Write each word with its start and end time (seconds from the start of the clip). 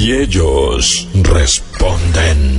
Y 0.00 0.14
ellos 0.14 1.06
responden. 1.12 2.56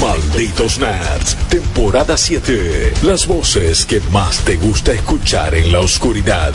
Malditos 0.00 0.78
Nerds, 0.78 1.36
temporada 1.48 2.16
7. 2.16 2.92
Las 3.02 3.26
voces 3.26 3.84
que 3.84 4.00
más 4.12 4.38
te 4.44 4.54
gusta 4.54 4.92
escuchar 4.92 5.56
en 5.56 5.72
la 5.72 5.80
oscuridad. 5.80 6.54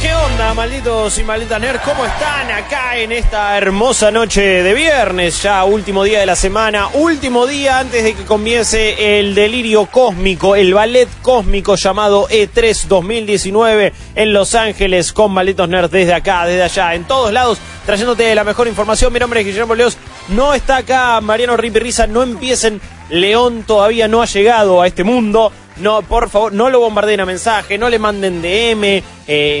¿Qué 0.00 0.12
onda, 0.12 0.52
malditos 0.52 1.18
y 1.18 1.24
malditas 1.24 1.60
nerds? 1.60 1.80
¿Cómo 1.82 2.04
están 2.04 2.50
acá 2.50 2.98
en 2.98 3.12
esta 3.12 3.56
hermosa 3.56 4.10
noche 4.10 4.62
de 4.62 4.74
viernes? 4.74 5.42
Ya 5.42 5.64
último 5.64 6.04
día 6.04 6.20
de 6.20 6.26
la 6.26 6.36
semana, 6.36 6.88
último 6.94 7.46
día 7.46 7.78
antes 7.78 8.04
de 8.04 8.14
que 8.14 8.24
comience 8.24 9.18
el 9.18 9.34
delirio 9.34 9.86
cósmico, 9.86 10.54
el 10.54 10.74
ballet 10.74 11.08
cósmico 11.22 11.76
llamado 11.76 12.26
E 12.28 12.48
E3 12.48 12.86
2019 12.86 13.92
en 14.14 14.32
Los 14.32 14.54
Ángeles 14.54 15.12
con 15.12 15.32
malditos 15.32 15.68
nerds 15.68 15.90
desde 15.90 16.14
acá, 16.14 16.44
desde 16.44 16.64
allá, 16.64 16.94
en 16.94 17.04
todos 17.04 17.32
lados, 17.32 17.58
trayéndote 17.86 18.34
la 18.34 18.44
mejor 18.44 18.68
información. 18.68 19.12
Mi 19.12 19.18
nombre 19.18 19.40
es 19.40 19.46
Guillermo 19.46 19.74
Leos, 19.74 19.96
no 20.28 20.52
está 20.52 20.78
acá 20.78 21.20
Mariano 21.22 21.56
Ripirriza, 21.56 22.06
no 22.06 22.22
empiecen, 22.22 22.80
León 23.08 23.64
todavía 23.66 24.08
no 24.08 24.20
ha 24.20 24.26
llegado 24.26 24.82
a 24.82 24.86
este 24.86 25.04
mundo. 25.04 25.52
No, 25.78 26.02
por 26.02 26.30
favor, 26.30 26.52
no 26.52 26.70
lo 26.70 26.80
bombardeen 26.80 27.20
a 27.20 27.26
mensaje, 27.26 27.76
no 27.76 27.88
le 27.90 27.98
manden 27.98 28.40
DM 28.40 28.84
eh, 28.84 29.02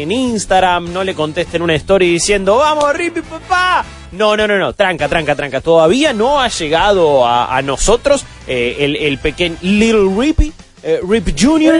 en 0.02 0.10
Instagram, 0.12 0.92
no 0.92 1.04
le 1.04 1.14
contesten 1.14 1.60
una 1.62 1.74
story 1.74 2.10
diciendo, 2.10 2.56
vamos, 2.56 2.90
Rippy, 2.94 3.20
papá. 3.20 3.84
No, 4.12 4.34
no, 4.36 4.46
no, 4.48 4.56
no, 4.58 4.72
tranca, 4.72 5.08
tranca, 5.08 5.34
tranca. 5.34 5.60
Todavía 5.60 6.12
no 6.14 6.40
ha 6.40 6.48
llegado 6.48 7.26
a, 7.26 7.54
a 7.54 7.60
nosotros 7.60 8.24
eh, 8.46 8.76
el, 8.80 8.96
el 8.96 9.18
pequeño 9.18 9.56
Little 9.60 10.08
Rippy. 10.16 10.52
eh, 10.82 11.00
Rip 11.06 11.26
Jr. 11.36 11.72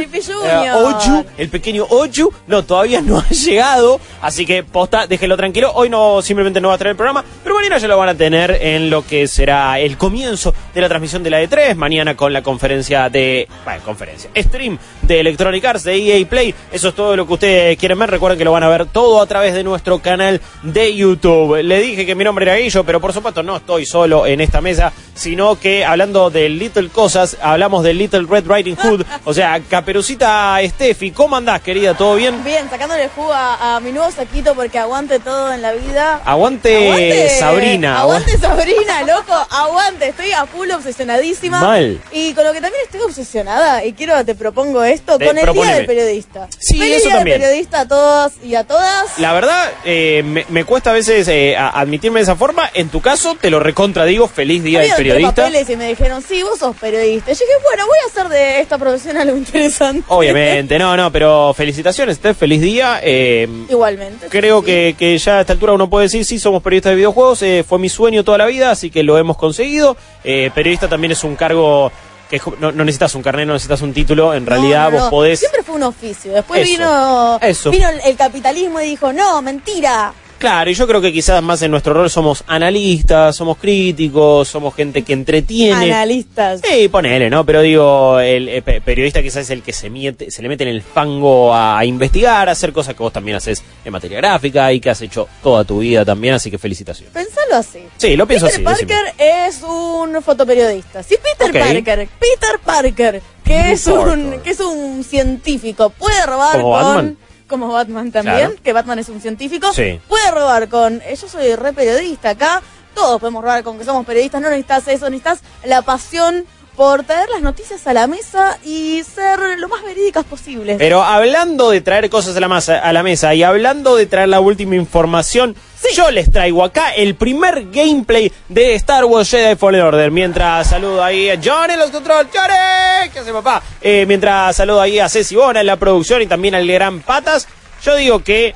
Oju, 0.76 1.24
el 1.38 1.48
pequeño 1.48 1.84
Oju, 1.88 2.32
no, 2.48 2.64
todavía 2.64 3.00
no 3.00 3.18
ha 3.20 3.28
llegado, 3.30 4.00
así 4.20 4.44
que 4.44 4.64
posta, 4.64 5.06
déjelo 5.06 5.36
tranquilo, 5.36 5.70
hoy 5.74 5.88
no, 5.88 6.20
simplemente 6.22 6.60
no 6.60 6.68
va 6.68 6.74
a 6.74 6.78
tener 6.78 6.90
el 6.90 6.96
programa, 6.96 7.24
pero 7.44 7.55
mañana 7.56 7.78
ya 7.78 7.88
lo 7.88 7.96
van 7.96 8.10
a 8.10 8.14
tener 8.14 8.58
en 8.60 8.90
lo 8.90 9.06
que 9.06 9.26
será 9.26 9.78
el 9.80 9.96
comienzo 9.96 10.54
de 10.74 10.80
la 10.80 10.88
transmisión 10.88 11.22
de 11.22 11.30
la 11.30 11.42
E3, 11.42 11.74
mañana 11.74 12.14
con 12.14 12.32
la 12.32 12.42
conferencia 12.42 13.08
de, 13.08 13.48
bueno, 13.64 13.82
conferencia, 13.82 14.30
stream 14.36 14.78
de 15.02 15.20
Electronic 15.20 15.64
Arts, 15.64 15.84
de 15.84 15.96
EA 15.96 16.26
Play, 16.28 16.54
eso 16.70 16.88
es 16.88 16.94
todo 16.94 17.16
lo 17.16 17.26
que 17.26 17.32
ustedes 17.32 17.78
quieren 17.78 17.98
ver, 17.98 18.10
recuerden 18.10 18.38
que 18.38 18.44
lo 18.44 18.52
van 18.52 18.62
a 18.62 18.68
ver 18.68 18.86
todo 18.86 19.20
a 19.22 19.26
través 19.26 19.54
de 19.54 19.64
nuestro 19.64 20.00
canal 20.00 20.40
de 20.62 20.94
YouTube. 20.94 21.62
Le 21.62 21.80
dije 21.80 22.04
que 22.04 22.14
mi 22.14 22.24
nombre 22.24 22.44
era 22.44 22.56
Guillo, 22.56 22.84
pero 22.84 23.00
por 23.00 23.12
supuesto 23.12 23.42
no 23.42 23.56
estoy 23.56 23.86
solo 23.86 24.26
en 24.26 24.40
esta 24.40 24.60
mesa, 24.60 24.92
sino 25.14 25.58
que 25.58 25.84
hablando 25.84 26.28
de 26.30 26.48
Little 26.48 26.90
Cosas, 26.90 27.38
hablamos 27.40 27.82
de 27.84 27.94
Little 27.94 28.26
Red 28.28 28.44
Riding 28.46 28.76
Hood, 28.76 29.02
o 29.24 29.32
sea, 29.32 29.60
Caperucita 29.60 30.58
Steffi, 30.62 31.10
¿cómo 31.10 31.36
andás, 31.36 31.62
querida? 31.62 31.94
¿Todo 31.94 32.16
bien? 32.16 32.44
Bien, 32.44 32.68
sacándole 32.68 33.08
jugo 33.08 33.32
a, 33.32 33.76
a 33.76 33.80
mi 33.80 33.92
nuevo 33.92 34.10
saquito 34.10 34.54
porque 34.54 34.78
aguante 34.78 35.18
todo 35.20 35.52
en 35.52 35.62
la 35.62 35.72
vida. 35.72 36.20
Aguante, 36.24 37.28
Sabrina. 37.52 38.00
Aguante 38.00 38.38
Sabrina, 38.38 39.02
loco. 39.02 39.32
Aguante. 39.50 40.08
Estoy 40.08 40.32
a 40.32 40.46
full 40.46 40.70
obsesionadísima. 40.70 41.60
Mal. 41.60 42.00
Y 42.12 42.32
con 42.34 42.44
lo 42.44 42.52
que 42.52 42.60
también 42.60 42.82
estoy 42.84 43.00
obsesionada, 43.02 43.84
y 43.84 43.92
quiero, 43.92 44.24
te 44.24 44.34
propongo 44.34 44.82
esto, 44.84 45.18
De- 45.18 45.26
con 45.26 45.36
el 45.38 45.44
proponeme. 45.44 45.66
Día 45.68 45.76
del 45.78 45.86
Periodista. 45.86 46.48
Sí, 46.58 46.78
Feliz 46.78 46.96
eso 46.96 47.06
Día 47.08 47.16
también. 47.16 47.38
del 47.40 47.48
Periodista 47.48 47.80
a 47.80 47.88
todos 47.88 48.32
y 48.44 48.54
a 48.54 48.64
todas. 48.64 49.18
La 49.18 49.32
verdad, 49.32 49.70
eh, 49.84 50.22
me, 50.24 50.44
me 50.48 50.64
cuesta 50.64 50.90
a 50.90 50.92
veces 50.92 51.26
eh, 51.28 51.56
a- 51.56 51.68
admitirme 51.80 52.20
de 52.20 52.24
esa 52.24 52.36
forma. 52.36 52.68
En 52.74 52.88
tu 52.88 53.00
caso, 53.00 53.36
te 53.40 53.50
lo 53.50 53.60
recontradigo. 53.60 54.28
Feliz 54.28 54.62
Día 54.62 54.80
del 54.80 54.90
Había 54.92 54.96
Periodista. 54.96 55.34
papeles 55.44 55.70
y 55.70 55.76
me 55.76 55.88
dijeron, 55.88 56.22
sí, 56.26 56.42
vos 56.42 56.58
sos 56.58 56.76
periodista. 56.76 57.30
Y 57.30 57.34
yo 57.34 57.40
dije, 57.40 57.58
bueno, 57.62 57.86
voy 57.86 57.98
a 58.04 58.10
hacer 58.10 58.28
de 58.28 58.60
esta 58.60 58.78
profesión 58.78 59.16
algo 59.16 59.36
interesante. 59.36 60.02
Obviamente, 60.08 60.78
no, 60.78 60.96
no, 60.96 61.10
pero 61.12 61.54
felicitaciones, 61.54 62.16
Steph, 62.16 62.36
feliz 62.38 62.60
día. 62.60 63.00
Eh, 63.02 63.48
Igualmente. 63.68 64.26
Creo 64.28 64.60
sí. 64.60 64.66
que, 64.66 64.96
que 64.98 65.18
ya 65.18 65.38
a 65.38 65.40
esta 65.42 65.52
altura 65.52 65.72
uno 65.72 65.88
puede 65.88 66.04
decir, 66.04 66.24
sí, 66.24 66.38
somos 66.38 66.62
periodistas 66.62 66.90
de 66.92 66.96
videojuegos, 66.96 67.35
eh, 67.42 67.64
fue 67.66 67.78
mi 67.78 67.88
sueño 67.88 68.24
toda 68.24 68.38
la 68.38 68.46
vida, 68.46 68.70
así 68.70 68.90
que 68.90 69.02
lo 69.02 69.18
hemos 69.18 69.36
conseguido. 69.36 69.96
Eh, 70.24 70.50
periodista 70.54 70.88
también 70.88 71.12
es 71.12 71.24
un 71.24 71.36
cargo 71.36 71.90
que 72.30 72.40
no, 72.58 72.72
no 72.72 72.84
necesitas 72.84 73.14
un 73.14 73.22
carnet, 73.22 73.46
no 73.46 73.52
necesitas 73.52 73.82
un 73.82 73.92
título, 73.92 74.34
en 74.34 74.44
No, 74.44 74.50
realidad 74.50 74.90
no, 74.90 74.98
vos 74.98 75.10
podés... 75.10 75.38
Siempre 75.38 75.62
fue 75.62 75.76
un 75.76 75.84
oficio. 75.84 76.32
Después 76.32 76.62
Eso, 76.62 76.70
vino, 76.72 77.38
eso. 77.40 77.70
vino 77.70 77.88
el, 77.88 78.00
el 78.04 78.16
capitalismo 78.16 78.80
y 78.80 78.86
dijo, 78.86 79.12
no, 79.12 79.40
mentira. 79.42 80.12
Claro, 80.38 80.70
y 80.70 80.74
yo 80.74 80.86
creo 80.86 81.00
que 81.00 81.12
quizás 81.12 81.42
más 81.42 81.62
en 81.62 81.70
nuestro 81.70 81.94
rol 81.94 82.10
somos 82.10 82.44
analistas, 82.46 83.34
somos 83.34 83.56
críticos, 83.56 84.46
somos 84.48 84.74
gente 84.74 85.02
que 85.02 85.14
entretiene. 85.14 85.92
Analistas. 85.92 86.60
Sí, 86.62 86.88
ponele, 86.88 87.30
¿no? 87.30 87.46
Pero 87.46 87.62
digo, 87.62 88.20
el, 88.20 88.48
eh, 88.50 88.60
pe- 88.60 88.80
periodista 88.82 89.22
quizás 89.22 89.44
es 89.44 89.50
el 89.50 89.62
que 89.62 89.72
se, 89.72 89.88
miete, 89.88 90.30
se 90.30 90.42
le 90.42 90.48
mete 90.48 90.64
en 90.64 90.70
el 90.70 90.82
fango 90.82 91.54
a, 91.54 91.78
a 91.78 91.84
investigar, 91.86 92.48
a 92.48 92.52
hacer 92.52 92.72
cosas 92.72 92.94
que 92.94 93.02
vos 93.02 93.12
también 93.12 93.36
haces 93.38 93.62
en 93.84 93.90
materia 93.92 94.18
gráfica 94.18 94.70
y 94.72 94.78
que 94.80 94.90
has 94.90 95.00
hecho 95.00 95.26
toda 95.42 95.64
tu 95.64 95.78
vida 95.78 96.04
también, 96.04 96.34
así 96.34 96.50
que 96.50 96.58
felicitaciones. 96.58 97.14
Pensalo 97.14 97.56
así. 97.56 97.80
Sí, 97.96 98.14
lo 98.14 98.26
pienso 98.26 98.46
Peter 98.46 98.66
así. 98.68 98.84
decime. 98.84 98.94
Parker 98.94 99.14
es 99.46 99.62
un 99.62 100.22
fotoperiodista. 100.22 101.02
Si 101.02 101.14
Peter. 101.16 101.50
Parker, 101.52 102.08
Peter 102.20 102.58
Parker, 102.62 103.22
que 103.42 103.52
Peter 103.54 103.72
es 103.72 103.86
un 103.86 104.40
que 104.44 104.50
es 104.50 104.60
un 104.60 105.02
científico, 105.02 105.90
puede 105.90 106.26
robar 106.26 106.60
Como 106.60 106.72
con 106.72 106.82
Batman. 106.82 107.16
Como 107.48 107.68
Batman 107.68 108.10
también, 108.12 108.36
Claro. 108.50 108.62
que 108.62 108.72
Batman 108.72 108.98
es 108.98 109.08
un 109.08 109.20
científico, 109.20 109.72
Sí. 109.72 110.00
puede 110.08 110.30
robar 110.30 110.68
con 110.68 111.00
eh, 111.04 111.16
yo 111.20 111.28
soy 111.28 111.54
re 111.54 111.72
periodista 111.72 112.30
acá, 112.30 112.62
todos 112.94 113.20
podemos 113.20 113.42
robar 113.42 113.62
con 113.62 113.78
que 113.78 113.84
somos 113.84 114.04
periodistas, 114.06 114.40
no 114.40 114.48
necesitas 114.48 114.88
eso, 114.88 115.10
necesitas 115.10 115.40
la 115.64 115.82
pasión 115.82 116.44
por 116.76 117.04
traer 117.04 117.28
las 117.30 117.42
noticias 117.42 117.86
a 117.86 117.92
la 117.94 118.06
mesa 118.06 118.58
y 118.64 119.02
ser 119.02 119.58
lo 119.58 119.68
más 119.68 119.82
verídicas 119.82 120.24
posibles. 120.24 120.76
Pero 120.78 121.02
hablando 121.02 121.70
de 121.70 121.80
traer 121.80 122.10
cosas 122.10 122.36
a 122.36 122.40
la, 122.40 122.48
masa, 122.48 122.78
a 122.78 122.92
la 122.92 123.02
mesa 123.02 123.34
y 123.34 123.42
hablando 123.42 123.96
de 123.96 124.06
traer 124.06 124.28
la 124.28 124.40
última 124.40 124.76
información, 124.76 125.56
yo 125.94 126.10
les 126.10 126.30
traigo 126.30 126.64
acá 126.64 126.90
el 126.90 127.14
primer 127.14 127.70
gameplay 127.70 128.32
de 128.48 128.74
Star 128.74 129.04
Wars 129.04 129.30
Jedi 129.30 129.56
Fallen 129.56 129.82
Order. 129.82 130.10
Mientras 130.10 130.68
saludo 130.68 131.02
ahí 131.02 131.30
a 131.30 131.40
John 131.42 131.70
en 131.70 131.78
los 131.78 131.90
controles. 131.90 132.26
¡Johnny! 132.34 133.10
¿Qué 133.12 133.20
hace 133.20 133.32
papá? 133.32 133.62
Eh, 133.80 134.04
mientras 134.06 134.56
saludo 134.56 134.80
ahí 134.80 134.98
a 134.98 135.08
Ceci 135.08 135.36
Bona 135.36 135.60
en 135.60 135.66
la 135.66 135.76
producción 135.76 136.22
y 136.22 136.26
también 136.26 136.54
al 136.54 136.66
Gran 136.66 137.00
Patas, 137.00 137.46
yo 137.82 137.94
digo 137.96 138.22
que 138.22 138.54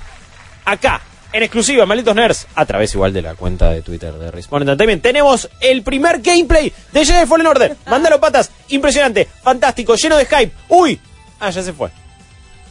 acá, 0.64 1.00
en 1.32 1.42
exclusiva, 1.42 1.86
malditos 1.86 2.14
nerds, 2.14 2.46
a 2.54 2.66
través 2.66 2.92
igual 2.94 3.12
de 3.12 3.22
la 3.22 3.34
cuenta 3.34 3.70
de 3.70 3.82
Twitter 3.82 4.12
de 4.14 4.30
Respawn 4.30 4.62
Entertainment, 4.62 5.02
tenemos 5.02 5.48
el 5.60 5.82
primer 5.82 6.20
gameplay 6.20 6.72
de 6.92 7.04
Jedi 7.04 7.26
Fallen 7.26 7.46
Order. 7.46 7.76
Mándalo 7.86 8.20
patas, 8.20 8.50
impresionante, 8.68 9.28
fantástico, 9.42 9.94
lleno 9.94 10.16
de 10.16 10.26
hype. 10.26 10.52
¡Uy! 10.69 11.00
Ah, 11.38 11.50
ya 11.50 11.62
se 11.62 11.72
fue. 11.72 11.88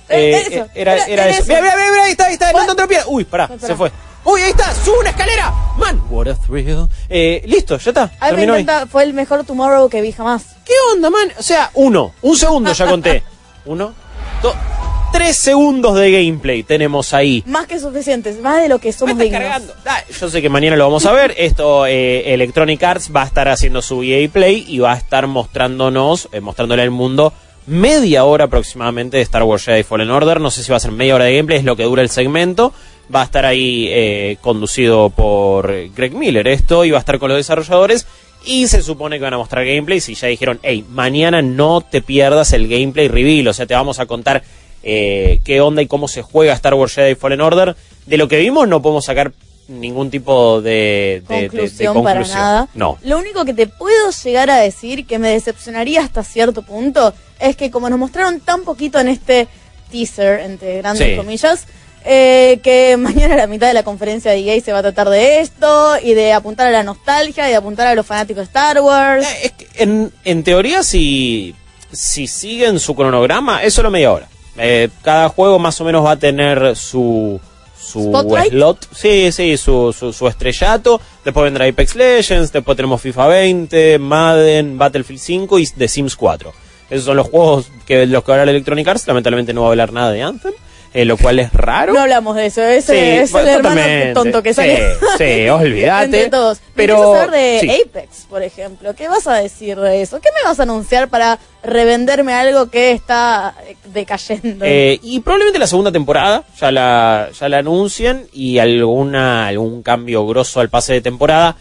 Eh, 0.09 0.31
Eh, 0.31 0.37
eso, 0.39 0.67
era, 0.75 0.93
era- 0.95 1.05
era 1.05 1.13
era 1.27 1.29
eso. 1.29 1.43
Mira, 1.47 1.61
mira, 1.61 1.75
mira, 1.75 2.03
ahí 2.05 2.11
está, 2.11 2.25
ahí 2.25 2.33
está, 2.33 2.51
no 2.51 2.87
piedra. 2.87 3.05
Uy, 3.07 3.23
pará, 3.25 3.49
se 3.59 3.75
fue. 3.75 3.91
Uy, 4.25 4.41
ahí 4.41 4.49
está, 4.51 4.73
sube 4.75 4.99
una 4.99 5.11
escalera. 5.11 5.53
Man, 5.77 6.01
what 6.09 6.27
a 6.27 6.35
thrill. 6.35 6.87
Eh, 7.07 7.41
listo, 7.45 7.77
ya 7.77 7.91
está. 7.91 8.01
a 8.03 8.05
mí 8.07 8.11
me 8.19 8.27
terminó 8.31 8.53
ahí. 8.55 8.61
encanta, 8.63 8.87
fue 8.87 9.03
el 9.03 9.13
mejor 9.13 9.43
Tomorrow 9.45 9.87
que 9.89 10.01
vi 10.01 10.11
jamás. 10.11 10.43
¿Qué 10.65 10.73
onda, 10.93 11.09
man? 11.09 11.31
O 11.37 11.41
sea, 11.43 11.69
uno, 11.75 12.13
un 12.21 12.35
segundo 12.35 12.73
ya 12.73 12.85
conté. 12.89 13.23
Uno, 13.65 13.93
dos, 14.41 14.55
tres 15.11 15.37
segundos 15.37 15.95
de 15.95 16.11
gameplay 16.11 16.63
tenemos 16.63 17.13
ahí. 17.13 17.43
Más 17.45 17.67
que 17.67 17.79
suficientes, 17.79 18.39
más 18.39 18.61
de 18.61 18.69
lo 18.69 18.79
que 18.79 18.91
somos 18.91 19.17
dignos. 19.17 19.41
cargando. 19.41 19.73
Ah, 19.85 20.03
yo 20.19 20.29
sé 20.29 20.41
que 20.41 20.49
mañana 20.49 20.75
lo 20.75 20.85
vamos 20.85 21.05
a 21.05 21.11
ver. 21.11 21.33
Esto, 21.37 21.85
eh, 21.85 22.33
Electronic 22.33 22.81
Arts 22.83 23.11
va 23.15 23.23
a 23.23 23.25
estar 23.25 23.47
haciendo 23.47 23.81
su 23.81 24.03
EA 24.03 24.29
Play 24.29 24.65
y 24.67 24.79
va 24.79 24.93
a 24.93 24.97
estar 24.97 25.27
mostrándonos, 25.27 26.29
eh, 26.31 26.41
mostrándole 26.41 26.81
al 26.81 26.91
mundo 26.91 27.33
media 27.67 28.25
hora 28.25 28.45
aproximadamente 28.45 29.17
de 29.17 29.23
Star 29.23 29.43
Wars 29.43 29.65
Jedi 29.65 29.83
Fallen 29.83 30.09
Order. 30.09 30.41
No 30.41 30.51
sé 30.51 30.63
si 30.63 30.71
va 30.71 30.77
a 30.77 30.81
ser 30.81 30.91
media 30.91 31.15
hora 31.15 31.25
de 31.25 31.35
gameplay, 31.35 31.59
es 31.59 31.65
lo 31.65 31.75
que 31.75 31.83
dura 31.83 32.01
el 32.01 32.09
segmento. 32.09 32.73
Va 33.13 33.21
a 33.21 33.25
estar 33.25 33.45
ahí 33.45 33.87
eh, 33.89 34.37
conducido 34.41 35.09
por 35.09 35.73
Greg 35.95 36.13
Miller 36.13 36.47
esto 36.47 36.85
y 36.85 36.91
va 36.91 36.97
a 36.97 36.99
estar 36.99 37.19
con 37.19 37.29
los 37.29 37.37
desarrolladores. 37.37 38.07
Y 38.45 38.67
se 38.67 38.81
supone 38.81 39.17
que 39.17 39.23
van 39.23 39.33
a 39.33 39.37
mostrar 39.37 39.65
gameplay. 39.65 40.01
Y 40.07 40.13
ya 40.13 40.27
dijeron, 40.27 40.59
hey, 40.63 40.85
mañana 40.89 41.41
no 41.41 41.81
te 41.81 42.01
pierdas 42.01 42.53
el 42.53 42.67
gameplay 42.67 43.07
reveal. 43.07 43.47
O 43.47 43.53
sea, 43.53 43.65
te 43.65 43.73
vamos 43.73 43.99
a 43.99 44.05
contar 44.05 44.43
eh, 44.83 45.39
qué 45.43 45.61
onda 45.61 45.81
y 45.81 45.87
cómo 45.87 46.07
se 46.07 46.21
juega 46.21 46.53
Star 46.53 46.73
Wars 46.73 46.93
Jedi 46.95 47.15
Fallen 47.15 47.41
Order. 47.41 47.75
De 48.05 48.17
lo 48.17 48.27
que 48.27 48.37
vimos 48.39 48.67
no 48.67 48.81
podemos 48.81 49.05
sacar 49.05 49.31
ningún 49.67 50.09
tipo 50.09 50.61
de, 50.61 51.21
de- 51.27 51.35
de- 51.35 51.41
de 51.41 51.47
conclusión, 51.49 52.03
para 52.03 52.21
nada. 52.21 52.67
No. 52.73 52.97
Lo 53.03 53.19
único 53.19 53.45
que 53.45 53.53
te 53.53 53.67
puedo 53.67 54.09
llegar 54.23 54.49
a 54.49 54.57
decir 54.57 55.05
que 55.05 55.19
me 55.19 55.29
decepcionaría 55.29 56.01
hasta 56.01 56.23
cierto 56.23 56.63
punto 56.63 57.13
es 57.39 57.55
que 57.55 57.69
como 57.69 57.87
nos 57.89 57.99
mostraron 57.99 58.39
tan 58.39 58.63
poquito 58.63 58.99
en 58.99 59.09
este 59.09 59.47
teaser, 59.91 60.39
entre 60.41 60.77
grandes 60.79 61.07
Sí. 61.09 61.15
comillas, 61.15 61.65
eh, 62.03 62.59
que 62.63 62.97
mañana 62.99 63.35
a 63.35 63.37
la 63.37 63.47
mitad 63.47 63.67
de 63.67 63.73
la 63.75 63.83
conferencia 63.83 64.31
de 64.31 64.39
EA 64.39 64.59
se 64.61 64.71
va 64.71 64.79
a 64.79 64.81
tratar 64.81 65.09
de 65.09 65.39
esto 65.41 65.97
y 66.01 66.13
de 66.15 66.33
apuntar 66.33 66.65
a 66.67 66.71
la 66.71 66.81
nostalgia 66.83 67.47
y 67.47 67.51
de 67.51 67.55
apuntar 67.57 67.85
a 67.87 67.93
los 67.93 68.05
fanáticos 68.07 68.41
de 68.41 68.45
Star 68.45 68.79
Wars. 68.81 69.23
Eh, 69.27 69.37
es 69.43 69.51
que 69.51 69.67
en, 69.83 70.11
en 70.25 70.43
teoría, 70.43 70.81
si, 70.81 71.53
si 71.91 72.25
siguen 72.25 72.79
su 72.79 72.95
cronograma, 72.95 73.63
es 73.63 73.73
solo 73.75 73.91
media 73.91 74.11
hora. 74.11 74.27
Eh, 74.57 74.89
cada 75.01 75.29
juego 75.29 75.59
más 75.59 75.79
o 75.81 75.85
menos 75.85 76.05
va 76.05 76.11
a 76.11 76.19
tener 76.19 76.75
su 76.75 77.39
su 77.81 78.03
¿Spotlight? 78.09 78.51
slot, 78.51 78.87
sí, 78.93 79.31
sí, 79.31 79.57
su, 79.57 79.95
su, 79.97 80.13
su 80.13 80.27
estrellato. 80.27 81.01
Después 81.23 81.45
vendrá 81.45 81.65
Apex 81.65 81.95
Legends, 81.95 82.51
después 82.51 82.75
tenemos 82.75 83.01
FIFA 83.01 83.27
20, 83.27 83.99
Madden, 83.99 84.77
Battlefield 84.77 85.19
5 85.19 85.59
y 85.59 85.67
The 85.67 85.87
Sims 85.87 86.15
4. 86.15 86.53
Esos 86.89 87.05
son 87.05 87.17
los 87.17 87.27
juegos 87.29 87.71
que 87.85 87.97
de 87.97 88.05
los 88.07 88.23
que 88.23 88.31
va 88.31 88.37
a 88.37 88.41
hablar 88.41 88.53
Electronic 88.53 88.87
Arts. 88.87 89.07
Lamentablemente 89.07 89.53
no 89.53 89.61
va 89.61 89.67
a 89.67 89.69
hablar 89.71 89.93
nada 89.93 90.11
de 90.11 90.21
Anthem, 90.21 90.53
eh, 90.93 91.05
lo 91.05 91.17
cual 91.17 91.39
es 91.39 91.53
raro. 91.53 91.93
No 91.93 91.99
hablamos 92.01 92.35
de 92.35 92.47
eso, 92.47 92.63
ese 92.63 92.93
Sí, 92.93 92.99
es 93.23 93.33
el 93.35 93.47
hermano 93.47 93.81
tonto 94.13 94.41
que 94.43 94.49
Sí, 94.53 94.55
sale. 94.55 94.83
sí, 95.17 95.49
olvídate. 95.49 96.05
Entre 96.05 96.29
todos. 96.29 96.59
Pero- 96.75 97.27
de 97.29 97.57
sí. 97.61 97.69
Apex, 97.85 98.25
por 98.29 98.41
ejemplo. 98.43 98.95
¿Qué 98.95 99.07
vas 99.07 99.27
a 99.27 99.35
decir 99.35 99.77
de 99.79 100.01
eso? 100.01 100.19
¿Qué 100.19 100.29
me 100.35 100.47
vas 100.49 100.59
a 100.59 100.63
anunciar 100.63 101.07
para 101.09 101.37
revenderme 101.63 102.33
algo 102.33 102.69
que 102.71 102.91
está 102.91 103.53
eh, 103.67 103.75
decayendo? 103.93 104.65
Eh, 104.65 104.99
y 105.03 105.19
probablemente 105.19 105.59
la 105.59 105.67
segunda 105.67 105.91
temporada 105.91 106.43
ya 106.59 106.71
la, 106.71 107.29
ya 107.39 107.49
la 107.49 107.57
anuncien 107.59 108.27
y 108.33 108.57
alguna, 108.59 109.47
algún 109.47 109.83
cambio 109.83 110.25
grosso 110.25 110.59
al 110.59 110.69
pase 110.69 110.93
de 110.93 111.01
temporada. 111.01 111.55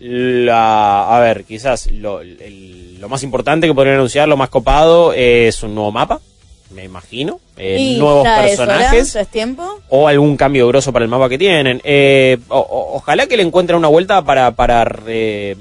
La, 0.00 1.16
a 1.16 1.20
ver, 1.20 1.44
quizás 1.44 1.90
lo, 1.90 2.20
el- 2.20 3.00
lo 3.00 3.08
más 3.08 3.22
importante 3.22 3.66
que 3.66 3.74
podrían 3.74 3.96
anunciar, 3.96 4.28
lo 4.28 4.36
más 4.36 4.48
copado, 4.48 5.12
es 5.12 5.62
un 5.62 5.74
nuevo 5.74 5.92
mapa, 5.92 6.20
me 6.74 6.84
imagino. 6.84 7.40
eh, 7.56 7.96
nuevos 7.98 8.26
personajes. 8.26 9.16
tiempo. 9.30 9.80
o 9.88 10.08
algún 10.08 10.36
cambio 10.36 10.66
grosso 10.68 10.92
para 10.92 11.04
el 11.04 11.10
mapa 11.10 11.28
que 11.28 11.38
tienen. 11.38 11.80
Eh, 11.84 12.36
o- 12.48 12.58
o- 12.58 12.96
ojalá 12.96 13.26
que 13.26 13.36
le 13.36 13.42
encuentren 13.44 13.78
una 13.78 13.88
vuelta 13.88 14.22
para, 14.22 14.50
para 14.50 14.84
re- 14.84 15.56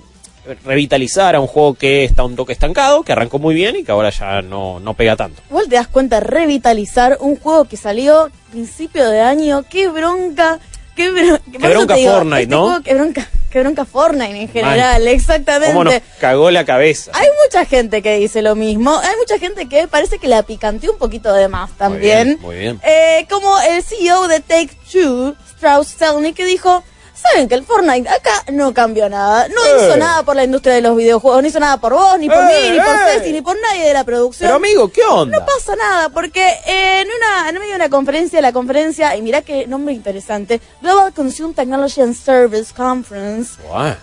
revitalizar 0.65 1.35
a 1.35 1.39
un 1.39 1.47
juego 1.47 1.75
que 1.75 2.03
está 2.03 2.23
un 2.23 2.35
toque 2.35 2.51
estancado, 2.53 3.03
que 3.03 3.11
arrancó 3.13 3.39
muy 3.39 3.55
bien 3.55 3.75
y 3.77 3.83
que 3.83 3.91
ahora 3.91 4.09
ya 4.09 4.41
no, 4.41 4.79
no 4.79 4.93
pega 4.93 5.15
tanto. 5.15 5.41
Igual 5.49 5.69
te 5.69 5.75
das 5.75 5.87
cuenta, 5.87 6.19
revitalizar 6.19 7.17
un 7.21 7.37
juego 7.37 7.65
que 7.65 7.77
salió 7.77 8.29
principio 8.51 9.09
de 9.09 9.21
año. 9.21 9.63
Qué 9.69 9.87
bronca. 9.87 10.59
Qué, 10.95 11.11
bro- 11.11 11.39
bronca 11.59 11.95
digo, 11.95 12.11
Fortnite, 12.11 12.41
este 12.43 12.55
¿no? 12.55 12.63
juego, 12.65 12.83
qué 12.83 12.93
bronca, 12.93 13.27
qué 13.49 13.59
bronca 13.61 13.85
Fortnite 13.85 14.41
en 14.41 14.47
general, 14.49 14.95
¿Cómo 15.01 15.05
nos 15.05 15.13
exactamente. 15.13 16.03
cagó 16.19 16.51
la 16.51 16.65
cabeza? 16.65 17.11
Hay 17.15 17.27
mucha 17.43 17.65
gente 17.65 18.01
que 18.01 18.17
dice 18.17 18.41
lo 18.41 18.55
mismo. 18.55 18.95
Hay 18.97 19.15
mucha 19.17 19.39
gente 19.39 19.67
que 19.67 19.87
parece 19.87 20.19
que 20.19 20.27
la 20.27 20.43
picanteó 20.43 20.91
un 20.91 20.97
poquito 20.99 21.33
de 21.33 21.47
más 21.47 21.71
también. 21.77 22.37
Muy 22.41 22.55
bien, 22.55 22.77
muy 22.77 22.79
bien. 22.79 22.81
Eh, 22.83 23.25
como 23.29 23.59
el 23.61 23.81
CEO 23.83 24.27
de 24.27 24.39
Take 24.39 24.71
Two, 24.91 25.35
Strauss 25.55 25.95
Zelnick, 25.95 26.35
que 26.35 26.45
dijo. 26.45 26.83
Saben 27.31 27.47
que 27.47 27.55
el 27.55 27.63
Fortnite 27.65 28.09
acá 28.09 28.43
no 28.51 28.73
cambió 28.73 29.07
nada. 29.09 29.47
No 29.47 29.65
Eh. 29.65 29.77
hizo 29.87 29.97
nada 29.97 30.23
por 30.23 30.35
la 30.35 30.43
industria 30.43 30.75
de 30.75 30.81
los 30.81 30.95
videojuegos. 30.97 31.41
No 31.41 31.47
hizo 31.47 31.59
nada 31.59 31.77
por 31.77 31.93
vos, 31.93 32.19
ni 32.19 32.27
por 32.27 32.37
Eh, 32.39 32.47
mí, 32.47 32.69
ni 32.71 32.77
por 32.79 32.95
eh. 32.95 32.99
Ceci, 33.13 33.31
ni 33.31 33.41
por 33.41 33.57
nadie 33.61 33.85
de 33.87 33.93
la 33.93 34.03
producción. 34.03 34.47
Pero 34.47 34.55
amigo, 34.57 34.91
¿qué 34.91 35.03
onda? 35.03 35.39
No 35.39 35.45
pasa 35.45 35.75
nada, 35.75 36.09
porque 36.09 36.45
en 36.65 37.07
una 37.07 37.49
en 37.49 37.55
medio 37.55 37.69
de 37.71 37.75
una 37.77 37.89
conferencia, 37.89 38.41
la 38.41 38.51
conferencia, 38.51 39.15
y 39.15 39.21
mirá 39.21 39.41
qué 39.41 39.67
nombre 39.67 39.93
interesante, 39.93 40.59
Global 40.81 41.13
Consumer 41.13 41.55
Technology 41.55 42.01
and 42.01 42.15
Service 42.15 42.73
Conference, 42.75 43.53
agarró 43.71 43.97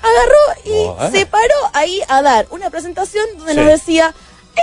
y 0.65 1.11
se 1.13 1.27
paró 1.27 1.55
ahí 1.75 2.01
a 2.09 2.23
dar 2.23 2.47
una 2.51 2.71
presentación 2.71 3.25
donde 3.37 3.53
Sí. 3.53 3.59
nos 3.59 3.67
decía, 3.67 4.15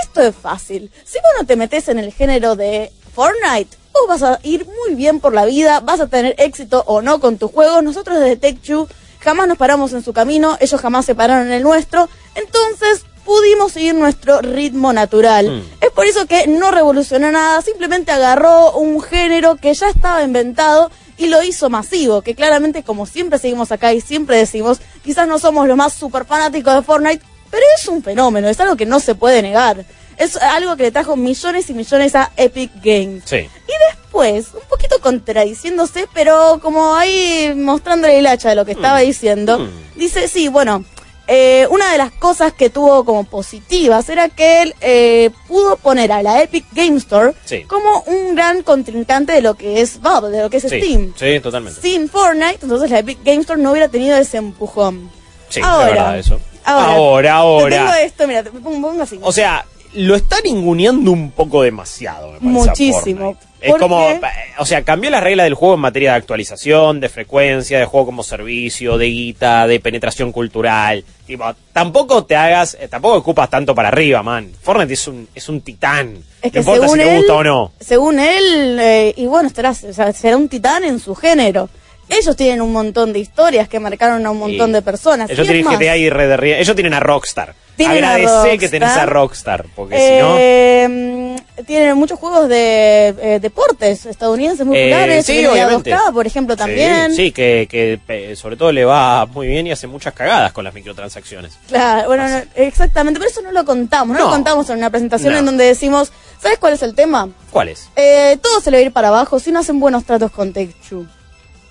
esto 0.04 0.22
es 0.22 0.36
fácil, 0.36 0.92
si 1.06 1.18
vos 1.20 1.32
no 1.40 1.46
te 1.46 1.56
metes 1.56 1.88
en 1.90 2.00
el 2.00 2.12
género 2.14 2.56
de 2.56 2.92
Fortnite, 3.16 3.76
vos 4.02 4.20
vas 4.20 4.24
a 4.24 4.40
ir 4.44 4.66
muy 4.66 4.96
bien 4.96 5.20
por 5.20 5.34
la 5.34 5.46
vida, 5.46 5.80
vas 5.80 6.00
a 6.00 6.08
tener 6.08 6.36
éxito 6.38 6.84
o 6.88 7.02
no 7.02 7.20
con 7.20 7.38
tu 7.38 7.48
juego, 7.48 7.82
nosotros 7.82 8.20
desde 8.20 8.40
Tech2 8.40 8.88
jamás 9.20 9.48
nos 9.48 9.58
paramos 9.58 9.94
en 9.94 10.04
su 10.04 10.14
camino, 10.14 10.58
ellos 10.60 10.80
jamás 10.80 11.06
se 11.06 11.16
pararon 11.16 11.48
en 11.48 11.54
el 11.54 11.64
nuestro, 11.64 12.10
entonces 12.36 13.04
pudimos 13.26 13.74
seguir 13.74 13.94
nuestro 13.94 14.42
ritmo 14.42 14.94
natural. 14.94 15.50
Mm. 15.50 15.84
Es 15.84 15.92
por 15.92 16.06
eso 16.06 16.26
que 16.28 16.48
no 16.48 16.72
revolucionó 16.72 17.32
nada, 17.32 17.62
simplemente 17.62 18.12
agarró 18.12 18.72
un 18.72 19.02
género 19.02 19.58
que 19.58 19.74
ya 19.74 19.90
estaba 19.90 20.24
inventado 20.24 20.90
y 21.18 21.28
lo 21.28 21.44
hizo 21.44 21.70
masivo, 21.70 22.22
que 22.22 22.36
claramente 22.36 22.84
como 22.84 23.06
siempre 23.06 23.40
seguimos 23.40 23.72
acá 23.72 23.92
y 23.92 24.02
siempre 24.02 24.38
decimos, 24.38 24.80
quizás 25.04 25.28
no 25.28 25.40
somos 25.40 25.68
los 25.68 25.76
más 25.76 25.94
super 25.94 26.26
fanáticos 26.26 26.74
de 26.74 26.84
Fortnite, 26.84 27.26
pero 27.52 27.64
es 27.78 27.88
un 27.88 28.04
fenómeno, 28.04 28.48
es 28.48 28.60
algo 28.60 28.76
que 28.76 28.86
no 28.86 29.00
se 29.00 29.16
puede 29.16 29.42
negar. 29.42 29.86
Es 30.18 30.36
algo 30.38 30.76
que 30.76 30.84
le 30.84 30.92
trajo 30.92 31.16
millones 31.16 31.70
y 31.70 31.74
millones 31.74 32.16
a 32.16 32.32
Epic 32.38 32.72
Games. 32.84 33.24
Sí. 33.26 33.38
Y 33.38 33.74
después, 33.92 34.48
un 34.54 34.68
poquito 34.70 35.00
contradiciéndose, 35.00 36.08
pero 36.14 36.60
como 36.62 36.96
ahí 36.96 37.54
mostrándole 37.56 38.18
el 38.20 38.28
hacha 38.28 38.50
de 38.50 38.56
lo 38.56 38.66
que 38.66 38.72
estaba 38.72 39.00
diciendo, 39.00 39.60
Mm. 39.60 39.70
dice, 40.00 40.28
sí, 40.28 40.48
bueno, 40.48 40.84
eh, 41.28 41.68
una 41.70 41.92
de 41.92 41.98
las 41.98 42.12
cosas 42.14 42.54
que 42.54 42.70
tuvo 42.70 43.04
como 43.06 43.26
positivas 43.26 44.08
era 44.10 44.30
que 44.30 44.62
él 44.64 44.76
eh, 44.82 45.30
pudo 45.48 45.76
poner 45.76 46.12
a 46.14 46.24
la 46.24 46.42
Epic 46.42 46.66
Game 46.72 46.98
Store 46.98 47.34
Sí. 47.46 47.64
como 47.66 48.02
un 48.08 48.34
gran 48.34 48.64
contrincante 48.64 49.34
de 49.34 49.42
lo 49.42 49.54
que 49.56 49.82
es 49.82 50.02
Valve, 50.02 50.30
de 50.30 50.42
lo 50.42 50.50
que 50.50 50.58
es 50.58 50.64
Sí, 50.64 50.70
Steam. 50.80 51.14
sí, 51.16 51.40
totalmente. 51.42 51.80
Sin 51.82 52.10
Fortnite, 52.10 52.60
entonces 52.64 52.90
la 52.90 53.00
Epic 53.00 53.20
Game 53.24 53.42
Store 53.42 53.62
no 53.62 53.72
hubiera 53.72 53.90
tenido 53.90 54.18
ese 54.18 54.38
empujón. 54.38 55.12
Sí, 55.50 55.60
es 55.60 55.66
ahora, 55.66 55.90
verdad 55.90 56.18
eso. 56.20 56.40
Ahora, 56.64 57.34
ahora. 57.36 57.36
ahora. 57.36 57.70
Te 57.70 57.76
tengo 57.84 57.94
esto, 58.06 58.28
mira, 58.28 58.44
te 58.44 58.50
pongo 58.52 59.02
así. 59.02 59.20
O 59.22 59.32
sea, 59.32 59.66
lo 59.98 60.16
está 60.16 60.38
ninguneando 60.44 61.12
un 61.12 61.32
poco 61.32 61.62
demasiado, 61.64 62.34
me 62.34 62.40
parece. 62.40 62.50
Muchísimo. 62.70 63.38
Es 63.60 63.72
¿Por 63.72 63.80
como, 63.80 63.98
qué? 64.00 64.12
eh, 64.14 64.22
o 64.60 64.66
sea, 64.66 64.84
cambió 64.84 65.10
las 65.10 65.24
reglas 65.24 65.46
del 65.46 65.56
juego 65.56 65.74
en 65.74 65.80
materia 65.80 66.12
de 66.12 66.18
actualización, 66.18 67.00
de 67.00 67.10
frecuencia, 67.10 67.80
de 67.80 67.86
juego 67.86 68.06
como 68.06 68.22
servicio, 68.22 69.00
de 69.00 69.08
guita, 69.08 69.66
de 69.66 69.80
penetración 69.80 70.32
cultural. 70.32 71.04
Tipo, 71.26 71.44
tampoco 71.74 72.24
te 72.24 72.36
hagas, 72.36 72.78
eh, 72.80 72.88
tampoco 72.88 73.18
ocupas 73.18 73.50
tanto 73.50 73.74
para 73.74 73.88
arriba, 73.88 74.22
man. 74.22 74.52
Fortnite 74.62 74.94
es 74.94 75.08
un, 75.08 75.28
es 75.34 75.50
un 75.50 75.62
titán. 75.62 76.18
Es 76.42 76.52
que 76.52 76.60
no 76.60 76.76
importa 76.76 76.88
si 76.88 76.94
según 76.94 77.00
te 77.00 77.12
él, 77.12 77.18
gusta 77.18 77.34
o 77.34 77.44
no. 77.44 77.72
según 77.80 78.20
él, 78.20 78.78
eh, 78.80 79.14
y 79.18 79.26
bueno, 79.26 79.48
estará, 79.48 79.72
o 79.72 79.74
sea, 79.94 80.14
será 80.14 80.38
un 80.38 80.48
titán 80.50 80.84
en 80.84 81.00
su 81.00 81.16
género. 81.16 81.68
Ellos 82.10 82.36
tienen 82.36 82.62
un 82.62 82.72
montón 82.72 83.12
de 83.14 83.20
historias 83.20 83.68
que 83.68 83.80
marcaron 83.80 84.26
a 84.26 84.32
un 84.32 84.38
montón 84.40 84.72
de 84.72 84.82
personas. 84.82 85.30
Ellos 85.30 85.46
tienen 85.46 85.66
más, 85.66 85.78
GTA 85.78 85.98
y 85.98 86.10
Red 86.10 86.30
Dead. 86.30 86.60
Ellos 86.62 86.76
tienen 86.76 86.94
a 86.94 87.00
Rockstar. 87.02 87.54
Tienen 87.76 88.04
a 88.04 88.14
Agradece 88.16 88.58
que 88.58 88.70
tenés 88.70 88.90
a 88.92 89.06
Rockstar. 89.06 89.66
Porque 89.76 89.96
si 89.98 90.22
no... 90.24 90.36
eh, 90.40 91.36
tienen 91.66 91.98
muchos 91.98 92.18
juegos 92.18 92.48
de 92.50 93.10
eh, 93.10 93.40
deportes 93.42 94.06
estadounidenses 94.06 94.66
muy 94.66 94.78
Eh, 94.78 94.84
populares. 94.90 95.26
sí, 95.26 95.46
obviamente. 95.46 95.94
2K, 95.94 96.14
por 96.14 96.26
ejemplo, 96.26 96.56
también. 96.56 97.12
Sí, 97.12 97.26
sí, 97.28 97.32
que, 97.34 97.68
que 97.70 98.36
sobre 98.36 98.56
todo 98.56 98.72
le 98.72 98.86
va 98.86 99.26
muy 99.26 99.46
bien 99.48 99.68
y 99.68 99.72
hace 99.72 99.86
muchas 99.86 100.14
cagadas 100.14 100.54
con 100.54 100.64
las 100.64 100.74
microtransacciones. 100.74 101.58
Claro, 101.68 102.08
bueno, 102.08 102.28
no, 102.30 102.42
exactamente, 102.56 103.20
pero 103.20 103.30
eso 103.30 103.42
no 103.42 103.52
lo 103.52 103.66
contamos, 103.66 104.16
no, 104.16 104.24
No. 104.24 104.26
lo 104.30 104.32
contamos 104.32 104.70
en 104.70 104.78
una 104.78 104.90
presentación 104.90 105.34
No. 105.34 105.40
en 105.40 105.46
donde 105.46 105.66
decimos, 105.66 106.12
¿sabes 106.42 106.58
cuál 106.58 106.74
es 106.74 106.82
el 106.84 106.96
tema? 106.96 107.30
¿Cuál 107.52 107.70
es? 107.70 107.90
Eh, 107.96 108.38
todo 108.42 108.62
se 108.62 108.72
le 108.72 108.78
va 108.78 108.82
a 108.82 108.86
ir 108.86 108.92
para 108.94 109.10
abajo 109.10 109.40
si 109.40 109.52
no 109.52 109.60
hacen 109.60 109.80
buenos 109.80 110.04
tratos 110.06 110.32
con 110.32 110.54
Take-Two. 110.54 111.06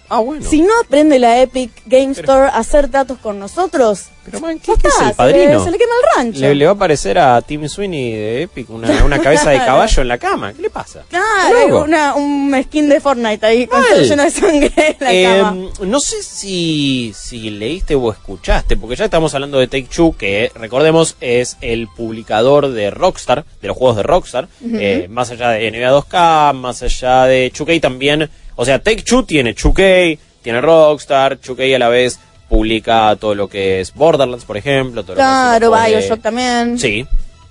Ah, 0.08 0.20
bueno. 0.20 0.48
Si 0.48 0.60
no 0.62 0.72
aprende 0.84 1.18
la 1.18 1.40
Epic 1.42 1.70
Game 1.86 2.12
Store 2.12 2.46
a 2.48 2.58
hacer 2.58 2.88
tratos 2.88 3.18
con 3.18 3.38
nosotros, 3.38 4.06
Pero, 4.25 4.40
man, 4.40 4.58
¿qué, 4.58 4.72
qué 4.80 4.88
es 4.88 4.94
está, 4.94 5.08
el 5.10 5.14
padrino? 5.14 5.44
Se 5.44 5.48
le, 5.58 5.64
se 5.64 5.70
le 5.70 5.78
quema 5.78 5.92
el 5.94 6.16
rancho. 6.25 6.40
Le, 6.40 6.54
le 6.54 6.66
va 6.66 6.72
a 6.72 6.76
parecer 6.76 7.18
a 7.18 7.40
Tim 7.42 7.68
Sweeney 7.68 8.12
de 8.12 8.42
Epic 8.42 8.70
una, 8.70 9.04
una 9.04 9.18
cabeza 9.20 9.50
de 9.50 9.58
caballo 9.58 10.02
en 10.02 10.08
la 10.08 10.18
cama. 10.18 10.52
¿Qué 10.52 10.62
le 10.62 10.70
pasa? 10.70 11.04
Claro, 11.08 11.84
una, 11.84 12.14
un 12.14 12.54
skin 12.64 12.88
de 12.88 13.00
Fortnite 13.00 13.44
ahí 13.46 13.66
con 13.66 13.82
lleno 13.82 14.22
de 14.25 14.30
sangre 14.30 14.72
en 14.76 14.96
la 15.00 15.12
Eh, 15.14 15.40
cama. 15.42 15.68
no 15.82 16.00
sé 16.00 16.22
si, 16.22 17.12
si 17.16 17.50
leíste 17.50 17.94
o 17.94 18.10
escuchaste, 18.10 18.76
porque 18.76 18.96
ya 18.96 19.04
estamos 19.06 19.32
hablando 19.34 19.58
de 19.58 19.66
Take 19.68 19.88
Two, 19.94 20.16
que 20.18 20.50
recordemos 20.54 21.16
es 21.20 21.56
el 21.60 21.88
publicador 21.88 22.68
de 22.72 22.90
Rockstar, 22.90 23.44
de 23.62 23.68
los 23.68 23.76
juegos 23.76 23.96
de 23.96 24.02
Rockstar, 24.02 24.48
eh, 24.64 25.06
más 25.10 25.30
allá 25.30 25.50
de 25.50 25.70
NBA 25.70 25.90
2K, 25.92 26.52
más 26.54 26.82
allá 26.82 27.25
de 27.25 27.52
2K 27.52 27.80
también. 27.80 28.28
O 28.56 28.64
sea, 28.64 28.82
Take 28.82 29.02
Two 29.02 29.25
tiene 29.25 29.54
2K, 29.54 30.18
tiene 30.42 30.60
Rockstar, 30.60 31.38
2K 31.40 31.75
a 31.76 31.78
la 31.78 31.88
vez 31.88 32.18
publica 32.48 33.14
todo 33.16 33.34
lo 33.34 33.48
que 33.48 33.80
es 33.80 33.92
Borderlands, 33.94 34.44
por 34.44 34.56
ejemplo. 34.56 35.02
Todo 35.02 35.12
lo 35.14 35.16
que 35.16 35.22
es 35.22 35.26
Claro, 35.26 35.68
juegos 35.68 35.86
de- 35.90 35.96
Bioshock 35.98 36.20
también. 36.22 36.78
Sí. 36.78 37.06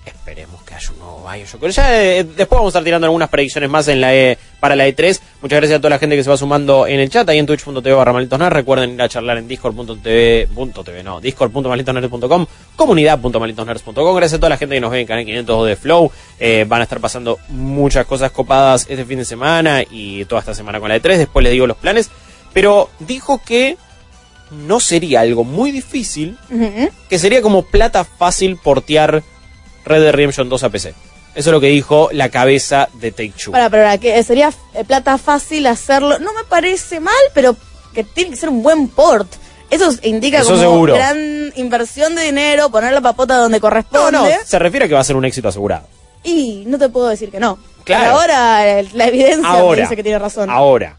Esperemos 0.05 0.54
que 0.77 0.83
haya 0.83 0.91
un 0.91 0.99
nuevo 0.99 1.25
Bioshock. 1.31 1.59
Pero 1.61 1.71
ya 1.71 2.03
eh, 2.03 2.23
después 2.23 2.49
vamos 2.57 2.67
a 2.67 2.69
estar 2.69 2.83
tirando 2.83 3.05
algunas 3.07 3.29
predicciones 3.29 3.69
más 3.69 3.87
en 3.87 4.01
la 4.01 4.13
E- 4.15 4.37
para 4.59 4.75
la 4.75 4.87
E3. 4.87 5.19
Muchas 5.41 5.57
gracias 5.59 5.77
a 5.77 5.79
toda 5.81 5.91
la 5.91 5.99
gente 5.99 6.15
que 6.15 6.23
se 6.23 6.29
va 6.29 6.37
sumando 6.37 6.87
en 6.87 6.99
el 6.99 7.09
chat, 7.09 7.27
ahí 7.29 7.37
en 7.39 7.45
twitch.tv 7.45 7.93
barra. 7.93 8.49
Recuerden 8.49 8.93
ir 8.95 9.01
a 9.01 9.09
charlar 9.09 9.37
en 9.37 9.47
discord.tv, 9.47 10.47
TV, 10.83 11.03
no, 11.03 11.19
discord.malditosnerds.com, 11.21 12.45
comunidad.malditosnerds.com. 12.75 14.15
Gracias 14.15 14.37
a 14.37 14.39
toda 14.39 14.49
la 14.49 14.57
gente 14.57 14.75
que 14.75 14.81
nos 14.81 14.91
ve 14.91 15.01
en 15.01 15.07
Canal 15.07 15.25
500 15.25 15.67
de 15.67 15.75
Flow. 15.75 16.11
Eh, 16.39 16.65
van 16.67 16.81
a 16.81 16.83
estar 16.83 16.99
pasando 16.99 17.39
muchas 17.49 18.05
cosas 18.05 18.31
copadas 18.31 18.85
este 18.89 19.05
fin 19.05 19.19
de 19.19 19.25
semana 19.25 19.83
y 19.89 20.25
toda 20.25 20.39
esta 20.41 20.53
semana 20.53 20.79
con 20.79 20.89
la 20.89 20.97
E3. 20.97 21.17
Después 21.17 21.43
les 21.43 21.51
digo 21.53 21.67
los 21.67 21.77
planes. 21.77 22.09
Pero 22.53 22.89
dijo 22.99 23.41
que 23.45 23.77
no 24.51 24.79
sería 24.79 25.21
algo 25.21 25.43
muy 25.43 25.71
difícil 25.71 26.37
que 27.09 27.19
sería 27.19 27.41
como 27.41 27.63
plata 27.63 28.03
fácil 28.05 28.57
portear 28.63 29.23
Red 29.85 30.01
Dead 30.01 30.11
Redemption 30.13 30.49
2 30.49 30.63
a 30.63 30.69
PC. 30.69 30.89
Eso 31.35 31.49
es 31.49 31.53
lo 31.53 31.59
que 31.59 31.67
dijo 31.67 32.09
la 32.11 32.29
cabeza 32.29 32.87
de 32.93 33.11
Take 33.11 33.33
Two. 33.43 33.51
Para, 33.51 33.69
para, 33.69 33.97
que 33.97 34.21
sería 34.23 34.51
eh, 34.73 34.83
plata 34.85 35.17
fácil 35.17 35.67
hacerlo. 35.67 36.17
No 36.19 36.33
me 36.33 36.43
parece 36.47 36.99
mal, 36.99 37.13
pero 37.33 37.55
que 37.93 38.03
tiene 38.03 38.31
que 38.31 38.37
ser 38.37 38.49
un 38.49 38.63
buen 38.63 38.87
port. 38.87 39.27
Eso 39.69 39.93
indica 40.03 40.39
Eso 40.39 40.49
como 40.51 40.61
seguro. 40.61 40.93
gran 40.95 41.51
inversión 41.55 42.15
de 42.15 42.23
dinero, 42.23 42.69
poner 42.69 42.93
la 42.93 43.01
papota 43.01 43.35
donde 43.37 43.57
No, 43.57 43.61
corresponde. 43.61 44.11
no, 44.11 44.27
se 44.45 44.59
refiere 44.59 44.85
a 44.85 44.87
que 44.87 44.93
va 44.93 45.01
a 45.01 45.03
ser 45.03 45.15
un 45.15 45.25
éxito 45.25 45.49
asegurado. 45.49 45.87
Y 46.23 46.63
no 46.67 46.77
te 46.77 46.87
puedo 46.89 47.07
decir 47.07 47.29
que 47.31 47.39
no. 47.39 47.57
Claro. 47.83 48.03
Pero 48.03 48.15
ahora 48.19 48.79
eh, 48.79 48.87
la 48.93 49.07
evidencia 49.07 49.41
me 49.41 49.47
Ahora, 49.47 49.81
dice 49.81 49.95
que 49.95 50.03
tiene 50.03 50.19
razón. 50.19 50.49
Ahora, 50.49 50.97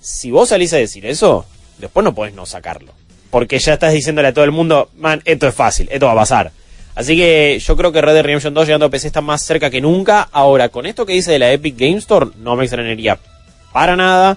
si 0.00 0.30
vos 0.30 0.48
salís 0.48 0.72
a 0.72 0.76
decir 0.76 1.04
eso, 1.06 1.44
después 1.78 2.04
no 2.04 2.14
podés 2.14 2.34
no 2.34 2.46
sacarlo. 2.46 2.92
Porque 3.30 3.58
ya 3.58 3.74
estás 3.74 3.92
diciéndole 3.92 4.28
a 4.28 4.32
todo 4.34 4.44
el 4.44 4.52
mundo, 4.52 4.90
man, 4.96 5.22
esto 5.24 5.48
es 5.48 5.54
fácil, 5.54 5.88
esto 5.90 6.06
va 6.06 6.12
a 6.12 6.16
pasar. 6.16 6.52
Así 6.94 7.16
que 7.16 7.58
yo 7.58 7.76
creo 7.76 7.90
que 7.92 8.02
Red 8.02 8.14
Dead 8.14 8.22
Redemption 8.22 8.54
2 8.54 8.66
llegando 8.66 8.86
a 8.86 8.90
PC 8.90 9.06
está 9.06 9.20
más 9.20 9.42
cerca 9.42 9.70
que 9.70 9.80
nunca. 9.80 10.28
Ahora, 10.30 10.68
con 10.68 10.86
esto 10.86 11.06
que 11.06 11.14
dice 11.14 11.32
de 11.32 11.38
la 11.38 11.50
Epic 11.50 11.76
Game 11.76 11.96
Store, 11.96 12.30
no 12.38 12.54
me 12.56 12.64
extrañaría 12.64 13.18
para 13.72 13.96
nada. 13.96 14.36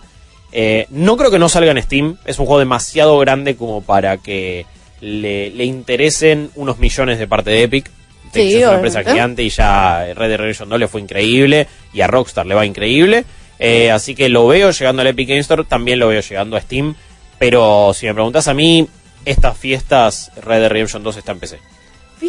Eh, 0.52 0.88
no 0.90 1.18
creo 1.18 1.32
que 1.32 1.40
no 1.40 1.50
salga 1.50 1.72
en 1.72 1.82
Steam. 1.82 2.18
Es 2.26 2.40
un 2.40 2.46
juego 2.46 2.60
demasiado 2.60 3.18
grande 3.20 3.58
como 3.58 3.82
para 3.82 4.18
que 4.18 4.66
le, 5.02 5.50
le 5.50 5.66
interesen 5.66 6.50
unos 6.56 6.80
millones 6.80 7.20
de 7.20 7.28
parte 7.28 7.50
de 7.50 7.64
Epic. 7.64 7.92
Sí, 8.32 8.56
es 8.56 8.68
una 8.68 8.76
empresa 8.76 9.04
gigante 9.04 9.44
y 9.44 9.50
ya 9.50 10.06
Red 10.14 10.30
Dead 10.30 10.38
Redemption 10.38 10.70
2 10.70 10.80
le 10.80 10.88
fue 10.88 11.02
increíble 11.02 11.68
y 11.94 12.02
a 12.02 12.08
Rockstar 12.08 12.46
le 12.46 12.56
va 12.56 12.66
increíble. 12.66 13.26
Eh, 13.60 13.92
así 13.92 14.16
que 14.16 14.28
lo 14.30 14.48
veo 14.48 14.72
llegando 14.72 15.02
al 15.02 15.08
Epic 15.08 15.30
Game 15.30 15.40
Store, 15.40 15.64
también 15.64 16.00
lo 16.00 16.08
veo 16.08 16.22
llegando 16.22 16.58
a 16.58 16.62
Steam. 16.62 16.96
Pero 17.38 17.94
si 17.94 18.06
me 18.06 18.14
preguntas 18.14 18.48
a 18.48 18.54
mí, 18.54 18.88
estas 19.26 19.58
fiestas 19.58 20.32
Red 20.42 20.62
Dead 20.62 20.70
Redemption 20.70 21.04
2 21.04 21.18
está 21.18 21.32
en 21.34 21.40
PC. 21.40 21.60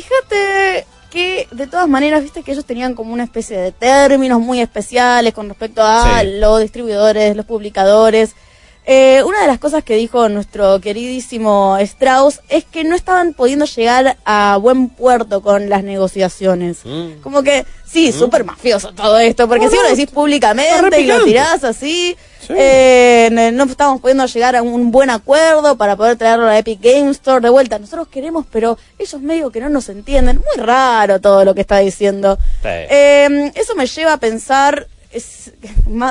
Fíjate 0.00 0.86
que 1.10 1.48
de 1.52 1.66
todas 1.66 1.88
maneras, 1.88 2.22
viste 2.22 2.42
que 2.42 2.52
ellos 2.52 2.66
tenían 2.66 2.94
como 2.94 3.12
una 3.14 3.24
especie 3.24 3.56
de 3.58 3.72
términos 3.72 4.40
muy 4.40 4.60
especiales 4.60 5.32
con 5.32 5.48
respecto 5.48 5.82
a 5.82 6.20
Sí. 6.20 6.26
los 6.38 6.60
distribuidores, 6.60 7.34
los 7.34 7.46
publicadores. 7.46 8.34
Eh, 8.84 9.22
una 9.24 9.40
de 9.40 9.46
las 9.48 9.58
cosas 9.58 9.82
que 9.82 9.96
dijo 9.96 10.28
nuestro 10.28 10.80
queridísimo 10.80 11.76
Strauss 11.80 12.40
es 12.48 12.64
que 12.64 12.84
no 12.84 12.94
estaban 12.94 13.32
pudiendo 13.34 13.64
llegar 13.64 14.16
a 14.24 14.58
buen 14.60 14.90
puerto 14.90 15.40
con 15.42 15.68
las 15.68 15.82
negociaciones. 15.82 16.78
Mm. 16.84 17.20
Como 17.22 17.42
que, 17.42 17.64
sí, 17.96 18.12
súper 18.12 18.44
mafioso 18.44 18.92
todo 18.92 19.18
esto, 19.18 19.48
porque 19.48 19.68
si 19.68 19.76
lo 19.76 19.88
decís 19.88 20.10
públicamente 20.10 21.00
y 21.00 21.06
lo 21.06 21.24
tirás 21.24 21.64
así, 21.64 22.16
Sí. 22.46 22.52
eh, 22.56 23.50
no- 23.54 23.64
estamos 23.64 24.00
pudiendo 24.00 24.24
llegar 24.26 24.54
a 24.54 24.62
un 24.62 24.90
buen 24.92 25.10
acuerdo 25.10 25.76
para 25.76 25.96
poder 25.96 26.16
traerlo 26.16 26.44
a 26.44 26.48
la 26.50 26.58
Epic 26.58 26.80
Game 26.80 27.10
Store 27.10 27.40
de 27.40 27.48
vuelta. 27.48 27.78
Nosotros 27.78 28.06
queremos, 28.08 28.44
pero 28.52 28.78
ellos 28.98 29.20
medio 29.20 29.50
que 29.50 29.60
no 29.60 29.68
nos 29.68 29.88
entienden. 29.88 30.36
Muy 30.36 30.64
raro 30.64 31.20
todo 31.20 31.44
lo 31.44 31.54
que 31.54 31.62
está 31.62 31.78
diciendo. 31.78 32.38
Sí. 32.62 32.68
Eh, 32.68 33.50
eso 33.54 33.74
me 33.74 33.86
lleva 33.86 34.12
a 34.12 34.18
pensar 34.18 34.86
es, 35.10 35.52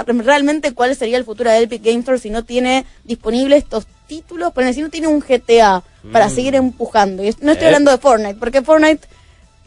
realmente 0.07 0.73
cuál 0.73 0.95
sería 0.95 1.17
el 1.17 1.25
futuro 1.25 1.51
de 1.51 1.59
Epic 1.59 1.83
Game 1.83 1.99
Store 1.99 2.17
si 2.17 2.29
no 2.31 2.43
tiene 2.43 2.85
disponibles 3.03 3.63
estos 3.63 3.85
títulos, 4.07 4.51
pero 4.55 4.71
si 4.73 4.81
no 4.81 4.89
tiene 4.89 5.07
un 5.07 5.19
GTA 5.21 5.83
para 6.11 6.27
Mm. 6.27 6.35
seguir 6.35 6.55
empujando. 6.55 7.23
Y 7.23 7.33
no 7.41 7.51
estoy 7.51 7.65
Eh. 7.65 7.67
hablando 7.67 7.91
de 7.91 7.97
Fortnite, 7.97 8.35
porque 8.35 8.61
Fortnite 8.61 9.07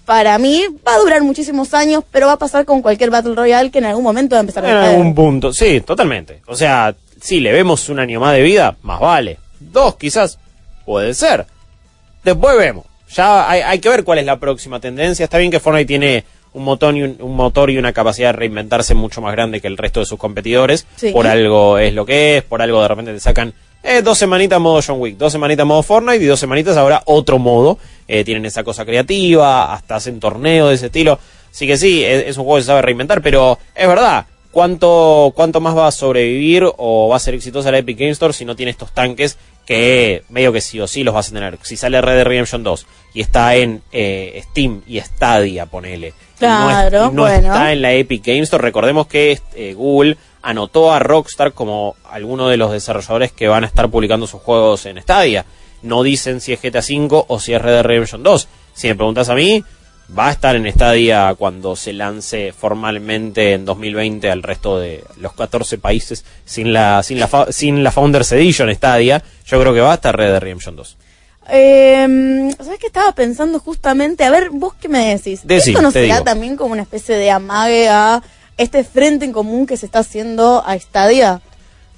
para 0.09 0.39
mí 0.39 0.65
va 0.87 0.95
a 0.95 0.99
durar 1.01 1.21
muchísimos 1.23 1.75
años, 1.75 2.03
pero 2.11 2.29
va 2.29 2.33
a 2.33 2.39
pasar 2.39 2.65
con 2.65 2.81
cualquier 2.81 3.11
Battle 3.11 3.35
Royale 3.35 3.71
que 3.71 3.77
en 3.77 3.85
algún 3.85 4.03
momento 4.03 4.37
va 4.37 4.39
a 4.39 4.41
empezar 4.41 4.65
a 4.65 4.71
En 4.71 4.75
caer. 4.75 4.91
algún 4.97 5.15
punto, 5.15 5.53
sí, 5.53 5.83
totalmente. 5.83 6.41
O 6.47 6.57
sea, 6.57 6.95
si 7.21 7.41
le 7.41 7.53
vemos 7.53 7.91
un 7.91 7.99
año 7.99 8.19
más 8.19 8.33
de 8.33 8.41
vida, 8.41 8.75
más 8.81 9.01
vale. 9.01 9.37
Dos, 9.61 9.97
quizás, 9.97 10.39
puede 10.87 11.13
ser. 11.13 11.45
Después 12.25 12.57
vemos. 12.57 12.87
Ya 13.15 13.51
hay, 13.51 13.61
hay 13.61 13.81
que 13.81 13.91
ver 13.91 14.03
cuál 14.03 14.21
es 14.21 14.25
la 14.25 14.39
próxima 14.39 14.81
tendencia. 14.81 15.25
Está 15.25 15.37
bien 15.37 15.51
que 15.51 15.61
Fortnite 15.61 15.85
tiene 15.87 16.25
un 16.55 16.65
motor, 16.65 16.97
y 16.97 17.03
un, 17.03 17.19
un 17.21 17.37
motor 17.37 17.69
y 17.69 17.77
una 17.77 17.93
capacidad 17.93 18.29
de 18.29 18.33
reinventarse 18.39 18.95
mucho 18.95 19.21
más 19.21 19.33
grande 19.33 19.61
que 19.61 19.67
el 19.69 19.77
resto 19.77 20.01
de 20.01 20.07
sus 20.07 20.19
competidores. 20.19 20.87
Sí. 20.97 21.11
Por 21.11 21.27
algo 21.27 21.77
es 21.77 21.93
lo 21.93 22.07
que 22.07 22.39
es, 22.39 22.45
por 22.45 22.63
algo 22.63 22.81
de 22.81 22.89
repente 22.89 23.13
te 23.13 23.21
sacan 23.21 23.53
eh, 23.83 24.01
dos 24.03 24.17
semanitas 24.17 24.59
modo 24.59 24.81
John 24.85 25.01
Wick, 25.01 25.19
dos 25.19 25.33
semanitas 25.33 25.67
modo 25.67 25.83
Fortnite 25.83 26.25
y 26.25 26.27
dos 26.27 26.41
semanitas 26.41 26.79
ahora 26.79 27.03
otro 27.05 27.39
modo. 27.39 27.79
Eh, 28.09 28.25
tienen 28.25 28.47
esa 28.47 28.65
cosa 28.65 28.85
creativa, 28.87 29.73
hasta 29.73 29.97
hacen 29.97 30.19
torneos 30.19 30.71
de 30.71 30.75
ese 30.77 30.87
estilo. 30.87 31.19
Así 31.53 31.67
que 31.67 31.77
sí, 31.77 32.03
es, 32.05 32.27
es 32.27 32.37
un 32.39 32.45
juego 32.45 32.57
que 32.57 32.63
se 32.63 32.67
sabe 32.69 32.83
reinventar, 32.83 33.21
pero 33.23 33.59
es 33.75 33.87
verdad. 33.87 34.27
¿Cuánto, 34.51 35.33
¿Cuánto 35.37 35.61
más 35.61 35.77
va 35.77 35.87
a 35.87 35.93
sobrevivir 35.93 36.65
o 36.79 37.09
va 37.09 37.17
a 37.17 37.21
ser 37.21 37.35
exitosa 37.35 37.71
la 37.71 37.79
Epic 37.79 37.99
Game 37.99 38.11
Store 38.11 38.33
si 38.33 38.45
no 38.45 38.57
tiene 38.57 38.71
estos 38.71 38.93
tanques 38.93 39.37
que 39.67 40.25
medio 40.31 40.53
que 40.53 40.61
sí 40.63 40.81
o 40.81 40.87
sí 40.89 41.05
los 41.05 41.15
vas 41.15 41.29
a 41.29 41.33
tener? 41.35 41.59
Si 41.63 41.77
sale 41.77 42.01
Red 42.01 42.15
Dead 42.17 42.25
Redemption 42.27 42.63
2 42.65 42.87
y 43.15 43.21
está 43.21 43.55
en 43.57 43.83
eh, 43.93 44.43
Steam 44.51 44.83
y 44.87 44.99
Stadia, 45.01 45.67
ponele. 45.67 46.09
no 46.11 46.71
es- 46.71 46.77
Claro, 46.77 47.11
no 47.13 47.23
bueno. 47.23 47.37
está 47.53 47.73
en 47.73 47.83
la 47.83 47.93
Epic 47.93 48.25
Game 48.27 48.41
Store. 48.41 48.63
Recordemos 48.63 49.07
que 49.07 49.39
eh, 49.55 49.75
Google 49.75 50.17
anotó 50.43 50.93
a 50.93 50.99
Rockstar 50.99 51.53
como 51.53 51.95
alguno 52.11 52.49
de 52.49 52.57
los 52.57 52.73
desarrolladores 52.73 53.33
que 53.33 53.49
van 53.49 53.65
a 53.65 53.67
estar 53.67 53.89
publicando 53.91 54.27
sus 54.27 54.41
juegos 54.41 54.87
en 54.87 55.01
Stadia. 55.03 55.45
No 55.83 56.03
dicen 56.03 56.41
si 56.41 56.53
es 56.53 56.61
GTA 56.61 56.81
V 56.81 57.25
o 57.29 57.41
si 57.41 57.55
es 57.55 57.63
Red 57.63 57.73
Dead 57.73 57.85
Redemption 57.85 58.23
2. 58.23 58.49
Si 58.75 58.89
me 58.89 58.95
preguntas 58.95 59.29
a 59.29 59.35
mí, 59.35 59.63
va 60.17 60.29
a 60.29 60.33
estar 60.33 60.57
en 60.57 60.71
Stadia 60.73 61.35
cuando 61.39 61.77
se 61.77 61.93
lance 61.93 62.53
formalmente 62.53 63.53
en 63.53 63.65
2020 63.65 64.31
al 64.31 64.43
resto 64.43 64.79
de 64.79 65.05
los 65.19 65.33
14 65.35 65.79
países 65.79 66.25
sin 66.45 66.73
la 66.73 67.03
sin 67.03 67.21
la 67.21 67.47
sin 67.51 67.85
la 67.85 67.91
Founders 67.93 68.33
Edition 68.33 68.75
Stadia. 68.75 69.23
Yo 69.47 69.61
creo 69.61 69.75
que 69.75 69.81
va 69.81 69.93
a 69.93 69.95
estar 69.97 70.17
Red 70.17 70.31
Dead 70.33 70.41
Redemption 70.41 70.77
2. 70.77 70.97
Eh, 71.51 72.51
¿Sabes 72.59 72.79
qué 72.79 72.89
estaba 72.89 73.13
pensando 73.13 73.59
justamente? 73.59 74.25
A 74.25 74.31
ver, 74.31 74.51
vos 74.51 74.75
qué 74.81 74.89
me 74.89 75.15
decís. 75.15 75.41
Decí, 75.45 75.71
¿Esto 75.71 75.83
no 75.83 75.91
será 75.91 76.17
digo. 76.17 76.25
también 76.25 76.57
como 76.57 76.73
una 76.73 76.83
especie 76.83 77.17
de 77.17 77.31
amague 77.31 77.89
a 77.89 78.23
este 78.59 78.85
frente 78.85 79.25
en 79.25 79.33
común 79.33 79.67
que 79.67 79.77
se 79.77 79.87
está 79.87 80.01
haciendo 80.01 80.63
a 80.67 80.79
Stadia? 80.79 81.41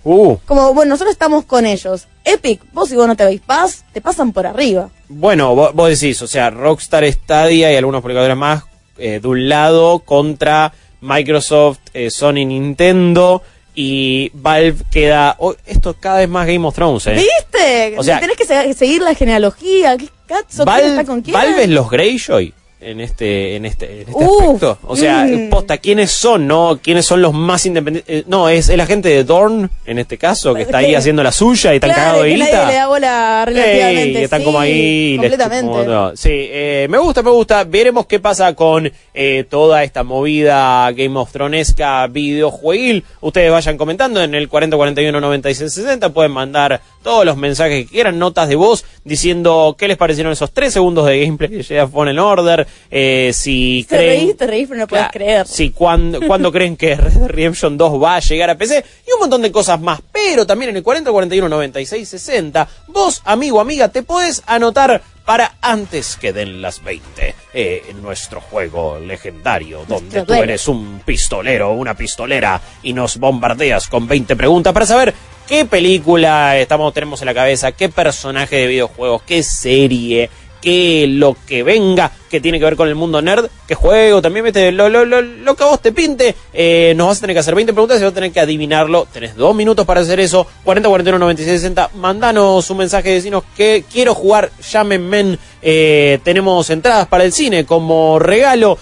Uh, 0.03 0.37
Como, 0.47 0.73
bueno, 0.75 0.91
nosotros 0.91 1.13
estamos 1.13 1.45
con 1.45 1.67
ellos. 1.67 2.07
Epic, 2.25 2.61
vos 2.73 2.91
y 2.93 2.97
vos 2.97 3.07
no 3.07 3.17
te 3.17 3.25
veis 3.25 3.41
paz, 3.41 3.85
te 3.93 4.01
pasan 4.01 4.33
por 4.33 4.47
arriba. 4.47 4.89
Bueno, 5.09 5.55
vos, 5.55 5.75
vos 5.75 5.89
decís, 5.91 6.21
o 6.23 6.27
sea, 6.27 6.51
Rockstar 6.51 7.05
Stadia 7.13 7.73
y 7.73 7.77
algunos 7.77 8.01
publicadores 8.03 8.37
más 8.37 8.65
eh, 8.99 9.21
de 9.21 9.29
un 9.29 9.49
lado 9.49 9.99
contra 10.01 10.73
Microsoft, 11.01 11.79
eh, 11.95 12.11
Sony, 12.11 12.45
Nintendo 12.47 13.43
y 13.75 14.31
Valve 14.35 14.77
queda... 14.91 15.37
oh, 15.39 15.55
esto 15.67 15.95
cada 15.99 16.19
vez 16.19 16.29
más 16.29 16.47
Game 16.47 16.67
of 16.67 16.75
Thrones, 16.75 17.07
¿eh? 17.07 17.13
¿Viste? 17.15 17.95
O 17.99 18.03
sea- 18.03 18.21
Tenés 18.21 18.37
que 18.37 18.45
se- 18.45 18.75
seguir 18.75 19.01
la 19.03 19.15
genealogía. 19.15 19.97
¿Qué 19.97 20.09
cazzo? 20.27 20.65
¿Quién 20.65 20.67
Valve, 20.67 20.89
está 20.89 21.05
con 21.05 21.23
quién? 21.23 21.35
Valve 21.35 21.63
es 21.65 21.69
los 21.71 21.91
Greyjoy 21.91 22.55
en 22.81 23.01
este 23.01 23.57
en 23.57 23.67
este, 23.67 24.03
en 24.03 24.09
este 24.09 24.13
Uf, 24.13 24.43
aspecto. 24.43 24.79
O 24.87 24.97
sea, 24.97 25.25
mm. 25.25 25.51
posta, 25.51 25.79
¿quiénes 25.79 26.11
son, 26.11 26.47
no? 26.47 26.79
¿Quiénes 26.83 27.05
son 27.07 27.23
los 27.23 27.33
más 27.35 27.67
independientes? 27.67 28.15
Eh, 28.15 28.25
no, 28.27 28.49
es 28.49 28.69
el 28.69 28.81
agente 28.81 29.09
de 29.09 29.25
Dorn, 29.25 29.71
en 29.87 29.99
este 29.99 30.19
caso, 30.19 30.55
que 30.55 30.63
está 30.63 30.79
ahí 30.79 30.95
haciendo 30.95 31.23
la 31.23 31.33
suya 31.33 31.73
y 31.73 31.77
están 31.77 31.91
Claro, 31.91 32.03
cagados 32.03 32.25
de 32.25 32.31
nadie 32.37 32.45
guita. 32.45 32.67
le 32.69 32.75
da 32.75 32.87
bola 32.89 33.45
relativamente. 33.47 34.19
Ey, 34.19 34.25
están 34.25 34.41
sí, 34.41 34.45
como 34.45 34.61
ahí. 34.61 35.11
les 35.19 35.31
Completamente. 35.31 35.67
chupan 35.73 35.85
como- 35.87 35.95
no. 36.11 36.17
Sí, 36.17 36.29
eh, 36.33 36.87
me 36.91 36.99
gusta, 36.99 37.23
me 37.23 37.31
gusta. 37.31 37.65
Veremos 37.65 38.07
qué 38.07 38.19
pasa 38.21 38.55
con 38.55 38.91
eh, 39.15 39.45
toda 39.49 39.83
esta 39.85 40.03
movida 40.03 40.91
Game 40.93 41.19
of 41.19 41.31
Thronesca 41.33 42.07
videojueguil. 42.07 43.05
Ustedes 43.21 43.51
vayan 43.51 43.77
comentando 43.77 44.23
en 44.23 44.35
el 44.35 44.49
4041 44.49 45.21
96 45.21 45.73
60. 45.73 46.09
Pueden 46.11 46.33
mandar 46.33 46.81
todos 47.03 47.25
los 47.25 47.37
mensajes 47.37 47.85
que 47.87 47.91
quieran, 47.91 48.19
notas 48.19 48.49
de 48.49 48.57
voz, 48.57 48.85
diciendo 49.05 49.75
qué 49.79 49.89
les 49.89 49.97
parecieron 49.97 50.33
esos 50.33 50.53
tres 50.53 50.73
segundos 50.73 51.07
de 51.07 51.25
gameplay 51.25 51.51
de 51.51 51.65
Jedi 51.65 51.87
Fallen 51.91 52.19
Order. 52.19 52.67
Eh, 52.91 53.31
si 53.35 53.87
Te 53.89 53.97
creen. 53.97 54.21
reís, 54.21 54.37
te 54.37 54.47
reís, 54.47 54.69
pero 54.69 54.81
no 54.81 54.87
puedes 54.87 55.05
Claro, 55.07 55.13
creer. 55.13 55.47
Sí, 55.47 55.71
cuando, 55.71 56.21
cuando 56.27 56.53
creen 56.53 56.77
que 56.77 56.95
Red 56.97 57.13
Dead 57.13 57.29
Redemption 57.29 57.77
2 57.79 58.03
va 58.03 58.17
a 58.17 58.21
llegar 58.21 58.51
a 58.51 58.57
PC 58.59 58.85
y 59.07 59.13
un 59.13 59.21
montón 59.21 59.43
de 59.43 59.51
cosas 59.51 59.81
más. 59.81 60.01
Pero 60.13 60.47
también 60.47 60.71
en 60.71 60.77
el 60.77 60.83
40 60.83 61.11
41 61.11 61.49
96 61.49 62.09
60, 62.09 62.69
vos, 62.89 63.23
amigo, 63.25 63.61
amiga, 63.61 63.89
te 63.89 64.03
podés 64.03 64.43
anotar 64.47 65.03
para 65.25 65.55
antes 65.61 66.17
que 66.17 66.33
den 66.33 66.61
las 66.61 66.83
20 66.83 67.35
eh, 67.55 67.83
en 67.89 68.03
nuestro 68.03 68.41
juego 68.41 68.99
legendario, 68.99 69.85
donde 69.87 70.23
tú 70.25 70.33
eres 70.35 70.67
un 70.67 71.03
pistolero 71.05 71.71
o 71.71 71.75
una 71.75 71.95
pistolera 71.95 72.61
y 72.83 72.93
nos 72.93 73.17
bombardeas 73.19 73.87
con 73.87 74.09
20 74.09 74.35
preguntas 74.35 74.73
para 74.73 74.87
saber 74.87 75.15
qué 75.51 75.65
película 75.65 76.57
estamos 76.57 76.95
tenemos 76.95 77.21
en 77.23 77.27
la 77.27 77.35
cabeza, 77.35 77.73
qué 77.73 77.89
personaje 77.89 78.55
de 78.55 78.67
videojuegos, 78.69 79.23
qué 79.27 79.43
serie, 79.43 80.31
qué 80.63 81.07
lo 81.09 81.37
que 81.45 81.65
venga 81.65 82.13
que 82.31 82.41
tiene 82.41 82.61
que 82.61 82.65
ver 82.67 82.77
con 82.77 82.87
el 82.87 82.95
mundo 82.95 83.21
nerd, 83.21 83.47
qué 83.67 83.75
juego, 83.75 84.23
también 84.23 84.45
vete 84.45 84.71
lo, 84.71 84.89
lo, 84.89 85.05
lo, 85.05 85.21
lo 85.21 85.57
que 85.57 85.65
a 85.65 85.67
vos 85.67 85.83
te 85.83 85.91
pinte, 85.91 86.37
eh, 86.53 86.93
nos 86.97 87.09
vas 87.09 87.19
a 87.19 87.21
tener 87.23 87.35
que 87.35 87.41
hacer 87.41 87.57
20 87.57 87.73
preguntas 87.73 87.99
y 88.01 88.05
vas 88.05 88.13
a 88.13 88.15
tener 88.15 88.31
que 88.31 88.39
adivinarlo, 88.39 89.09
tenés 89.13 89.35
dos 89.35 89.53
minutos 89.53 89.85
para 89.85 90.03
hacer 90.03 90.21
eso, 90.21 90.47
40 90.63 90.89
41 90.89 91.19
96 91.19 91.61
60, 91.61 91.91
mandanos 91.97 92.71
un 92.71 92.77
mensaje, 92.77 93.11
decinos 93.11 93.43
que 93.57 93.83
quiero 93.93 94.15
jugar, 94.15 94.53
llámenme, 94.71 95.37
eh, 95.63 96.21
tenemos 96.23 96.71
entradas 96.71 97.09
para 97.09 97.25
el 97.25 97.33
cine 97.33 97.65
como 97.67 98.21
regalo, 98.21 98.79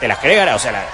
te 0.00 0.08
las 0.08 0.18
querés 0.18 0.38
o 0.54 0.58
sea, 0.58 0.72
la- 0.72 0.86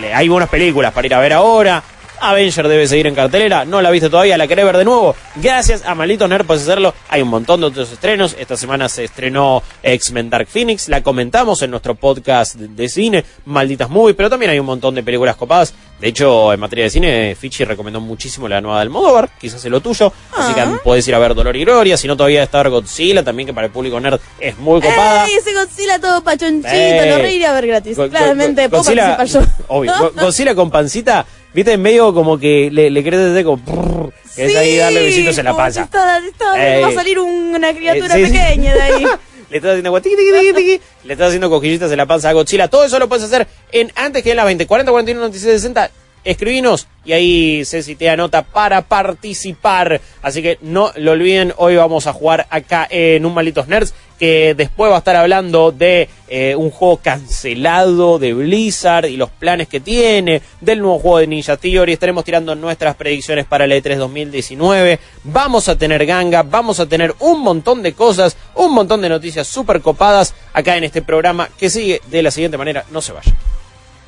le- 0.00 0.14
hay 0.14 0.28
buenas 0.28 0.48
películas 0.48 0.92
para 0.92 1.06
ir 1.08 1.14
a 1.14 1.18
ver 1.18 1.32
ahora. 1.32 1.82
Avenger 2.20 2.68
debe 2.68 2.86
seguir 2.86 3.06
en 3.06 3.14
cartelera. 3.14 3.64
No 3.64 3.80
la 3.82 3.90
viste 3.90 4.08
todavía, 4.10 4.36
la 4.36 4.46
querés 4.46 4.64
ver 4.64 4.76
de 4.76 4.84
nuevo. 4.84 5.14
Gracias 5.36 5.84
a 5.86 5.94
Malditos 5.94 6.28
Nerd 6.28 6.46
puedes 6.46 6.62
hacerlo. 6.62 6.94
Hay 7.08 7.22
un 7.22 7.28
montón 7.28 7.60
de 7.60 7.66
otros 7.66 7.90
estrenos. 7.92 8.36
Esta 8.38 8.56
semana 8.56 8.88
se 8.88 9.04
estrenó 9.04 9.62
X-Men 9.82 10.30
Dark 10.30 10.48
Phoenix. 10.48 10.88
La 10.88 11.02
comentamos 11.02 11.62
en 11.62 11.70
nuestro 11.70 11.94
podcast 11.94 12.54
de, 12.56 12.88
cine, 12.88 13.24
Malditas 13.44 13.88
Movies. 13.90 14.16
Pero 14.16 14.30
también 14.30 14.50
hay 14.50 14.58
un 14.58 14.66
montón 14.66 14.94
de 14.94 15.02
películas 15.02 15.36
copadas. 15.36 15.74
De 16.00 16.08
hecho, 16.08 16.52
en 16.52 16.60
materia 16.60 16.84
de 16.84 16.90
cine, 16.90 17.34
Fichi 17.38 17.64
recomendó 17.64 18.00
muchísimo 18.00 18.46
la 18.48 18.60
nueva 18.60 18.78
del 18.80 18.88
Almodóvar. 18.88 19.30
Quizás 19.40 19.64
es 19.64 19.70
lo 19.70 19.80
tuyo. 19.80 20.12
Así 20.36 20.52
que 20.52 20.60
Ah. 20.60 20.78
podés 20.84 21.06
ir 21.08 21.14
a 21.14 21.18
ver 21.18 21.34
Dolor 21.34 21.56
y 21.56 21.64
Gloria. 21.64 21.96
Si 21.96 22.06
no, 22.06 22.16
todavía 22.16 22.42
está 22.42 22.62
Godzilla. 22.68 23.22
También 23.24 23.46
que 23.46 23.54
para 23.54 23.66
el 23.68 23.72
público 23.72 23.98
nerd 24.00 24.20
es 24.40 24.58
muy 24.58 24.80
copada. 24.80 25.26
¡Ey! 25.26 25.34
Ese 25.36 25.54
Godzilla 25.54 25.98
todo 25.98 26.22
pachonchito, 26.22 26.68
Eh. 26.70 27.10
lo 27.10 27.16
reiría 27.18 27.50
a 27.50 27.54
ver 27.54 27.66
gratis. 27.68 27.96
Go- 27.96 28.04
go- 28.04 28.10
Claramente, 28.10 28.64
go- 28.64 28.70
puedo 28.70 28.82
Godzilla, 28.82 29.16
participar 29.16 29.46
yo. 29.46 29.52
obvio, 29.68 29.92
Go- 29.98 30.12
Godzilla 30.20 30.54
con 30.54 30.70
pancita, 30.70 31.24
viste, 31.56 31.72
en 31.72 31.82
medio 31.82 32.14
como 32.14 32.38
que 32.38 32.70
le, 32.70 32.90
le 32.90 33.02
querés 33.02 33.20
desde 33.20 33.42
como, 33.42 33.56
brrr, 33.56 34.12
que 34.36 34.44
es 34.44 34.56
ahí 34.56 34.76
darle 34.76 35.02
besitos 35.02 35.36
en 35.38 35.44
la 35.46 35.56
panza. 35.56 35.82
está- 35.82 36.18
está- 36.18 36.76
Ey. 36.76 36.82
va 36.82 36.88
a 36.88 36.92
salir 36.92 37.18
una 37.18 37.74
criatura 37.74 38.16
Eh, 38.16 38.26
sí, 38.26 38.32
sí. 38.32 38.38
pequeña 38.38 38.74
de 38.74 38.82
ahí. 38.82 39.06
Le 39.48 39.58
estás 39.58 39.70
haciendo 39.78 40.00
tiqui, 40.02 40.16
tiqui, 40.16 40.52
tiqui, 40.54 40.80
le 41.04 41.12
estás 41.12 41.28
haciendo 41.28 41.48
cosquillitas 41.48 41.88
en 41.92 41.96
la 41.98 42.06
panza 42.06 42.28
a 42.30 42.32
Godzilla. 42.32 42.66
Todo 42.66 42.84
eso 42.84 42.98
lo 42.98 43.08
puedes 43.08 43.24
hacer 43.26 43.46
en 43.70 43.92
antes 43.94 44.24
que 44.24 44.32
en 44.32 44.36
las 44.38 44.44
20, 44.44 44.66
40, 44.66 44.90
41, 44.90 45.20
96, 45.20 45.60
60. 45.62 45.88
Escribinos 46.26 46.88
y 47.04 47.12
ahí 47.12 47.64
Ceci 47.64 47.94
te 47.94 48.10
anota 48.10 48.42
para 48.42 48.82
participar. 48.82 50.00
Así 50.22 50.42
que 50.42 50.58
no 50.60 50.90
lo 50.96 51.12
olviden, 51.12 51.54
hoy 51.56 51.76
vamos 51.76 52.08
a 52.08 52.12
jugar 52.12 52.46
acá 52.50 52.86
en 52.90 53.24
Un 53.24 53.32
Malitos 53.32 53.68
Nerds, 53.68 53.94
que 54.18 54.54
después 54.54 54.90
va 54.90 54.96
a 54.96 54.98
estar 54.98 55.14
hablando 55.14 55.70
de 55.70 56.08
eh, 56.28 56.56
un 56.56 56.70
juego 56.70 56.96
cancelado 56.96 58.18
de 58.18 58.34
Blizzard 58.34 59.06
y 59.06 59.16
los 59.16 59.30
planes 59.30 59.68
que 59.68 59.78
tiene, 59.78 60.42
del 60.60 60.80
nuevo 60.80 60.98
juego 60.98 61.18
de 61.18 61.28
Ninja 61.28 61.56
Theory. 61.56 61.92
Estaremos 61.92 62.24
tirando 62.24 62.56
nuestras 62.56 62.96
predicciones 62.96 63.46
para 63.46 63.66
el 63.66 63.72
E 63.72 63.82
E3 63.82 63.96
2019. 63.96 64.98
Vamos 65.24 65.68
a 65.68 65.78
tener 65.78 66.04
ganga, 66.06 66.42
vamos 66.42 66.80
a 66.80 66.86
tener 66.86 67.14
un 67.20 67.40
montón 67.40 67.82
de 67.84 67.92
cosas, 67.92 68.36
un 68.56 68.72
montón 68.74 69.00
de 69.00 69.08
noticias 69.08 69.46
súper 69.46 69.80
copadas 69.80 70.34
acá 70.52 70.76
en 70.76 70.82
este 70.82 71.02
programa 71.02 71.48
que 71.56 71.70
sigue 71.70 72.00
de 72.10 72.22
la 72.22 72.32
siguiente 72.32 72.58
manera. 72.58 72.84
No 72.90 73.00
se 73.00 73.12
vayan. 73.12 73.55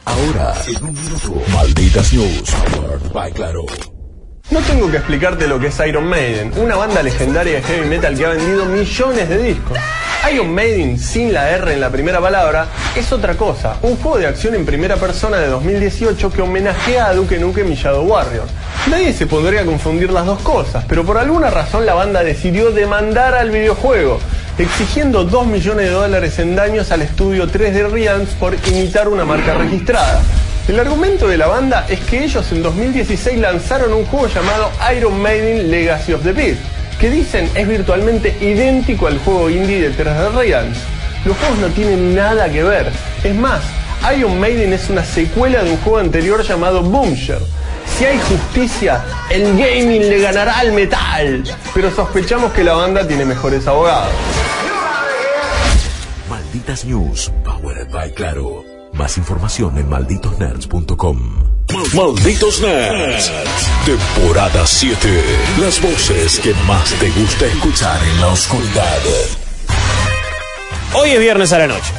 Ahora, 0.09 0.55
en 0.67 0.85
un 0.85 0.95
minuto, 0.95 1.43
Malditas 1.53 2.15
News, 2.15 2.51
powered 2.73 3.13
by 3.13 3.31
Claro. 3.31 3.98
No 4.51 4.61
tengo 4.61 4.91
que 4.91 4.97
explicarte 4.97 5.47
lo 5.47 5.61
que 5.61 5.67
es 5.67 5.79
Iron 5.87 6.07
Maiden, 6.07 6.53
una 6.57 6.75
banda 6.75 7.03
legendaria 7.03 7.57
de 7.57 7.63
heavy 7.63 7.87
metal 7.87 8.17
que 8.17 8.25
ha 8.25 8.31
vendido 8.31 8.65
millones 8.65 9.29
de 9.29 9.37
discos. 9.37 9.77
Iron 10.33 10.55
Maiden, 10.55 10.99
sin 10.99 11.35
la 11.35 11.51
R 11.51 11.75
en 11.75 11.81
la 11.83 11.91
primera 11.91 12.19
palabra, 12.19 12.67
es 12.97 13.13
otra 13.13 13.37
cosa, 13.37 13.77
un 13.83 13.97
juego 13.97 14.17
de 14.17 14.27
acción 14.27 14.55
en 14.55 14.65
primera 14.65 14.97
persona 14.97 15.37
de 15.37 15.49
2018 15.49 16.33
que 16.33 16.41
homenajea 16.41 17.09
a 17.09 17.15
Duke 17.15 17.39
Nukem 17.39 17.71
y 17.71 17.75
Shadow 17.75 18.07
Warrior. 18.07 18.47
Nadie 18.89 19.13
se 19.13 19.27
podría 19.27 19.67
confundir 19.67 20.11
las 20.11 20.25
dos 20.25 20.41
cosas, 20.41 20.83
pero 20.89 21.05
por 21.05 21.19
alguna 21.19 21.51
razón 21.51 21.85
la 21.85 21.93
banda 21.93 22.25
decidió 22.25 22.71
demandar 22.71 23.35
al 23.35 23.51
videojuego, 23.51 24.19
exigiendo 24.57 25.25
2 25.25 25.47
millones 25.47 25.89
de 25.89 25.93
dólares 25.93 26.39
en 26.39 26.57
daños 26.57 26.91
al 26.91 27.03
estudio 27.03 27.47
3D 27.49 27.91
Realms 27.91 28.31
por 28.31 28.57
imitar 28.67 29.09
una 29.09 29.27
marca 29.27 29.53
registrada. 29.53 30.23
El 30.69 30.79
argumento 30.79 31.27
de 31.27 31.39
la 31.39 31.47
banda 31.47 31.87
es 31.89 31.99
que 32.01 32.23
ellos 32.23 32.53
en 32.53 32.63
2016 32.63 33.39
lanzaron 33.39 33.95
un 33.95 34.05
juego 34.05 34.27
llamado 34.29 34.71
Iron 34.95 35.19
Maiden 35.19 35.71
Legacy 35.71 36.13
of 36.13 36.23
the 36.23 36.33
Beast, 36.33 36.61
que 37.01 37.09
dicen 37.09 37.51
es 37.55 37.67
virtualmente 37.67 38.37
idéntico 38.39 39.07
al 39.07 39.19
juego 39.21 39.49
indie 39.49 39.89
de 39.89 39.97
3D 39.97 40.31
Realms. 40.35 40.77
Los 41.25 41.39
juegos 41.39 41.59
no 41.61 41.69
tienen 41.69 42.15
nada 42.15 42.51
que 42.51 42.63
ver. 42.63 42.93
Es 43.25 43.35
más, 43.35 43.63
Iron 44.15 44.39
Maiden 44.39 44.75
es 44.75 44.91
una 44.91 45.03
secuela 45.03 45.65
de 45.65 45.71
un 45.71 45.79
juego 45.79 46.01
anterior 46.01 46.43
llamado 46.43 46.83
Boomshare. 46.83 47.41
Si 47.97 48.05
hay 48.05 48.19
justicia, 48.29 49.03
el 49.31 49.57
gaming 49.57 50.03
le 50.03 50.21
ganará 50.21 50.59
al 50.59 50.73
metal. 50.73 51.45
Pero 51.73 51.91
sospechamos 51.91 52.53
que 52.53 52.63
la 52.63 52.75
banda 52.75 53.09
tiene 53.09 53.25
mejores 53.25 53.67
abogados. 53.67 54.13
Malditas 56.29 56.85
News, 56.85 57.33
powered 57.43 57.91
by 57.91 58.13
Claro. 58.13 58.78
Más 58.99 59.17
información 59.17 59.79
en 59.79 59.89
malditosnerds.com. 59.89 61.19
Malditos 61.95 62.61
Nerds. 62.61 63.31
Temporada 63.87 64.67
7. 64.67 65.23
Las 65.61 65.81
voces 65.81 66.41
que 66.41 66.53
más 66.67 66.91
te 66.95 67.09
gusta 67.11 67.47
escuchar 67.47 68.01
en 68.03 68.21
la 68.21 68.29
oscuridad. 68.29 68.99
Hoy 70.95 71.11
es 71.11 71.21
viernes 71.21 71.53
a 71.53 71.59
la 71.59 71.67
noche. 71.69 71.93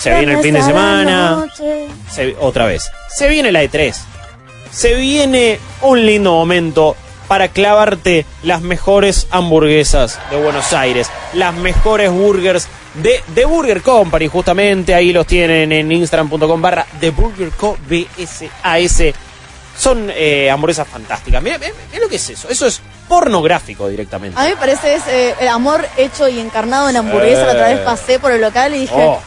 Se 0.00 0.12
viene 0.18 0.32
el 0.34 0.40
fin 0.40 0.54
de 0.54 0.62
semana. 0.62 1.46
Se- 2.10 2.36
otra 2.40 2.66
vez. 2.66 2.90
Se 3.14 3.28
viene 3.28 3.52
la 3.52 3.62
E3. 3.62 3.94
Se 4.72 4.94
viene 4.94 5.60
un 5.82 6.04
lindo 6.04 6.32
momento 6.32 6.96
para 7.28 7.48
clavarte 7.48 8.26
las 8.42 8.60
mejores 8.62 9.26
hamburguesas 9.30 10.18
de 10.30 10.36
Buenos 10.36 10.72
Aires. 10.72 11.08
Las 11.32 11.54
mejores 11.54 12.10
burgers 12.10 12.68
de 12.94 13.22
The 13.34 13.44
Burger 13.44 13.82
Company. 13.82 14.28
Justamente 14.28 14.94
ahí 14.94 15.12
los 15.12 15.26
tienen 15.26 15.72
en 15.72 15.90
instagram.com 15.90 16.60
barra 16.62 16.86
The 17.00 17.10
Burger 17.10 17.50
Co. 17.50 17.76
BSAS. 17.88 19.14
Son 19.76 20.08
eh, 20.14 20.50
hamburguesas 20.50 20.86
fantásticas. 20.86 21.42
Mira, 21.42 21.58
lo 22.00 22.08
que 22.08 22.16
es 22.16 22.30
eso. 22.30 22.48
Eso 22.48 22.66
es 22.66 22.80
pornográfico 23.08 23.88
directamente. 23.88 24.38
A 24.38 24.44
mí 24.44 24.50
me 24.50 24.56
parece 24.56 24.94
es 24.94 25.02
eh, 25.08 25.34
el 25.40 25.48
amor 25.48 25.84
hecho 25.96 26.28
y 26.28 26.38
encarnado 26.38 26.88
en 26.88 26.96
hamburguesa. 26.96 27.46
La 27.46 27.52
otra 27.52 27.68
vez 27.68 27.80
pasé 27.80 28.18
por 28.20 28.30
el 28.30 28.40
local 28.40 28.74
y 28.74 28.80
dije, 28.80 28.94
Oh. 28.96 29.20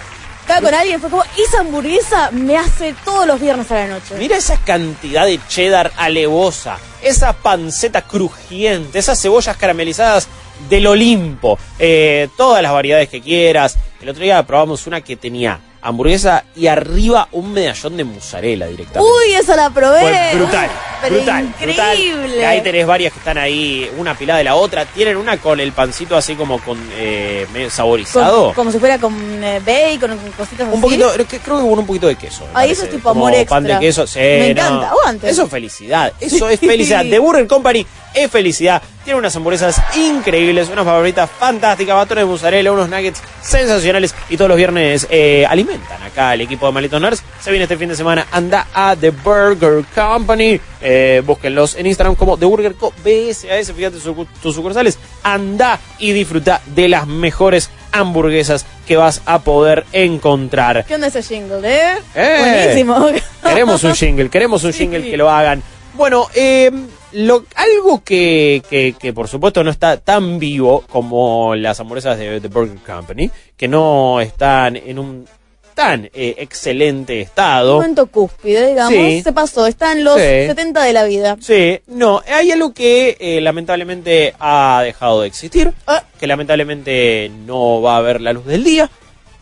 Estaba 0.47 0.61
con 0.61 0.73
alguien, 0.73 1.01
fue 1.01 1.09
como, 1.09 1.23
esa 1.37 1.59
hamburguesa 1.59 2.31
me 2.31 2.55
hace 2.55 2.95
todos 3.03 3.27
los 3.27 3.37
viernes 3.37 3.69
a 3.69 3.75
la 3.75 3.87
noche. 3.87 4.15
Mira 4.17 4.37
esa 4.37 4.57
cantidad 4.57 5.25
de 5.25 5.41
cheddar 5.49 5.91
alevosa, 5.97 6.77
esa 7.01 7.33
panceta 7.33 8.03
crujiente, 8.03 8.97
esas 8.97 9.21
cebollas 9.21 9.57
caramelizadas 9.57 10.29
del 10.69 10.87
Olimpo, 10.87 11.59
eh, 11.77 12.29
todas 12.37 12.63
las 12.63 12.71
variedades 12.71 13.09
que 13.09 13.21
quieras. 13.21 13.77
El 13.99 14.07
otro 14.07 14.23
día 14.23 14.41
probamos 14.47 14.87
una 14.87 15.01
que 15.01 15.17
tenía 15.17 15.59
hamburguesa 15.81 16.43
y 16.55 16.67
arriba 16.67 17.27
un 17.31 17.53
medallón 17.53 17.97
de 17.97 18.03
mozzarella 18.03 18.67
directamente. 18.67 18.99
Uy, 19.27 19.33
esa 19.35 19.55
la 19.55 19.69
probé. 19.69 19.99
Fue 20.01 20.31
brutal, 20.35 20.69
brutal, 21.09 21.53
brutal. 21.61 21.95
increíble. 21.99 22.37
Y 22.37 22.43
ahí 22.43 22.61
tenés 22.61 22.85
varias 22.87 23.13
que 23.13 23.19
están 23.19 23.37
ahí, 23.37 23.89
una 23.97 24.15
pilada 24.17 24.39
de 24.39 24.43
la 24.45 24.55
otra. 24.55 24.85
Tienen 24.85 25.17
una 25.17 25.37
con 25.37 25.59
el 25.59 25.71
pancito 25.71 26.15
así 26.17 26.35
como 26.35 26.59
con 26.59 26.77
eh, 26.93 27.45
medio 27.53 27.69
saborizado. 27.69 28.45
Con- 28.47 28.55
como 28.55 28.71
si 28.71 28.79
fuera 28.79 28.97
con 28.99 29.13
eh, 29.43 29.59
bacon, 29.65 30.17
con 30.17 30.31
cositas 30.31 30.67
así. 30.67 30.75
Un 30.75 30.81
poquito, 30.81 31.11
creo 31.13 31.27
que 31.27 31.39
con 31.39 31.63
un 31.79 31.85
poquito 31.85 32.07
de 32.07 32.15
queso. 32.15 32.43
me 32.53 32.59
Ahí 32.59 32.71
eso 32.71 32.83
es 32.83 32.89
tipo 32.91 33.09
como 33.09 33.27
amor 33.27 33.45
Pan 33.47 33.63
de 33.63 33.69
extra. 33.71 33.79
queso, 33.79 34.07
sí, 34.07 34.19
Me 34.19 34.39
no. 34.53 34.61
encanta, 34.61 34.89
aguante. 34.89 35.29
Eso 35.29 35.43
es 35.43 35.49
felicidad, 35.49 36.13
eso 36.19 36.49
es 36.49 36.59
felicidad. 36.61 37.05
The 37.09 37.19
Burger 37.19 37.47
Company 37.47 37.85
es 38.13 38.31
felicidad. 38.31 38.81
Tiene 39.07 39.19
unas 39.19 39.33
hamburguesas 39.37 39.81
increíbles, 39.95 40.67
unas 40.67 40.83
favoritas 40.83 41.29
fantásticas, 41.39 41.95
batones 41.95 42.25
de 42.25 42.29
mozzarella, 42.29 42.73
unos 42.73 42.89
nuggets 42.89 43.21
sensacionales 43.41 44.13
y 44.27 44.35
todos 44.35 44.49
los 44.49 44.57
viernes 44.57 45.07
eh, 45.09 45.45
alimentan 45.47 46.03
acá 46.03 46.33
el 46.33 46.41
equipo 46.41 46.65
de 46.65 46.73
Malitos 46.73 46.99
Nerds. 46.99 47.23
Se 47.39 47.49
viene 47.49 47.63
este 47.63 47.77
fin 47.77 47.87
de 47.87 47.95
semana, 47.95 48.27
anda 48.33 48.67
a 48.73 48.97
The 48.97 49.11
Burger 49.11 49.85
Company. 49.95 50.59
Eh, 50.81 51.21
búsquenlos 51.25 51.75
en 51.75 51.87
Instagram 51.87 52.15
como 52.15 52.35
The 52.37 52.47
Burger 52.47 52.75
Co. 52.75 52.91
BSAS, 53.01 53.71
fíjate 53.71 53.97
su- 54.01 54.27
tus 54.43 54.53
sucursales. 54.53 54.99
Anda 55.23 55.79
y 55.99 56.11
disfruta 56.11 56.59
de 56.65 56.89
las 56.89 57.07
mejores 57.07 57.69
hamburguesas 57.93 58.65
que 58.85 58.97
vas 58.97 59.21
a 59.25 59.39
poder 59.39 59.85
encontrar. 59.93 60.83
¿Qué 60.85 60.95
onda 60.95 61.07
ese 61.07 61.23
jingle, 61.23 61.59
eh? 61.63 61.93
¡Eh! 62.13 62.37
Buenísimo. 62.41 63.07
Queremos 63.41 63.81
un 63.85 63.95
jingle, 63.95 64.29
queremos 64.29 64.65
un 64.65 64.73
Sí. 64.73 64.79
jingle 64.79 65.09
que 65.09 65.15
lo 65.15 65.29
hagan. 65.31 65.63
Bueno, 65.93 66.27
eh, 66.35 66.69
lo, 67.13 67.45
algo 67.55 68.03
que, 68.03 68.61
que, 68.69 68.95
que 68.99 69.13
por 69.13 69.27
supuesto 69.27 69.63
no 69.63 69.71
está 69.71 69.97
tan 69.97 70.39
vivo 70.39 70.83
como 70.89 71.55
las 71.55 71.79
hamburguesas 71.79 72.17
de 72.19 72.41
The 72.41 72.47
Burger 72.47 72.77
Company, 72.79 73.29
que 73.55 73.67
no 73.67 74.19
están 74.21 74.75
en 74.75 74.99
un 74.99 75.25
tan 75.73 76.05
eh, 76.05 76.35
excelente 76.39 77.21
estado. 77.21 77.75
Momento 77.75 78.07
cúspide, 78.07 78.69
digamos. 78.69 78.93
Sí. 78.93 79.21
Se 79.21 79.31
pasó, 79.31 79.67
está 79.67 79.91
en 79.91 80.03
los 80.03 80.15
Sí. 80.15 80.21
70 80.47 80.83
de 80.83 80.91
la 80.93 81.03
vida. 81.03 81.37
Sí, 81.39 81.79
no, 81.85 82.23
hay 82.27 82.49
algo 82.51 82.73
que 82.73 83.15
eh, 83.19 83.39
lamentablemente 83.41 84.33
ha 84.39 84.81
dejado 84.83 85.21
de 85.21 85.27
existir, 85.27 85.71
Ah. 85.85 86.03
que 86.19 86.25
lamentablemente 86.25 87.31
no 87.45 87.79
va 87.81 87.97
a 87.97 88.01
ver 88.01 88.21
la 88.21 88.33
luz 88.33 88.45
del 88.47 88.63
día, 88.63 88.89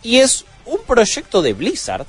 y 0.03 0.17
es 0.17 0.43
un 0.65 0.79
proyecto 0.85 1.41
de 1.41 1.53
Blizzard 1.53 2.05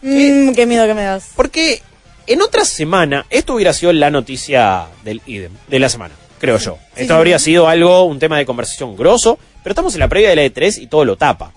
Mm, 0.00 0.52
qué 0.52 0.64
miedo 0.64 0.86
que 0.86 0.94
me 0.94 1.02
das. 1.02 1.32
Porque 1.34 1.82
en 2.28 2.42
otra 2.42 2.64
semana, 2.64 3.26
esto 3.30 3.54
hubiera 3.54 3.72
sido 3.72 3.92
la 3.92 4.10
noticia 4.10 4.86
del 5.04 5.20
IDEM, 5.26 5.52
de 5.66 5.78
la 5.78 5.88
semana, 5.88 6.14
creo 6.38 6.58
yo. 6.58 6.78
Sí, 6.94 7.02
esto 7.02 7.14
sí. 7.14 7.18
habría 7.18 7.38
sido 7.38 7.68
algo, 7.68 8.04
un 8.04 8.18
tema 8.18 8.38
de 8.38 8.46
conversación 8.46 8.96
grosso, 8.96 9.38
pero 9.62 9.72
estamos 9.72 9.94
en 9.94 10.00
la 10.00 10.08
previa 10.08 10.30
de 10.30 10.36
la 10.36 10.44
E3 10.44 10.78
y 10.82 10.86
todo 10.86 11.04
lo 11.04 11.16
tapa. 11.16 11.52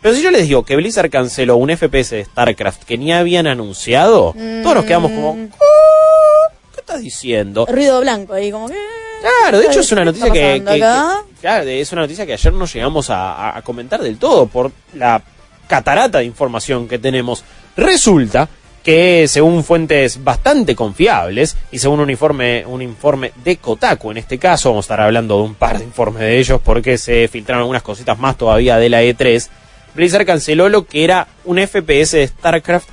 Pero 0.00 0.14
si 0.14 0.22
yo 0.22 0.30
les 0.30 0.46
digo 0.46 0.64
que 0.64 0.76
Blizzard 0.76 1.08
canceló 1.10 1.56
un 1.56 1.70
FPS 1.70 2.10
de 2.16 2.24
StarCraft 2.26 2.84
que 2.84 2.98
ni 2.98 3.12
habían 3.12 3.46
anunciado, 3.46 4.34
todos 4.62 4.74
nos 4.74 4.84
quedamos 4.84 5.10
como, 5.12 5.34
Mm. 5.34 5.48
"Oh, 5.58 6.52
¿qué 6.74 6.80
estás 6.80 7.00
diciendo? 7.00 7.64
Ruido 7.66 8.00
blanco 8.00 8.34
ahí, 8.34 8.50
como 8.50 8.68
que. 8.68 8.74
Claro, 9.40 9.58
de 9.60 9.66
hecho 9.66 9.80
es 9.80 9.90
una 9.92 10.02
¿Qué 10.02 10.04
noticia 10.04 10.30
que, 10.32 10.62
claro, 11.40 11.66
es 11.66 11.92
una 11.92 12.02
noticia 12.02 12.26
que 12.26 12.34
ayer 12.34 12.52
no 12.52 12.66
llegamos 12.66 13.06
a 13.08 13.58
comentar 13.64 14.02
del 14.02 14.18
todo 14.18 14.46
por 14.46 14.70
la 14.92 15.22
catarata 15.66 16.18
de 16.18 16.24
información 16.24 16.86
que 16.86 16.98
tenemos. 16.98 17.42
Resulta 17.74 18.46
que 18.84 19.26
según 19.28 19.64
fuentes 19.64 20.22
bastante 20.22 20.76
confiables 20.76 21.56
y 21.72 21.78
según 21.78 22.00
un 22.00 22.10
informe, 22.10 22.64
un 22.66 22.82
informe 22.82 23.32
de 23.42 23.56
Kotaku 23.56 24.10
en 24.10 24.18
este 24.18 24.38
caso, 24.38 24.68
vamos 24.68 24.84
a 24.84 24.86
estar 24.86 25.00
hablando 25.00 25.38
de 25.38 25.42
un 25.42 25.54
par 25.54 25.78
de 25.78 25.84
informes 25.84 26.20
de 26.20 26.38
ellos 26.38 26.60
porque 26.62 26.98
se 26.98 27.26
filtraron 27.28 27.62
algunas 27.62 27.82
cositas 27.82 28.18
más 28.18 28.36
todavía 28.36 28.76
de 28.76 28.90
la 28.90 29.02
E3, 29.02 29.48
Blizzard 29.94 30.26
canceló 30.26 30.68
lo 30.68 30.86
que 30.86 31.02
era 31.02 31.28
un 31.44 31.58
FPS 31.58 32.12
de 32.12 32.28
StarCraft 32.28 32.88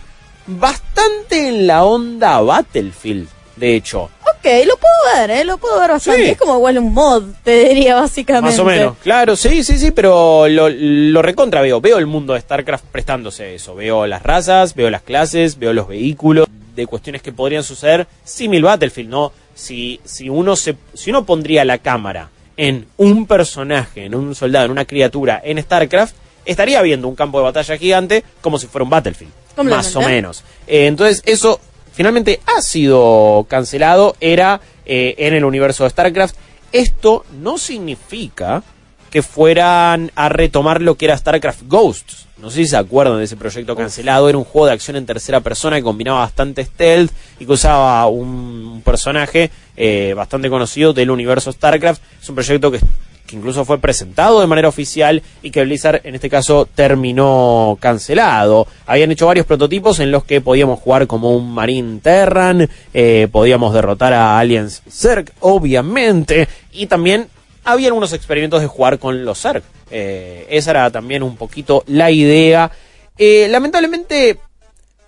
bastante 0.47 1.49
en 1.49 1.67
la 1.67 1.84
onda 1.84 2.39
Battlefield, 2.39 3.27
de 3.62 3.76
hecho. 3.76 4.04
Ok, 4.04 4.47
lo 4.65 4.76
puedo 4.76 5.15
ver, 5.15 5.30
¿eh? 5.30 5.43
Lo 5.45 5.58
puedo 5.60 5.80
ver 5.80 5.91
bastante. 5.91 6.24
Sí. 6.24 6.30
Es 6.32 6.38
como 6.38 6.56
igual 6.56 6.80
un 6.80 6.91
mod, 6.91 7.24
te 7.43 7.69
diría 7.69 7.95
básicamente. 7.95 8.50
Más 8.50 8.60
o 8.60 8.65
menos, 8.65 8.97
claro, 8.97 9.36
sí, 9.36 9.63
sí, 9.63 9.78
sí, 9.78 9.91
pero 9.91 10.47
lo, 10.47 10.67
lo 10.67 11.21
recontra 11.21 11.62
veo. 11.62 11.80
Veo 11.80 12.00
el 12.00 12.08
mundo 12.08 12.34
de 12.34 12.41
StarCraft 12.41 12.86
prestándose 12.86 13.43
a 13.43 13.47
eso. 13.50 13.76
Veo 13.76 14.08
las 14.08 14.24
razas, 14.24 14.74
veo 14.74 14.89
las 14.89 15.04
clases, 15.04 15.60
veo 15.60 15.74
los 15.74 15.88
vehículos, 15.88 16.47
de 16.76 16.88
cuestiones 16.88 17.21
que 17.21 17.32
podrían 17.32 17.63
suceder 17.63 18.08
simil 18.24 18.63
Battlefield, 18.63 19.10
¿no? 19.10 19.32
Si, 19.54 20.02
si, 20.04 20.28
uno 20.28 20.56
se, 20.56 20.76
si 20.95 21.12
uno 21.12 21.24
pondría 21.24 21.63
la 21.63 21.78
cámara 21.78 22.30
en 22.58 22.88
un 22.97 23.28
personaje, 23.28 24.06
en 24.06 24.15
un 24.15 24.34
soldado, 24.34 24.65
en 24.65 24.71
una 24.71 24.86
criatura 24.86 25.39
en 25.43 25.62
StarCraft, 25.62 26.15
estaría 26.45 26.82
viendo 26.82 27.08
un 27.08 27.15
campo 27.15 27.38
de 27.38 27.43
batalla 27.43 27.78
gigante 27.78 28.24
como 28.41 28.58
si 28.58 28.65
fuera 28.65 28.84
un 28.84 28.89
Battlefield. 28.89 29.32
Más 29.63 29.95
o 29.95 30.02
menos. 30.02 30.43
Eh, 30.65 30.88
entonces, 30.88 31.21
eso 31.26 31.60
finalmente 32.02 32.40
ha 32.48 32.64
sido 32.64 33.46
cancelado. 33.48 34.16
Era 34.20 34.60
eh, 34.88 35.14
en 35.20 35.36
el 35.36 35.46
universo 35.46 35.84
de 35.84 35.92
StarCraft. 35.92 36.36
Esto 36.72 37.26
no 37.40 37.60
significa 37.60 38.64
que 39.12 39.21
fueran 39.21 40.12
a 40.15 40.30
retomar 40.30 40.82
lo 40.82 40.95
que 40.95 41.06
era 41.06 41.17
StarCraft 41.17 41.63
Ghosts. 41.67 42.28
No 42.41 42.50
sé 42.50 42.58
si 42.63 42.67
se 42.67 42.78
acuerdan 42.78 43.19
de 43.19 43.26
ese 43.26 43.38
proyecto 43.38 43.76
cancelado. 43.76 44.28
Era 44.28 44.38
un 44.38 44.45
juego 44.45 44.65
de 44.65 44.74
acción 44.74 44.95
en 44.95 45.06
tercera 45.06 45.41
persona 45.41 45.76
que 45.76 45.84
combinaba 45.84 46.19
bastante 46.21 46.65
stealth 46.65 47.12
y 47.39 47.45
que 47.45 47.52
usaba 47.52 48.08
un 48.08 48.82
personaje 48.84 49.52
eh, 49.78 50.13
bastante 50.15 50.50
conocido 50.50 50.93
del 50.93 51.12
universo 51.12 51.52
StarCraft. 51.52 52.02
Es 52.19 52.30
un 52.30 52.36
proyecto 52.36 52.71
que, 52.71 52.80
que 53.28 53.36
incluso 53.36 53.63
fue 53.63 53.78
presentado 53.78 54.39
de 54.39 54.47
manera 54.47 54.69
oficial 54.69 55.21
y 55.43 55.52
que 55.52 55.63
Blizzard 55.63 56.02
en 56.04 56.15
este 56.15 56.30
caso 56.30 56.67
terminó 56.74 57.78
cancelado. 57.80 58.65
Habían 58.88 59.12
hecho 59.12 59.28
varios 59.28 59.45
prototipos 59.45 60.00
en 60.00 60.10
los 60.10 60.24
que 60.24 60.41
podíamos 60.41 60.80
jugar 60.80 61.06
como 61.06 61.36
un 61.36 61.54
Marine 61.54 62.00
Terran, 62.00 62.67
eh, 62.93 63.28
podíamos 63.32 63.74
derrotar 63.74 64.13
a 64.13 64.39
aliens 64.39 64.82
Zerg, 64.89 65.32
obviamente, 65.41 66.47
y 66.71 66.88
también 66.88 67.28
había 67.63 67.88
algunos 67.88 68.13
experimentos 68.13 68.62
de 68.62 68.67
jugar 68.67 69.00
con 69.00 69.24
los 69.26 69.41
Zerg. 69.41 69.63
Eh, 69.89 70.47
esa 70.50 70.71
era 70.71 70.89
también 70.89 71.24
un 71.24 71.36
poquito 71.36 71.84
la 71.88 72.12
idea. 72.12 72.71
Eh, 73.17 73.47
lamentablemente, 73.50 74.39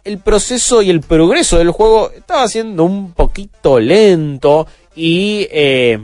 el 0.04 0.20
proceso 0.20 0.82
y 0.82 0.90
el 0.90 1.02
progreso 1.02 1.58
del 1.58 1.72
juego 1.72 2.12
estaba 2.12 2.48
siendo 2.48 2.84
un 2.84 3.14
poquito 3.14 3.80
lento 3.80 4.68
y 4.96 5.48
eh, 5.52 5.98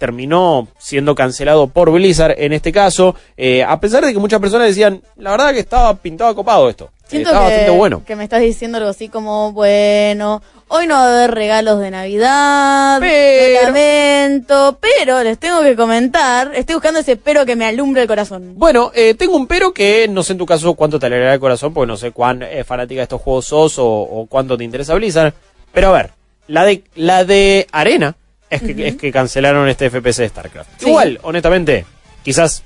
terminó 0.00 0.66
siendo 0.78 1.14
cancelado 1.14 1.66
por 1.66 1.92
Blizzard 1.92 2.34
en 2.38 2.54
este 2.54 2.72
caso, 2.72 3.14
eh, 3.36 3.62
a 3.62 3.78
pesar 3.78 4.02
de 4.04 4.14
que 4.14 4.18
muchas 4.18 4.40
personas 4.40 4.66
decían, 4.68 5.02
la 5.16 5.32
verdad 5.32 5.52
que 5.52 5.58
estaba 5.60 5.94
pintado 5.94 6.34
copado 6.34 6.70
esto. 6.70 6.90
Siento 7.06 7.28
estaba 7.28 7.46
que, 7.48 7.52
bastante 7.52 7.76
bueno. 7.78 8.02
que 8.06 8.16
me 8.16 8.24
estás 8.24 8.40
diciendo 8.40 8.78
algo 8.78 8.88
así 8.90 9.08
como, 9.10 9.52
bueno, 9.52 10.40
hoy 10.68 10.86
no 10.86 10.94
va 10.94 11.02
a 11.04 11.16
haber 11.18 11.32
regalos 11.32 11.80
de 11.80 11.90
Navidad, 11.90 12.98
Pero- 13.00 13.60
reglamento, 13.60 14.78
pero 14.80 15.22
les 15.22 15.36
tengo 15.38 15.60
que 15.62 15.76
comentar, 15.76 16.52
estoy 16.54 16.76
buscando 16.76 17.00
ese 17.00 17.16
pero 17.16 17.44
que 17.44 17.56
me 17.56 17.66
alumbre 17.66 18.00
el 18.02 18.08
corazón. 18.08 18.54
Bueno, 18.56 18.92
eh, 18.94 19.14
tengo 19.14 19.36
un 19.36 19.46
pero 19.46 19.72
que 19.74 20.06
no 20.08 20.22
sé 20.22 20.32
en 20.32 20.38
tu 20.38 20.46
caso 20.46 20.72
cuánto 20.74 20.98
te 20.98 21.06
alegrará 21.06 21.34
el 21.34 21.40
corazón, 21.40 21.74
porque 21.74 21.88
no 21.88 21.96
sé 21.98 22.12
cuán 22.12 22.42
eh, 22.42 22.64
fanática 22.64 23.00
de 23.00 23.04
estos 23.04 23.20
juegos 23.20 23.44
sos 23.44 23.78
o, 23.78 23.86
o 23.86 24.26
cuánto 24.26 24.56
te 24.56 24.64
interesa 24.64 24.94
Blizzard. 24.94 25.34
Pero 25.72 25.88
a 25.88 25.92
ver, 25.92 26.10
la 26.46 26.64
de, 26.64 26.84
la 26.94 27.24
de 27.24 27.66
Arena 27.72 28.14
es 28.50 28.62
que, 28.62 28.88
es 28.88 28.96
que 28.96 29.12
cancelaron 29.12 29.68
este 29.68 29.88
FPS 29.88 30.18
de 30.18 30.28
StarCraft. 30.28 30.70
Sí. 30.78 30.88
Igual, 30.88 31.18
honestamente, 31.22 31.86
quizás 32.24 32.62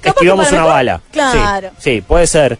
capaz 0.00 0.16
esquivamos 0.16 0.50
una 0.52 0.64
bala. 0.64 1.00
Claro. 1.10 1.70
Sí, 1.78 1.96
sí, 1.96 2.00
puede 2.00 2.26
ser. 2.26 2.58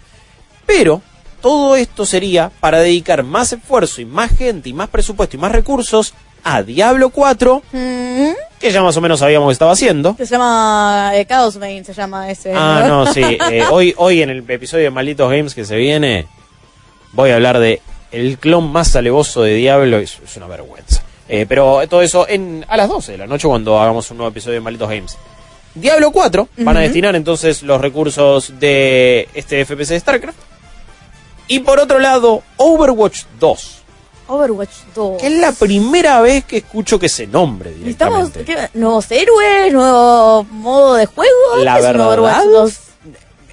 Pero 0.67 1.01
todo 1.41 1.77
esto 1.77 2.05
sería 2.05 2.51
para 2.61 2.81
dedicar 2.81 3.23
más 3.23 3.53
esfuerzo 3.53 4.01
y 4.01 4.05
más 4.05 4.37
gente 4.37 4.69
y 4.69 4.73
más 4.73 4.89
presupuesto 4.89 5.37
y 5.37 5.41
más 5.41 5.53
recursos 5.53 6.15
a 6.45 6.63
Diablo 6.63 7.11
4, 7.11 7.63
Mm, 7.73 8.31
que 8.61 8.71
ya 8.71 8.83
más 8.83 8.97
o 8.97 9.01
menos 9.01 9.21
sabíamos 9.21 9.49
que 9.49 9.53
estaba 9.53 9.73
haciendo. 9.73 10.15
se 10.17 10.27
llama 10.27 11.13
eh, 11.15 11.27
Chaos 11.27 11.59
Bane, 11.59 11.85
se 11.85 11.95
llama 11.95 12.31
ese. 12.31 12.53
Ah, 12.55 12.85
no, 12.89 13.13
sí. 13.13 13.23
eh, 13.51 13.65
hoy, 13.71 13.95
hoy 13.97 14.23
en 14.23 14.31
el 14.31 14.49
episodio 14.51 14.85
de 14.85 14.91
Malditos 14.91 15.31
Games 15.31 15.55
que 15.55 15.65
se 15.65 15.77
viene, 15.77 16.27
voy 17.13 17.31
a 17.31 17.37
hablar 17.37 17.59
de 17.59 17.81
el 18.11 18.39
clon 18.39 18.71
más 18.71 18.95
alevoso 18.97 19.43
de 19.43 19.55
Diablo. 19.55 19.99
Es, 19.99 20.19
es 20.25 20.37
una 20.37 20.47
vergüenza. 20.47 21.03
Eh, 21.29 21.45
pero 21.49 21.87
todo 21.89 22.03
eso 22.03 22.27
en, 22.29 22.65
a 22.69 22.77
las 22.77 22.89
12 22.89 23.13
de 23.13 23.19
la 23.19 23.27
noche 23.27 23.47
cuando 23.47 23.79
hagamos 23.79 24.11
un 24.11 24.17
nuevo 24.17 24.31
episodio 24.31 24.55
de 24.55 24.61
Malditos 24.61 24.89
Games. 24.89 25.19
Diablo 25.75 26.11
4 26.11 26.49
van 26.59 26.77
a 26.77 26.81
destinar 26.81 27.15
entonces 27.15 27.63
los 27.63 27.81
recursos 27.81 28.59
de 28.59 29.29
este 29.35 29.65
FPS 29.65 29.89
de 29.89 30.01
StarCraft. 30.01 30.39
Y 31.47 31.61
por 31.61 31.79
otro 31.79 31.99
lado, 31.99 32.43
Overwatch 32.57 33.25
2. 33.39 33.79
Overwatch 34.29 34.71
2. 34.95 35.21
Que 35.21 35.27
es 35.29 35.33
la 35.35 35.53
primera 35.53 36.21
vez 36.21 36.45
que 36.45 36.59
escucho 36.59 36.99
que 36.99 37.09
se 37.09 37.27
nombre 37.27 37.73
directamente. 37.73 38.45
¿qué? 38.45 38.69
nuevos 38.75 39.11
héroes, 39.11 39.73
nuevo 39.73 40.45
modo 40.45 40.95
de 40.95 41.07
juego. 41.07 41.57
La 41.63 41.75
¿Qué 41.75 41.81
es 41.81 41.87
verdad, 41.87 42.09
Overwatch 42.09 42.45
2? 42.45 42.79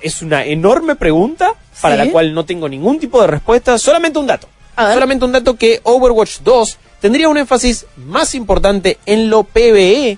es 0.06 0.22
una 0.22 0.46
enorme 0.46 0.96
pregunta 0.96 1.56
para 1.82 1.96
la 1.96 2.12
cual 2.12 2.34
no 2.34 2.46
tengo 2.46 2.70
ningún 2.70 3.00
tipo 3.00 3.20
de 3.22 3.28
respuesta, 3.28 3.78
solamente 3.80 4.20
un 4.20 4.28
dato. 4.28 4.48
Solamente 4.76 5.26
un 5.26 5.32
dato 5.32 5.56
que 5.56 5.80
Overwatch 5.84 6.42
2 6.42 6.78
tendría 7.06 7.30
un 7.30 7.38
énfasis 7.38 7.86
más 7.98 8.34
importante 8.34 8.98
en 9.06 9.30
lo 9.30 9.44
PvE, 9.44 10.18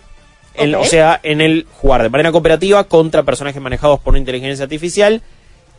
en- 0.54 0.76
o 0.76 0.86
sea, 0.86 1.20
en 1.22 1.42
el 1.42 1.66
jugar 1.82 2.02
de 2.02 2.08
manera 2.08 2.32
cooperativa 2.32 2.86
contra 2.86 3.24
personajes 3.24 3.62
manejados 3.62 4.00
por 4.00 4.12
una 4.12 4.20
inteligencia 4.20 4.64
artificial, 4.64 5.22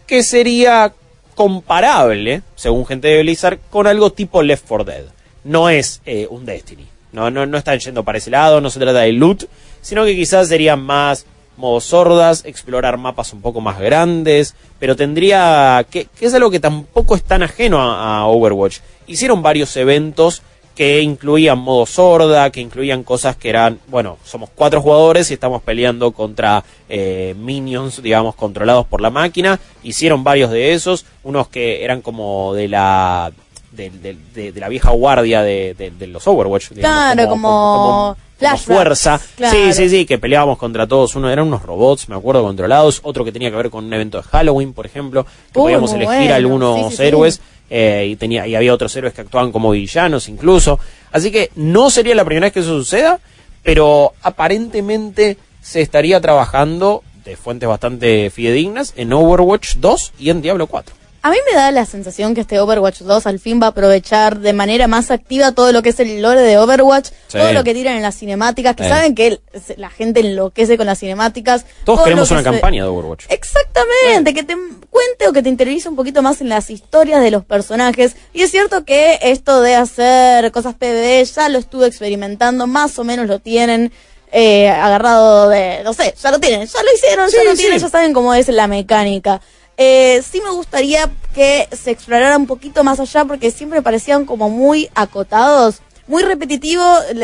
que 0.07 0.23
sería 0.23 0.93
comparable, 1.35 2.43
según 2.57 2.85
gente 2.85 3.09
de 3.09 3.23
Blizzard, 3.23 3.59
con 3.71 3.87
algo 3.87 4.13
tipo 4.13 4.43
Left 4.43 4.67
4 4.69 4.85
Dead. 4.85 5.05
No 5.45 5.71
es 5.71 6.03
eh, 6.05 6.27
un 6.29 6.45
Destiny. 6.45 6.87
No, 7.13 7.31
no, 7.31 7.47
no 7.47 7.57
están 7.57 7.79
yendo 7.79 8.05
para 8.05 8.19
ese 8.19 8.29
lado, 8.31 8.61
no 8.61 8.69
se 8.69 8.79
trata 8.79 8.99
de 9.01 9.13
loot, 9.13 9.45
sino 9.81 10.05
que 10.05 10.15
quizás 10.15 10.49
serían 10.49 10.83
más 10.83 11.25
modos 11.57 11.85
sordas, 11.85 12.45
explorar 12.45 12.99
mapas 12.99 13.33
un 13.33 13.41
poco 13.41 13.63
más 13.63 13.81
grandes, 13.81 14.55
pero 14.79 14.95
tendría 14.95 15.87
que, 15.91 16.05
que 16.19 16.27
es 16.27 16.35
algo 16.35 16.51
que 16.51 16.61
tampoco 16.61 17.17
es 17.17 17.23
tan 17.23 17.43
ajeno 17.43 17.81
a, 17.81 18.19
a 18.19 18.27
Overwatch. 18.27 18.81
Hicieron 19.07 19.41
varios 19.43 19.75
eventos 19.79 20.43
que 20.79 21.03
incluían 21.03 21.59
modo 21.59 21.87
sorda, 21.87 22.51
que 22.51 22.61
incluían 22.61 23.03
cosas 23.03 23.35
que 23.35 23.49
eran, 23.49 23.81
bueno, 23.89 24.17
somos 24.25 24.49
cuatro 24.55 24.81
jugadores 24.81 25.29
y 25.29 25.35
estamos 25.35 25.61
peleando 25.61 26.13
contra 26.13 26.63
eh, 26.89 27.35
minions, 27.37 28.01
digamos, 28.01 28.37
controlados 28.37 28.87
por 28.87 29.01
la 29.01 29.11
máquina. 29.11 29.59
Hicieron 29.83 30.23
varios 30.23 30.53
de 30.53 30.75
esos, 30.75 31.05
unos 31.25 31.49
que 31.49 31.83
eran 31.83 32.01
como 32.01 32.55
de 32.55 32.69
la 32.69 33.33
de, 33.73 33.91
de- 33.91 34.17
de- 34.33 34.53
de 34.53 34.61
la 34.61 34.69
vieja 34.69 34.91
guardia 34.93 35.43
de, 35.43 35.75
los 36.07 36.25
Overwatch. 36.29 36.71
digamos, 36.71 37.15
Claro, 37.15 37.29
como 37.29 38.17
fuerza. 38.59 39.21
claro. 39.37 39.57
Sí, 39.57 39.73
sí, 39.73 39.89
sí, 39.89 40.07
que 40.07 40.17
peleábamos 40.19 40.59
contra 40.59 40.87
todos. 40.87 41.17
Uno 41.17 41.29
eran 41.29 41.49
unos 41.49 41.63
robots, 41.65 42.09
me 42.09 42.15
acuerdo, 42.15 42.45
controlados. 42.45 43.01
Otro 43.03 43.25
que 43.25 43.33
tenía 43.33 43.51
que 43.51 43.57
ver 43.57 43.69
con 43.71 43.85
un 43.85 43.93
evento 43.93 44.19
de 44.19 44.23
Halloween, 44.23 44.73
por 44.73 44.87
ejemplo, 44.87 45.25
que 45.25 45.59
Uy, 45.59 45.65
podíamos 45.65 45.93
elegir 45.93 46.07
bueno. 46.17 46.35
algunos 46.37 46.77
Sí, 46.77 46.85
sí, 46.91 46.97
sí. 47.37 47.43
Eh, 47.71 48.09
y 48.11 48.17
tenía 48.17 48.47
y 48.47 48.55
había 48.55 48.73
otros 48.73 48.95
héroes 48.97 49.15
que 49.15 49.23
actuaban 49.23 49.53
como 49.53 49.71
villanos 49.71 50.29
incluso. 50.29 50.79
Así 51.13 51.31
que 51.31 51.51
no 51.57 51.91
sería 51.91 52.15
la 52.15 52.25
primera 52.25 52.47
vez 52.47 52.53
que 52.53 52.61
eso 52.61 52.79
suceda, 52.79 53.21
pero 53.63 54.13
aparentemente 54.23 55.37
se 55.61 55.81
estaría 55.81 56.21
trabajando 56.21 57.03
de 57.25 57.37
fuentes 57.37 57.69
bastante 57.69 58.31
fidedignas 58.31 58.95
en 58.97 59.13
Overwatch 59.13 59.77
2 59.77 60.13
y 60.19 60.31
en 60.31 60.41
Diablo 60.41 60.67
4. 60.67 60.95
A 61.29 61.31
mí 61.31 61.37
me 61.51 61.55
da 61.59 61.71
la 61.73 61.85
sensación 61.85 62.35
que 62.35 62.41
este 62.41 62.59
Overwatch 62.59 63.01
2 63.03 63.27
al 63.27 63.39
fin 63.39 63.61
va 63.61 63.67
a 63.67 63.69
aprovechar 63.69 64.39
de 64.39 64.55
manera 64.55 64.87
más 64.89 65.11
activa 65.11 65.53
todo 65.53 65.73
lo 65.73 65.83
que 65.83 65.91
es 65.91 66.01
el 66.01 66.23
lore 66.23 66.41
de 66.41 66.57
Overwatch, 66.57 67.09
Sí. 67.27 67.37
todo 67.37 67.53
lo 67.53 67.65
que 67.65 67.75
tiran 67.75 67.97
en 67.97 68.03
las 68.03 68.17
cinemáticas, 68.17 68.75
que 68.75 68.85
Sí. 68.85 68.89
saben 68.89 69.15
que 69.15 69.39
la 69.77 69.91
gente 69.91 70.21
enloquece 70.21 70.79
con 70.79 70.87
las 70.87 70.99
cinemáticas. 71.01 71.67
Todos 71.85 71.99
todo 71.99 72.05
queremos 72.05 72.31
una 72.31 72.41
se- 72.41 72.45
campaña 72.45 72.85
de 72.85 72.89
Overwatch. 72.89 73.27
Exactamente, 73.29 74.33
que 74.33 74.43
te 74.43 74.57
cuente 74.89 75.29
o 75.29 75.33
que 75.35 75.43
te 75.43 75.51
interiorice 75.51 75.91
un 75.91 75.97
poquito 75.97 76.23
más 76.23 76.41
en 76.41 76.49
las 76.49 76.71
historias 76.71 77.21
de 77.23 77.31
los 77.31 77.45
personajes. 77.45 78.17
Y 78.33 78.41
es 78.41 78.51
cierto 78.51 78.87
que 78.87 79.19
esto 79.21 79.61
de 79.61 79.75
hacer 79.75 80.51
cosas 80.51 80.77
PvE 80.77 81.23
ya 81.27 81.51
lo 81.51 81.59
estuve 81.59 81.89
experimentando, 81.89 82.67
más 82.67 82.99
o 82.99 83.05
menos 83.05 83.27
lo 83.27 83.39
tienen 83.39 83.93
eh, 84.31 84.69
agarrado 84.69 85.49
de, 85.49 85.81
no 85.85 85.95
sé, 85.95 86.15
ya 86.23 86.31
lo 86.31 86.39
tienen, 86.39 86.67
ya 86.67 86.83
lo 86.83 86.95
hicieron, 86.95 87.31
ya 87.31 87.45
lo 87.45 87.55
tienen, 87.55 87.79
ya 87.79 87.89
saben 87.89 88.13
cómo 88.13 88.35
es 88.35 88.49
la 88.49 88.67
mecánica. 88.67 89.41
Eh, 89.81 90.23
sí 90.29 90.41
me 90.45 90.51
gustaría 90.51 91.09
que 91.35 91.69
se 91.71 91.93
explorara 91.93 92.37
un 92.37 92.47
poquito 92.49 92.83
más 92.83 92.99
allá 92.99 93.25
porque 93.25 93.53
siempre 93.53 93.81
parecían 93.81 94.25
como 94.27 94.51
muy 94.51 94.91
acotados, 94.97 95.81
muy 96.09 96.25
repetitivo. 96.25 96.83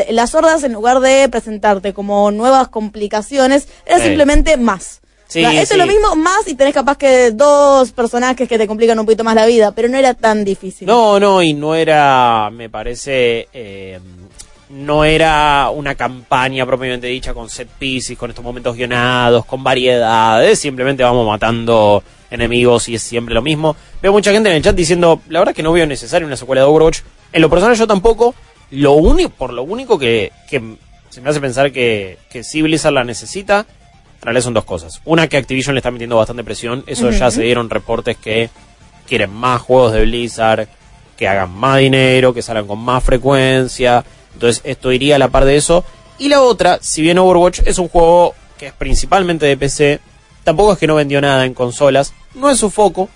Las 0.09 0.33
hordas 0.35 0.63
en 0.63 0.71
lugar 0.73 1.01
de 1.01 1.27
presentarte 1.29 1.93
como 1.93 2.31
nuevas 2.31 2.69
complicaciones, 2.69 3.67
era 3.85 3.97
Sí. 3.99 4.05
simplemente 4.05 4.55
más. 4.55 5.01
Sí, 5.27 5.43
O 5.43 5.49
sea, 5.51 5.61
esto 5.61 5.73
sí. 5.75 5.81
es 5.81 5.85
lo 5.87 5.91
mismo, 5.91 6.15
más 6.15 6.47
y 6.47 6.53
tenés 6.53 6.73
capaz 6.73 6.97
que 6.97 7.31
dos 7.31 7.91
personajes 7.91 8.47
que 8.47 8.57
te 8.59 8.67
complican 8.67 8.97
un 8.99 9.05
poquito 9.05 9.23
más 9.23 9.35
la 9.35 9.47
vida, 9.47 9.71
pero 9.73 9.89
no 9.89 9.97
era 9.97 10.13
tan 10.13 10.45
difícil. 10.45 10.87
No, 10.87 11.19
no, 11.19 11.41
y 11.41 11.51
no 11.53 11.73
era, 11.75 12.49
me 12.53 12.69
parece, 12.69 13.49
eh, 13.51 13.99
no 14.69 15.03
era 15.03 15.71
una 15.73 15.95
campaña 15.95 16.65
propiamente 16.65 17.07
dicha 17.07 17.33
con 17.33 17.49
set 17.49 17.67
pieces, 17.67 18.15
con 18.17 18.29
estos 18.29 18.45
momentos 18.45 18.75
guionados, 18.77 19.45
con 19.45 19.63
variedades, 19.63 20.59
simplemente 20.59 21.03
vamos 21.03 21.27
matando 21.27 22.03
enemigos 22.35 22.87
y 22.87 22.95
es 22.95 23.01
siempre 23.01 23.33
lo 23.33 23.41
mismo. 23.41 23.75
Veo 24.01 24.11
mucha 24.11 24.31
gente 24.31 24.49
en 24.49 24.55
el 24.55 24.63
chat 24.63 24.75
diciendo, 24.75 25.21
la 25.29 25.39
verdad 25.39 25.51
es 25.51 25.55
que 25.55 25.63
no 25.63 25.71
veo 25.71 25.85
necesario 25.87 26.27
una 26.27 26.37
secuela 26.37 26.61
de 26.61 26.67
Overwatch. 26.67 26.99
En 27.33 27.41
lo 27.41 27.49
personal 27.49 27.75
yo 27.75 27.87
tampoco, 27.87 28.35
lo 28.71 28.93
único, 28.93 29.29
por 29.29 29.53
lo 29.53 29.63
único 29.63 29.97
que, 29.97 30.31
que 30.49 30.77
se 31.09 31.21
me 31.21 31.29
hace 31.29 31.41
pensar 31.41 31.71
que, 31.71 32.17
que 32.29 32.43
sí 32.43 32.61
Blizzard 32.61 32.93
la 32.93 33.03
necesita, 33.03 33.59
en 33.59 34.21
realidad 34.21 34.43
son 34.43 34.53
dos 34.53 34.65
cosas. 34.65 35.01
Una 35.05 35.27
que 35.27 35.37
Activision 35.37 35.75
le 35.75 35.79
está 35.79 35.91
metiendo 35.91 36.17
bastante 36.17 36.43
presión, 36.43 36.83
eso 36.87 37.09
ya 37.11 37.31
se 37.31 37.43
dieron 37.43 37.69
reportes 37.69 38.17
que 38.17 38.49
quieren 39.07 39.31
más 39.31 39.61
juegos 39.61 39.93
de 39.93 40.01
Blizzard, 40.01 40.67
que 41.17 41.27
hagan 41.27 41.51
más 41.51 41.79
dinero, 41.79 42.33
que 42.33 42.41
salgan 42.41 42.67
con 42.67 42.79
más 42.79 43.03
frecuencia. 43.03 44.03
Entonces 44.33 44.61
esto 44.65 44.91
iría 44.91 45.15
a 45.15 45.19
la 45.19 45.29
par 45.29 45.45
de 45.45 45.55
eso. 45.55 45.85
Y 46.17 46.29
la 46.29 46.41
otra, 46.41 46.79
si 46.81 47.01
bien 47.01 47.17
Overwatch 47.17 47.61
es 47.65 47.77
un 47.77 47.87
juego 47.87 48.33
que 48.57 48.67
es 48.67 48.73
principalmente 48.73 49.45
de 49.45 49.57
PC, 49.57 49.99
tampoco 50.43 50.73
es 50.73 50.79
que 50.79 50.87
no 50.87 50.95
vendió 50.95 51.21
nada 51.21 51.45
en 51.45 51.53
consolas, 51.53 52.13
no 52.35 52.49
es 52.49 52.59
su 52.59 52.69
foco, 52.69 53.09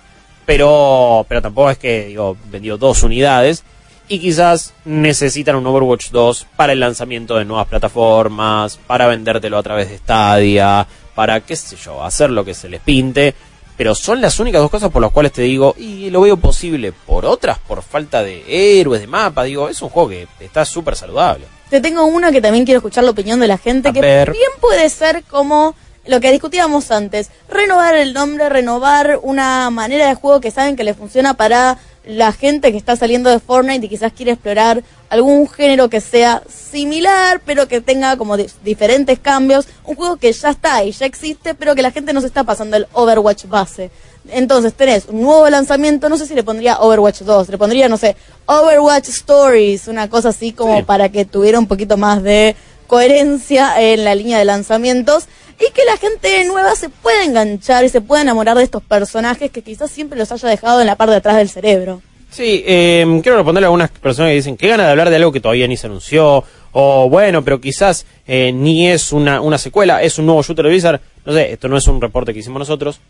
pero, 0.46 1.24
pero 1.28 1.42
tampoco 1.42 1.70
es 1.70 1.78
que 1.78 2.06
digo, 2.06 2.36
vendió 2.50 2.76
dos 2.76 3.02
unidades. 3.02 3.64
Y 4.08 4.18
quizás 4.18 4.74
necesitan 4.84 5.54
un 5.54 5.66
Overwatch 5.68 6.10
2 6.10 6.46
para 6.56 6.72
el 6.72 6.80
lanzamiento 6.80 7.36
de 7.36 7.44
nuevas 7.44 7.68
plataformas, 7.68 8.76
para 8.88 9.06
vendértelo 9.06 9.56
a 9.56 9.62
través 9.62 9.88
de 9.88 9.98
Stadia, 9.98 10.84
para 11.14 11.40
qué 11.40 11.54
sé 11.54 11.76
yo, 11.76 12.02
hacer 12.02 12.30
lo 12.30 12.44
que 12.44 12.54
se 12.54 12.68
les 12.68 12.80
pinte. 12.80 13.34
Pero 13.76 13.94
son 13.94 14.20
las 14.20 14.40
únicas 14.40 14.60
dos 14.60 14.70
cosas 14.70 14.90
por 14.90 15.00
las 15.00 15.12
cuales 15.12 15.30
te 15.32 15.42
digo, 15.42 15.76
y 15.78 16.10
lo 16.10 16.22
veo 16.22 16.36
posible. 16.36 16.92
Por 16.92 17.24
otras, 17.24 17.60
por 17.60 17.82
falta 17.82 18.22
de 18.24 18.42
héroes, 18.80 19.00
de 19.00 19.06
mapa, 19.06 19.44
digo, 19.44 19.68
es 19.68 19.80
un 19.80 19.90
juego 19.90 20.08
que 20.08 20.26
está 20.40 20.64
súper 20.64 20.96
saludable. 20.96 21.44
Te 21.70 21.80
tengo 21.80 22.04
una 22.04 22.32
que 22.32 22.40
también 22.40 22.64
quiero 22.64 22.78
escuchar 22.78 23.04
la 23.04 23.12
opinión 23.12 23.38
de 23.38 23.46
la 23.46 23.58
gente, 23.58 23.90
A 23.90 23.92
que 23.92 24.00
ver. 24.00 24.32
bien 24.32 24.50
puede 24.60 24.90
ser 24.90 25.22
como 25.22 25.76
lo 26.10 26.20
que 26.20 26.32
discutíamos 26.32 26.90
antes, 26.90 27.30
renovar 27.48 27.94
el 27.94 28.12
nombre, 28.12 28.48
renovar 28.48 29.20
una 29.22 29.70
manera 29.70 30.08
de 30.08 30.14
juego 30.16 30.40
que 30.40 30.50
saben 30.50 30.74
que 30.76 30.84
le 30.84 30.92
funciona 30.94 31.34
para 31.34 31.78
la 32.04 32.32
gente 32.32 32.72
que 32.72 32.78
está 32.78 32.96
saliendo 32.96 33.30
de 33.30 33.38
Fortnite 33.38 33.86
y 33.86 33.88
quizás 33.88 34.12
quiere 34.12 34.32
explorar 34.32 34.82
algún 35.08 35.48
género 35.48 35.88
que 35.88 36.00
sea 36.00 36.42
similar, 36.48 37.40
pero 37.44 37.68
que 37.68 37.80
tenga 37.80 38.16
como 38.16 38.36
di- 38.36 38.46
diferentes 38.64 39.18
cambios, 39.20 39.66
un 39.84 39.94
juego 39.94 40.16
que 40.16 40.32
ya 40.32 40.50
está 40.50 40.76
ahí, 40.76 40.90
ya 40.92 41.06
existe, 41.06 41.54
pero 41.54 41.74
que 41.74 41.82
la 41.82 41.90
gente 41.92 42.12
no 42.12 42.20
se 42.20 42.26
está 42.26 42.42
pasando 42.42 42.76
el 42.76 42.86
Overwatch 42.92 43.44
base. 43.46 43.90
Entonces 44.30 44.74
tenés 44.74 45.06
un 45.08 45.22
nuevo 45.22 45.48
lanzamiento, 45.48 46.08
no 46.08 46.16
sé 46.16 46.26
si 46.26 46.34
le 46.34 46.42
pondría 46.42 46.80
Overwatch 46.80 47.20
2, 47.22 47.48
le 47.50 47.58
pondría, 47.58 47.88
no 47.88 47.96
sé, 47.98 48.16
Overwatch 48.46 49.08
Stories, 49.10 49.86
una 49.88 50.08
cosa 50.10 50.30
así 50.30 50.52
como 50.52 50.78
Sí. 50.78 50.82
para 50.82 51.08
que 51.10 51.24
tuviera 51.24 51.58
un 51.58 51.66
poquito 51.68 51.96
más 51.96 52.22
de 52.22 52.56
coherencia 52.86 53.80
en 53.80 54.04
la 54.04 54.14
línea 54.14 54.38
de 54.38 54.44
lanzamientos 54.44 55.26
y 55.60 55.72
que 55.72 55.84
la 55.84 55.96
gente 55.96 56.44
nueva 56.46 56.74
se 56.74 56.88
pueda 56.88 57.24
enganchar 57.24 57.84
y 57.84 57.88
se 57.88 58.00
pueda 58.00 58.22
enamorar 58.22 58.56
de 58.56 58.64
estos 58.64 58.82
personajes 58.82 59.50
que 59.50 59.62
quizás 59.62 59.90
siempre 59.90 60.18
los 60.18 60.32
haya 60.32 60.48
dejado 60.48 60.80
en 60.80 60.86
la 60.86 60.96
parte 60.96 61.12
de 61.12 61.18
atrás 61.18 61.36
del 61.36 61.48
cerebro. 61.48 62.02
Sí, 62.30 62.62
eh, 62.64 63.04
quiero 63.22 63.38
responderle 63.38 63.66
a 63.66 63.68
algunas 63.68 63.90
personas 63.90 64.30
que 64.30 64.36
dicen 64.36 64.56
que 64.56 64.68
gana 64.68 64.84
de 64.84 64.90
hablar 64.90 65.10
de 65.10 65.16
algo 65.16 65.32
que 65.32 65.40
todavía 65.40 65.66
ni 65.66 65.76
se 65.76 65.88
anunció, 65.88 66.44
o 66.72 67.08
bueno, 67.10 67.42
pero 67.42 67.60
quizás 67.60 68.06
eh, 68.26 68.52
ni 68.52 68.88
es 68.88 69.12
una, 69.12 69.40
una 69.40 69.58
secuela, 69.58 70.02
es 70.02 70.18
un 70.18 70.26
nuevo 70.26 70.42
shooter 70.42 70.64
de 70.64 70.70
Blizzard. 70.70 71.00
No 71.24 71.32
sé, 71.32 71.52
esto 71.52 71.68
no 71.68 71.76
es 71.76 71.86
un 71.88 72.00
reporte 72.00 72.32
que 72.32 72.38
hicimos 72.38 72.60
nosotros, 72.60 73.00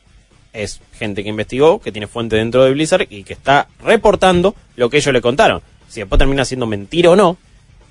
es 0.53 0.81
gente 0.99 1.23
que 1.23 1.29
investigó, 1.29 1.81
que 1.81 1.93
tiene 1.93 2.07
fuente 2.07 2.37
dentro 2.37 2.65
de 2.65 2.73
Blizzard 2.73 3.07
y 3.11 3.23
que 3.25 3.35
está 3.35 3.69
reportando 3.85 4.55
lo 4.77 4.89
que 4.89 4.97
ellos 4.97 5.13
le 5.13 5.21
contaron. 5.21 5.61
Si 5.89 6.01
después 6.01 6.19
termina 6.19 6.45
siendo 6.45 6.67
mentira 6.67 7.11
o 7.11 7.17
no, 7.17 7.37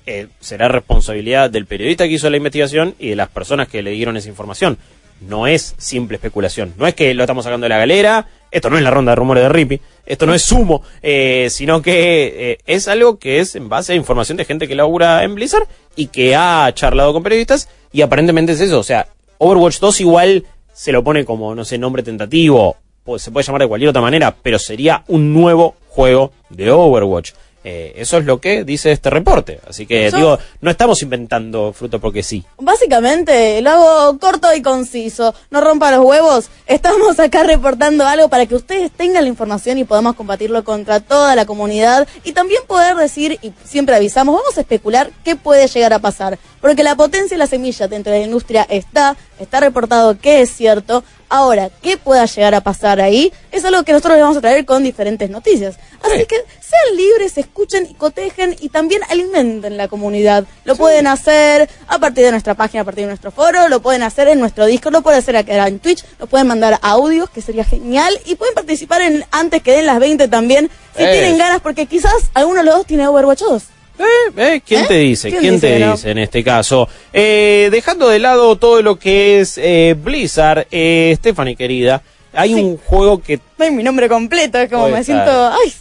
eh, 0.06 0.28
será 0.40 0.68
responsabilidad 0.68 1.50
del 1.50 1.66
periodista 1.66 2.04
que 2.04 2.14
hizo 2.14 2.30
la 2.30 2.36
investigación 2.36 2.94
y 2.98 3.10
de 3.10 3.16
las 3.16 3.28
personas 3.28 3.68
que 3.68 3.82
le 3.82 3.90
dieron 3.90 4.16
esa 4.16 4.28
información. 4.28 4.78
No 5.20 5.46
es 5.46 5.74
simple 5.76 6.16
especulación. 6.16 6.72
No 6.78 6.86
es 6.86 6.94
que 6.94 7.12
lo 7.14 7.22
estamos 7.22 7.44
sacando 7.44 7.66
de 7.66 7.68
la 7.68 7.78
galera. 7.78 8.26
Esto 8.50 8.70
no 8.70 8.78
es 8.78 8.82
la 8.82 8.90
ronda 8.90 9.12
de 9.12 9.16
rumores 9.16 9.42
de 9.42 9.48
Rippy. 9.50 9.80
Esto 10.06 10.26
no 10.26 10.34
es 10.34 10.42
sumo. 10.42 10.82
eh, 11.02 11.48
sino 11.50 11.82
que 11.82 12.52
eh, 12.52 12.58
es 12.66 12.88
algo 12.88 13.18
que 13.18 13.38
es 13.38 13.54
en 13.54 13.68
base 13.68 13.92
a 13.92 13.96
información 13.96 14.38
de 14.38 14.44
gente 14.46 14.66
que 14.66 14.74
labura 14.74 15.22
en 15.22 15.34
Blizzard 15.34 15.68
y 15.94 16.06
que 16.06 16.34
ha 16.34 16.70
charlado 16.74 17.12
con 17.12 17.22
periodistas. 17.22 17.68
Y 17.92 18.00
aparentemente 18.02 18.52
es 18.52 18.60
eso. 18.60 18.78
O 18.78 18.82
sea, 18.82 19.08
Overwatch 19.38 19.78
2 19.78 20.00
igual 20.00 20.44
se 20.72 20.92
lo 20.92 21.04
pone 21.04 21.24
como, 21.24 21.54
no 21.54 21.64
sé, 21.64 21.76
nombre 21.76 22.02
tentativo. 22.02 22.76
Se 23.18 23.30
puede 23.30 23.44
llamar 23.46 23.62
de 23.62 23.68
cualquier 23.68 23.90
otra 23.90 24.02
manera. 24.02 24.34
Pero 24.42 24.58
sería 24.58 25.04
un 25.08 25.34
nuevo 25.34 25.76
juego 25.88 26.32
de 26.48 26.70
Overwatch. 26.70 27.32
Eh, 27.62 27.92
eso 27.96 28.16
es 28.18 28.24
lo 28.24 28.40
que 28.40 28.64
dice 28.64 28.90
este 28.90 29.10
reporte. 29.10 29.60
Así 29.68 29.86
que 29.86 30.10
Yo- 30.10 30.16
digo, 30.16 30.38
no 30.62 30.70
estamos 30.70 31.02
inventando 31.02 31.72
fruto 31.74 32.00
porque 32.00 32.22
sí. 32.22 32.44
Básicamente, 32.58 33.60
lo 33.60 33.70
hago 33.70 34.18
corto 34.18 34.54
y 34.54 34.62
conciso. 34.62 35.34
No 35.50 35.60
rompa 35.60 35.90
los 35.90 36.04
huevos. 36.04 36.48
Estamos 36.66 37.20
acá 37.20 37.42
reportando 37.44 38.06
algo 38.06 38.28
para 38.28 38.46
que 38.46 38.54
ustedes 38.54 38.90
tengan 38.90 39.24
la 39.24 39.28
información 39.28 39.76
y 39.78 39.84
podamos 39.84 40.14
combatirlo 40.16 40.64
contra 40.64 41.00
toda 41.00 41.36
la 41.36 41.44
comunidad. 41.44 42.08
Y 42.24 42.32
también 42.32 42.62
poder 42.66 42.96
decir, 42.96 43.38
y 43.42 43.52
siempre 43.64 43.94
avisamos, 43.94 44.34
vamos 44.34 44.56
a 44.56 44.62
especular 44.62 45.10
qué 45.22 45.36
puede 45.36 45.68
llegar 45.68 45.92
a 45.92 45.98
pasar. 45.98 46.38
Porque 46.60 46.82
la 46.82 46.94
potencia 46.96 47.34
y 47.34 47.38
la 47.38 47.46
semilla 47.46 47.86
dentro 47.88 48.12
de 48.12 48.20
la 48.20 48.24
industria 48.24 48.66
está, 48.68 49.16
está 49.38 49.60
reportado 49.60 50.18
que 50.18 50.40
es 50.42 50.50
cierto. 50.50 51.04
Ahora, 51.32 51.70
¿qué 51.80 51.96
pueda 51.96 52.26
llegar 52.26 52.56
a 52.56 52.60
pasar 52.60 53.00
ahí? 53.00 53.32
Es 53.52 53.64
algo 53.64 53.84
que 53.84 53.92
nosotros 53.92 54.14
les 54.14 54.22
vamos 54.22 54.36
a 54.36 54.40
traer 54.40 54.64
con 54.66 54.82
diferentes 54.82 55.30
noticias. 55.30 55.76
Así 56.02 56.18
Sí. 56.18 56.26
que 56.26 56.36
sean 56.60 56.96
libres, 56.96 57.38
escuchen 57.38 57.86
y 57.88 57.94
cotejen 57.94 58.56
y 58.60 58.68
también 58.68 59.00
alimenten 59.08 59.76
la 59.76 59.86
comunidad. 59.86 60.44
Lo 60.64 60.74
pueden 60.74 61.06
hacer 61.06 61.70
a 61.86 61.98
partir 62.00 62.24
de 62.24 62.32
nuestra 62.32 62.54
página, 62.54 62.82
a 62.82 62.84
partir 62.84 63.04
de 63.04 63.08
nuestro 63.08 63.30
foro, 63.30 63.68
lo 63.68 63.80
pueden 63.80 64.02
hacer 64.02 64.26
en 64.26 64.40
nuestro 64.40 64.66
disco, 64.66 64.90
lo 64.90 65.02
pueden 65.02 65.20
hacer 65.20 65.36
acá 65.36 65.68
en 65.68 65.78
Twitch, 65.78 66.04
nos 66.18 66.28
pueden 66.28 66.48
mandar 66.48 66.80
audios, 66.82 67.30
que 67.30 67.42
sería 67.42 67.62
genial, 67.64 68.12
y 68.26 68.34
pueden 68.34 68.54
participar 68.56 69.00
en 69.02 69.24
antes 69.30 69.62
que 69.62 69.70
den 69.72 69.86
las 69.86 70.00
20 70.00 70.26
también, 70.26 70.68
si 70.96 71.04
tienen 71.04 71.38
ganas, 71.38 71.60
porque 71.60 71.86
quizás 71.86 72.12
alguno 72.34 72.58
de 72.58 72.64
los 72.64 72.74
dos 72.74 72.86
tiene 72.86 73.06
Overwatch 73.06 73.40
2. 73.40 73.62
Eh, 74.00 74.32
eh, 74.36 74.60
¿Quién 74.66 74.84
¿Eh? 74.84 74.88
te 74.88 74.94
dice? 74.98 75.28
¿Quién, 75.30 75.40
¿Quién 75.40 75.60
te 75.60 75.66
dice 75.68 75.78
que 75.78 75.84
no? 75.86 75.92
dice 75.92 76.10
en 76.10 76.18
este 76.18 76.42
caso? 76.44 76.88
Eh, 77.12 77.68
dejando 77.70 78.08
de 78.08 78.18
lado 78.18 78.56
todo 78.56 78.80
lo 78.82 78.98
que 78.98 79.40
es 79.40 79.58
eh, 79.58 79.94
Blizzard, 80.02 80.66
eh, 80.70 81.12
Stephanie 81.18 81.54
querida, 81.56 82.02
hay 82.32 82.54
Sí. 82.54 82.60
un 82.60 82.76
juego 82.78 83.20
que... 83.22 83.40
No 83.58 83.70
mi 83.72 83.82
nombre 83.82 84.08
completo, 84.08 84.58
es 84.58 84.70
como 84.70 84.88
me 84.88 85.00
estar. 85.00 85.04
siento... 85.04 85.50
Ay, 85.52 85.72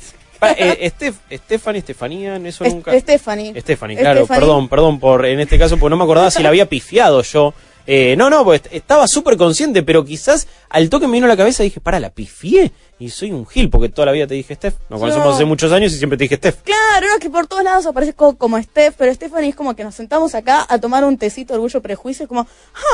Steph- 0.89 1.15
Stephanie, 1.45 1.79
Estefanía, 1.79 2.36
eso 2.38 2.63
Es- 2.63 2.73
nunca... 2.73 2.97
Stephanie. 2.99 3.60
Stephanie, 3.62 3.97
claro, 3.97 4.25
perdón, 4.27 4.67
perdón 4.69 4.99
por 4.99 5.25
en 5.25 5.39
este 5.39 5.58
caso, 5.60 5.77
porque 5.77 5.91
no 5.91 5.97
me 5.97 6.03
acordaba 6.03 6.32
si 6.32 6.41
la 6.43 6.49
había 6.49 6.65
pifiado 6.67 7.21
yo. 7.23 7.53
Eh, 7.91 8.15
no, 8.17 8.29
no, 8.29 8.43
pues 8.43 8.62
estaba 8.71 9.08
súper 9.08 9.36
consciente, 9.36 9.82
pero 9.82 10.05
quizás 10.05 10.47
al 10.69 10.89
toque 10.89 11.08
me 11.08 11.13
vino 11.13 11.25
a 11.25 11.29
la 11.29 11.38
cabeza 11.38 11.63
y 11.63 11.67
dije, 11.67 11.79
para, 11.79 11.99
la 11.99 12.12
pifié. 12.12 12.71
Y 13.01 13.09
soy 13.09 13.31
un 13.31 13.47
gil, 13.47 13.69
porque 13.69 13.88
toda 13.88 14.07
la 14.07 14.12
vida 14.12 14.27
te 14.27 14.33
dije 14.33 14.53
Steph. 14.55 14.75
Nos 14.89 14.99
conocemos 14.99 15.27
No. 15.29 15.33
hace 15.33 15.45
muchos 15.45 15.71
años 15.71 15.93
y 15.93 15.97
siempre 15.97 16.17
te 16.17 16.25
dije 16.25 16.35
Steph. 16.35 16.57
Claro, 16.63 17.07
no, 17.13 17.17
que 17.19 17.29
por 17.29 17.47
todos 17.47 17.63
lados 17.63 17.85
aparece 17.85 18.12
co- 18.13 18.35
como 18.35 18.62
Steph, 18.62 18.95
pero 18.97 19.13
Stephanie 19.13 19.51
es 19.51 19.55
como 19.55 19.73
que 19.73 19.85
nos 19.85 19.95
sentamos 19.95 20.35
acá 20.35 20.65
a 20.67 20.77
tomar 20.79 21.05
un 21.05 21.17
tecito 21.17 21.53
orgullo 21.53 21.81
prejuicio, 21.81 22.27
como, 22.27 22.45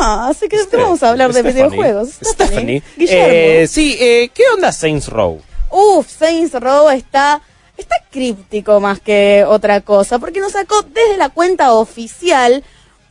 ah, 0.02 0.28
así 0.30 0.48
que 0.48 0.60
Steph, 0.60 0.80
vamos 0.80 1.02
a 1.02 1.10
hablar 1.10 1.34
de 1.34 1.40
Stephanie. 1.42 1.70
videojuegos. 1.70 2.10
Stephanie. 2.22 2.84
Guillermo. 2.96 3.26
Eh, 3.34 3.68
sí, 3.68 3.98
eh, 4.00 4.30
¿qué 4.32 4.44
onda 4.54 4.72
Saints 4.72 5.08
Row? 5.08 5.42
Uf, 5.72 6.08
Saints 6.08 6.54
Row 6.54 6.88
está, 6.90 7.42
está 7.76 7.96
críptico 8.12 8.80
más 8.80 9.00
que 9.00 9.44
otra 9.48 9.82
cosa, 9.82 10.20
porque 10.20 10.40
nos 10.40 10.52
sacó 10.52 10.84
desde 10.84 11.18
la 11.18 11.30
cuenta 11.30 11.74
oficial 11.74 12.64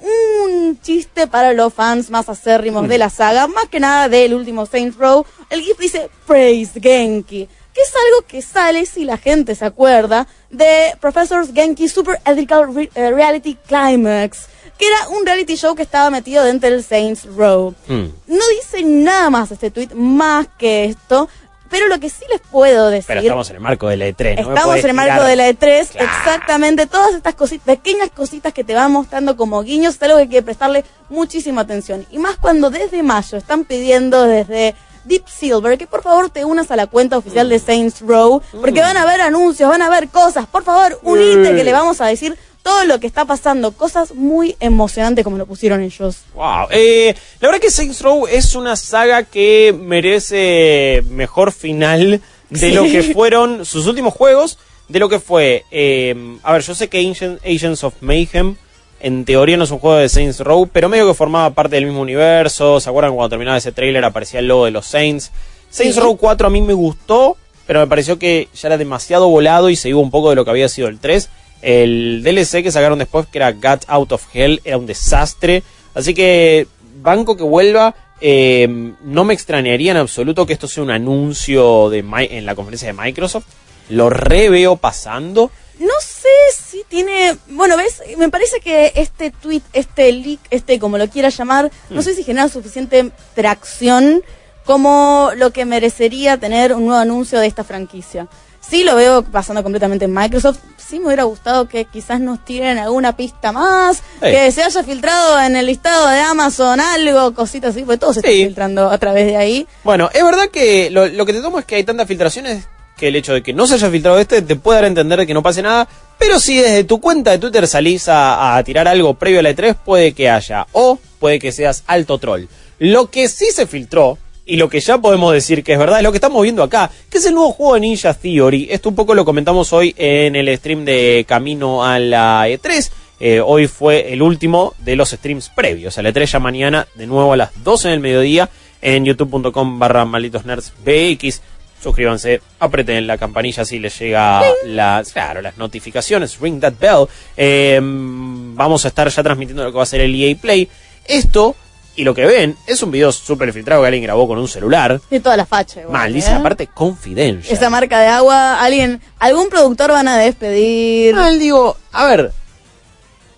un 0.05 0.81
chiste 0.81 1.27
para 1.27 1.53
los 1.53 1.73
fans 1.73 2.11
más 2.11 2.29
acérrimos 2.29 2.89
de 2.89 2.99
la 2.99 3.11
saga, 3.11 3.47
más 3.47 3.67
que 3.71 3.81
nada 3.81 4.09
del 4.09 4.35
último 4.35 4.67
Saints 4.67 4.97
Row. 4.97 5.25
El 5.51 5.63
GIF 5.63 5.79
dice 5.79 6.11
Praise 6.27 6.79
Genki, 6.81 7.49
que 7.73 7.81
es 7.81 7.93
algo 8.07 8.27
que 8.27 8.43
sale 8.43 8.87
si 8.87 9.05
la 9.05 9.17
gente 9.17 9.55
se 9.55 9.65
acuerda 9.65 10.27
de 10.51 10.95
Professor's 11.01 11.51
Genki 11.53 11.89
Super 11.89 12.21
Ethical 12.25 12.75
Re- 12.75 12.91
eh, 12.95 13.11
Reality 13.11 13.57
Climax, 13.67 14.47
que 14.79 14.87
era 14.87 15.09
un 15.09 15.25
reality 15.25 15.57
show 15.57 15.75
que 15.75 15.83
estaba 15.83 16.11
metido 16.11 16.45
dentro 16.45 16.69
del 16.69 16.83
Saints 16.85 17.25
Row. 17.25 17.75
Mm. 17.89 18.05
No 18.27 18.45
dice 18.61 18.83
nada 18.85 19.31
más 19.31 19.51
este 19.53 19.71
tweet 19.71 19.89
más 19.95 20.47
que 20.59 20.85
esto, 20.85 21.29
pero 21.77 21.89
lo 21.89 21.99
que 21.99 22.09
sí 22.09 22.25
les 22.31 22.41
puedo 22.41 22.89
decir. 22.89 23.07
Pero 23.09 23.21
estamos 23.21 23.51
en 23.51 23.57
el 23.57 23.63
marco 23.63 23.89
de 23.89 23.97
la 23.97 24.07
E3. 24.07 24.37
no 24.43 24.55
Estamos 24.55 24.77
en 24.79 24.87
el 24.91 24.95
marco 24.95 25.13
tirar- 25.15 25.27
de 25.29 25.37
la 25.37 25.49
E3, 25.49 25.89
Claro. 25.91 26.07
exactamente. 26.09 26.87
Todas 26.87 27.15
estas 27.15 27.35
cositas, 27.35 27.65
pequeñas 27.67 28.11
cositas 28.15 28.53
que 28.53 28.63
te 28.63 28.75
van 28.75 28.93
mostrando 28.93 29.37
como 29.37 29.61
guiños, 29.63 29.97
es 29.97 30.03
algo 30.03 30.17
que 30.17 30.23
hay 30.23 30.29
que 30.29 30.43
prestarle 30.43 30.85
muchísima 31.09 31.63
atención. 31.63 32.07
Y 32.13 32.19
más 32.19 32.37
cuando 32.37 32.71
desde 32.71 33.03
mayo 33.03 33.37
están 33.39 33.65
pidiendo 33.65 34.23
desde 34.25 34.77
Deep 35.05 35.25
Silver 35.29 35.77
que 35.77 35.87
por 35.87 36.03
favor 36.03 36.31
te 36.31 36.45
unas 36.45 36.71
a 36.71 36.77
la 36.77 36.87
cuenta 36.87 37.19
oficial 37.19 37.47
Mm. 37.47 37.51
de 37.51 37.59
Saints 37.59 38.01
Row, 38.01 38.41
porque 38.61 38.81
van 38.81 38.97
a 38.97 39.03
haber 39.03 39.21
anuncios, 39.21 39.69
van 39.69 39.83
a 39.83 39.87
haber 39.87 40.09
cosas. 40.09 40.47
Por 40.47 40.63
favor, 40.65 40.99
unite 41.03 41.53
Mm. 41.53 41.57
que 41.57 41.65
le 41.65 41.73
vamos 41.73 42.01
a 42.01 42.07
decir 42.07 42.39
todo 42.65 42.85
lo 42.87 42.99
que 42.99 43.07
está 43.07 43.25
pasando, 43.27 43.71
cosas 43.73 44.15
muy 44.15 44.57
emocionantes 44.59 45.23
como 45.23 45.39
lo 45.39 45.47
pusieron 45.47 45.83
ellos. 45.83 46.17
Wow. 46.35 46.67
Eh, 46.71 47.15
la 47.39 47.49
verdad 47.49 47.61
que 47.61 47.71
Saints 47.71 48.01
Row 48.01 48.27
es 48.27 48.55
una 48.57 48.75
saga 48.75 49.23
que 49.23 49.73
merece 49.79 51.05
mejor 51.11 51.53
final 51.53 52.21
de 52.51 52.59
Sí. 52.59 52.73
lo 52.73 52.85
que 52.85 53.03
fueron 53.15 53.65
sus 53.65 53.87
últimos 53.87 54.15
juegos, 54.15 54.59
de 54.89 54.99
lo 54.99 55.09
que 55.09 55.21
fue... 55.21 55.65
eh, 55.71 56.15
a 56.43 56.53
ver, 56.55 56.63
yo 56.63 56.75
sé 56.75 56.89
que 56.89 56.99
Agents 57.45 57.85
of 57.85 57.95
Mayhem 58.01 58.57
en 59.01 59.25
teoría 59.27 59.57
no 59.59 59.65
es 59.65 59.71
un 59.71 59.79
juego 59.79 59.97
de 59.99 60.09
Saints 60.09 60.41
Row, 60.41 60.67
pero 60.73 60.89
medio 60.89 61.07
que 61.07 61.13
formaba 61.15 61.51
parte 61.51 61.77
del 61.77 61.85
mismo 61.87 62.01
universo. 62.01 62.81
¿Se 62.81 62.89
acuerdan 62.89 63.15
cuando 63.15 63.29
terminaba 63.29 63.59
ese 63.59 63.73
tráiler 63.73 64.05
aparecía 64.05 64.41
el 64.41 64.49
logo 64.49 64.65
de 64.65 64.71
los 64.71 64.87
Saints? 64.87 65.31
Saints 65.71 65.95
Sí. 65.97 66.01
Row 66.01 66.17
4 66.17 66.47
a 66.47 66.51
mí 66.51 66.63
me 66.63 66.73
gustó, 66.73 67.37
pero 67.67 67.81
me 67.81 67.87
pareció 67.87 68.19
que 68.19 68.49
ya 68.55 68.69
era 68.69 68.79
demasiado 68.79 69.29
volado 69.29 69.69
y 69.69 69.77
se 69.77 69.91
iba 69.91 69.99
un 70.01 70.11
poco 70.11 70.31
de 70.31 70.37
lo 70.37 70.45
que 70.45 70.51
había 70.51 70.69
sido 70.71 70.89
el 70.89 70.99
3. 70.99 71.29
El 71.65 72.23
DLC 72.23 72.63
que 72.63 72.71
sacaron 72.71 72.99
después, 72.99 73.27
que 73.27 73.39
era 73.39 73.53
Got 73.53 73.85
Out 73.87 74.13
of 74.13 74.27
Hell, 74.35 74.61
era 74.65 74.77
un 74.77 74.87
desastre. 74.87 75.63
Así 75.95 76.13
que, 76.13 76.67
banco 77.01 77.37
que 77.37 77.43
vuelva. 77.43 77.95
eh, 78.21 78.69
no 79.03 79.25
me 79.25 79.35
extrañaría 79.35 79.91
en 79.91 79.97
absoluto 79.97 80.47
que 80.47 80.53
esto 80.53 80.69
sea 80.69 80.83
un 80.83 80.91
anuncio 80.91 81.91
de 81.91 81.99
en 82.31 82.47
la 82.47 82.55
conferencia 82.55 82.89
de 82.89 82.93
Microsoft. 82.93 83.47
Lo 83.89 84.11
reveo 84.11 84.77
pasando. 84.77 85.51
No 85.79 85.95
sé 86.01 86.29
si 86.55 86.85
tiene. 86.89 87.37
Bueno, 87.49 87.77
ves, 87.77 88.03
me 88.17 88.29
parece 88.29 88.61
que 88.61 88.93
este 88.95 89.31
tweet, 89.31 89.63
este 89.73 90.13
leak, 90.13 90.41
este 90.51 90.79
como 90.79 90.99
lo 90.99 91.09
quieras 91.09 91.37
llamar, 91.37 91.71
no 91.91 92.03
sé 92.03 92.15
si 92.15 92.23
genera 92.23 92.49
suficiente 92.49 93.11
tracción 93.35 94.23
como 94.65 95.31
lo 95.37 95.51
que 95.51 95.65
merecería 95.65 96.39
tener 96.39 96.75
un 96.75 96.87
nuevo 96.87 97.01
anuncio 97.01 97.41
de 97.41 97.47
esta 97.47 97.65
franquicia. 97.65 98.29
Sí 98.69 98.83
lo 98.83 98.97
veo 98.97 99.23
pasando 99.23 99.63
completamente 99.63 100.07
en 100.07 100.15
Microsoft. 100.15 100.59
Sí 100.77 100.99
me 100.99 101.07
hubiera 101.07 101.25
gustado 101.25 101.69
que 101.69 101.85
quizás 101.85 102.21
nos 102.21 102.45
tiren 102.45 102.79
alguna 102.79 103.17
pista 103.17 103.53
más, 103.53 104.03
que 104.21 104.51
se 104.53 104.63
haya 104.63 104.83
filtrado 104.83 105.41
en 105.41 105.57
el 105.57 105.67
listado 105.67 106.09
de 106.09 106.21
Amazon 106.21 106.81
algo, 106.81 107.35
cositas 107.35 107.71
así, 107.71 107.83
porque 107.85 107.99
todo 107.99 108.13
se 108.13 108.21
está 108.21 108.31
filtrando 108.31 108.91
a 108.91 108.99
través 108.99 109.27
de 109.27 109.37
ahí. 109.37 109.67
Bueno, 109.83 110.11
es 110.13 110.23
verdad 110.25 110.49
que 110.51 110.91
lo, 110.91 111.07
lo 111.07 111.25
que 111.27 111.33
te 111.33 111.41
tomo 111.41 111.59
es 111.59 111.65
que 111.65 111.77
hay 111.77 111.85
tantas 111.85 112.07
filtraciones 112.07 112.69
que 112.97 113.09
el 113.09 113.17
hecho 113.17 113.33
de 113.33 113.43
que 113.43 113.53
no 113.53 113.67
se 113.67 113.75
haya 113.75 113.91
filtrado 113.91 114.19
este 114.19 114.43
te 114.43 114.57
puede 114.57 114.77
dar 114.79 114.85
a 114.85 114.89
entender 114.89 115.19
de 115.19 115.27
que 115.27 115.35
no 115.35 115.43
pase 115.43 115.63
nada, 115.63 115.89
pero 116.19 116.39
si 116.39 116.59
desde 116.59 116.85
tu 116.85 117.01
cuenta 117.01 117.33
de 117.33 117.39
Twitter 117.39 117.67
salís 117.67 118.09
a, 118.09 118.57
a 118.57 118.63
tirar 118.63 118.87
algo 118.87 119.15
previo 119.15 119.41
a 119.41 119.43
la 119.43 119.51
E3, 119.51 119.75
puede 119.85 120.13
que 120.13 120.31
haya, 120.31 120.67
o 120.73 120.99
puede 121.19 121.39
que 121.39 121.53
seas 121.53 121.83
alto 121.87 122.19
troll. 122.19 122.45
Lo 122.79 123.11
que 123.11 123.29
sí 123.29 123.47
se 123.53 123.67
filtró, 123.67 124.19
y 124.47 124.57
lo 124.57 124.69
que 124.69 124.81
ya 124.81 124.99
podemos 124.99 125.33
decir 125.33 125.65
que 125.65 125.73
es 125.73 125.79
verdad, 125.79 125.99
es 125.99 126.03
lo 126.03 126.13
que 126.13 126.19
estamos 126.19 126.43
viendo 126.43 126.63
acá, 126.63 126.91
que 127.09 127.19
es 127.19 127.27
el 127.27 127.35
nuevo 127.35 127.53
juego 127.53 127.75
de 127.75 127.81
Ninja 127.81 128.13
Theory. 128.15 128.69
Esto 128.71 128.91
un 128.91 128.95
poco 128.95 129.15
lo 129.15 129.25
comentamos 129.25 129.73
hoy 129.73 129.95
en 129.97 130.37
el 130.37 130.55
stream 130.57 130.85
de 130.85 131.25
Camino 131.27 131.85
a 131.85 131.99
la 131.99 132.49
E3. 132.49 132.91
Eh, 133.21 133.41
hoy 133.41 133.69
fue 133.69 134.13
el 134.13 134.21
último 134.21 134.75
de 134.81 134.97
los 134.97 135.11
streams 135.11 135.49
previos. 135.49 135.97
A 135.97 136.03
la 136.03 136.11
E3 136.11 136.27
ya 136.27 136.39
mañana, 136.41 136.87
de 136.95 137.07
nuevo 137.07 137.33
a 137.33 137.37
las 137.37 137.65
12 137.65 137.89
del 137.89 138.01
mediodía, 138.01 138.51
en 138.83 139.05
youtube.com 139.05 139.79
barra 139.79 140.05
malditos 140.05 140.45
nerds 140.45 140.73
BX. 140.85 141.41
Suscríbanse, 141.83 142.41
aprieten 142.61 143.07
la 143.07 143.19
campanilla 143.19 143.65
si 143.65 143.79
les 143.79 143.99
llega 143.99 144.43
las, 144.65 145.13
claro, 145.13 145.43
las 145.43 145.59
notificaciones, 145.59 146.39
ring 146.41 146.61
that 146.61 146.75
bell. 146.81 147.07
Eh, 147.37 147.79
vamos 147.83 148.85
a 148.85 148.89
estar 148.89 149.09
ya 149.09 149.23
transmitiendo 149.23 149.65
lo 149.65 149.71
que 149.71 149.77
va 149.77 149.83
a 149.83 149.87
ser 149.87 150.01
el 150.01 150.15
EA 150.15 150.35
Play. 150.37 150.69
Esto, 151.07 151.55
y 151.97 152.05
lo 152.05 152.15
que 152.15 152.27
ven, 152.27 152.57
es 152.67 152.83
un 152.83 152.91
video 152.91 153.13
súper 153.13 153.53
filtrado 153.53 153.83
que 153.83 153.87
alguien 153.87 154.05
grabó 154.05 154.27
con 154.27 154.39
un 154.39 154.49
celular. 154.49 155.01
De 155.11 155.21
toda 155.21 155.37
la 155.37 155.47
facha. 155.47 155.81
igual, 155.81 155.93
Mal, 155.93 156.13
dice 156.13 156.31
¿eh? 156.31 156.35
aparte 156.35 156.67
confidential. 156.67 157.55
Esa 157.55 157.71
marca 157.71 158.01
de 158.01 158.09
agua, 158.09 158.61
alguien, 158.61 159.01
algún 159.19 159.49
productor 159.49 159.93
van 159.93 160.09
a 160.09 160.19
despedir. 160.19 161.15
Mal, 161.15 161.39
digo, 161.39 161.77
a 161.93 162.07
ver, 162.07 162.33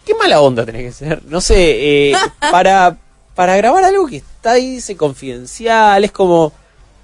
qué 0.04 0.14
mala 0.14 0.40
onda 0.40 0.64
tenés 0.64 0.82
que 0.84 0.92
ser. 0.92 1.22
No 1.24 1.40
sé, 1.40 2.10
eh, 2.10 2.16
para, 2.50 2.96
para 3.34 3.56
grabar 3.56 3.84
algo 3.84 4.06
que 4.06 4.16
está 4.16 4.52
ahí, 4.52 4.76
dice 4.76 4.96
confidencial, 4.96 6.02
es 6.02 6.12
como, 6.12 6.52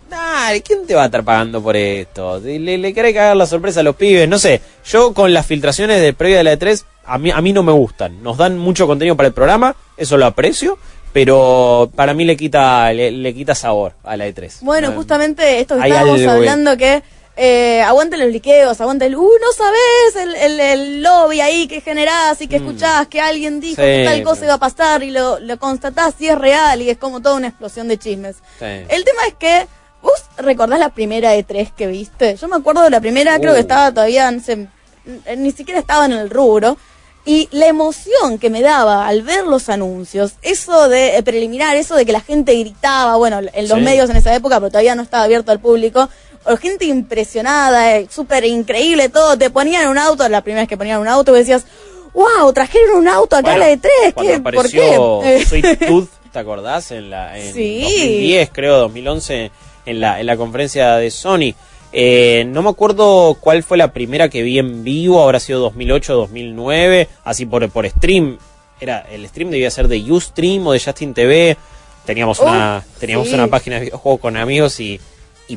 dale, 0.09 0.63
¿quién 0.63 0.87
te 0.87 0.95
va 0.95 1.03
a 1.03 1.07
estar 1.07 1.23
pagando 1.23 1.63
por 1.63 1.77
esto? 1.77 2.41
Le, 2.41 2.79
le 2.79 2.95
querés 2.95 3.15
cagar 3.15 3.37
la 3.37 3.47
sorpresa 3.47 3.81
a 3.81 3.83
los 3.83 3.97
pibes, 3.97 4.29
no 4.29 4.39
sé. 4.39 4.63
Yo 4.87 5.13
con 5.13 5.35
las 5.35 5.47
filtraciones 5.47 6.01
de 6.01 6.15
previa 6.15 6.39
de 6.39 6.45
la 6.45 6.55
E3, 6.55 6.85
a 7.05 7.19
mí, 7.19 7.31
a 7.31 7.41
mí 7.43 7.53
no 7.53 7.63
me 7.63 7.73
gustan. 7.73 8.23
Nos 8.23 8.39
dan 8.39 8.59
mucho 8.59 8.87
contenido 8.87 9.17
para 9.17 9.27
el 9.27 9.35
programa, 9.35 9.77
eso 9.97 10.17
lo 10.17 10.27
aprecio, 10.27 10.79
pero 11.13 11.91
para 11.95 12.15
mí 12.15 12.25
le 12.25 12.37
quita, 12.37 12.93
le, 12.93 13.11
le 13.11 13.35
quita 13.35 13.55
sabor 13.55 13.93
a 14.05 14.17
la 14.17 14.27
E3. 14.29 14.59
Bueno, 14.63 14.91
No, 14.91 14.97
justamente 14.97 15.61
esto 15.61 15.77
que 15.79 15.89
estábamos 15.89 16.21
algo, 16.21 16.33
hablando 16.33 16.77
que 16.77 17.03
eh, 17.37 17.81
aguante 17.83 18.17
los 18.19 18.31
liqueos, 18.31 18.81
aguante 18.81 19.07
el, 19.07 19.17
uh, 19.17 19.23
no 19.23 19.53
sabes 19.57 20.17
el, 20.17 20.35
el, 20.37 20.61
el 20.61 21.03
lobby 21.03 21.41
ahí 21.41 21.67
que 21.67 21.81
generás 21.81 22.41
y 22.43 22.47
que 22.49 22.57
escuchás 22.57 23.07
que 23.09 23.21
alguien 23.21 23.61
dijo 23.61 23.81
Mm. 23.81 23.85
Sí, 23.85 23.91
que 23.91 24.05
tal 24.05 24.23
cosa 24.23 24.35
pero- 24.41 24.47
iba 24.47 24.55
a 24.55 24.59
pasar 24.59 25.03
y 25.03 25.11
lo, 25.11 25.39
lo 25.41 25.59
constatás 25.59 26.15
y 26.21 26.29
es 26.29 26.39
real 26.39 26.83
y 26.83 26.91
es 26.91 26.99
como 26.99 27.21
toda 27.23 27.37
una 27.37 27.49
explosión 27.49 27.89
de 27.89 27.99
chismes. 27.99 28.37
Sí. 28.59 28.67
El 28.67 29.05
tema 29.05 29.23
es 29.29 29.35
que, 29.39 29.67
¿vos 30.03 30.23
recordás 30.39 30.79
la 30.79 30.91
primera 30.91 31.35
E3 31.37 31.73
que 31.75 31.87
viste? 31.87 32.37
Yo 32.37 32.49
me 32.49 32.57
acuerdo 32.57 32.83
de 32.83 32.91
la 32.91 33.01
primera, 33.01 33.39
creo 33.39 33.53
que 33.55 33.61
Uh. 33.61 33.63
estaba 33.63 33.91
todavía, 33.93 34.31
no 34.31 34.41
sé, 34.43 34.67
ni 35.37 35.53
siquiera 35.53 35.81
estaba 35.81 36.05
en 36.07 36.13
el 36.13 36.29
rubro. 36.31 36.77
Y 37.25 37.49
la 37.53 37.67
emoción 37.69 38.39
que 38.41 38.51
me 38.51 38.63
daba 38.63 39.07
al 39.07 39.23
ver 39.23 39.47
los 39.47 39.69
anuncios, 39.69 40.33
eso 40.43 40.89
de 40.89 41.17
eh, 41.19 41.23
preliminar, 41.23 41.77
eso 41.77 41.95
de 41.95 42.05
que 42.05 42.11
la 42.13 42.21
gente 42.21 42.53
gritaba, 42.59 43.15
bueno, 43.17 43.39
en 43.53 43.69
los 43.69 43.79
Sí. 43.79 43.85
medios 43.85 44.11
en 44.11 44.17
esa 44.17 44.35
época, 44.35 44.59
pero 44.59 44.71
todavía 44.71 44.95
no 44.97 45.03
estaba 45.03 45.23
abierto 45.25 45.53
al 45.53 45.61
público, 45.61 46.09
o 46.45 46.57
gente 46.57 46.85
impresionada, 46.87 47.97
eh, 47.97 48.09
súper 48.11 48.45
increíble 48.45 49.09
todo, 49.09 49.39
te 49.39 49.51
ponían 49.51 49.89
un 49.89 49.99
auto, 49.99 50.29
la 50.29 50.41
primera 50.43 50.63
vez 50.63 50.69
que 50.69 50.77
ponían 50.77 51.01
un 51.01 51.07
auto, 51.07 51.33
y 51.37 51.39
decías, 51.39 51.65
wow, 52.13 52.53
trajeron 52.53 52.97
un 52.99 53.07
auto 53.09 53.37
acá 53.37 53.51
Bueno, 53.57 53.65
a 53.65 53.69
la 53.69 53.73
E3, 53.73 54.13
cuando 54.15 54.33
¿qué? 54.33 54.41
¿por 54.41 54.69
qué? 54.71 55.77
Tooth, 55.87 56.09
¿te 56.33 56.39
acordás? 56.41 56.91
En, 56.91 57.09
la, 57.11 57.39
en 57.39 57.55
Sí. 57.55 57.81
2010, 57.83 58.51
creo, 58.53 58.79
2011, 58.79 59.51
en 59.87 60.01
la, 60.01 60.19
en 60.19 60.27
la 60.27 60.37
conferencia 60.37 60.97
de 60.97 61.11
Sony. 61.13 61.55
Eh, 61.93 62.45
no 62.49 62.63
me 62.63 62.71
acuerdo 62.71 63.37
cuál 63.41 63.63
fue 63.63 63.77
la 63.77 63.93
primera 63.93 64.29
que 64.29 64.43
vi 64.43 64.59
en 64.59 64.83
vivo, 64.85 65.23
habrá 65.23 65.39
sido 65.41 65.61
2008, 65.61 66.15
2009, 66.15 67.09
así 67.25 67.47
por, 67.47 67.69
por 67.71 67.89
stream. 67.89 68.39
Era, 68.81 69.01
el 69.13 69.27
stream 69.29 69.51
debía 69.51 69.71
ser 69.71 69.89
de 69.89 70.01
Ustream 70.11 70.67
o 70.67 70.73
de 70.73 70.81
Justin 70.81 71.15
TV. 71.15 71.57
Teníamos 72.07 72.41
Oh, 72.41 72.45
una, 72.45 72.83
teníamos 72.99 73.29
sí. 73.29 73.35
una 73.35 73.47
página 73.47 73.77
de 73.77 73.83
videojuegos 73.87 74.21
con 74.21 74.37
amigos 74.37 74.81
y, 74.81 74.99
y 75.49 75.57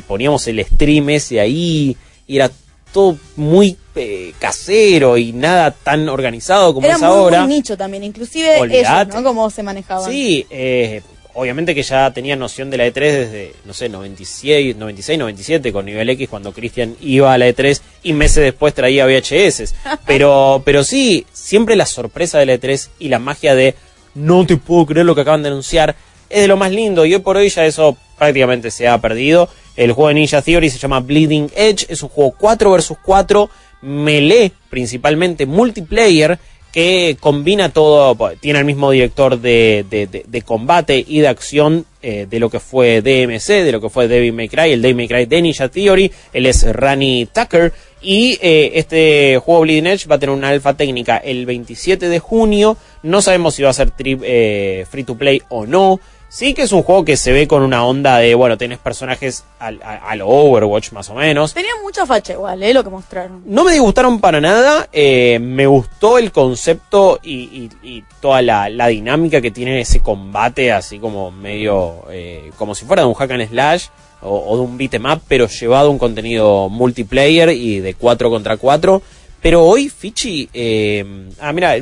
poníamos 0.00 0.46
el 0.48 0.64
stream 0.64 1.10
ese 1.10 1.38
ahí 1.40 1.96
y 2.26 2.36
era 2.36 2.50
todo 2.92 3.16
muy 3.36 3.76
eh, 3.94 4.32
casero 4.38 5.16
y 5.18 5.32
nada 5.32 5.70
tan 5.70 6.08
organizado 6.08 6.72
como 6.74 6.86
Era 6.86 6.96
es 6.96 7.02
muy, 7.02 7.08
ahora. 7.10 7.40
muy 7.44 7.56
nicho 7.56 7.76
también, 7.76 8.02
inclusive 8.02 8.58
ellos, 8.64 9.14
¿no? 9.14 9.22
Cómo 9.22 9.50
se 9.50 9.62
manejaban. 9.62 10.10
Sí, 10.10 10.46
eh, 10.50 11.02
obviamente 11.36 11.74
que 11.74 11.82
ya 11.82 12.10
tenía 12.12 12.34
noción 12.34 12.70
de 12.70 12.78
la 12.78 12.86
E3 12.86 12.94
desde, 12.94 13.52
no 13.66 13.74
sé, 13.74 13.88
96, 13.90 14.74
96, 14.76 15.18
97 15.18 15.72
con 15.72 15.84
nivel 15.84 16.08
X 16.10 16.28
cuando 16.28 16.52
Cristian 16.52 16.96
iba 17.00 17.32
a 17.32 17.38
la 17.38 17.46
E3 17.46 17.78
y 18.04 18.14
meses 18.14 18.42
después 18.42 18.72
traía 18.72 19.06
VHS. 19.06 19.74
Pero, 20.06 20.62
pero 20.64 20.82
sí, 20.82 21.26
siempre 21.32 21.76
la 21.76 21.86
sorpresa 21.86 22.38
de 22.38 22.46
la 22.46 22.54
E3 22.54 22.88
y 22.98 23.08
la 23.08 23.18
magia 23.18 23.54
de 23.54 23.74
no 24.14 24.46
te 24.46 24.56
puedo 24.56 24.86
creer 24.86 25.04
lo 25.04 25.14
que 25.14 25.20
acaban 25.20 25.42
de 25.42 25.50
anunciar 25.50 25.94
es 26.30 26.40
de 26.40 26.48
lo 26.48 26.56
más 26.56 26.72
lindo 26.72 27.04
y 27.04 27.14
hoy 27.14 27.20
por 27.20 27.36
hoy 27.36 27.48
ya 27.50 27.66
eso 27.66 27.96
prácticamente 28.18 28.70
se 28.70 28.88
ha 28.88 28.98
perdido. 29.00 29.48
El 29.76 29.92
juego 29.92 30.08
de 30.08 30.14
Ninja 30.14 30.40
Theory 30.40 30.70
se 30.70 30.78
llama 30.78 31.00
Bleeding 31.00 31.50
Edge, 31.54 31.86
es 31.88 32.02
un 32.02 32.08
juego 32.08 32.34
4 32.38 32.70
versus 32.70 32.96
4, 33.04 33.50
melee 33.82 34.52
principalmente, 34.70 35.44
multiplayer 35.44 36.38
que 36.76 37.16
combina 37.18 37.70
todo, 37.70 38.14
pues, 38.16 38.38
tiene 38.38 38.58
el 38.58 38.66
mismo 38.66 38.90
director 38.90 39.40
de, 39.40 39.86
de- 39.88 40.42
combate 40.42 41.02
y 41.08 41.20
de 41.20 41.28
acción 41.28 41.86
eh, 42.02 42.26
de 42.28 42.38
lo 42.38 42.50
que 42.50 42.60
fue 42.60 43.00
DMC, 43.00 43.64
de 43.64 43.72
lo 43.72 43.80
que 43.80 43.88
fue 43.88 44.08
Devil 44.08 44.34
May 44.34 44.50
el 44.52 44.82
Devil 44.82 44.94
May 44.94 45.08
Cry 45.08 45.24
de 45.24 45.40
Ninja 45.40 45.70
Theory, 45.70 46.12
él 46.34 46.44
es 46.44 46.70
Rani 46.70 47.28
Tucker, 47.32 47.72
y 48.02 48.38
eh, 48.42 48.72
este 48.74 49.40
juego 49.42 49.62
Bleeding 49.62 49.86
Edge 49.86 50.06
va 50.06 50.16
a 50.16 50.18
tener 50.18 50.36
una 50.36 50.50
alfa 50.50 50.74
técnica 50.74 51.16
el 51.16 51.46
27 51.46 52.10
de 52.10 52.18
junio, 52.18 52.76
no 53.02 53.22
sabemos 53.22 53.54
si 53.54 53.62
va 53.62 53.70
a 53.70 53.72
ser 53.72 53.90
eh, 53.96 54.84
free 54.90 55.04
to 55.04 55.16
play 55.16 55.40
o 55.48 55.64
no, 55.64 55.98
Sí 56.28 56.54
que 56.54 56.62
es 56.62 56.72
un 56.72 56.82
juego 56.82 57.04
que 57.04 57.16
se 57.16 57.32
ve 57.32 57.46
con 57.48 57.62
una 57.62 57.84
onda 57.86 58.18
de, 58.18 58.34
bueno, 58.34 58.58
tenés 58.58 58.78
personajes 58.78 59.44
al, 59.58 59.80
a, 59.82 59.96
a 60.10 60.16
lo 60.16 60.28
Overwatch 60.28 60.90
más 60.92 61.08
o 61.08 61.14
menos. 61.14 61.54
Tenía 61.54 61.70
mucha 61.82 62.04
facha 62.04 62.32
igual, 62.34 62.62
¿eh? 62.62 62.74
Lo 62.74 62.82
que 62.84 62.90
mostraron. 62.90 63.42
No 63.46 63.64
me 63.64 63.72
disgustaron 63.72 64.20
para 64.20 64.40
nada, 64.40 64.88
eh, 64.92 65.38
me 65.40 65.66
gustó 65.66 66.18
el 66.18 66.32
concepto 66.32 67.20
y, 67.22 67.34
y- 67.44 67.70
y 67.82 68.04
toda 68.20 68.42
la, 68.42 68.68
la 68.68 68.88
dinámica 68.88 69.40
que 69.40 69.50
tiene 69.52 69.80
ese 69.80 70.00
combate, 70.00 70.72
así 70.72 70.98
como 70.98 71.30
medio, 71.30 72.02
eh, 72.10 72.50
como 72.58 72.74
si 72.74 72.84
fuera 72.84 73.02
de 73.02 73.08
un 73.08 73.14
hack 73.14 73.30
and 73.30 73.48
slash 73.48 73.86
o, 74.22 74.36
o 74.48 74.56
de 74.56 74.62
un 74.62 74.76
beat 74.76 74.94
'em 74.94 75.06
up, 75.06 75.20
pero 75.28 75.46
llevado 75.46 75.86
a 75.88 75.90
un 75.90 75.98
contenido 75.98 76.68
multiplayer 76.68 77.50
y 77.50 77.78
de 77.78 77.94
4 77.94 78.28
contra 78.30 78.56
4. 78.56 79.00
Pero 79.40 79.62
hoy, 79.64 79.88
Fichi, 79.88 80.48
eh, 80.52 81.04
ah, 81.40 81.52
mira, 81.52 81.74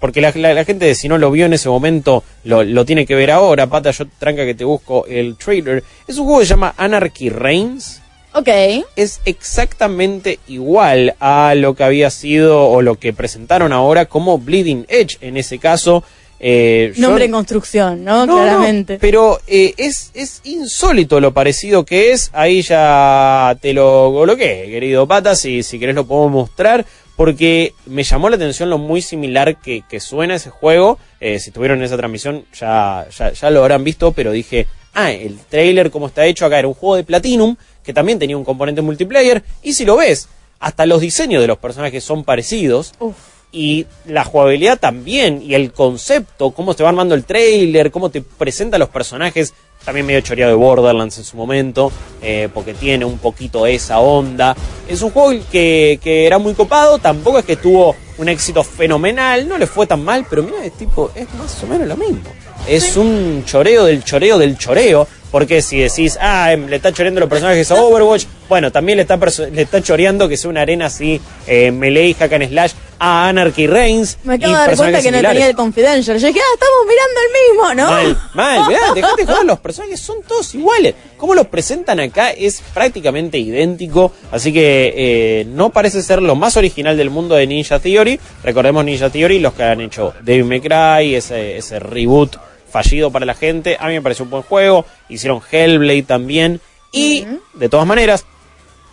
porque 0.00 0.20
la, 0.20 0.32
la- 0.34 0.54
la 0.54 0.64
gente, 0.64 0.94
si 0.94 1.08
no 1.08 1.18
lo 1.18 1.30
vio 1.30 1.46
en 1.46 1.52
ese 1.54 1.68
momento, 1.68 2.22
lo, 2.44 2.62
lo 2.64 2.84
tiene 2.84 3.06
que 3.06 3.14
ver 3.14 3.30
ahora. 3.30 3.66
Pata, 3.66 3.90
yo 3.90 4.04
tranca 4.18 4.44
que 4.44 4.54
te 4.54 4.64
busco 4.64 5.06
el 5.06 5.36
trailer. 5.36 5.82
Es 6.06 6.18
un 6.18 6.24
juego 6.26 6.40
que 6.40 6.46
se 6.46 6.50
llama 6.50 6.74
Anarchy 6.76 7.28
Reigns. 7.30 8.02
Ok. 8.34 8.48
es 8.96 9.20
exactamente 9.24 10.38
igual 10.48 11.14
a 11.20 11.54
lo 11.56 11.74
que 11.74 11.84
había 11.84 12.10
sido 12.10 12.68
o 12.68 12.82
lo 12.82 12.96
que 12.96 13.12
presentaron 13.14 13.72
ahora 13.72 14.04
como 14.06 14.38
Bleeding 14.38 14.84
Edge. 14.88 15.16
En 15.22 15.38
ese 15.38 15.58
caso, 15.58 16.04
eh, 16.38 16.92
yo- 16.94 17.00
Nombre 17.08 17.24
en 17.24 17.32
construcción, 17.32 18.04
¿no? 18.04 18.26
No, 18.26 18.36
no, 18.36 18.42
Claramente. 18.42 18.98
pero 19.00 19.40
eh, 19.46 19.72
es, 19.78 20.10
es 20.12 20.42
insólito 20.44 21.18
lo 21.18 21.32
parecido 21.32 21.84
que 21.86 22.12
es. 22.12 22.28
Ahí 22.34 22.60
ya 22.60 23.56
te 23.62 23.72
lo 23.72 24.12
coloqué, 24.14 24.66
querido 24.70 25.06
Patas, 25.08 25.42
y 25.46 25.62
si 25.62 25.78
querés 25.78 25.94
lo 25.94 26.04
puedo 26.06 26.28
mostrar. 26.28 26.84
Porque 27.16 27.72
me 27.86 28.02
llamó 28.02 28.28
la 28.28 28.36
atención 28.36 28.68
lo 28.68 28.78
muy 28.78 29.00
similar 29.00 29.56
que, 29.56 29.82
que 29.88 30.00
suena 30.00 30.34
ese 30.34 30.50
juego. 30.50 30.98
Eh, 31.20 31.38
si 31.38 31.48
estuvieron 31.50 31.78
en 31.78 31.84
esa 31.84 31.96
transmisión 31.96 32.44
ya, 32.52 33.06
ya, 33.16 33.32
ya 33.32 33.50
lo 33.50 33.60
habrán 33.60 33.84
visto, 33.84 34.12
pero 34.12 34.32
dije, 34.32 34.66
ah, 34.92 35.12
el 35.12 35.38
trailer 35.48 35.90
como 35.90 36.08
está 36.08 36.26
hecho 36.26 36.44
acá 36.44 36.58
era 36.58 36.68
un 36.68 36.74
juego 36.74 36.96
de 36.96 37.04
Platinum, 37.04 37.56
que 37.82 37.94
también 37.94 38.18
tenía 38.18 38.36
un 38.36 38.44
componente 38.44 38.82
multiplayer. 38.82 39.42
Y 39.62 39.72
si 39.72 39.84
lo 39.84 39.96
ves, 39.96 40.28
hasta 40.58 40.86
los 40.86 41.00
diseños 41.00 41.40
de 41.40 41.48
los 41.48 41.58
personajes 41.58 42.02
son 42.02 42.24
parecidos 42.24 42.94
Uf. 42.98 43.14
y 43.52 43.86
la 44.06 44.24
jugabilidad 44.24 44.78
también, 44.78 45.42
y 45.42 45.54
el 45.54 45.72
concepto, 45.72 46.50
cómo 46.50 46.74
te 46.74 46.82
va 46.82 46.88
armando 46.90 47.14
el 47.14 47.24
trailer, 47.24 47.90
cómo 47.90 48.10
te 48.10 48.22
presenta 48.22 48.78
los 48.78 48.88
personajes, 48.88 49.54
también 49.86 50.04
medio 50.04 50.20
choreado 50.20 50.50
de 50.50 50.56
Borderlands 50.56 51.16
en 51.16 51.24
su 51.24 51.36
momento, 51.36 51.92
eh, 52.20 52.48
porque 52.52 52.74
tiene 52.74 53.04
un 53.04 53.18
poquito 53.18 53.66
esa 53.66 54.00
onda. 54.00 54.54
Es 54.88 55.00
un 55.00 55.10
juego 55.10 55.40
que, 55.50 56.00
que 56.02 56.26
era 56.26 56.38
muy 56.38 56.54
copado, 56.54 56.98
tampoco 56.98 57.38
es 57.38 57.44
que 57.44 57.54
tuvo 57.56 57.94
un 58.18 58.28
éxito 58.28 58.64
fenomenal, 58.64 59.48
no 59.48 59.56
le 59.56 59.68
fue 59.68 59.86
tan 59.86 60.04
mal, 60.04 60.26
pero 60.28 60.42
mira, 60.42 60.64
es 60.64 60.72
tipo, 60.72 61.12
es 61.14 61.32
más 61.34 61.62
o 61.62 61.68
menos 61.68 61.86
lo 61.86 61.96
mismo. 61.96 62.24
Es 62.66 62.96
un 62.96 63.44
choreo 63.46 63.84
del 63.84 64.02
choreo 64.02 64.38
del 64.38 64.58
choreo, 64.58 65.06
porque 65.36 65.60
si 65.60 65.80
decís, 65.80 66.16
ah, 66.18 66.50
em, 66.50 66.66
le 66.66 66.76
está 66.76 66.90
choreando 66.94 67.20
los 67.20 67.28
personajes 67.28 67.70
a 67.70 67.74
Overwatch, 67.74 68.24
bueno, 68.48 68.72
también 68.72 68.96
le 68.96 69.02
está, 69.02 69.18
le 69.52 69.60
está 69.60 69.82
choreando 69.82 70.30
que 70.30 70.38
sea 70.38 70.48
una 70.48 70.62
arena 70.62 70.86
así, 70.86 71.20
eh, 71.46 71.70
melee, 71.70 72.14
hack 72.14 72.32
and 72.32 72.48
slash, 72.48 72.72
a 72.98 73.28
Anarchy 73.28 73.66
Reigns. 73.66 74.16
Me 74.24 74.36
acabo 74.36 74.52
y 74.52 74.54
de 74.54 74.60
dar 74.60 74.76
cuenta 74.78 75.02
que 75.02 75.10
no 75.10 75.20
tenía 75.20 75.46
el 75.46 75.54
confidential. 75.54 76.18
Yo 76.18 76.26
dije, 76.28 76.40
ah, 76.40 76.54
estamos 76.54 76.78
mirando 76.88 77.20
el 77.20 77.32
mismo, 77.42 77.74
¿no? 77.74 77.90
Mal, 77.90 78.30
mal, 78.32 78.68
mirá, 78.68 78.94
dejate 78.94 79.26
de 79.26 79.30
joder, 79.30 79.44
los 79.44 79.58
personajes 79.58 80.00
son 80.00 80.22
todos 80.22 80.54
iguales. 80.54 80.94
Cómo 81.18 81.34
los 81.34 81.48
presentan 81.48 82.00
acá 82.00 82.30
es 82.30 82.62
prácticamente 82.72 83.36
idéntico, 83.36 84.12
así 84.32 84.54
que 84.54 84.94
eh, 84.96 85.44
no 85.50 85.68
parece 85.68 86.02
ser 86.02 86.22
lo 86.22 86.34
más 86.34 86.56
original 86.56 86.96
del 86.96 87.10
mundo 87.10 87.34
de 87.34 87.46
Ninja 87.46 87.78
Theory. 87.78 88.18
Recordemos 88.42 88.86
Ninja 88.86 89.10
Theory, 89.10 89.38
los 89.40 89.52
que 89.52 89.64
han 89.64 89.82
hecho 89.82 90.14
Devil 90.22 90.46
May 90.46 90.62
Cry, 90.62 91.14
ese, 91.14 91.58
ese 91.58 91.78
reboot 91.78 92.38
fallido 92.68 93.10
para 93.10 93.26
la 93.26 93.34
gente. 93.34 93.76
A 93.78 93.88
mí 93.88 93.94
me 93.94 94.02
pareció 94.02 94.24
un 94.24 94.30
buen 94.30 94.42
juego. 94.42 94.84
Hicieron 95.08 95.40
Hellblade 95.50 96.02
también. 96.02 96.60
Y, 96.92 97.26
de 97.54 97.68
todas 97.68 97.86
maneras, 97.86 98.24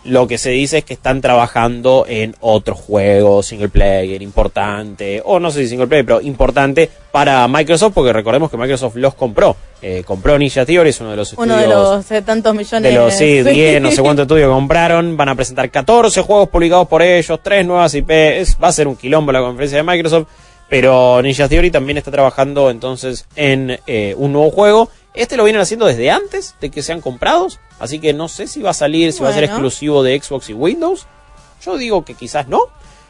lo 0.04 0.26
que 0.28 0.38
se 0.38 0.50
dice 0.50 0.78
es 0.78 0.84
que 0.84 0.94
están 0.94 1.20
trabajando 1.20 2.04
en 2.06 2.36
otro 2.40 2.74
juego 2.74 3.42
single 3.42 3.70
player 3.70 4.20
importante, 4.22 5.22
o 5.24 5.40
no 5.40 5.50
sé 5.50 5.62
si 5.62 5.70
single 5.70 5.86
player, 5.86 6.04
pero 6.04 6.20
importante 6.20 6.90
para 7.10 7.46
Microsoft, 7.48 7.94
porque 7.94 8.12
recordemos 8.12 8.50
que 8.50 8.56
Microsoft 8.56 8.96
los 8.96 9.14
compró. 9.14 9.56
Eh, 9.80 10.02
compró 10.04 10.38
Ninja 10.38 10.64
Theory, 10.64 10.90
es 10.90 11.00
uno 11.00 11.10
de 11.10 11.16
los 11.16 11.32
Uno 11.34 11.56
de 11.56 11.62
estudios 11.62 11.96
los 11.96 12.10
eh, 12.10 12.22
tantos 12.22 12.54
millones 12.54 12.92
de 12.92 12.98
los 12.98 13.14
sí, 13.14 13.42
10, 13.42 13.82
no 13.82 13.90
sé 13.90 14.02
cuántos 14.02 14.24
estudios 14.24 14.50
compraron. 14.50 15.16
Van 15.16 15.28
a 15.28 15.34
presentar 15.34 15.70
14 15.70 16.22
juegos 16.22 16.48
publicados 16.48 16.88
por 16.88 17.02
ellos, 17.02 17.40
3 17.42 17.66
nuevas 17.66 17.94
IP. 17.94 18.10
Es, 18.10 18.56
va 18.62 18.68
a 18.68 18.72
ser 18.72 18.88
un 18.88 18.96
quilombo 18.96 19.32
la 19.32 19.40
conferencia 19.40 19.78
de 19.78 19.84
Microsoft. 19.84 20.28
Pero 20.74 21.22
Ninja 21.22 21.48
Theory 21.48 21.70
también 21.70 21.98
está 21.98 22.10
trabajando 22.10 22.68
entonces 22.68 23.26
en 23.36 23.78
eh, 23.86 24.12
un 24.18 24.32
nuevo 24.32 24.50
juego. 24.50 24.90
Este 25.14 25.36
lo 25.36 25.44
vienen 25.44 25.62
haciendo 25.62 25.86
desde 25.86 26.10
antes 26.10 26.56
de 26.60 26.68
que 26.68 26.82
sean 26.82 27.00
comprados. 27.00 27.60
Así 27.78 28.00
que 28.00 28.12
no 28.12 28.26
sé 28.26 28.48
si 28.48 28.60
va 28.60 28.70
a 28.70 28.74
salir, 28.74 29.12
si 29.12 29.22
va 29.22 29.28
a 29.28 29.32
ser 29.32 29.44
exclusivo 29.44 30.02
de 30.02 30.20
Xbox 30.20 30.50
y 30.50 30.52
Windows. 30.52 31.06
Yo 31.64 31.76
digo 31.76 32.04
que 32.04 32.14
quizás 32.14 32.48
no. 32.48 32.62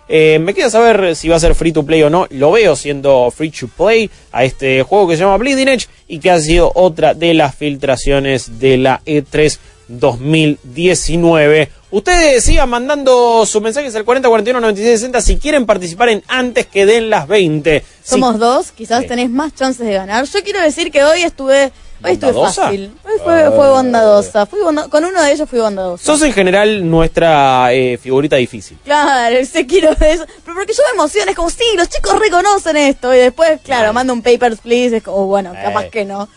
Eh, 0.09 0.39
me 0.41 0.53
queda 0.53 0.69
saber 0.69 1.17
si 1.17 1.31
va 1.31 1.37
a 1.37 1.41
ser 1.41 1.55
free 1.55 1.73
to 1.73 1.87
play 1.87 2.03
o 2.03 2.11
no. 2.11 2.27
Lo 2.29 2.53
veo 2.53 2.77
siendo 2.77 3.31
free 3.31 3.51
to 3.51 3.67
play 3.69 4.11
a 4.31 4.45
este 4.45 4.83
juego 4.83 5.09
que 5.09 5.17
se 5.17 5.23
llama 5.23 5.39
Bleeding 5.39 5.69
Edge 5.69 5.87
y 6.07 6.19
que 6.19 6.31
ha 6.31 6.41
sido 6.41 6.71
otra 6.75 7.15
de 7.15 7.33
las 7.33 7.55
filtraciones 7.55 8.61
de 8.61 8.77
la 8.77 9.01
E 9.07 9.25
E3 9.25 9.59
2019. 9.89 11.71
Ustedes 11.91 12.43
sigan 12.45 12.69
mandando 12.71 13.47
sus 13.47 13.63
mensajes 13.63 13.95
al 13.95 14.05
4041 14.05 14.61
9660 14.61 15.21
si 15.21 15.37
quieren 15.37 15.65
participar 15.67 16.09
en 16.09 16.25
antes 16.27 16.67
que 16.67 16.87
den 16.87 17.09
las 17.11 17.29
20. 17.29 17.85
Si- 18.03 18.11
Somos 18.11 18.39
dos, 18.39 18.73
quizás 18.73 19.03
Sí. 19.03 19.09
tenés 19.09 19.31
más 19.31 19.55
chances 19.55 19.87
de 19.87 19.93
ganar. 19.95 20.25
Yo 20.25 20.43
quiero 20.43 20.61
decir 20.61 20.91
que 20.91 21.05
hoy 21.05 21.23
estuve, 21.23 21.71
hoy 22.03 22.13
estuve 22.13 22.33
¿Bondadosa? 22.33 22.63
fácil. 22.65 22.93
Hoy 23.05 23.13
fue, 23.23 23.45
fue 23.53 23.69
bondadosa. 23.71 24.47
Fui 24.47 24.59
bonda- 24.61 24.89
con 24.89 25.05
uno 25.05 25.23
de 25.23 25.33
ellos 25.33 25.49
fui 25.49 25.61
bondadosa. 25.61 26.05
Sos 26.05 26.23
en 26.23 26.33
general 26.33 26.91
nuestra 26.91 27.73
eh, 27.73 27.97
figurita 27.97 28.35
difícil. 28.37 28.77
Claro, 28.85 29.37
Sekiro 29.47 29.95
de 29.95 30.13
eso. 30.15 30.27
Pero 30.45 30.57
porque 30.57 30.73
yo 30.73 30.83
me 30.91 30.95
emociono, 30.99 31.31
es 31.31 31.37
como, 31.37 31.49
sí, 31.51 31.63
los 31.77 31.89
chicos 31.89 32.19
reconocen 32.19 32.77
esto. 32.77 33.15
Y 33.15 33.19
después, 33.19 33.61
claro, 33.63 33.93
mando 33.93 34.13
un 34.13 34.23
papers, 34.23 34.59
please. 34.59 34.97
Es 34.97 35.03
como, 35.05 35.27
bueno, 35.27 35.53
capaz 35.63 35.85
Eh. 35.85 35.91
que 35.91 36.05
no. 36.05 36.29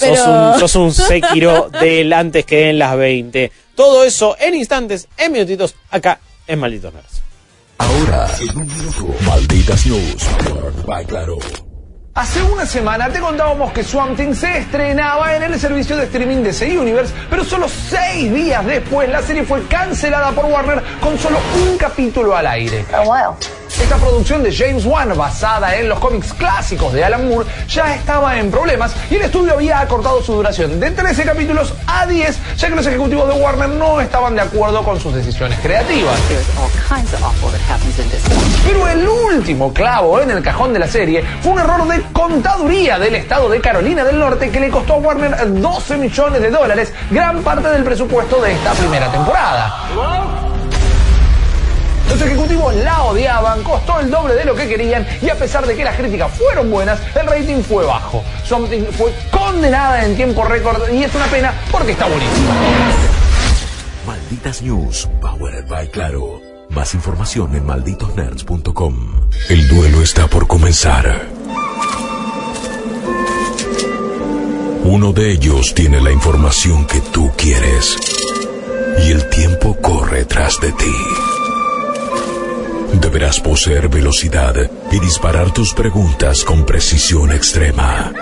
Pero... 0.00 0.16
Sos 0.16 0.26
un, 0.26 0.60
sos 0.60 0.76
un 0.76 0.92
Sekiro 0.92 1.68
del 1.70 2.12
antes 2.12 2.44
que 2.44 2.66
den 2.66 2.78
las 2.78 2.96
20. 2.96 3.50
Todo 3.74 4.04
eso 4.04 4.36
en 4.38 4.54
instantes, 4.54 5.08
en 5.16 5.32
minutitos, 5.32 5.74
acá 5.90 6.20
en 6.46 6.58
Malditos 6.58 6.92
Nerds. 6.92 7.22
Ahora, 7.78 8.28
en 8.40 8.56
un 8.56 8.66
minuto, 8.66 9.14
Malditas 9.26 9.86
News, 9.86 10.24
by 10.86 11.04
Claro. 11.06 11.38
Hace 12.16 12.40
una 12.44 12.64
semana 12.64 13.10
te 13.10 13.18
contábamos 13.18 13.72
que 13.72 13.82
Swamp 13.82 14.16
Thing 14.16 14.34
se 14.34 14.58
estrenaba 14.58 15.34
en 15.34 15.42
el 15.42 15.58
servicio 15.58 15.96
de 15.96 16.04
streaming 16.04 16.36
de 16.36 16.52
DC 16.52 16.78
Universe, 16.78 17.12
pero 17.28 17.44
solo 17.44 17.66
seis 17.68 18.32
días 18.32 18.64
después 18.64 19.08
la 19.08 19.20
serie 19.20 19.42
fue 19.42 19.66
cancelada 19.66 20.30
por 20.30 20.44
Warner 20.44 20.80
con 21.00 21.18
solo 21.18 21.38
un 21.68 21.76
capítulo 21.76 22.36
al 22.36 22.46
aire. 22.46 22.84
Esta 23.80 23.96
producción 23.96 24.42
de 24.42 24.54
James 24.54 24.86
Wan, 24.86 25.12
basada 25.16 25.76
en 25.76 25.88
los 25.88 25.98
cómics 25.98 26.32
clásicos 26.32 26.92
de 26.92 27.04
Alan 27.04 27.28
Moore, 27.28 27.48
ya 27.68 27.94
estaba 27.96 28.38
en 28.38 28.50
problemas 28.50 28.94
y 29.10 29.16
el 29.16 29.22
estudio 29.22 29.54
había 29.54 29.80
acortado 29.80 30.22
su 30.22 30.32
duración 30.32 30.78
de 30.78 30.92
13 30.92 31.24
capítulos 31.24 31.74
a 31.86 32.06
10, 32.06 32.38
ya 32.56 32.68
que 32.68 32.76
los 32.76 32.86
ejecutivos 32.86 33.28
de 33.28 33.40
Warner 33.40 33.68
no 33.70 34.00
estaban 34.00 34.36
de 34.36 34.42
acuerdo 34.42 34.82
con 34.84 35.00
sus 35.00 35.12
decisiones 35.12 35.58
creativas. 35.58 36.14
Pero 38.64 38.88
el 38.88 39.08
último 39.08 39.72
clavo 39.74 40.20
en 40.20 40.30
el 40.30 40.42
cajón 40.42 40.72
de 40.72 40.78
la 40.78 40.88
serie 40.88 41.24
fue 41.42 41.52
un 41.52 41.58
error 41.58 41.88
de 41.88 42.00
contaduría 42.12 42.98
del 42.98 43.16
estado 43.16 43.48
de 43.48 43.60
Carolina 43.60 44.04
del 44.04 44.18
Norte 44.20 44.50
que 44.50 44.60
le 44.60 44.70
costó 44.70 44.94
a 44.94 44.98
Warner 44.98 45.60
12 45.60 45.96
millones 45.96 46.40
de 46.40 46.50
dólares, 46.50 46.92
gran 47.10 47.42
parte 47.42 47.68
del 47.68 47.82
presupuesto 47.82 48.40
de 48.40 48.52
esta 48.52 48.72
primera 48.72 49.10
temporada. 49.10 50.43
Los 52.14 52.22
ejecutivos 52.22 52.72
la 52.76 53.02
odiaban, 53.02 53.64
costó 53.64 53.98
el 53.98 54.08
doble 54.08 54.34
de 54.34 54.44
lo 54.44 54.54
que 54.54 54.68
querían 54.68 55.04
y 55.20 55.28
a 55.30 55.34
pesar 55.34 55.66
de 55.66 55.74
que 55.74 55.82
las 55.82 55.96
críticas 55.96 56.30
fueron 56.30 56.70
buenas, 56.70 57.00
el 57.16 57.26
rating 57.26 57.60
fue 57.60 57.84
bajo. 57.84 58.22
Something 58.44 58.84
fue 58.92 59.12
condenada 59.32 60.04
en 60.04 60.14
tiempo 60.14 60.44
récord 60.44 60.80
y 60.92 61.02
es 61.02 61.12
una 61.12 61.26
pena 61.26 61.52
porque 61.72 61.90
está 61.90 62.06
buenísima. 62.06 62.54
Malditas 64.06 64.62
News, 64.62 65.08
powered 65.20 65.66
by 65.66 65.88
Claro. 65.88 66.40
Más 66.68 66.94
información 66.94 67.52
en 67.56 67.66
malditosnerds.com. 67.66 68.94
El 69.48 69.66
duelo 69.66 70.00
está 70.00 70.28
por 70.28 70.46
comenzar. 70.46 71.20
Uno 74.84 75.12
de 75.12 75.32
ellos 75.32 75.74
tiene 75.74 76.00
la 76.00 76.12
información 76.12 76.86
que 76.86 77.00
tú 77.00 77.32
quieres. 77.36 77.96
Y 79.04 79.10
el 79.10 79.28
tiempo 79.30 79.76
corre 79.82 80.24
tras 80.26 80.60
de 80.60 80.70
ti. 80.70 81.33
Deberás 83.00 83.40
poseer 83.40 83.88
velocidad 83.88 84.54
y 84.90 85.00
disparar 85.00 85.52
tus 85.52 85.74
preguntas 85.74 86.44
con 86.44 86.64
precisión 86.64 87.32
extrema. 87.32 88.12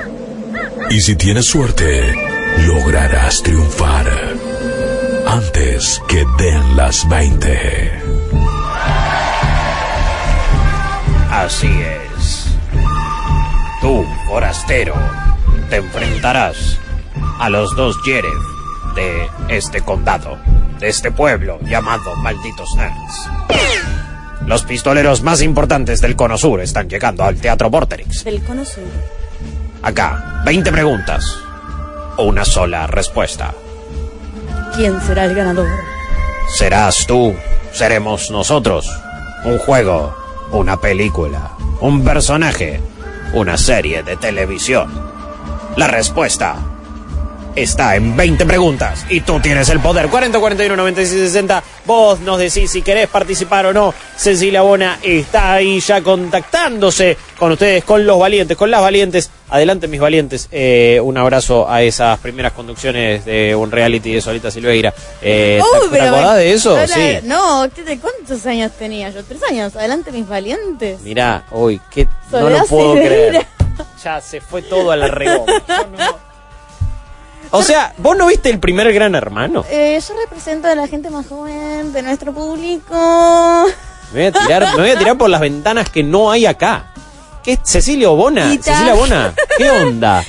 Y 0.91 1.01
si 1.01 1.17
tienes 1.17 1.47
suerte, 1.47 2.15
lograrás 2.67 3.43
triunfar 3.43 4.07
antes 5.27 6.03
que 6.09 6.25
den 6.39 6.77
las 6.77 7.09
20. 7.09 7.93
Así 11.31 11.67
es. 11.67 12.47
Tú, 13.81 14.05
forastero, 14.29 14.95
te 15.71 15.77
enfrentarás 15.77 16.79
a 17.39 17.49
los 17.49 17.75
dos 17.75 17.97
Yeref 18.05 18.33
de 18.95 19.29
este 19.49 19.81
condado, 19.81 20.39
de 20.79 20.89
este 20.89 21.11
pueblo 21.11 21.59
llamado 21.63 22.15
Malditos 22.17 22.69
Nerds. 22.77 24.02
Los 24.47 24.65
pistoleros 24.65 25.23
más 25.23 25.41
importantes 25.41 26.01
del 26.01 26.17
Cono 26.17 26.37
Sur 26.37 26.61
están 26.61 26.89
llegando 26.89 27.25
al 27.25 27.37
Teatro 27.37 27.71
Vorterix. 27.71 28.25
Del 28.25 28.43
cono 28.43 28.65
sur. 28.65 28.85
Acá, 29.83 30.43
20 30.45 30.73
preguntas. 30.73 31.39
Una 32.19 32.45
sola 32.45 32.87
respuesta. 32.87 33.55
¿Quién 34.75 35.01
será 35.01 35.25
el 35.27 35.35
ganador? 35.35 35.69
Serás 36.49 37.07
tú, 37.07 37.35
seremos 37.73 38.31
nosotros. 38.31 38.91
Un 39.45 39.59
juego, 39.59 40.15
una 40.51 40.81
película, 40.81 41.53
un 41.81 42.05
personaje, 42.05 42.81
una 43.33 43.57
serie 43.57 44.03
de 44.03 44.17
televisión. 44.17 44.91
La 45.77 45.89
respuesta 45.89 46.57
está 47.57 47.97
en 47.97 48.17
20 48.17 48.47
preguntas 48.47 49.05
y 49.09 49.21
tú 49.21 49.41
tienes 49.41 49.69
el 49.69 49.81
poder. 49.81 50.09
40, 50.09 50.39
41, 50.39 50.77
96, 50.77 51.21
60. 51.23 51.63
Vos 51.87 52.21
nos 52.21 52.39
decís 52.39 52.71
si 52.71 52.83
querés 52.83 53.09
participar 53.09 53.67
o 53.67 53.73
no. 53.73 53.93
Cecilia 54.17 54.63
Bona 54.63 54.99
está 55.03 55.55
ahí 55.55 55.81
ya 55.81 56.01
contactándose 56.03 57.17
con 57.39 57.53
ustedes, 57.53 57.85
con 57.85 58.07
los 58.07 58.19
valientes, 58.19 58.57
con 58.57 58.71
las 58.71 58.81
valientes. 58.81 59.31
Adelante, 59.51 59.87
mis 59.89 60.01
valientes. 60.01 60.49
Eh, 60.51 60.99
un 61.03 61.19
abrazo 61.19 61.69
a 61.71 61.83
esas 61.83 62.19
primeras 62.21 62.53
conducciones 62.53 63.25
de 63.25 63.55
un 63.55 63.71
reality 63.71 64.15
de 64.15 64.21
Solita 64.23 64.51
Silveira. 64.51 64.95
Eh, 65.21 65.61
¿te- 65.61 65.79
Uy, 65.85 65.91
¿Te, 65.91 65.99
pero 65.99 66.05
acordás 66.17 66.33
me- 66.37 66.39
de 66.41 66.53
eso? 66.53 66.77
Sí. 66.87 67.19
No, 67.25 67.69
¿qué 67.75 67.83
te- 67.83 67.99
¿cuántos 67.99 68.47
años 68.47 68.73
tenía 68.79 69.11
yo? 69.11 69.23
¿Tres 69.25 69.43
años? 69.43 69.77
Adelante, 69.77 70.11
mis 70.11 70.27
valientes. 70.27 71.01
Mirá, 71.03 71.45
hoy, 71.51 71.81
que 71.91 72.09
no 72.31 72.49
lo 72.49 72.65
puedo 72.65 72.95
Silveira. 72.95 73.09
creer. 73.31 73.47
Ya 74.05 74.21
se 74.21 74.41
fue 74.41 74.63
todo 74.63 74.91
al 74.91 75.09
regón. 75.11 75.47
O 77.55 77.63
sea, 77.63 77.93
¿vos 77.99 78.17
no 78.17 78.27
viste 78.27 78.49
el 78.51 78.59
primer 78.59 78.93
gran 78.93 79.15
hermano? 79.15 79.65
Eh, 79.71 80.01
yo 80.07 80.15
represento 80.25 80.69
a 80.69 80.75
la 80.75 80.87
gente 80.89 81.11
más 81.11 81.27
joven 81.27 81.93
de 81.93 82.03
nuestro 82.03 82.33
público. 82.33 83.67
Me 84.13 84.21
voy 84.21 84.27
a 84.27 84.33
tirar, 84.33 84.77
me 84.77 84.83
voy 84.83 84.91
a 84.91 84.99
tirar 84.99 85.17
por 85.19 85.29
las 85.31 85.41
ventanas 85.41 85.89
que 85.91 86.03
no 86.03 86.31
hay 86.31 86.47
acá. 86.47 86.93
¿Qué 87.45 87.53
es 87.53 87.59
Cecilia 87.65 88.09
Bona? 88.09 88.51
Cecilia 88.61 88.95
Bona, 88.95 89.35
¿qué 89.59 89.71
onda? 89.71 90.25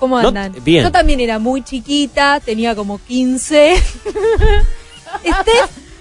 ¿Cómo 0.00 0.20
No- 0.20 0.28
andan? 0.28 0.52
bien. 0.64 0.82
Yo 0.84 0.90
también 0.92 1.20
era 1.20 1.38
muy 1.38 1.62
chiquita, 1.62 2.40
tenía 2.40 2.74
como 2.74 2.98
15. 2.98 3.74
este 5.22 5.52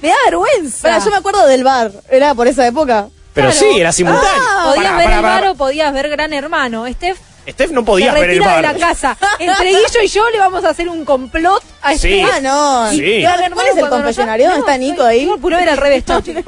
me 0.02 0.10
da 0.10 0.16
vergüenza. 0.26 0.82
Pará, 0.90 1.00
yo 1.04 1.12
me 1.12 1.18
acuerdo 1.18 1.46
del 1.48 1.64
bar. 1.64 1.92
Era 2.10 2.34
por 2.36 2.48
esa 2.48 2.66
época. 2.68 3.08
Pero 3.34 3.50
Claro. 3.52 3.66
sí, 3.74 3.80
era 3.80 3.92
simultáneo. 3.92 4.44
podías 4.66 4.86
Pará, 4.92 4.98
ver 4.98 5.06
pará, 5.06 5.16
el 5.18 5.22
bar 5.24 5.48
o 5.50 5.56
podías 5.56 5.94
ver 5.94 6.10
Gran 6.10 6.34
Hermano. 6.34 6.86
Steph 6.88 7.18
Steph 7.48 7.72
no 7.72 7.82
se 7.82 7.86
podía 7.86 8.14
ver 8.14 8.24
el 8.24 8.38
retira 8.38 8.56
de 8.58 8.62
bar. 8.62 8.74
la 8.74 8.80
casa. 8.88 9.18
Entre 9.39 9.70
Guillo 9.70 10.02
y 10.04 10.08
yo 10.08 10.30
le 10.30 10.39
vamos 10.39 10.64
a 10.64 10.70
hacer 10.70 10.88
un 10.89 11.04
complot 11.06 11.64
a 11.82 11.91
Sí. 11.94 11.98
Steph. 12.24 12.30
Ah, 12.34 12.39
no. 12.39 12.89
Sí. 12.91 13.24
¿Cuál 13.54 13.68
es 13.68 13.78
el 13.78 13.89
confesionario? 13.89 14.46
¿Dónde 14.48 14.60
está 14.62 14.78
No, 14.78 14.78
Nico 14.78 15.04
ahí? 15.04 15.26
yo 15.26 15.38
puro 15.38 15.58
ver 15.58 15.70
al 15.70 15.78
revés. 15.78 16.04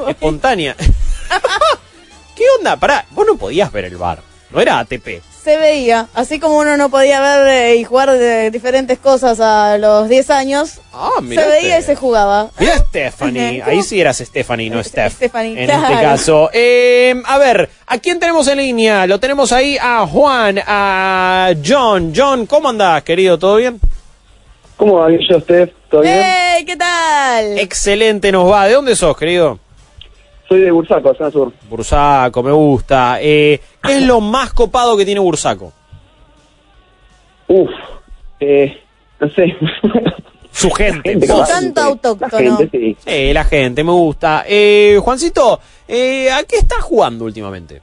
Espontánea. 0.08 0.76
¿Qué 2.36 2.44
onda? 2.58 2.78
Pará, 2.78 3.06
vos 3.12 3.26
no 3.26 3.36
podías 3.38 3.72
ver 3.72 3.86
el 3.86 3.98
bar. 3.98 4.22
No 4.52 4.60
era 4.62 4.80
ATP. 4.80 5.22
Se 5.46 5.58
veía. 5.58 6.08
Así 6.16 6.40
como 6.40 6.58
uno 6.58 6.76
no 6.76 6.90
podía 6.90 7.22
ver 7.22 7.48
eh, 7.48 7.76
y 7.76 7.84
jugar 7.84 8.10
de 8.12 8.50
diferentes 8.50 8.98
cosas 8.98 9.40
a 9.40 9.78
los 9.78 10.10
10 10.10 10.32
años, 10.32 10.82
Ah, 10.92 11.12
se 11.20 11.36
veía 11.48 11.78
y 11.78 11.84
se 11.84 11.96
jugaba. 11.96 12.50
Mira 12.58 12.78
Stephanie, 12.80 13.62
ahí 13.64 13.84
sí 13.84 14.02
eras 14.02 14.18
Stephanie, 14.18 14.72
no 14.72 14.80
Es- 14.80 14.88
Steph. 14.88 15.14
Stephanie, 15.14 15.60
en 15.62 15.66
claro. 15.68 15.84
este 15.94 16.04
caso. 16.04 16.50
Eh, 16.52 17.14
a 17.28 17.38
ver, 17.38 17.70
¿a 17.86 17.98
quién 18.00 18.20
tenemos 18.20 18.48
en 18.48 18.58
línea? 18.58 19.06
Lo 19.06 19.20
tenemos 19.20 19.52
ahí 19.52 19.78
a 19.80 20.08
Juan, 20.08 20.60
a 20.66 21.52
John. 21.64 22.12
John, 22.16 22.48
¿cómo 22.48 22.70
andás, 22.70 23.04
querido? 23.04 23.38
¿Todo 23.38 23.58
bien? 23.58 23.80
¿Cómo 24.78 24.96
va, 24.96 25.10
yo, 25.12 25.40
Steph? 25.42 25.70
¿Todo 25.92 26.02
bien? 26.02 26.24
¡Ey! 26.24 26.66
¿Qué 26.66 26.76
tal? 26.76 27.60
Excelente 27.60 28.32
nos 28.32 28.52
va. 28.52 28.66
¿De 28.66 28.74
dónde 28.74 28.96
sos, 28.96 29.16
querido? 29.16 29.60
Soy 30.48 30.60
de 30.62 30.72
Bursaco, 30.72 31.14
zona 31.16 31.32
sur. 31.32 31.52
Bursaco, 31.70 32.44
me 32.44 32.52
gusta. 32.52 33.18
Eh, 33.22 33.60
¿Qué 33.82 33.98
es 33.98 34.04
lo 34.06 34.22
más 34.22 34.54
copado 34.54 34.96
que 34.96 35.06
tiene 35.06 35.20
Bursaco? 35.20 35.74
Uf, 37.48 37.70
eh, 38.40 38.82
no 39.20 39.30
sé. 39.30 39.56
Su 40.52 40.70
gente. 40.72 41.10
Gente, 41.10 41.28
vos. 41.28 41.50
Tanto 41.50 41.82
autóctono. 41.82 42.30
La 42.32 42.58
gente, 42.58 42.70
sí. 42.72 42.96
Sí, 43.00 43.34
la 43.34 43.44
gente, 43.44 43.84
me 43.84 43.92
gusta. 43.92 44.46
Eh, 44.48 44.98
Juancito, 45.04 45.60
eh, 45.88 46.32
¿a 46.32 46.44
qué 46.44 46.58
estás 46.58 46.82
jugando 46.82 47.26
últimamente? 47.26 47.82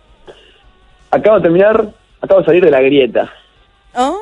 Acabo 1.11 1.37
de 1.37 1.43
terminar, 1.43 1.93
acabo 2.21 2.41
de 2.41 2.47
salir 2.47 2.65
de 2.65 2.71
la 2.71 2.81
grieta. 2.81 3.31
Oh, 3.95 4.17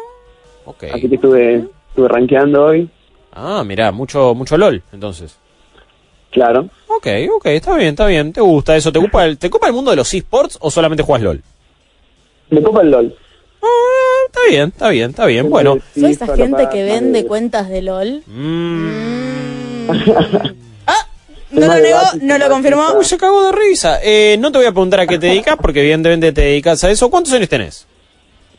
Ok. 0.65 0.85
Así 0.93 1.09
que 1.09 1.15
estuve, 1.15 1.65
estuve 1.89 2.09
rankeando 2.09 2.65
hoy. 2.67 2.89
Ah, 3.33 3.63
mirá, 3.65 3.93
mucho, 3.93 4.35
mucho 4.35 4.57
LOL, 4.57 4.83
entonces. 4.93 5.39
Claro. 6.31 6.69
Ok, 7.01 7.07
ok, 7.35 7.47
está 7.47 7.77
bien, 7.77 7.89
está 7.89 8.07
bien. 8.07 8.31
¿Te 8.31 8.43
gusta 8.43 8.77
eso? 8.77 8.93
¿Te 8.93 8.99
ocupa 8.99 9.25
el, 9.25 9.39
te 9.39 9.47
ocupa 9.47 9.67
el 9.69 9.73
mundo 9.73 9.91
de 9.91 9.97
los 9.97 10.13
esports 10.13 10.59
o 10.61 10.71
solamente 10.71 11.03
juegas 11.03 11.23
LOL? 11.23 11.43
Me 12.51 12.63
copa 12.63 12.83
el 12.83 12.91
LOL. 12.91 13.17
Ah, 13.63 14.27
está 14.27 14.41
bien, 14.51 14.69
está 14.69 14.89
bien, 14.91 15.11
está 15.11 15.25
bien. 15.25 15.49
Bueno. 15.49 15.79
¿Soy 15.95 16.11
esa 16.11 16.37
gente 16.37 16.69
que 16.71 16.85
vende 16.85 17.25
cuentas 17.25 17.71
de 17.71 17.81
LOL? 17.81 18.23
Mm. 18.27 19.89
Ah, 20.87 21.07
no 21.51 21.67
lo 21.67 21.75
negó, 21.75 22.01
no 22.21 22.39
lo 22.39 22.49
confirmó. 22.51 22.93
Uy, 22.99 23.05
se 23.05 23.17
cagó 23.17 23.45
de 23.47 23.53
risa. 23.53 23.99
Eh, 24.03 24.37
no 24.39 24.53
te 24.53 24.59
voy 24.59 24.67
a 24.67 24.73
preguntar 24.73 25.01
a 25.01 25.07
qué 25.07 25.19
te 25.19 25.29
dedicas, 25.29 25.57
porque 25.57 25.81
evidentemente 25.81 26.33
te 26.33 26.43
dedicas 26.43 26.85
a 26.85 26.91
eso. 26.91 27.11
¿Cuántos 27.11 27.33
años 27.33 27.49
tenés? 27.49 27.87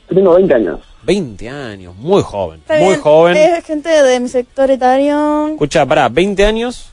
Yo 0.09 0.15
tengo 0.15 0.33
20 0.33 0.53
años. 0.55 0.79
20 1.03 1.49
años, 1.49 1.95
muy 1.95 2.23
joven. 2.23 2.59
Está 2.59 2.77
muy 2.77 2.87
bien, 2.87 3.01
joven. 3.01 3.37
Es 3.37 3.63
gente 3.65 3.89
de 3.89 4.19
mi 4.19 4.29
sector 4.29 4.71
etario. 4.71 5.49
Escucha, 5.49 5.85
pará, 5.85 6.09
20 6.09 6.43
años. 6.43 6.91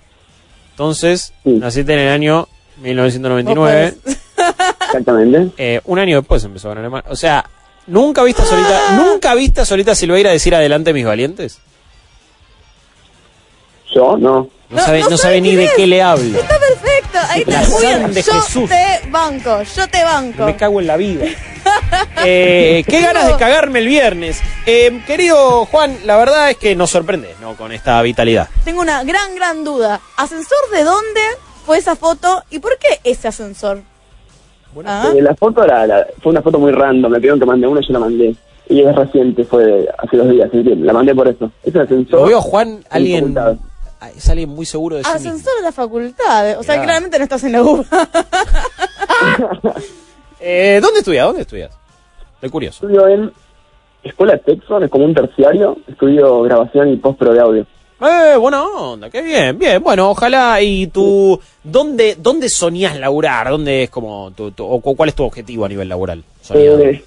Entonces, 0.79 1.33
Sí. 1.43 1.51
naciste 1.55 1.93
en 1.93 1.99
el 1.99 2.09
año 2.09 2.47
1999. 2.83 3.95
Vos 4.05 4.17
Exactamente. 4.87 5.51
Eh, 5.59 5.81
un 5.87 5.99
año 5.99 6.19
después 6.19 6.45
empezó 6.45 6.71
Gran 6.71 6.85
Hermano. 6.85 7.03
O 7.11 7.17
sea, 7.17 7.45
¿nunca 7.89 8.23
viste 8.23 8.43
a 8.43 8.45
Solita, 8.45 8.93
¿nunca 8.97 9.35
viste 9.35 9.61
a 9.61 9.65
Solita 9.65 9.97
Silveira 9.97 10.31
decir 10.31 10.55
adelante 10.55 10.93
mis 10.93 11.05
valientes? 11.05 11.59
Yo, 13.93 14.17
no. 14.17 14.49
No, 14.71 14.77
No, 14.77 14.79
sabe, 14.85 15.01
no 15.01 15.11
no 15.11 15.17
sabe 15.17 15.23
sabe 15.35 15.41
ni 15.41 15.57
de 15.57 15.69
qué 15.75 15.87
le 15.89 16.01
hablo. 16.01 16.39
Está 16.39 16.59
perfecto. 16.61 16.98
Ahí 17.31 17.45
La 17.47 17.63
está. 17.63 17.75
Muy 17.77 17.87
bien. 17.87 18.15
Yo 18.25 18.33
Jesús. 18.41 18.69
te 18.71 19.09
banco. 19.11 19.63
Yo 19.63 19.89
te 19.89 20.05
banco. 20.05 20.45
Me 20.45 20.57
cago 20.57 20.81
en 20.81 20.87
la 20.87 20.97
vida. 20.97 21.25
Eh, 22.25 22.83
qué 22.89 23.03
ganas 23.03 23.27
de 23.27 23.37
cagarme 23.37 23.81
el 23.81 23.87
viernes. 23.87 24.41
Eh, 24.65 25.03
querido 25.07 25.67
Juan, 25.67 25.99
la 26.07 26.17
verdad 26.17 26.51
es 26.51 26.57
que 26.57 26.75
nos 26.75 26.89
sorprende 26.91 27.35
¿no? 27.43 27.55
con 27.57 27.73
esta 27.73 28.01
vitalidad. 28.03 28.49
Tengo 28.65 28.81
una 28.81 29.05
gran, 29.05 29.35
gran 29.35 29.65
duda. 29.65 30.01
¿Ascensor 30.17 30.57
de 30.73 30.83
dónde 30.85 31.21
fue 31.67 31.77
esa 31.79 31.95
foto 31.95 32.43
y 32.51 32.59
por 32.59 32.79
qué 32.79 33.01
ese 33.05 33.29
ascensor? 33.29 33.83
Ah, 34.87 35.11
Eh, 35.15 35.21
la 35.21 35.35
foto 35.35 35.67
la, 35.67 35.87
la- 35.87 36.07
fue 36.23 36.33
una 36.33 36.41
foto 36.43 36.59
muy 36.59 36.73
random. 36.73 37.13
Me 37.13 37.19
pidieron 37.19 37.39
que 37.39 37.47
mande 37.47 37.67
una 37.67 37.81
y 37.81 37.87
yo 37.87 37.93
la 37.93 37.99
mandé. 38.01 38.35
Y 38.71 38.81
es 38.83 38.95
reciente, 38.97 39.45
fue 39.45 39.65
de 39.65 39.89
hace 39.99 40.17
dos 40.17 40.31
días. 40.31 40.51
que 40.51 40.63
La 40.63 40.93
mandé 40.93 41.15
por 41.15 41.29
eso. 41.29 41.51
Es 41.65 41.75
ascensor. 41.77 42.21
Lo 42.21 42.27
veo 42.27 42.41
Juan, 42.41 42.83
alguien. 42.91 43.35
Facultad. 43.99 44.19
Es 44.19 44.29
alguien 44.31 44.49
muy 44.49 44.67
seguro 44.67 44.97
de 44.97 45.05
sí 45.05 45.11
mismo. 45.13 45.31
ascensor 45.31 45.57
de 45.57 45.63
la 45.63 45.73
facultad. 45.73 46.59
O 46.59 46.63
sea, 46.63 46.83
claramente 46.83 47.19
no 47.19 47.25
estás 47.25 47.45
en 47.45 47.53
la 47.53 47.63
UBA. 47.63 47.85
Eh, 50.41 50.79
¿Dónde 50.81 51.01
estudias? 51.01 51.27
¿Dónde 51.27 51.43
estudias? 51.43 51.73
Estoy 52.35 52.51
curioso. 52.51 52.87
Estudio 52.87 53.09
en 53.09 53.33
Escuela 54.05 54.39
Texon, 54.39 54.85
es 54.85 54.91
como 54.91 55.05
un 55.05 55.15
terciario. 55.15 55.77
Estudio 55.89 56.43
grabación 56.43 56.91
y 56.93 56.97
postpro 56.97 57.33
de 57.33 57.41
audio. 57.41 57.67
Eh, 58.01 58.37
buena 58.37 58.63
onda, 58.63 59.11
qué 59.11 59.21
bien, 59.21 59.59
bien. 59.59 59.83
Bueno, 59.83 60.11
ojalá. 60.11 60.63
¿Y 60.63 60.87
tú, 60.87 61.41
dónde, 61.65 62.15
dónde 62.17 62.49
soñás 62.49 62.97
laburar? 63.01 63.51
¿Dónde 63.51 63.83
es 63.85 63.91
como 63.91 64.31
tu, 64.31 64.53
tu- 64.53 64.65
o 64.65 64.81
cu- 64.81 64.95
cuál 64.95 65.09
es 65.09 65.17
tu 65.17 65.25
objetivo 65.25 65.65
a 65.65 65.69
nivel 65.69 65.89
laboral? 65.89 66.23
Soñado? 66.41 66.79
Eh, 66.83 67.05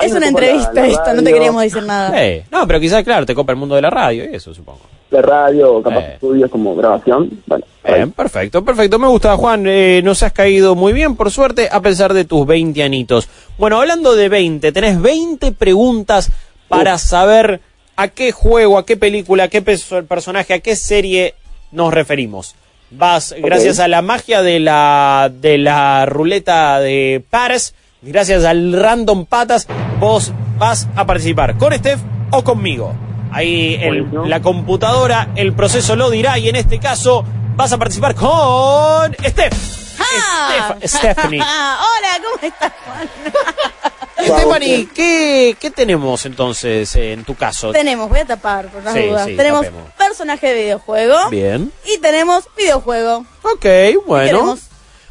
es 0.00 0.10
una 0.12 0.20
la- 0.20 0.26
entrevista 0.28 0.72
la 0.72 0.86
esto, 0.86 1.12
no 1.14 1.22
te 1.22 1.32
queríamos 1.34 1.62
decir 1.62 1.82
nada. 1.82 2.24
Eh, 2.24 2.46
no, 2.50 2.66
pero 2.66 2.80
quizás, 2.80 3.04
claro, 3.04 3.26
te 3.26 3.34
copa 3.34 3.52
el 3.52 3.58
mundo 3.58 3.74
de 3.74 3.82
la 3.82 3.90
radio 3.90 4.24
y 4.24 4.34
eso, 4.34 4.54
supongo. 4.54 4.80
De 5.12 5.20
radio, 5.22 5.82
capaz 5.82 6.00
Eh. 6.00 6.12
estudios 6.14 6.50
como 6.50 6.74
grabación. 6.74 7.28
Bueno, 7.46 7.64
ahí. 7.84 7.94
Bien, 7.96 8.10
perfecto, 8.12 8.64
perfecto. 8.64 8.98
Me 8.98 9.06
gusta, 9.08 9.36
Juan. 9.36 9.64
Eh, 9.66 10.00
nos 10.02 10.22
has 10.22 10.32
caído 10.32 10.74
muy 10.74 10.94
bien, 10.94 11.16
por 11.16 11.30
suerte, 11.30 11.68
a 11.70 11.80
pesar 11.82 12.14
de 12.14 12.24
tus 12.24 12.46
20 12.46 12.82
anitos. 12.82 13.28
Bueno, 13.58 13.78
hablando 13.78 14.16
de 14.16 14.28
20, 14.30 14.72
tenés 14.72 15.00
20 15.00 15.52
preguntas 15.52 16.30
para 16.68 16.96
saber 16.96 17.60
a 17.94 18.08
qué 18.08 18.32
juego, 18.32 18.78
a 18.78 18.86
qué 18.86 18.96
película, 18.96 19.44
a 19.44 19.48
qué 19.48 19.62
perso- 19.62 20.02
personaje, 20.06 20.54
a 20.54 20.60
qué 20.60 20.74
serie 20.76 21.34
nos 21.72 21.92
referimos. 21.92 22.54
Vas, 22.90 23.34
gracias 23.38 23.80
a 23.80 23.88
la 23.88 24.00
magia 24.00 24.40
de 24.42 24.60
la, 24.60 25.30
de 25.32 25.58
la 25.58 26.06
ruleta 26.06 26.80
de 26.80 27.22
Pares, 27.28 27.74
gracias 28.00 28.44
al 28.44 28.72
random 28.72 29.26
patas, 29.26 29.66
vos 30.00 30.32
vas 30.58 30.88
a 30.96 31.04
participar 31.06 31.56
con 31.58 31.72
Steph 31.74 32.00
o 32.30 32.42
conmigo. 32.42 32.94
Ahí 33.32 33.78
el- 33.80 34.08
la 34.28 34.40
computadora, 34.42 35.28
el 35.36 35.54
proceso 35.54 35.96
lo 35.96 36.10
dirá 36.10 36.38
y 36.38 36.48
en 36.48 36.56
este 36.56 36.78
caso 36.78 37.24
vas 37.56 37.72
a 37.72 37.78
participar 37.78 38.14
con 38.14 39.14
Steph. 39.24 39.52
Ah. 39.98 40.76
Steph- 40.80 40.86
Stephanie. 40.88 41.40
Hola, 41.40 42.22
¿cómo 42.22 42.36
estás, 42.46 42.72
Juan? 42.84 43.08
Stephanie, 44.38 44.88
¿qué, 44.94 45.56
¿qué 45.58 45.70
tenemos 45.70 46.24
entonces 46.26 46.94
en 46.94 47.24
tu 47.24 47.34
caso? 47.34 47.72
Tenemos, 47.72 48.08
voy 48.08 48.20
a 48.20 48.24
tapar 48.24 48.68
por 48.68 48.82
las 48.84 48.94
Sí, 48.94 49.06
dudas. 49.06 49.26
sí, 49.26 49.36
tenemos 49.36 49.62
tapemos. 49.64 49.90
personaje 49.98 50.46
de 50.48 50.54
videojuego 50.62 51.30
Bien. 51.30 51.72
y 51.84 51.98
tenemos 51.98 52.44
videojuego. 52.56 53.24
Ok, 53.42 53.66
bueno. 54.06 54.56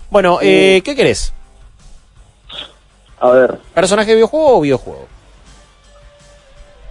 Bueno, 0.09 0.39
eh, 0.41 0.82
¿qué 0.86 0.95
querés? 0.95 1.34
A 3.19 3.30
ver, 3.30 3.57
¿Personaje 3.74 4.09
de 4.09 4.15
videojuego 4.15 4.57
o 4.57 4.61
videojuego? 4.61 5.07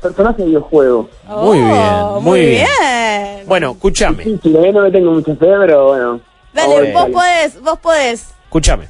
Personaje 0.01 0.43
de 0.43 0.49
videojuego. 0.49 1.09
Muy 1.29 1.59
Oh, 1.61 2.21
bien, 2.21 2.25
muy 2.25 2.41
bien. 2.41 2.67
bien. 2.81 3.47
Bueno, 3.47 3.73
escúchame, 3.73 4.25
Sí, 4.25 4.39
sí, 4.43 4.51
todavía 4.53 4.73
no 4.73 4.83
me 4.83 4.91
tengo 4.91 5.11
mucha 5.13 5.33
fe, 5.33 5.47
pero 5.61 5.87
bueno. 5.89 6.21
Dale, 6.53 6.93
vos 6.93 7.09
podés, 7.11 7.61
vos 7.63 7.79
podés. 7.79 8.29
escúchame. 8.45 8.89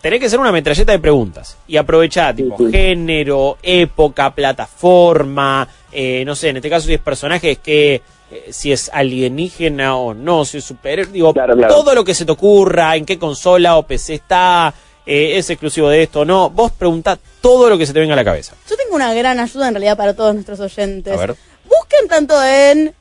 tenés 0.00 0.20
que 0.20 0.28
ser 0.30 0.38
una 0.40 0.52
metralleta 0.52 0.92
de 0.92 0.98
preguntas. 0.98 1.56
Y 1.66 1.76
aprovechá, 1.76 2.34
tipo, 2.34 2.56
sí. 2.58 2.70
género, 2.70 3.58
época, 3.62 4.34
plataforma, 4.34 5.66
eh, 5.92 6.24
no 6.24 6.34
sé, 6.34 6.50
en 6.50 6.56
este 6.56 6.70
caso 6.70 6.86
si 6.86 6.94
es 6.94 7.00
personajes 7.00 7.58
que, 7.58 8.02
eh, 8.30 8.46
si 8.50 8.72
es 8.72 8.90
alienígena 8.92 9.96
o 9.96 10.12
no, 10.14 10.44
si 10.44 10.58
es 10.58 10.64
super, 10.64 11.10
digo, 11.10 11.32
Claro, 11.32 11.54
claro. 11.56 11.74
todo 11.74 11.94
lo 11.94 12.04
que 12.04 12.14
se 12.14 12.24
te 12.24 12.32
ocurra, 12.32 12.96
en 12.96 13.04
qué 13.06 13.18
consola 13.18 13.76
o 13.76 13.82
PC 13.84 14.14
está, 14.14 14.72
eh, 15.06 15.36
es 15.38 15.50
exclusivo 15.50 15.88
de 15.88 16.02
esto 16.02 16.20
o 16.20 16.24
no, 16.24 16.50
vos 16.50 16.72
preguntá 16.72 17.18
todo 17.40 17.68
lo 17.68 17.76
que 17.78 17.86
se 17.86 17.92
te 17.92 18.00
venga 18.00 18.14
a 18.14 18.16
la 18.16 18.24
cabeza. 18.24 18.54
Yo 18.68 18.76
tengo 18.76 18.94
una 18.94 19.12
gran 19.14 19.38
ayuda 19.40 19.68
en 19.68 19.74
realidad 19.74 19.96
para 19.96 20.14
todos 20.14 20.34
nuestros 20.34 20.60
oyentes. 20.60 21.12
A 21.12 21.16
ver. 21.16 21.36
Busquen 21.64 22.08
tanto 22.08 22.42
en 22.44 22.94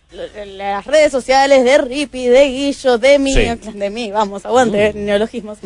las 0.58 0.86
redes 0.86 1.12
sociales 1.12 1.64
de 1.64 1.78
Rippy, 1.80 2.28
de 2.28 2.47
Guillo, 2.47 2.97
de 2.97 3.20
mí, 3.20 3.34
Sí. 3.34 3.70
Mm. 3.70 3.80
de 3.80 3.89
mí, 3.89 4.12
vamos, 4.12 4.45
aguante, 4.45 4.93
neologismos. 4.93 5.58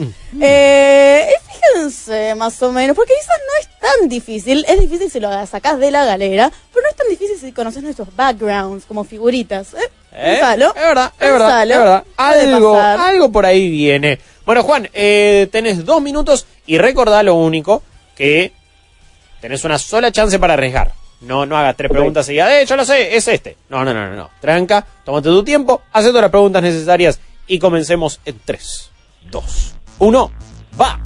Eh, 0.41 1.27
y 1.29 1.51
fíjense 1.51 2.33
más 2.35 2.61
o 2.63 2.71
menos, 2.71 2.95
porque 2.95 3.13
quizás 3.13 3.39
no 3.45 3.59
es 3.59 3.79
tan 3.79 4.09
difícil, 4.09 4.65
es 4.67 4.79
difícil 4.79 5.11
si 5.11 5.19
lo 5.19 5.45
sacás 5.45 5.79
de 5.79 5.91
la 5.91 6.05
galera, 6.05 6.51
pero 6.73 6.83
no 6.83 6.89
es 6.89 6.95
tan 6.95 7.09
difícil 7.09 7.37
si 7.39 7.51
conoces 7.51 7.83
nuestros 7.83 8.15
backgrounds 8.15 8.85
como 8.85 9.03
figuritas. 9.03 9.73
¿eh? 9.73 9.89
¿Eh? 10.19 10.37
Pensalo, 10.39 10.73
Es 10.75 10.81
verdad, 10.81 11.13
es 11.19 11.31
verdad, 11.31 11.63
es 11.63 11.77
verdad. 11.77 12.03
Algo, 12.17 12.77
algo 12.79 13.31
por 13.31 13.45
ahí 13.45 13.69
viene. 13.69 14.19
Bueno, 14.45 14.63
Juan, 14.63 14.89
eh, 14.93 15.47
tenés 15.51 15.85
dos 15.85 16.01
minutos 16.01 16.47
y 16.65 16.77
recordá 16.77 17.21
lo 17.21 17.35
único, 17.35 17.83
que 18.15 18.51
tenés 19.39 19.63
una 19.63 19.77
sola 19.77 20.11
chance 20.11 20.39
para 20.39 20.53
arriesgar. 20.53 20.91
No, 21.21 21.45
no 21.45 21.57
hagas 21.57 21.75
tres 21.75 21.91
preguntas 21.91 22.25
seguidas. 22.25 22.49
Eh, 22.51 22.65
yo 22.65 22.75
lo 22.75 22.85
sé, 22.85 23.15
es 23.15 23.27
este. 23.27 23.57
No, 23.69 23.83
no, 23.85 23.93
no, 23.93 24.09
no, 24.09 24.15
no. 24.15 24.29
Tranca, 24.39 24.85
tómate 25.03 25.29
tu 25.29 25.43
tiempo, 25.43 25.81
haz 25.91 26.05
todas 26.05 26.21
las 26.21 26.31
preguntas 26.31 26.61
necesarias 26.63 27.19
y 27.47 27.59
comencemos 27.59 28.19
en 28.25 28.39
3, 28.43 28.91
2, 29.29 29.73
1, 29.99 30.31
va. 30.79 30.99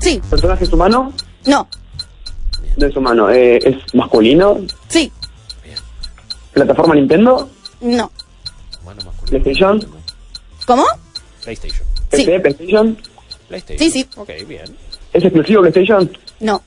Sí, 0.00 0.20
¿Personaje 0.30 0.64
es 0.64 0.72
humano? 0.72 1.12
no, 1.46 1.68
No 2.76 2.86
es 2.86 2.96
humano. 2.96 3.30
Eh, 3.30 3.58
¿Es 3.58 3.94
masculino? 3.94 4.58
sí, 4.88 5.10
¿Plataforma 6.52 6.94
Nintendo? 6.94 7.48
No. 7.80 8.10
¿PlayStation? 9.26 9.86
¿Cómo? 10.66 10.84
PlayStation. 11.42 11.86
Sí. 12.12 12.24
¿PC? 12.24 12.40
¿PlayStation? 12.40 12.98
PlayStation. 13.48 13.78
Sí, 13.78 13.90
sí. 13.90 14.08
Ok, 14.16 14.30
bien. 14.46 14.64
¿Es 15.12 15.24
exclusivo 15.24 15.60
PlayStation? 15.62 16.10
No, 16.40 16.62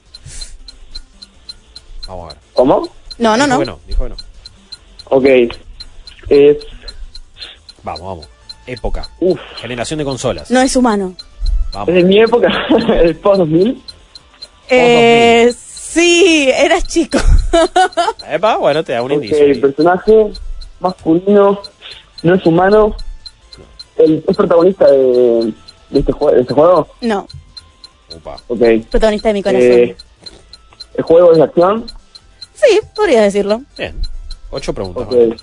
Vamos 2.08 2.26
a 2.26 2.34
ver. 2.34 2.38
¿Cómo? 2.54 2.90
no, 3.20 3.38
no, 3.38 3.46
dijo 3.46 3.48
no. 3.48 3.60
que 3.60 3.66
no, 3.66 3.80
dijo 3.88 4.04
que 4.04 4.10
no. 4.10 4.16
Ok. 5.06 5.26
Es... 6.30 6.58
Vamos, 7.84 8.02
vamos. 8.02 8.28
Época. 8.68 9.10
Uf. 9.20 9.40
Generación 9.58 10.00
de 10.00 10.06
consolas. 10.06 10.52
No 10.52 10.62
es 10.62 10.76
humano. 10.76 11.16
¿Es 11.18 11.74
Vamos. 11.74 11.94
de 11.96 12.04
mi 12.04 12.20
época? 12.20 12.48
¿El 13.02 13.16
post 13.16 13.40
2000? 13.40 13.82
Eh, 14.70 15.54
sí, 15.58 16.50
eras 16.54 16.86
chico. 16.88 17.18
Epa, 18.30 18.58
bueno, 18.58 18.84
te 18.84 18.94
da 18.94 19.02
un 19.04 19.12
Ok, 19.12 19.24
indicio. 19.24 19.46
ahí. 19.46 19.56
personaje 19.60 20.32
masculino, 20.82 21.62
no 22.24 22.36
es 22.36 22.46
humano. 22.46 22.96
El, 23.98 24.24
¿Es 24.28 24.36
protagonista 24.36 24.88
de, 24.90 25.54
de, 25.90 26.00
este 26.00 26.12
de 26.14 26.42
este 26.42 26.54
juego? 26.54 26.88
no, 27.02 27.28
Upa. 28.16 28.36
Ok. 28.48 28.60
protagonista 28.90 29.30
de 29.30 29.34
mi 29.34 29.44
corazón. 29.44 29.62
Eh, 29.64 29.96
¿El 30.96 31.04
juego 31.04 31.32
es 31.32 31.38
de 31.38 31.44
acción? 31.44 31.86
Sí, 32.54 32.80
podrías 32.96 33.24
decirlo. 33.24 33.62
Bien. 33.78 33.96
Ocho 34.52 34.74
preguntas. 34.74 35.04
Ok. 35.04 35.12
Juan. 35.14 35.36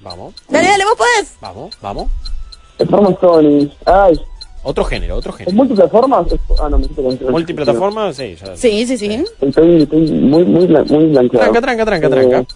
Vamos, 0.00 0.34
Dale, 0.48 0.68
dale, 0.68 0.84
vos 0.84 0.94
podés. 0.96 1.34
vamos, 1.40 1.76
vamos. 1.82 2.10
Performance 2.76 3.18
Sony. 3.20 3.70
Ay, 3.84 4.20
Otro 4.62 4.84
género, 4.84 5.16
otro 5.16 5.32
¿es 5.32 5.38
género. 5.38 5.56
multiplataformas? 5.56 6.26
Ah, 6.60 6.68
no, 6.68 6.78
me 6.78 6.84
siento 6.84 7.02
con- 7.02 7.30
Multiplataforma, 7.32 8.12
sí, 8.12 8.36
ya. 8.36 8.56
Sí, 8.56 8.86
sí, 8.86 8.96
sí. 8.98 9.24
Estoy, 9.40 9.82
estoy 9.82 10.10
muy, 10.12 10.44
muy, 10.44 10.66
muy 10.68 11.06
blanqueado. 11.06 11.50
Tranca, 11.52 11.60
tranca, 11.60 11.84
tranca, 11.84 12.06
Eh, 12.06 12.10
tranca. 12.10 12.54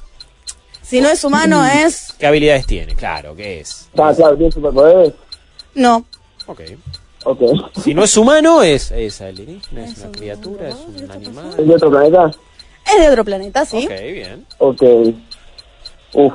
Si 0.93 1.01
no 1.01 1.09
es 1.09 1.24
humano, 1.24 1.64
es. 1.64 2.12
¿Qué 2.18 2.26
habilidades 2.26 2.66
tiene? 2.66 2.95
Claro, 2.95 3.34
¿qué 3.34 3.61
es? 3.61 3.88
Ah, 3.97 4.12
claro, 4.14 4.36
tiene 4.36 4.53
superpoderes. 4.53 5.14
No. 5.74 6.05
Ok. 6.47 6.61
Ok. 7.24 7.40
Si 7.82 7.95
no 7.95 8.05
es 8.05 8.14
humano, 8.14 8.62
es, 8.62 8.90
es 8.90 9.22
alienígena, 9.22 9.86
es 9.86 9.93
Es 9.93 9.97
una 10.01 10.07
un 10.09 10.12
criatura, 10.12 10.68
es 10.68 10.74
un 10.74 11.11
animal. 11.11 11.47
¿Es 11.59 11.66
de 11.66 11.74
otro 11.74 11.90
planeta? 11.90 12.30
Es 12.95 13.01
de 13.01 13.09
otro 13.09 13.24
planeta, 13.24 13.64
sí. 13.64 13.86
Ok, 13.86 14.01
bien. 14.03 14.47
Ok. 14.59 14.82
Uf. 16.12 16.34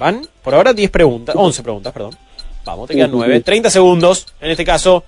Van, 0.00 0.26
por 0.42 0.56
ahora 0.56 0.72
10 0.72 0.90
preguntas, 0.90 1.36
11 1.38 1.62
preguntas, 1.62 1.92
perdón. 1.92 2.18
Vamos, 2.64 2.88
te 2.88 2.94
quedan 2.96 3.10
Sí, 3.10 3.12
sí, 3.12 3.18
9. 3.18 3.36
sí. 3.36 3.42
30 3.44 3.70
segundos, 3.70 4.26
en 4.40 4.50
este 4.50 4.64
caso. 4.64 5.04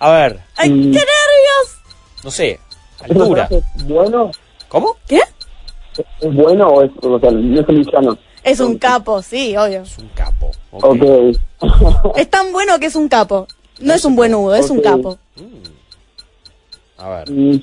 A 0.00 0.10
ver, 0.10 0.40
¡Ay, 0.56 0.70
Mm. 0.70 0.82
qué 0.90 0.98
nervios! 0.98 1.78
no 2.24 2.32
sé, 2.32 2.50
¿Es 2.50 3.02
altura. 3.10 3.48
bueno? 3.84 4.32
¿Cómo? 4.68 4.96
¿Qué? 5.06 5.20
¿Es 6.20 6.34
bueno 6.34 6.68
o 6.68 6.82
es, 6.82 6.90
o 7.02 7.20
sea, 7.20 7.30
no 7.30 8.12
es? 8.12 8.18
Es 8.42 8.60
un 8.60 8.78
capo, 8.78 9.22
sí, 9.22 9.56
obvio. 9.56 9.82
Es 9.82 9.98
un 9.98 10.08
capo. 10.08 10.50
Ok. 10.70 10.84
Ok. 11.60 12.16
Es 12.16 12.28
tan 12.28 12.52
bueno 12.52 12.78
que 12.78 12.86
es 12.86 12.96
un 12.96 13.08
capo. 13.08 13.46
No 13.80 13.94
es 13.94 14.04
un 14.04 14.14
buen 14.16 14.34
Hugo, 14.34 14.54
es 14.54 14.70
un 14.70 14.80
capo. 14.80 15.18
A 16.98 17.08
ver. 17.08 17.30
Mm. 17.30 17.62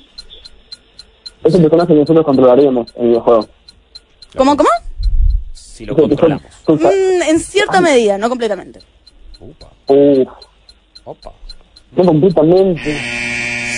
Es 1.44 1.54
un 1.54 1.62
personaje 1.62 1.92
que 1.92 2.00
nosotros 2.00 2.24
controlaríamos 2.24 2.86
en 2.96 3.14
el 3.14 3.20
juego. 3.20 3.48
¿Cómo, 4.36 4.56
cómo? 4.56 4.68
Si 5.52 5.84
lo 5.84 5.96
controlamos. 5.96 6.44
Mm, 6.68 7.22
en 7.28 7.40
cierta 7.40 7.80
medida, 7.80 8.18
no 8.18 8.28
completamente. 8.28 8.80
Opa. 11.04 11.32
No 11.92 12.04
completamente. 12.04 13.00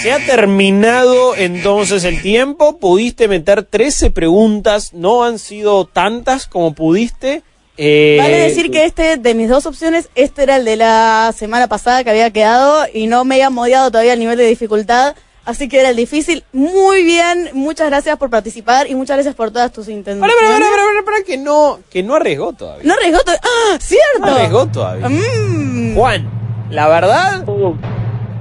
Se 0.05 0.13
ha 0.13 0.19
terminado 0.19 1.35
entonces 1.35 2.05
el 2.05 2.21
tiempo. 2.21 2.77
Pudiste 2.79 3.27
meter 3.27 3.63
13 3.63 4.11
preguntas. 4.11 4.93
No 4.93 5.25
han 5.25 5.39
sido 5.39 5.87
tantas 5.87 6.47
como 6.47 6.75
pudiste. 6.75 7.43
Eh, 7.79 8.19
Vale 8.21 8.37
decir 8.37 8.71
que 8.71 8.85
este, 8.85 9.17
de 9.17 9.35
mis 9.35 9.49
dos 9.49 9.65
opciones, 9.65 10.11
este 10.15 10.43
era 10.43 10.57
el 10.57 10.67
de 10.67 10.77
la 10.77 11.33
semana 11.35 11.69
pasada 11.69 12.05
que 12.05 12.11
había 12.11 12.31
quedado 12.31 12.85
y 12.93 13.07
no 13.07 13.25
me 13.25 13.37
había 13.37 13.49
modiado 13.49 13.91
todavía 13.91 14.13
el 14.13 14.19
nivel 14.19 14.37
de 14.37 14.47
dificultad. 14.47 15.17
Así 15.47 15.71
que 15.71 15.81
era 15.81 15.89
el 15.89 15.97
difícil. 15.97 16.45
Muy 16.53 17.03
bien, 17.03 17.49
muchas 17.55 17.89
gracias 17.89 18.19
por 18.19 18.29
participar 18.29 18.91
y 18.91 18.95
muchas 18.95 19.17
gracias 19.17 19.35
por 19.35 19.53
todas 19.53 19.73
tus 19.73 19.89
intenciones. 19.89 20.21
Para, 20.21 20.35
para, 20.53 20.59
para, 20.59 20.71
para, 20.71 20.93
para, 20.93 21.05
para, 21.17 21.25
que 21.25 21.39
no, 21.39 21.81
que 21.89 22.03
no 22.03 22.15
arriesgó 22.15 22.53
todavía. 22.53 22.85
No 22.87 22.93
arriesgó 22.93 23.21
to- 23.25 23.33
¡Ah! 23.33 23.79
¡Cierto! 23.81 24.21
No 24.21 24.27
arriesgó 24.35 24.67
todavía. 24.67 25.09
Mm. 25.09 25.95
Juan, 25.97 26.31
la 26.71 26.89
verdad 26.89 27.49
Uf. 27.49 27.77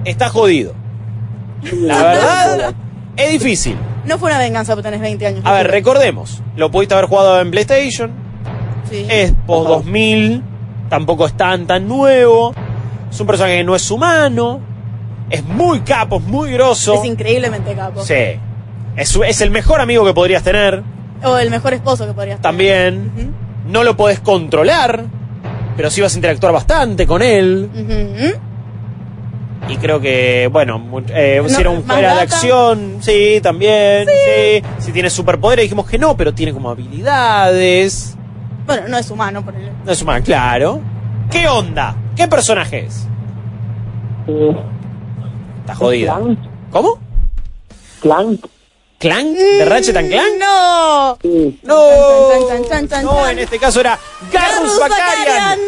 está 0.03 0.27
jodido. 0.27 0.75
La 1.71 2.03
verdad 2.03 2.73
es 3.15 3.31
difícil. 3.31 3.77
No 4.05 4.17
fue 4.17 4.29
una 4.29 4.39
venganza 4.39 4.73
porque 4.73 4.89
tenés 4.89 5.01
20 5.01 5.25
años. 5.27 5.41
A 5.45 5.53
ver, 5.53 5.67
recordemos. 5.71 6.41
Lo 6.55 6.69
pudiste 6.71 6.93
haber 6.93 7.07
jugado 7.07 7.39
en 7.39 7.51
PlayStation. 7.51 8.11
Sí. 8.89 9.05
Es 9.09 9.33
post 9.45 9.69
2000. 9.69 10.43
Tampoco 10.89 11.25
es 11.25 11.33
tan 11.33 11.65
tan 11.65 11.87
nuevo. 11.87 12.53
Es 13.09 13.19
un 13.19 13.27
personaje 13.27 13.57
que 13.57 13.63
no 13.63 13.75
es 13.75 13.89
humano. 13.89 14.59
Es 15.29 15.43
muy 15.43 15.79
capo, 15.81 16.17
es 16.17 16.23
muy 16.23 16.51
grosso. 16.51 16.95
Es 16.95 17.05
increíblemente 17.05 17.73
capo. 17.73 18.03
Sí. 18.03 18.39
Es, 18.95 19.15
es 19.25 19.41
el 19.41 19.51
mejor 19.51 19.81
amigo 19.81 20.05
que 20.05 20.13
podrías 20.13 20.43
tener. 20.43 20.83
O 21.23 21.37
el 21.37 21.49
mejor 21.49 21.73
esposo 21.73 22.05
que 22.05 22.13
podrías 22.13 22.39
tener. 22.39 22.51
También. 22.51 23.33
No 23.65 23.83
lo 23.83 23.95
podés 23.95 24.19
controlar. 24.19 25.05
Pero 25.75 25.89
sí 25.89 26.01
vas 26.01 26.13
a 26.13 26.17
interactuar 26.17 26.53
bastante 26.53 27.07
con 27.07 27.21
él. 27.21 27.69
Y 29.69 29.77
creo 29.77 29.99
que, 30.01 30.49
bueno, 30.51 30.81
eh, 31.09 31.41
si 31.47 31.53
No, 31.53 31.59
era 31.59 31.69
un 31.69 31.83
fuera 31.83 32.15
de 32.15 32.21
acción, 32.21 32.97
sí, 33.01 33.39
también, 33.41 34.05
sí. 34.07 34.61
Si 34.79 34.91
tiene 34.91 35.09
superpoderes, 35.09 35.63
dijimos 35.63 35.89
que 35.89 35.97
no, 35.97 36.17
pero 36.17 36.33
tiene 36.33 36.53
como 36.53 36.69
habilidades. 36.69 38.15
Bueno, 38.65 38.87
no 38.89 38.97
es 38.97 39.09
humano, 39.09 39.43
por 39.43 39.55
el... 39.55 39.69
No 39.85 39.91
es 39.91 40.01
humano, 40.01 40.23
claro. 40.23 40.81
¿Qué 41.31 41.47
onda? 41.47 41.95
¿Qué 42.15 42.27
personaje 42.27 42.85
es? 42.85 43.07
Eh, 44.27 44.55
Está 45.61 45.75
jodida. 45.75 46.15
Clank. 46.17 46.39
¿Cómo? 46.71 46.99
Clank. 48.01 48.45
¿Clank? 49.03 49.35
¿De 49.35 49.65
Ratchet 49.65 49.97
and 49.97 50.09
Clank? 50.09 50.35
Mm, 50.35 50.39
¡No! 50.39 51.17
Sí. 51.21 51.59
¡No! 51.63 53.01
No, 53.03 53.27
en 53.27 53.39
este 53.39 53.59
caso 53.59 53.81
era 53.81 53.99
Garrus 54.31 54.79
Bakarian. 54.79 55.59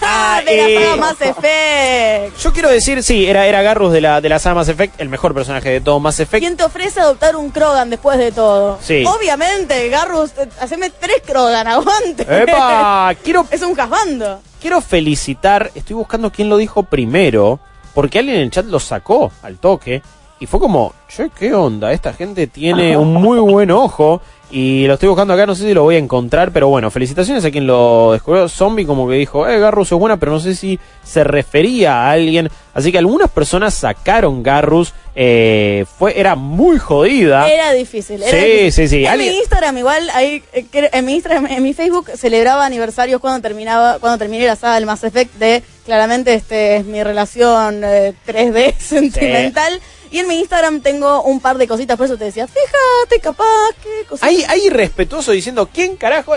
Ah, 0.00 0.38
Ah, 0.38 0.42
de 0.42 0.56
la 0.56 0.68
eh. 0.68 0.84
saga 0.84 0.96
Mass 0.96 1.20
Effect. 1.20 2.38
Yo 2.38 2.52
quiero 2.54 2.70
decir, 2.70 3.02
sí, 3.02 3.26
era, 3.26 3.46
era 3.46 3.60
Garrus 3.60 3.92
de 3.92 4.00
la, 4.00 4.22
de 4.22 4.30
la 4.30 4.38
saga 4.38 4.54
Mass 4.54 4.70
Effect, 4.70 4.98
el 5.02 5.10
mejor 5.10 5.34
personaje 5.34 5.68
de 5.68 5.80
todo 5.82 6.00
Mass 6.00 6.18
Effect. 6.20 6.40
¿Quién 6.40 6.56
te 6.56 6.64
ofrece 6.64 7.00
adoptar 7.00 7.36
un 7.36 7.50
Krogan 7.50 7.90
después 7.90 8.16
de 8.16 8.32
todo? 8.32 8.78
Sí. 8.80 9.04
Obviamente, 9.06 9.86
Garrus, 9.90 10.30
eh, 10.38 10.48
haceme 10.58 10.88
tres 10.88 11.20
Krogan, 11.26 11.66
aguante. 11.68 12.22
¡Epa! 12.22 13.14
Quiero 13.22 13.46
Es 13.50 13.60
un 13.60 13.74
jasbando. 13.74 14.40
Quiero 14.62 14.80
felicitar, 14.80 15.70
estoy 15.74 15.94
buscando 15.96 16.32
quién 16.32 16.48
lo 16.48 16.56
dijo 16.56 16.84
primero, 16.84 17.60
porque 17.92 18.18
alguien 18.18 18.36
en 18.38 18.42
el 18.44 18.50
chat 18.50 18.64
lo 18.64 18.80
sacó 18.80 19.30
al 19.42 19.58
toque. 19.58 20.00
Y 20.40 20.46
fue 20.46 20.60
como, 20.60 20.92
che, 21.08 21.30
¿qué 21.36 21.52
onda? 21.52 21.92
Esta 21.92 22.12
gente 22.12 22.46
tiene 22.46 22.96
un 22.96 23.12
muy 23.14 23.38
buen 23.40 23.70
ojo. 23.70 24.20
Y 24.50 24.86
lo 24.86 24.94
estoy 24.94 25.10
buscando 25.10 25.34
acá, 25.34 25.44
no 25.44 25.54
sé 25.54 25.64
si 25.64 25.74
lo 25.74 25.82
voy 25.82 25.96
a 25.96 25.98
encontrar, 25.98 26.52
pero 26.52 26.68
bueno, 26.68 26.90
felicitaciones 26.90 27.44
a 27.44 27.50
quien 27.50 27.66
lo 27.66 28.12
descubrió. 28.12 28.48
Zombie 28.48 28.86
como 28.86 29.06
que 29.06 29.14
dijo, 29.16 29.46
eh, 29.46 29.58
Garrus 29.58 29.92
es 29.92 29.98
buena, 29.98 30.16
pero 30.16 30.32
no 30.32 30.40
sé 30.40 30.54
si 30.54 30.78
se 31.04 31.22
refería 31.22 31.96
a 32.06 32.12
alguien. 32.12 32.48
Así 32.72 32.90
que 32.90 32.96
algunas 32.96 33.30
personas 33.30 33.74
sacaron 33.74 34.42
Garrus. 34.42 34.94
Eh, 35.14 35.84
fue, 35.98 36.18
era 36.18 36.34
muy 36.34 36.78
jodida. 36.78 37.46
Era 37.50 37.72
difícil. 37.72 38.22
Era 38.22 38.30
Sí, 38.30 38.36
difícil. 38.46 38.72
sí, 38.72 38.88
sí. 38.88 39.04
En 39.04 39.10
Alguien- 39.10 39.32
mi 39.32 39.38
Instagram 39.40 39.76
igual, 39.78 40.08
ahí, 40.14 40.42
eh, 40.54 40.64
en 40.92 41.04
mi 41.04 41.14
Instagram, 41.16 41.46
en 41.48 41.62
mi 41.62 41.74
Facebook 41.74 42.08
celebraba 42.16 42.64
aniversarios 42.64 43.20
cuando 43.20 43.42
terminaba, 43.42 43.98
cuando 43.98 44.16
terminé 44.16 44.46
la 44.46 44.56
saga 44.56 44.76
del 44.76 44.86
Mass 44.86 45.04
Effect 45.04 45.34
de 45.34 45.62
claramente 45.84 46.32
este 46.32 46.76
es 46.76 46.86
mi 46.86 47.02
relación 47.02 47.82
eh, 47.84 48.14
3D 48.26 48.74
sentimental. 48.78 49.78
Y 50.10 50.18
en 50.20 50.28
mi 50.28 50.38
Instagram 50.40 50.80
tengo 50.80 51.22
un 51.22 51.40
par 51.40 51.58
de 51.58 51.66
cositas, 51.68 51.96
por 51.96 52.06
eso 52.06 52.16
te 52.16 52.24
decía, 52.24 52.46
fíjate, 52.46 53.20
capaz, 53.20 53.44
qué 53.82 54.04
cositas. 54.08 54.28
Hay, 54.28 54.44
hay 54.48 54.66
irrespetuoso 54.66 55.32
diciendo, 55.32 55.68
¿quién 55.72 55.96
carajo? 55.96 56.34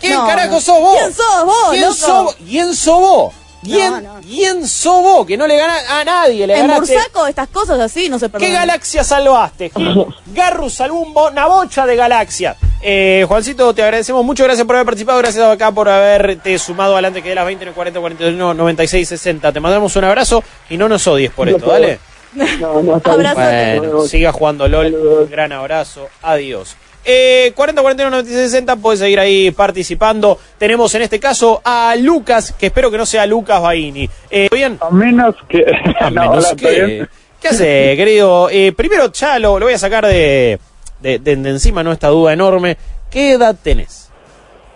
¿Quién 0.00 0.14
No, 0.14 0.26
carajo 0.26 0.52
no. 0.54 0.60
sos 0.60 0.80
vos? 0.80 0.98
¿Quién 0.98 1.12
sos 1.14 1.44
vos, 1.44 1.70
¿Quién 1.70 1.82
loco? 1.82 1.94
sos 1.94 2.24
vos? 2.24 2.36
¿Quién 2.48 2.74
sos 2.74 3.00
vos? 3.00 3.34
¿Quién, 3.62 3.90
No, 3.92 4.00
no. 4.00 4.20
¿Quién 4.22 4.66
sos 4.66 5.02
vos? 5.02 5.26
Que 5.26 5.36
no 5.36 5.46
le 5.46 5.58
gana 5.58 5.76
a 6.00 6.02
nadie, 6.02 6.46
le 6.46 6.54
en 6.58 6.66
ganaste. 6.66 6.94
Bursaco 6.94 7.26
estas 7.26 7.48
cosas 7.48 7.78
así 7.78 8.08
no 8.08 8.18
se 8.18 8.26
¿Qué 8.26 8.30
perdonan. 8.30 8.54
galaxia 8.54 9.04
salvaste? 9.04 9.70
Garrus 10.34 10.72
salvó 10.74 11.00
un 11.00 11.12
bo- 11.12 11.28
una 11.28 11.46
bocha 11.46 11.84
de 11.84 11.94
galaxia. 11.96 12.56
Eh, 12.82 13.26
Juancito, 13.28 13.74
te 13.74 13.82
agradecemos 13.82 14.24
mucho. 14.24 14.44
Gracias 14.44 14.66
por 14.66 14.76
haber 14.76 14.86
participado. 14.86 15.18
Gracias 15.18 15.44
acá 15.44 15.70
por 15.70 15.90
haberte 15.90 16.58
sumado 16.58 16.94
adelante 16.94 17.22
que 17.22 17.28
de 17.28 17.34
las 17.34 17.44
20, 17.44 17.66
40, 17.72 18.00
41, 18.00 18.54
96, 18.54 19.06
60. 19.06 19.52
Te 19.52 19.60
mandamos 19.60 19.94
un 19.96 20.04
abrazo 20.04 20.42
y 20.70 20.78
no 20.78 20.88
nos 20.88 21.06
odies 21.06 21.30
por 21.30 21.46
esto, 21.46 21.66
¿dale? 21.66 22.00
No. 22.32 22.82
Bueno, 22.82 24.02
siga 24.02 24.32
jugando 24.32 24.68
LOL. 24.68 24.94
Un 24.94 25.30
gran 25.30 25.52
abrazo. 25.52 26.08
Adiós. 26.22 26.76
Eh, 27.04 27.52
40, 27.56 27.80
41, 27.82 28.10
96, 28.10 28.50
60. 28.50 28.76
Puedes 28.76 29.00
seguir 29.00 29.18
ahí 29.18 29.50
participando. 29.50 30.38
Tenemos 30.58 30.94
en 30.94 31.02
este 31.02 31.18
caso 31.18 31.60
a 31.64 31.94
Lucas, 31.98 32.52
que 32.58 32.66
espero 32.66 32.90
que 32.90 32.98
no 32.98 33.06
sea 33.06 33.26
Lucas 33.26 33.60
Baini. 33.62 34.08
Eh, 34.30 34.48
¿Bien? 34.52 34.78
A 34.80 34.90
menos 34.90 35.34
que. 35.48 35.64
A 35.98 36.10
no, 36.10 36.20
menos 36.20 36.36
hola, 36.36 36.48
¿está 36.50 36.68
que- 36.68 36.84
bien? 36.84 37.08
¿Qué 37.40 37.48
hace, 37.48 37.96
querido? 37.96 38.50
Eh, 38.50 38.72
primero, 38.76 39.10
ya 39.12 39.38
lo, 39.38 39.58
lo 39.58 39.64
voy 39.64 39.72
a 39.74 39.78
sacar 39.78 40.06
de, 40.06 40.58
de, 41.00 41.18
de- 41.18 41.36
de 41.36 41.50
encima, 41.50 41.82
¿no? 41.82 41.90
Esta 41.90 42.08
duda 42.08 42.34
enorme. 42.34 42.76
¿Qué 43.10 43.32
edad 43.32 43.56
tenés? 43.60 44.10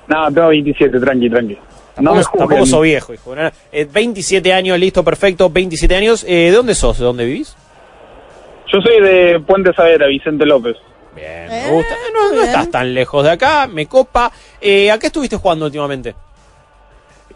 No, 0.09 0.33
tengo 0.33 0.49
27, 0.49 0.99
tranqui, 0.99 1.29
tranqui. 1.31 1.59
No 2.01 2.13
Tampoco, 2.13 2.39
tampoco 2.39 2.61
juzguen. 2.61 2.67
sos 2.67 2.83
viejo, 2.83 3.15
hijo. 3.15 3.35
¿no? 3.37 3.51
Eh, 3.73 3.87
27 3.91 4.53
años, 4.53 4.79
listo, 4.79 5.05
perfecto. 5.05 5.49
27 5.51 5.95
años. 5.95 6.25
Eh, 6.25 6.47
¿De 6.47 6.51
dónde 6.51 6.75
sos? 6.75 6.99
¿De 6.99 7.05
dónde 7.05 7.25
vivís? 7.25 7.57
Yo 8.73 8.81
soy 8.81 9.01
de 9.01 9.41
Puente 9.41 9.73
Savera, 9.75 10.07
Vicente 10.09 10.45
López. 10.45 10.77
Bien, 11.15 11.47
me 11.49 11.71
gusta. 11.71 11.95
Eh, 11.95 12.13
No, 12.13 12.33
no 12.35 12.43
estás 12.43 12.71
tan 12.71 12.93
lejos 12.93 13.23
de 13.23 13.31
acá, 13.31 13.69
me 13.69 13.87
copa. 13.87 14.33
Eh, 14.61 14.91
¿A 14.91 14.99
qué 14.99 15.07
estuviste 15.07 15.37
jugando 15.37 15.67
últimamente? 15.67 16.15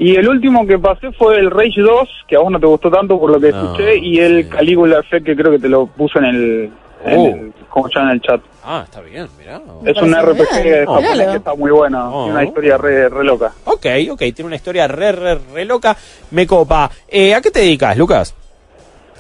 Y 0.01 0.15
el 0.17 0.29
último 0.29 0.67
que 0.67 0.79
pasé 0.79 1.11
fue 1.13 1.39
el 1.39 1.51
Rage 1.51 1.81
2, 1.81 2.09
que 2.29 2.37
a 2.37 2.41
vos 2.41 2.51
no 2.53 2.59
te 2.61 2.67
gustó 2.67 2.91
tanto 2.91 3.19
por 3.19 3.31
lo 3.31 3.41
que 3.41 3.51
No, 3.53 3.65
escuché, 3.75 3.97
y 3.99 4.19
el 4.19 4.45
sí. 4.45 4.49
Caligula 4.51 5.01
Effect, 5.01 5.27
que 5.27 5.37
creo 5.37 5.53
que 5.53 5.59
te 5.59 5.69
lo 5.69 5.87
puse 5.87 6.19
en 6.19 6.25
el. 6.25 6.71
En 7.05 7.19
Oh. 7.19 7.27
el- 7.27 7.53
¿Cómo 7.69 7.89
se 7.89 7.95
llama 7.99 8.11
en 8.11 8.17
el 8.17 8.23
chat? 8.23 8.41
Ah, 8.65 8.83
está 8.85 9.01
bien, 9.03 9.29
mirá. 9.39 9.61
Es 9.85 9.97
un 10.03 10.13
RPG 10.15 10.63
bien. 10.63 10.87
japonés 10.87 11.29
que 11.29 11.37
está 11.37 11.55
muy 11.55 11.71
bueno. 11.71 12.11
Oh. 12.13 12.25
Tiene 12.25 12.33
una 12.39 12.45
historia 12.45 12.77
re, 12.79 13.09
re 13.09 13.25
loca. 13.25 13.53
Ok, 13.65 13.87
ok, 14.11 14.19
tiene 14.19 14.45
una 14.45 14.57
historia 14.57 14.89
re, 14.89 15.13
re, 15.13 15.39
re 15.53 15.65
loca. 15.65 15.97
Me 16.31 16.47
copa. 16.47 16.91
Eh, 17.07 17.35
¿A 17.35 17.41
qué 17.41 17.51
te 17.51 17.61
dedicas, 17.61 17.97
Lucas? 17.97 18.35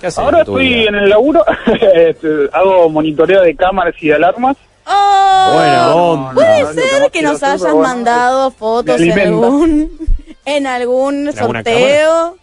¿Qué 0.00 0.06
haces 0.08 0.18
Ahora 0.18 0.38
en 0.38 0.42
estoy 0.42 0.68
vida? 0.68 0.88
en 0.88 0.94
el 0.96 1.08
laburo, 1.10 1.44
este, 1.94 2.28
hago 2.52 2.88
monitoreo 2.88 3.42
de 3.42 3.54
cámaras 3.54 3.94
y 4.00 4.08
de 4.08 4.14
alarmas. 4.14 4.56
Oh, 4.86 5.50
Buena 5.54 5.94
onda. 5.94 6.34
Puede 6.34 6.62
No, 6.62 6.72
ser 6.72 7.02
no 7.02 7.10
que 7.10 7.22
nos 7.22 7.42
hayas 7.42 7.60
bueno, 7.62 7.78
mandado 7.80 8.50
fotos 8.50 9.00
en 9.00 9.18
algún, 9.18 9.90
en 10.46 10.66
algún 10.66 11.28
¿En 11.28 11.38
alguna 11.38 11.62
sorteo. 11.62 12.36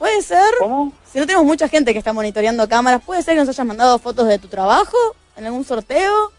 Puede 0.00 0.22
ser. 0.22 0.54
¿Cómo? 0.58 0.94
Si 1.12 1.18
no 1.18 1.26
tenemos 1.26 1.44
mucha 1.44 1.68
gente 1.68 1.92
que 1.92 1.98
está 1.98 2.14
monitoreando 2.14 2.66
cámaras, 2.66 3.02
puede 3.04 3.22
ser 3.22 3.34
que 3.34 3.40
nos 3.40 3.50
hayas 3.50 3.66
mandado 3.66 3.98
fotos 3.98 4.26
de 4.26 4.38
tu 4.38 4.48
trabajo 4.48 4.96
en 5.36 5.44
algún 5.44 5.62
sorteo. 5.62 6.32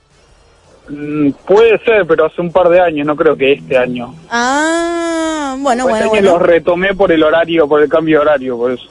Mm, 0.89 1.29
puede 1.45 1.77
ser, 1.85 2.07
pero 2.07 2.25
hace 2.25 2.41
un 2.41 2.51
par 2.51 2.69
de 2.69 2.81
años, 2.81 3.05
no 3.05 3.15
creo 3.15 3.37
que 3.37 3.51
este 3.51 3.77
año. 3.77 4.15
Ah, 4.31 5.55
bueno, 5.59 5.83
este 5.83 5.91
bueno, 5.91 6.05
año 6.05 6.09
bueno. 6.09 6.31
los 6.31 6.41
retomé 6.41 6.95
por 6.95 7.11
el 7.11 7.21
horario, 7.21 7.67
por 7.67 7.83
el 7.83 7.87
cambio 7.87 8.17
de 8.17 8.21
horario, 8.21 8.57
por 8.57 8.71
eso. 8.71 8.87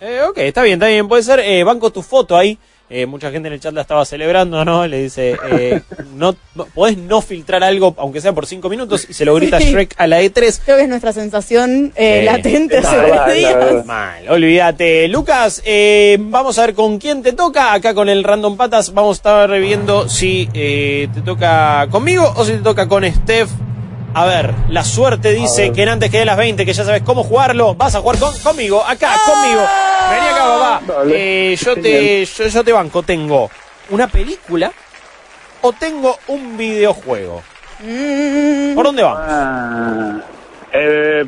Eh, 0.00 0.20
ok, 0.28 0.38
está 0.38 0.64
bien, 0.64 0.74
está 0.74 0.88
bien. 0.88 1.06
Puede 1.06 1.22
ser, 1.22 1.38
eh, 1.38 1.62
banco 1.62 1.92
tu 1.92 2.02
foto 2.02 2.36
ahí. 2.36 2.58
Eh, 2.90 3.04
mucha 3.04 3.30
gente 3.30 3.48
en 3.48 3.54
el 3.54 3.60
chat 3.60 3.74
la 3.74 3.82
estaba 3.82 4.04
celebrando, 4.06 4.64
¿no? 4.64 4.86
Le 4.86 5.02
dice, 5.02 5.36
eh, 5.50 5.82
no, 6.14 6.34
podés 6.74 6.96
no 6.96 7.20
filtrar 7.20 7.62
algo, 7.62 7.94
aunque 7.98 8.22
sea 8.22 8.32
por 8.32 8.46
cinco 8.46 8.70
minutos, 8.70 9.06
y 9.08 9.12
se 9.12 9.26
lo 9.26 9.34
grita 9.34 9.60
Sí. 9.60 9.64
Shrek 9.72 9.94
a 9.98 10.06
la 10.06 10.22
E 10.22 10.32
E3. 10.32 10.60
Creo 10.64 10.76
que 10.78 10.84
es 10.84 10.88
nuestra 10.88 11.12
sensación 11.12 11.92
eh, 11.96 12.22
latente 12.24 12.78
hace 12.78 12.96
varios 12.96 13.34
días. 13.34 13.84
Mal, 13.84 14.28
olvídate. 14.30 15.06
Lucas, 15.08 15.62
eh, 15.66 16.16
vamos 16.18 16.58
a 16.58 16.62
ver 16.66 16.74
con 16.74 16.98
quién 16.98 17.22
te 17.22 17.32
toca. 17.34 17.74
Acá 17.74 17.92
con 17.92 18.08
el 18.08 18.24
Random 18.24 18.56
Patas 18.56 18.94
vamos 18.94 19.16
a 19.16 19.18
estar 19.18 19.60
viendo 19.60 20.08
si 20.08 20.48
eh, 20.54 21.08
te 21.12 21.20
toca 21.20 21.88
conmigo 21.90 22.32
o 22.36 22.44
si 22.44 22.52
te 22.52 22.58
toca 22.58 22.88
con 22.88 23.04
Steph. 23.04 23.50
A 24.18 24.24
ver, 24.24 24.52
la 24.70 24.82
suerte 24.82 25.30
dice 25.30 25.70
que 25.70 25.84
en 25.84 25.90
antes 25.90 26.10
que 26.10 26.18
de 26.18 26.24
las 26.24 26.36
20, 26.36 26.66
que 26.66 26.72
ya 26.72 26.82
sabes 26.82 27.02
cómo 27.02 27.22
jugarlo, 27.22 27.76
vas 27.76 27.94
a 27.94 28.00
jugar 28.00 28.18
con, 28.18 28.36
conmigo, 28.40 28.84
acá, 28.84 29.14
conmigo. 29.24 29.60
Vení 30.10 30.26
acá, 30.26 30.80
papá. 30.80 31.02
Eh, 31.08 31.56
yo, 31.56 31.76
te, 31.76 32.24
yo, 32.24 32.46
yo 32.48 32.64
te 32.64 32.72
banco, 32.72 33.04
tengo 33.04 33.48
una 33.90 34.08
película 34.08 34.72
o 35.60 35.72
tengo 35.72 36.18
un 36.26 36.56
videojuego. 36.56 37.44
Mm, 37.78 38.74
¿Por 38.74 38.86
dónde 38.86 39.04
vamos? 39.04 39.20
Ah, 39.22 40.20
eh, 40.72 41.24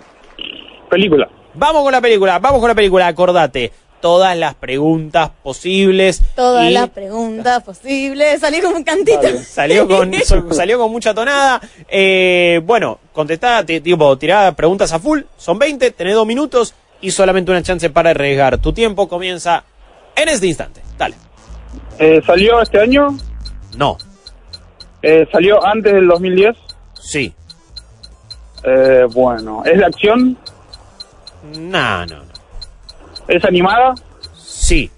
película. 0.90 1.28
Vamos 1.54 1.84
con 1.84 1.92
la 1.92 2.00
película, 2.00 2.40
vamos 2.40 2.58
con 2.58 2.70
la 2.70 2.74
película, 2.74 3.06
acordate. 3.06 3.72
Todas 4.00 4.36
las 4.36 4.54
preguntas 4.54 5.30
posibles. 5.42 6.22
todas 6.34 6.66
y 6.70 6.72
las 6.72 6.88
preguntas 6.88 7.62
posibles. 7.62 8.40
Salí 8.40 8.60
como 8.60 8.76
un 8.76 8.84
cantito. 8.84 9.28
Salió 9.46 9.86
con, 9.86 10.12
salió 10.52 10.78
con 10.78 10.90
mucha 10.90 11.12
tonada. 11.12 11.60
Eh, 11.88 12.60
bueno, 12.64 12.98
contestá, 13.12 13.64
ti- 13.64 13.80
tipo, 13.80 14.16
tirá 14.16 14.52
preguntas 14.52 14.92
a 14.92 14.98
full. 14.98 15.20
Son 15.36 15.58
20, 15.58 15.90
tenés 15.90 16.14
dos 16.14 16.26
minutos 16.26 16.74
y 17.02 17.10
solamente 17.10 17.50
una 17.50 17.62
chance 17.62 17.90
para 17.90 18.10
arriesgar. 18.10 18.56
Tu 18.58 18.72
tiempo 18.72 19.06
comienza 19.08 19.64
en 20.16 20.28
este 20.30 20.46
instante. 20.46 20.80
Dale. 20.96 21.16
Eh, 21.98 22.22
¿Salió 22.26 22.62
este 22.62 22.80
año? 22.80 23.16
No. 23.76 23.98
Eh, 25.02 25.26
¿Salió 25.30 25.62
antes 25.64 25.92
del 25.92 26.08
2010? 26.08 26.56
Sí. 26.94 27.34
Eh, 28.64 29.06
bueno, 29.12 29.62
¿es 29.64 29.78
de 29.78 29.84
acción? 29.84 30.38
No, 31.58 32.06
no, 32.06 32.16
no. 32.24 32.29
¿Es 33.30 33.44
animada? 33.44 33.94
Sí. 34.36 34.90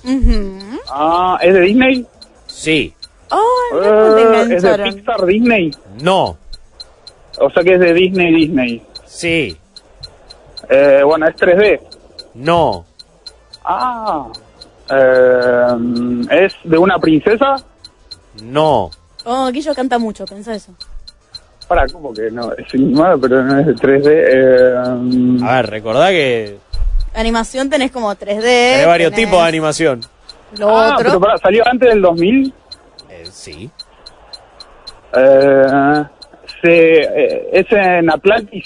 Ah, 0.88 1.38
¿es 1.42 1.52
de 1.54 1.60
Disney? 1.60 2.06
Sí. 2.46 2.94
Oh, 3.30 3.78
Eh, 3.82 4.54
¿Es 4.56 4.62
de. 4.62 4.78
Pixar 4.78 5.24
Disney? 5.26 5.70
No. 6.02 6.36
O 7.38 7.50
sea 7.50 7.62
que 7.62 7.74
es 7.74 7.80
de 7.80 7.92
Disney 7.94 8.34
Disney. 8.34 8.82
Sí. 9.06 9.56
Eh, 10.68 11.02
bueno, 11.04 11.28
es 11.28 11.36
3D. 11.36 11.80
No. 12.34 12.84
Ah. 13.64 14.26
Eh, 14.90 15.66
¿Es 16.30 16.54
de 16.64 16.78
una 16.78 16.98
princesa? 16.98 17.56
No. 18.42 18.90
Oh, 19.24 19.50
Guillo 19.50 19.74
canta 19.74 19.98
mucho, 19.98 20.24
pensá 20.24 20.54
eso. 20.54 20.72
Para, 21.68 21.86
¿cómo 21.88 22.12
que 22.12 22.30
no? 22.30 22.52
Es 22.52 22.74
animada, 22.74 23.16
pero 23.18 23.42
no 23.44 23.58
es 23.58 23.66
de 23.66 23.74
3D. 23.74 24.10
Eh, 24.10 25.44
A 25.44 25.56
ver, 25.56 25.70
recordá 25.70 26.10
que 26.10 26.58
Animación 27.14 27.68
tenés 27.68 27.90
como 27.90 28.14
3D. 28.14 28.44
hay 28.80 28.86
varios 28.86 29.10
tenés 29.10 29.26
tipos 29.26 29.42
de 29.42 29.48
animación. 29.48 30.00
Lo 30.58 30.68
ah, 30.76 30.94
otro. 30.94 30.96
pero 30.98 31.20
pará, 31.20 31.38
¿salió 31.38 31.62
antes 31.66 31.88
del 31.88 32.02
2000? 32.02 32.54
Eh, 33.08 33.24
sí. 33.30 33.70
Eh, 35.14 36.04
se, 36.62 37.00
eh, 37.00 37.48
¿Es 37.52 37.66
en 37.70 38.10
Atlantis? 38.10 38.64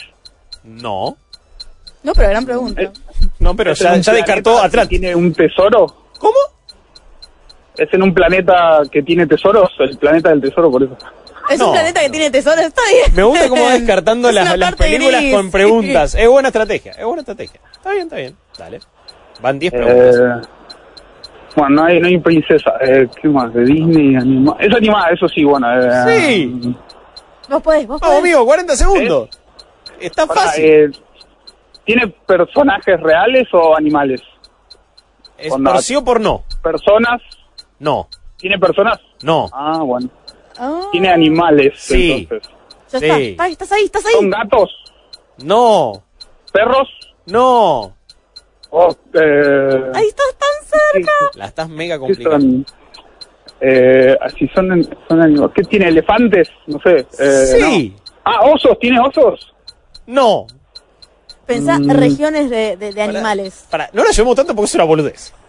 No. 0.65 1.17
No, 2.03 2.13
pero 2.13 2.29
gran 2.29 2.45
pregunta. 2.45 2.83
Eh, 2.83 2.91
No, 3.41 3.55
pero 3.57 3.73
¿Es 3.73 3.81
en 3.81 3.87
ya, 3.89 3.95
un 3.95 4.03
ya 4.03 4.13
descartó 4.13 4.51
planeta 4.53 4.61
que 4.63 4.67
Atlantis. 4.67 5.01
¿Tiene 5.01 5.15
un 5.17 5.33
tesoro? 5.33 5.87
¿Cómo? 6.19 6.37
¿Es 7.77 7.93
en 7.93 8.03
un 8.03 8.15
planeta 8.15 8.83
que 8.91 9.03
tiene 9.03 9.27
tesoros? 9.27 9.71
El 9.81 9.99
planeta 9.99 10.31
del 10.31 10.41
tesoro, 10.41 10.71
por 10.71 10.83
eso. 10.85 10.97
Es 11.51 11.59
no, 11.59 11.67
un 11.69 11.73
planeta 11.73 12.01
que 12.01 12.07
no. 12.07 12.13
tiene 12.13 12.31
tesoro, 12.31 12.61
está 12.61 12.83
bien. 12.91 13.15
Me 13.15 13.23
gusta 13.23 13.49
cómo 13.49 13.63
va 13.65 13.73
descartando 13.79 14.29
Es 14.29 14.35
las, 14.35 14.59
las 14.59 14.75
películas 14.77 15.21
gris. 15.21 15.35
con 15.35 15.51
preguntas. 15.51 16.15
Es 16.19 16.29
buena 16.29 16.49
estrategia, 16.49 16.93
es 16.93 17.05
buena 17.05 17.21
estrategia. 17.21 17.61
Está 17.73 17.91
bien, 17.93 18.03
está 18.05 18.17
bien. 18.17 18.37
Dale. 18.59 18.81
Van 19.41 19.59
10 19.59 19.73
preguntas. 19.73 20.17
Eh, 20.17 20.49
bueno, 21.57 21.77
no 21.77 21.85
hay, 21.85 22.01
no 22.01 22.07
hay 22.09 22.19
princesa. 22.19 22.73
Eh, 22.81 23.07
¿Qué 23.21 23.29
más? 23.29 23.53
De 23.55 23.65
Disney. 23.65 24.17
Anima 24.17 24.57
es 24.61 24.75
animada, 24.75 25.09
eso 25.11 25.27
sí, 25.29 25.45
bueno. 25.45 25.67
eh, 25.81 26.19
Sí. 26.29 26.77
Vos 27.49 27.63
podés, 27.63 27.87
vos 27.87 28.01
Vamos, 28.01 28.17
podés. 28.19 28.35
amigo, 28.35 28.45
40 28.47 28.77
segundos. 28.77 29.29
Está 30.01 30.27
pará, 30.27 30.41
fácil. 30.43 30.65
eh, 30.65 30.91
¿Tiene 31.85 32.09
personajes 32.27 32.99
reales 33.01 33.47
o 33.53 33.77
animales? 33.77 34.21
es 35.39 35.53
por 35.53 35.83
sí 35.83 35.95
o 35.95 36.03
por 36.05 36.21
no. 36.21 36.45
Personas. 36.63 37.21
No, 37.79 38.09
¿Tiene 38.39 38.59
personas? 38.59 38.99
no. 39.23 39.49
Ah, 39.53 39.79
bueno. 39.83 40.09
Ah, 40.59 40.89
Tiene 40.93 41.09
animales, 41.11 41.75
Sí. 41.79 42.13
entonces. 42.31 42.49
ya 42.93 42.99
sí. 42.99 43.07
está. 43.31 43.49
Estás 43.49 43.73
ahí, 43.73 43.85
estás 43.85 44.03
¿Son 44.03 44.25
ahí. 44.25 44.31
gatos? 44.31 44.71
No, 45.39 46.03
¿Perros? 46.53 46.89
no. 47.27 47.95
Oh, 48.71 48.95
eh, 49.15 49.91
Ahí 49.95 50.07
estás 50.09 50.27
tan 50.39 50.81
cerca. 50.95 51.13
La 51.35 51.47
estás 51.47 51.69
mega 51.69 51.95
¿Qué 51.97 52.01
complicando. 52.01 52.39
son? 52.39 52.67
Eh, 53.61 54.17
así 54.21 54.49
son, 54.55 54.87
son 55.09 55.23
animales. 55.23 55.53
¿Qué 55.55 55.63
tiene? 55.63 55.89
¿Elefantes? 55.89 56.49
No 56.67 56.79
sé. 56.81 57.07
Eh, 57.19 57.47
Sí, 57.61 57.95
no. 57.97 58.03
Ah, 58.25 58.41
osos. 58.43 58.79
¿Tiene 58.81 58.99
osos? 59.01 59.55
no. 60.07 60.47
Pensá 61.47 61.79
Mm. 61.79 61.91
regiones 61.91 62.51
de, 62.51 62.77
de- 62.77 62.89
de 62.89 62.93
Para- 62.93 63.05
animales. 63.05 63.67
Para, 63.71 63.89
no 63.93 64.03
la 64.03 64.11
llevemos 64.11 64.35
tanto 64.35 64.53
porque 64.53 64.67
es 64.67 64.75
una 64.75 64.83
boludez. 64.85 65.33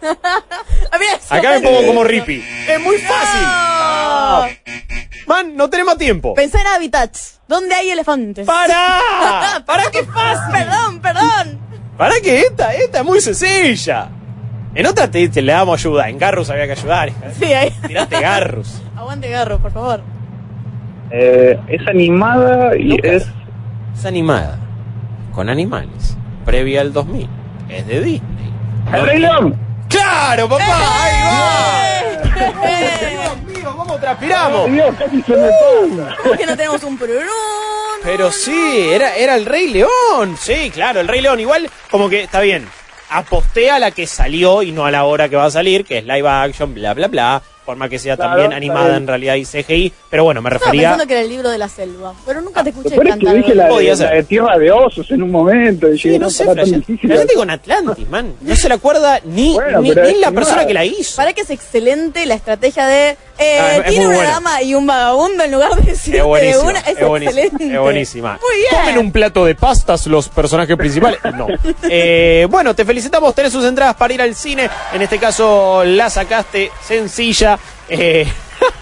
Ah, 0.92 1.36
Acá 1.36 1.50
me 1.50 1.60
pongo 1.60 1.84
como 1.88 2.04
Rippy. 2.04 2.40
Es 2.68 2.80
muy 2.80 2.96
fácil. 2.98 3.40
No. 3.42 4.46
Man, 5.28 5.54
no 5.56 5.68
tenemos 5.68 5.98
tiempo. 5.98 6.34
Pensá 6.34 6.60
en 6.60 6.66
hábitats. 6.68 7.40
¿Dónde 7.46 7.74
hay 7.74 7.90
elefantes? 7.90 8.46
¡Para! 8.46 9.62
¡Para 9.66 9.90
qué 9.90 10.02
fácil! 10.04 10.52
Perdón, 10.52 11.00
perdón. 11.00 11.58
¿Para 11.98 12.14
qué? 12.22 12.40
Esta, 12.40 12.72
esta 12.74 13.00
es 13.00 13.04
muy 13.04 13.20
sencilla. 13.20 14.08
En 14.74 14.86
otra 14.86 15.10
te, 15.10 15.28
te 15.28 15.42
le 15.42 15.52
damos 15.52 15.78
ayuda. 15.80 16.08
En 16.08 16.18
Garrus 16.18 16.48
había 16.50 16.66
que 16.66 16.72
ayudar. 16.72 17.10
Sí, 17.38 17.52
ahí. 17.52 17.70
Tirate 17.86 18.20
Garrus. 18.20 18.80
Aguante 18.96 19.28
garro, 19.28 19.58
por 19.58 19.70
favor. 19.72 20.00
Eh, 21.10 21.58
es 21.68 21.86
animada 21.86 22.76
y 22.76 22.98
es... 23.02 23.26
Es 23.94 24.04
animada. 24.06 24.58
Con 25.32 25.48
animales. 25.48 26.16
Previa 26.44 26.80
al 26.80 26.92
2000. 26.92 27.28
Es 27.68 27.86
de 27.86 28.00
Disney. 28.00 28.52
¡El 28.92 29.06
Rey 29.06 29.18
León! 29.18 29.56
¡Claro, 29.88 30.48
papá! 30.48 30.64
¡Ahí 30.64 31.14
¡Eh! 31.14 31.24
va! 31.24 31.87
Dios 32.38 33.42
mío, 33.42 33.74
¿cómo 33.76 33.98
transpiramos? 33.98 34.66
¡Ay, 34.66 34.72
Dios, 34.72 34.94
casi 34.98 35.22
se 35.22 35.36
me! 35.36 35.48
¿Por 36.22 36.38
qué 36.38 36.46
no 36.46 36.56
tenemos 36.56 36.82
un 36.84 36.98
prurún? 36.98 37.26
Pero 38.02 38.30
sí, 38.30 38.88
era, 38.92 39.16
era 39.16 39.36
el 39.36 39.46
Rey 39.46 39.68
León. 39.68 40.36
Sí, 40.40 40.70
claro, 40.70 41.00
el 41.00 41.08
Rey 41.08 41.20
León. 41.20 41.40
Igual, 41.40 41.68
como 41.90 42.08
que 42.08 42.22
está 42.22 42.40
bien. 42.40 42.68
Aposté 43.10 43.70
a 43.70 43.78
la 43.78 43.90
que 43.90 44.06
salió 44.06 44.62
y 44.62 44.70
no 44.70 44.84
a 44.84 44.90
la 44.90 45.04
hora 45.04 45.28
que 45.28 45.36
va 45.36 45.46
a 45.46 45.50
salir, 45.50 45.84
que 45.84 45.98
es 45.98 46.04
live 46.04 46.28
action, 46.28 46.74
bla, 46.74 46.94
bla, 46.94 47.08
bla. 47.08 47.42
Forma 47.68 47.86
que 47.90 47.98
sea 47.98 48.16
Claro, 48.16 48.30
también 48.30 48.54
animada 48.54 48.96
en 48.96 49.06
realidad 49.06 49.34
y 49.34 49.44
CGI. 49.44 49.92
Pero 50.08 50.24
bueno, 50.24 50.40
me 50.40 50.48
Estaba 50.48 50.64
refería. 50.70 50.88
pensando 50.88 51.06
que 51.06 51.12
era 51.12 51.20
el 51.22 51.28
libro 51.28 51.50
de 51.50 51.58
la 51.58 51.68
selva, 51.68 52.14
pero 52.24 52.40
nunca 52.40 52.64
te 52.64 52.70
escuché 52.70 52.96
Lo 52.96 53.02
peor 53.02 53.08
es 53.08 53.12
que 53.16 53.20
cantar. 53.26 53.36
dije 53.36 53.54
la 53.54 53.68
de, 53.68 53.96
ser. 53.96 54.06
la 54.08 54.14
de 54.14 54.22
Tierra 54.22 54.58
de 54.58 54.70
Osos 54.72 55.10
en 55.10 55.22
un 55.22 55.30
momento. 55.30 55.86
Y 55.92 55.98
Sí, 55.98 56.08
dije, 56.08 56.18
no 56.18 56.26
no, 56.26 56.30
sé, 56.30 56.46
difícil. 56.64 57.10
La 57.10 57.16
gente 57.18 57.34
con 57.34 57.50
Atlantis, 57.50 58.08
man. 58.08 58.32
No 58.40 58.56
se 58.56 58.70
la 58.70 58.76
acuerda 58.76 59.20
ni, 59.26 59.52
Bueno, 59.52 59.82
ni, 59.82 59.92
pero 59.92 60.08
la 60.18 60.30
persona 60.32 60.66
que 60.66 60.72
la 60.72 60.86
hizo. 60.86 61.16
Para 61.16 61.34
que 61.34 61.42
es 61.42 61.50
excelente 61.50 62.24
la 62.24 62.34
estrategia 62.36 62.86
de 62.86 63.16
eh, 63.38 63.58
Ah, 63.60 63.82
tiene 63.86 64.06
una 64.06 64.16
buena. 64.16 64.30
dama 64.30 64.62
y 64.62 64.74
un 64.74 64.86
vagabundo 64.86 65.44
en 65.44 65.52
lugar 65.52 65.74
de 65.76 65.90
decirte 65.92 66.18
Es 66.20 66.24
buenísima, 66.24 66.62
de 66.62 66.68
una. 66.70 66.78
Es, 66.80 66.88
es 66.98 67.06
buenísima, 67.06 67.40
excelente. 67.42 67.74
es 67.74 67.80
buenísima. 67.80 68.38
Muy 68.40 68.56
bien. 68.56 68.70
¿Comen 68.82 68.98
un 68.98 69.12
plato 69.12 69.44
de 69.44 69.54
pastas 69.54 70.06
los 70.06 70.30
personajes 70.30 70.74
principales? 70.76 71.20
No. 71.36 71.46
Eh, 71.90 72.46
bueno, 72.50 72.74
te 72.74 72.84
felicitamos, 72.84 73.34
tenés 73.34 73.52
sus 73.52 73.64
entradas 73.64 73.94
para 73.96 74.14
ir 74.14 74.22
al 74.22 74.34
cine. 74.34 74.70
En 74.94 75.02
este 75.02 75.18
caso 75.18 75.82
la 75.84 76.08
sacaste 76.08 76.70
sencilla. 76.82 77.57
Eh, 77.88 78.26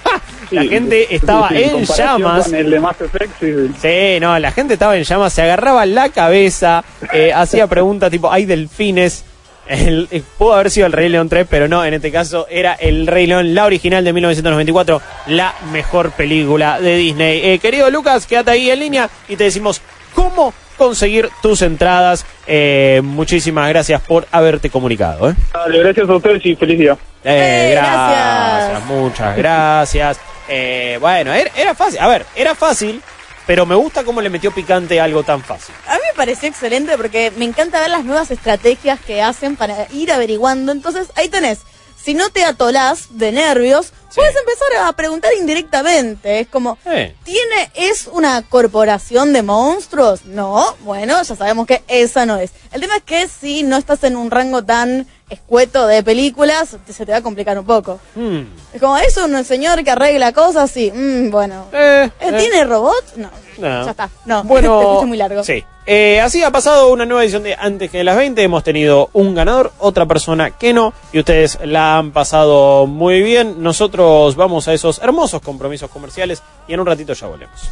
la 0.50 0.62
Sí, 0.62 0.68
gente 0.68 1.14
estaba 1.14 1.48
sí, 1.48 1.62
en 1.62 1.84
llamas. 1.84 2.44
Con 2.44 2.54
el 2.54 2.70
de 2.70 2.80
Mass 2.80 2.96
Effect, 3.00 3.42
sí, 3.80 4.18
no, 4.20 4.38
la 4.38 4.52
gente 4.52 4.74
estaba 4.74 4.96
en 4.96 5.02
llamas, 5.04 5.32
se 5.32 5.42
agarraba 5.42 5.84
la 5.86 6.08
cabeza, 6.10 6.84
eh, 7.12 7.32
hacía 7.32 7.66
preguntas 7.66 8.10
tipo, 8.10 8.30
¿hay 8.30 8.44
delfines? 8.46 9.24
El- 9.68 10.06
eh, 10.12 10.22
pudo 10.38 10.54
haber 10.54 10.70
sido 10.70 10.86
el 10.86 10.92
Rey 10.92 11.08
León 11.08 11.28
3, 11.28 11.46
pero 11.50 11.66
no, 11.66 11.84
en 11.84 11.94
este 11.94 12.12
caso 12.12 12.46
era 12.48 12.74
el 12.74 13.08
Rey 13.08 13.26
León, 13.26 13.52
la 13.54 13.64
original 13.64 14.04
de 14.04 14.12
1994, 14.12 15.02
la 15.26 15.52
mejor 15.72 16.12
película 16.12 16.80
de 16.80 16.96
Disney. 16.96 17.40
Eh, 17.44 17.58
querido 17.58 17.90
Lucas, 17.90 18.26
quédate 18.26 18.52
ahí 18.52 18.70
en 18.70 18.78
línea 18.78 19.10
y 19.28 19.34
te 19.34 19.42
decimos 19.44 19.82
cómo 20.16 20.52
conseguir 20.76 21.30
tus 21.42 21.62
entradas. 21.62 22.24
Eh, 22.46 23.00
muchísimas 23.04 23.68
gracias 23.68 24.00
por 24.00 24.26
haberte 24.32 24.70
comunicado. 24.70 25.30
¿eh? 25.30 25.34
Dale, 25.52 25.78
gracias 25.78 26.08
a 26.08 26.16
ustedes 26.16 26.44
y 26.44 26.56
feliz 26.56 26.78
día. 26.78 26.96
Eh, 27.22 27.70
gracias. 27.72 28.70
gracias. 28.70 28.84
muchas 28.86 29.36
gracias. 29.36 30.20
Eh, 30.48 30.98
bueno, 31.00 31.32
era, 31.32 31.50
era 31.54 31.74
fácil. 31.74 32.00
A 32.00 32.08
ver, 32.08 32.24
era 32.34 32.54
fácil, 32.54 33.02
pero 33.46 33.66
me 33.66 33.74
gusta 33.74 34.04
cómo 34.04 34.20
le 34.20 34.30
metió 34.30 34.50
picante 34.52 35.00
algo 35.00 35.22
tan 35.22 35.42
fácil. 35.42 35.74
A 35.86 35.94
mí 35.94 36.00
me 36.10 36.16
pareció 36.16 36.48
excelente 36.48 36.96
porque 36.96 37.32
me 37.36 37.44
encanta 37.44 37.80
ver 37.80 37.90
las 37.90 38.04
nuevas 38.04 38.30
estrategias 38.30 38.98
que 39.00 39.22
hacen 39.22 39.56
para 39.56 39.86
ir 39.92 40.12
averiguando. 40.12 40.72
Entonces, 40.72 41.08
ahí 41.14 41.28
tenés. 41.28 41.60
Si 42.00 42.14
no 42.14 42.30
te 42.30 42.44
atolás 42.44 43.18
de 43.18 43.32
nervios, 43.32 43.92
puedes 44.16 44.34
empezar 44.36 44.86
a 44.86 44.92
preguntar 44.94 45.30
indirectamente. 45.38 46.40
Es 46.40 46.48
como, 46.48 46.78
Eh. 46.86 47.14
¿tiene, 47.24 47.70
es 47.74 48.08
una 48.12 48.42
corporación 48.42 49.32
de 49.32 49.42
monstruos? 49.42 50.24
No, 50.24 50.74
bueno, 50.80 51.22
ya 51.22 51.36
sabemos 51.36 51.66
que 51.66 51.82
esa 51.88 52.26
no 52.26 52.36
es. 52.36 52.50
El 52.72 52.80
tema 52.80 52.96
es 52.96 53.02
que 53.02 53.28
si 53.28 53.62
no 53.62 53.76
estás 53.76 54.02
en 54.04 54.16
un 54.16 54.30
rango 54.30 54.64
tan 54.64 55.06
escueto 55.28 55.86
de 55.88 56.02
películas, 56.04 56.76
se 56.88 57.04
te 57.06 57.10
va 57.12 57.18
a 57.18 57.22
complicar 57.22 57.58
un 57.58 57.66
poco. 57.66 57.98
Hmm. 58.14 58.42
Es 58.72 58.80
como, 58.80 58.96
¿es 58.98 59.16
un 59.16 59.44
señor 59.44 59.82
que 59.82 59.90
arregla 59.90 60.32
cosas? 60.32 60.70
Sí, 60.70 60.90
mm, 60.94 61.30
bueno. 61.30 61.66
Eh, 61.72 62.10
Eh, 62.20 62.28
eh. 62.28 62.32
¿Tiene 62.38 62.64
robot? 62.64 63.16
No. 63.16 63.30
No. 63.58 63.84
Ya 63.84 63.90
está. 63.90 64.10
No, 64.26 64.44
Bueno, 64.44 65.02
muy 65.06 65.16
largo. 65.16 65.42
Sí. 65.42 65.64
Eh, 65.88 66.20
así 66.20 66.42
ha 66.42 66.50
pasado 66.50 66.92
una 66.92 67.06
nueva 67.06 67.22
edición 67.22 67.44
de 67.44 67.54
Antes 67.54 67.90
que 67.90 68.02
las 68.04 68.16
20. 68.16 68.42
Hemos 68.42 68.62
tenido 68.64 69.08
un 69.12 69.34
ganador, 69.34 69.72
otra 69.78 70.04
persona 70.04 70.50
que 70.50 70.72
no. 70.72 70.92
Y 71.12 71.20
ustedes 71.20 71.58
la 71.64 71.98
han 71.98 72.12
pasado 72.12 72.86
muy 72.86 73.22
bien. 73.22 73.62
Nosotros 73.62 74.05
vamos 74.36 74.68
a 74.68 74.74
esos 74.74 74.98
hermosos 74.98 75.40
compromisos 75.42 75.90
comerciales 75.90 76.42
y 76.68 76.74
en 76.74 76.80
un 76.80 76.86
ratito 76.86 77.12
ya 77.12 77.26
volvemos. 77.26 77.70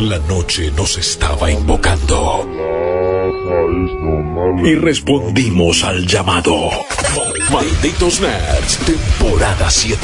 La 0.00 0.18
noche 0.18 0.70
nos 0.70 0.96
estaba 0.96 1.50
invocando. 1.50 2.46
Y 4.64 4.74
respondimos 4.74 5.84
al 5.84 6.06
llamado. 6.06 6.70
Malditos 7.52 8.20
Nerds, 8.20 8.78
temporada 8.78 9.68
7. 9.70 9.98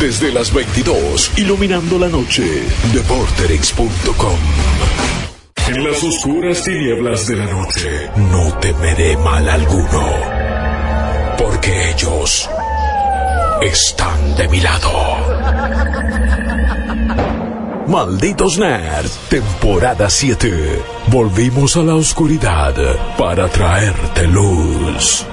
Desde 0.00 0.32
las 0.32 0.52
22, 0.52 1.38
iluminando 1.38 1.98
la 1.98 2.08
noche. 2.08 2.44
Deporterix.com. 2.92 4.38
En 5.68 5.84
las 5.84 6.02
oscuras 6.04 6.62
tinieblas 6.62 7.26
de 7.26 7.36
la 7.36 7.46
noche, 7.46 8.10
no 8.16 8.58
temeré 8.58 9.16
mal 9.16 9.48
alguno. 9.48 10.06
Porque 11.38 11.90
ellos 11.90 12.50
están 13.62 14.36
de 14.36 14.48
mi 14.48 14.60
lado. 14.60 14.90
Malditos 17.86 18.58
Nerds, 18.58 19.18
temporada 19.28 20.08
7. 20.08 20.82
Volvimos 21.08 21.76
a 21.76 21.82
la 21.82 21.94
oscuridad 21.94 22.74
para 23.16 23.48
traerte 23.48 24.26
luz. 24.26 25.26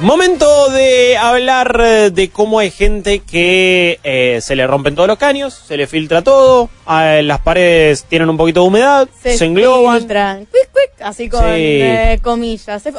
Momento 0.00 0.70
de 0.70 1.18
hablar 1.18 1.78
eh, 1.84 2.10
de 2.10 2.30
cómo 2.30 2.58
hay 2.58 2.70
gente 2.70 3.18
que 3.20 4.00
eh, 4.02 4.38
se 4.40 4.56
le 4.56 4.66
rompen 4.66 4.94
todos 4.94 5.06
los 5.08 5.18
caños, 5.18 5.52
se 5.52 5.76
le 5.76 5.86
filtra 5.86 6.22
todo, 6.22 6.70
eh, 6.90 7.20
las 7.22 7.40
paredes 7.40 8.04
tienen 8.04 8.30
un 8.30 8.38
poquito 8.38 8.62
de 8.62 8.66
humedad, 8.68 9.08
se, 9.22 9.44
engloban. 9.44 9.98
filtran. 9.98 10.38
Quick, 10.46 10.70
quick, 10.72 11.02
así 11.02 11.28
con 11.28 11.40
Sí. 11.42 11.46
eh, 11.50 12.18
comillas. 12.22 12.82
Se- 12.82 12.92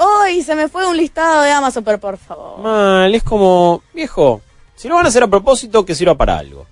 se 0.43 0.55
me 0.55 0.67
fue 0.69 0.87
un 0.87 0.95
listado 0.95 1.41
de 1.41 1.49
Amazon, 1.51 1.83
pero 1.83 1.97
por 1.99 2.17
favor. 2.17 2.59
Mal, 2.59 3.13
es 3.15 3.23
como, 3.23 3.81
viejo, 3.95 4.41
si 4.75 4.87
lo 4.87 4.95
van 4.95 5.05
a 5.05 5.09
hacer 5.09 5.23
a 5.23 5.27
propósito, 5.27 5.83
que 5.83 5.95
sirva 5.95 6.13
para 6.15 6.37
algo. 6.37 6.67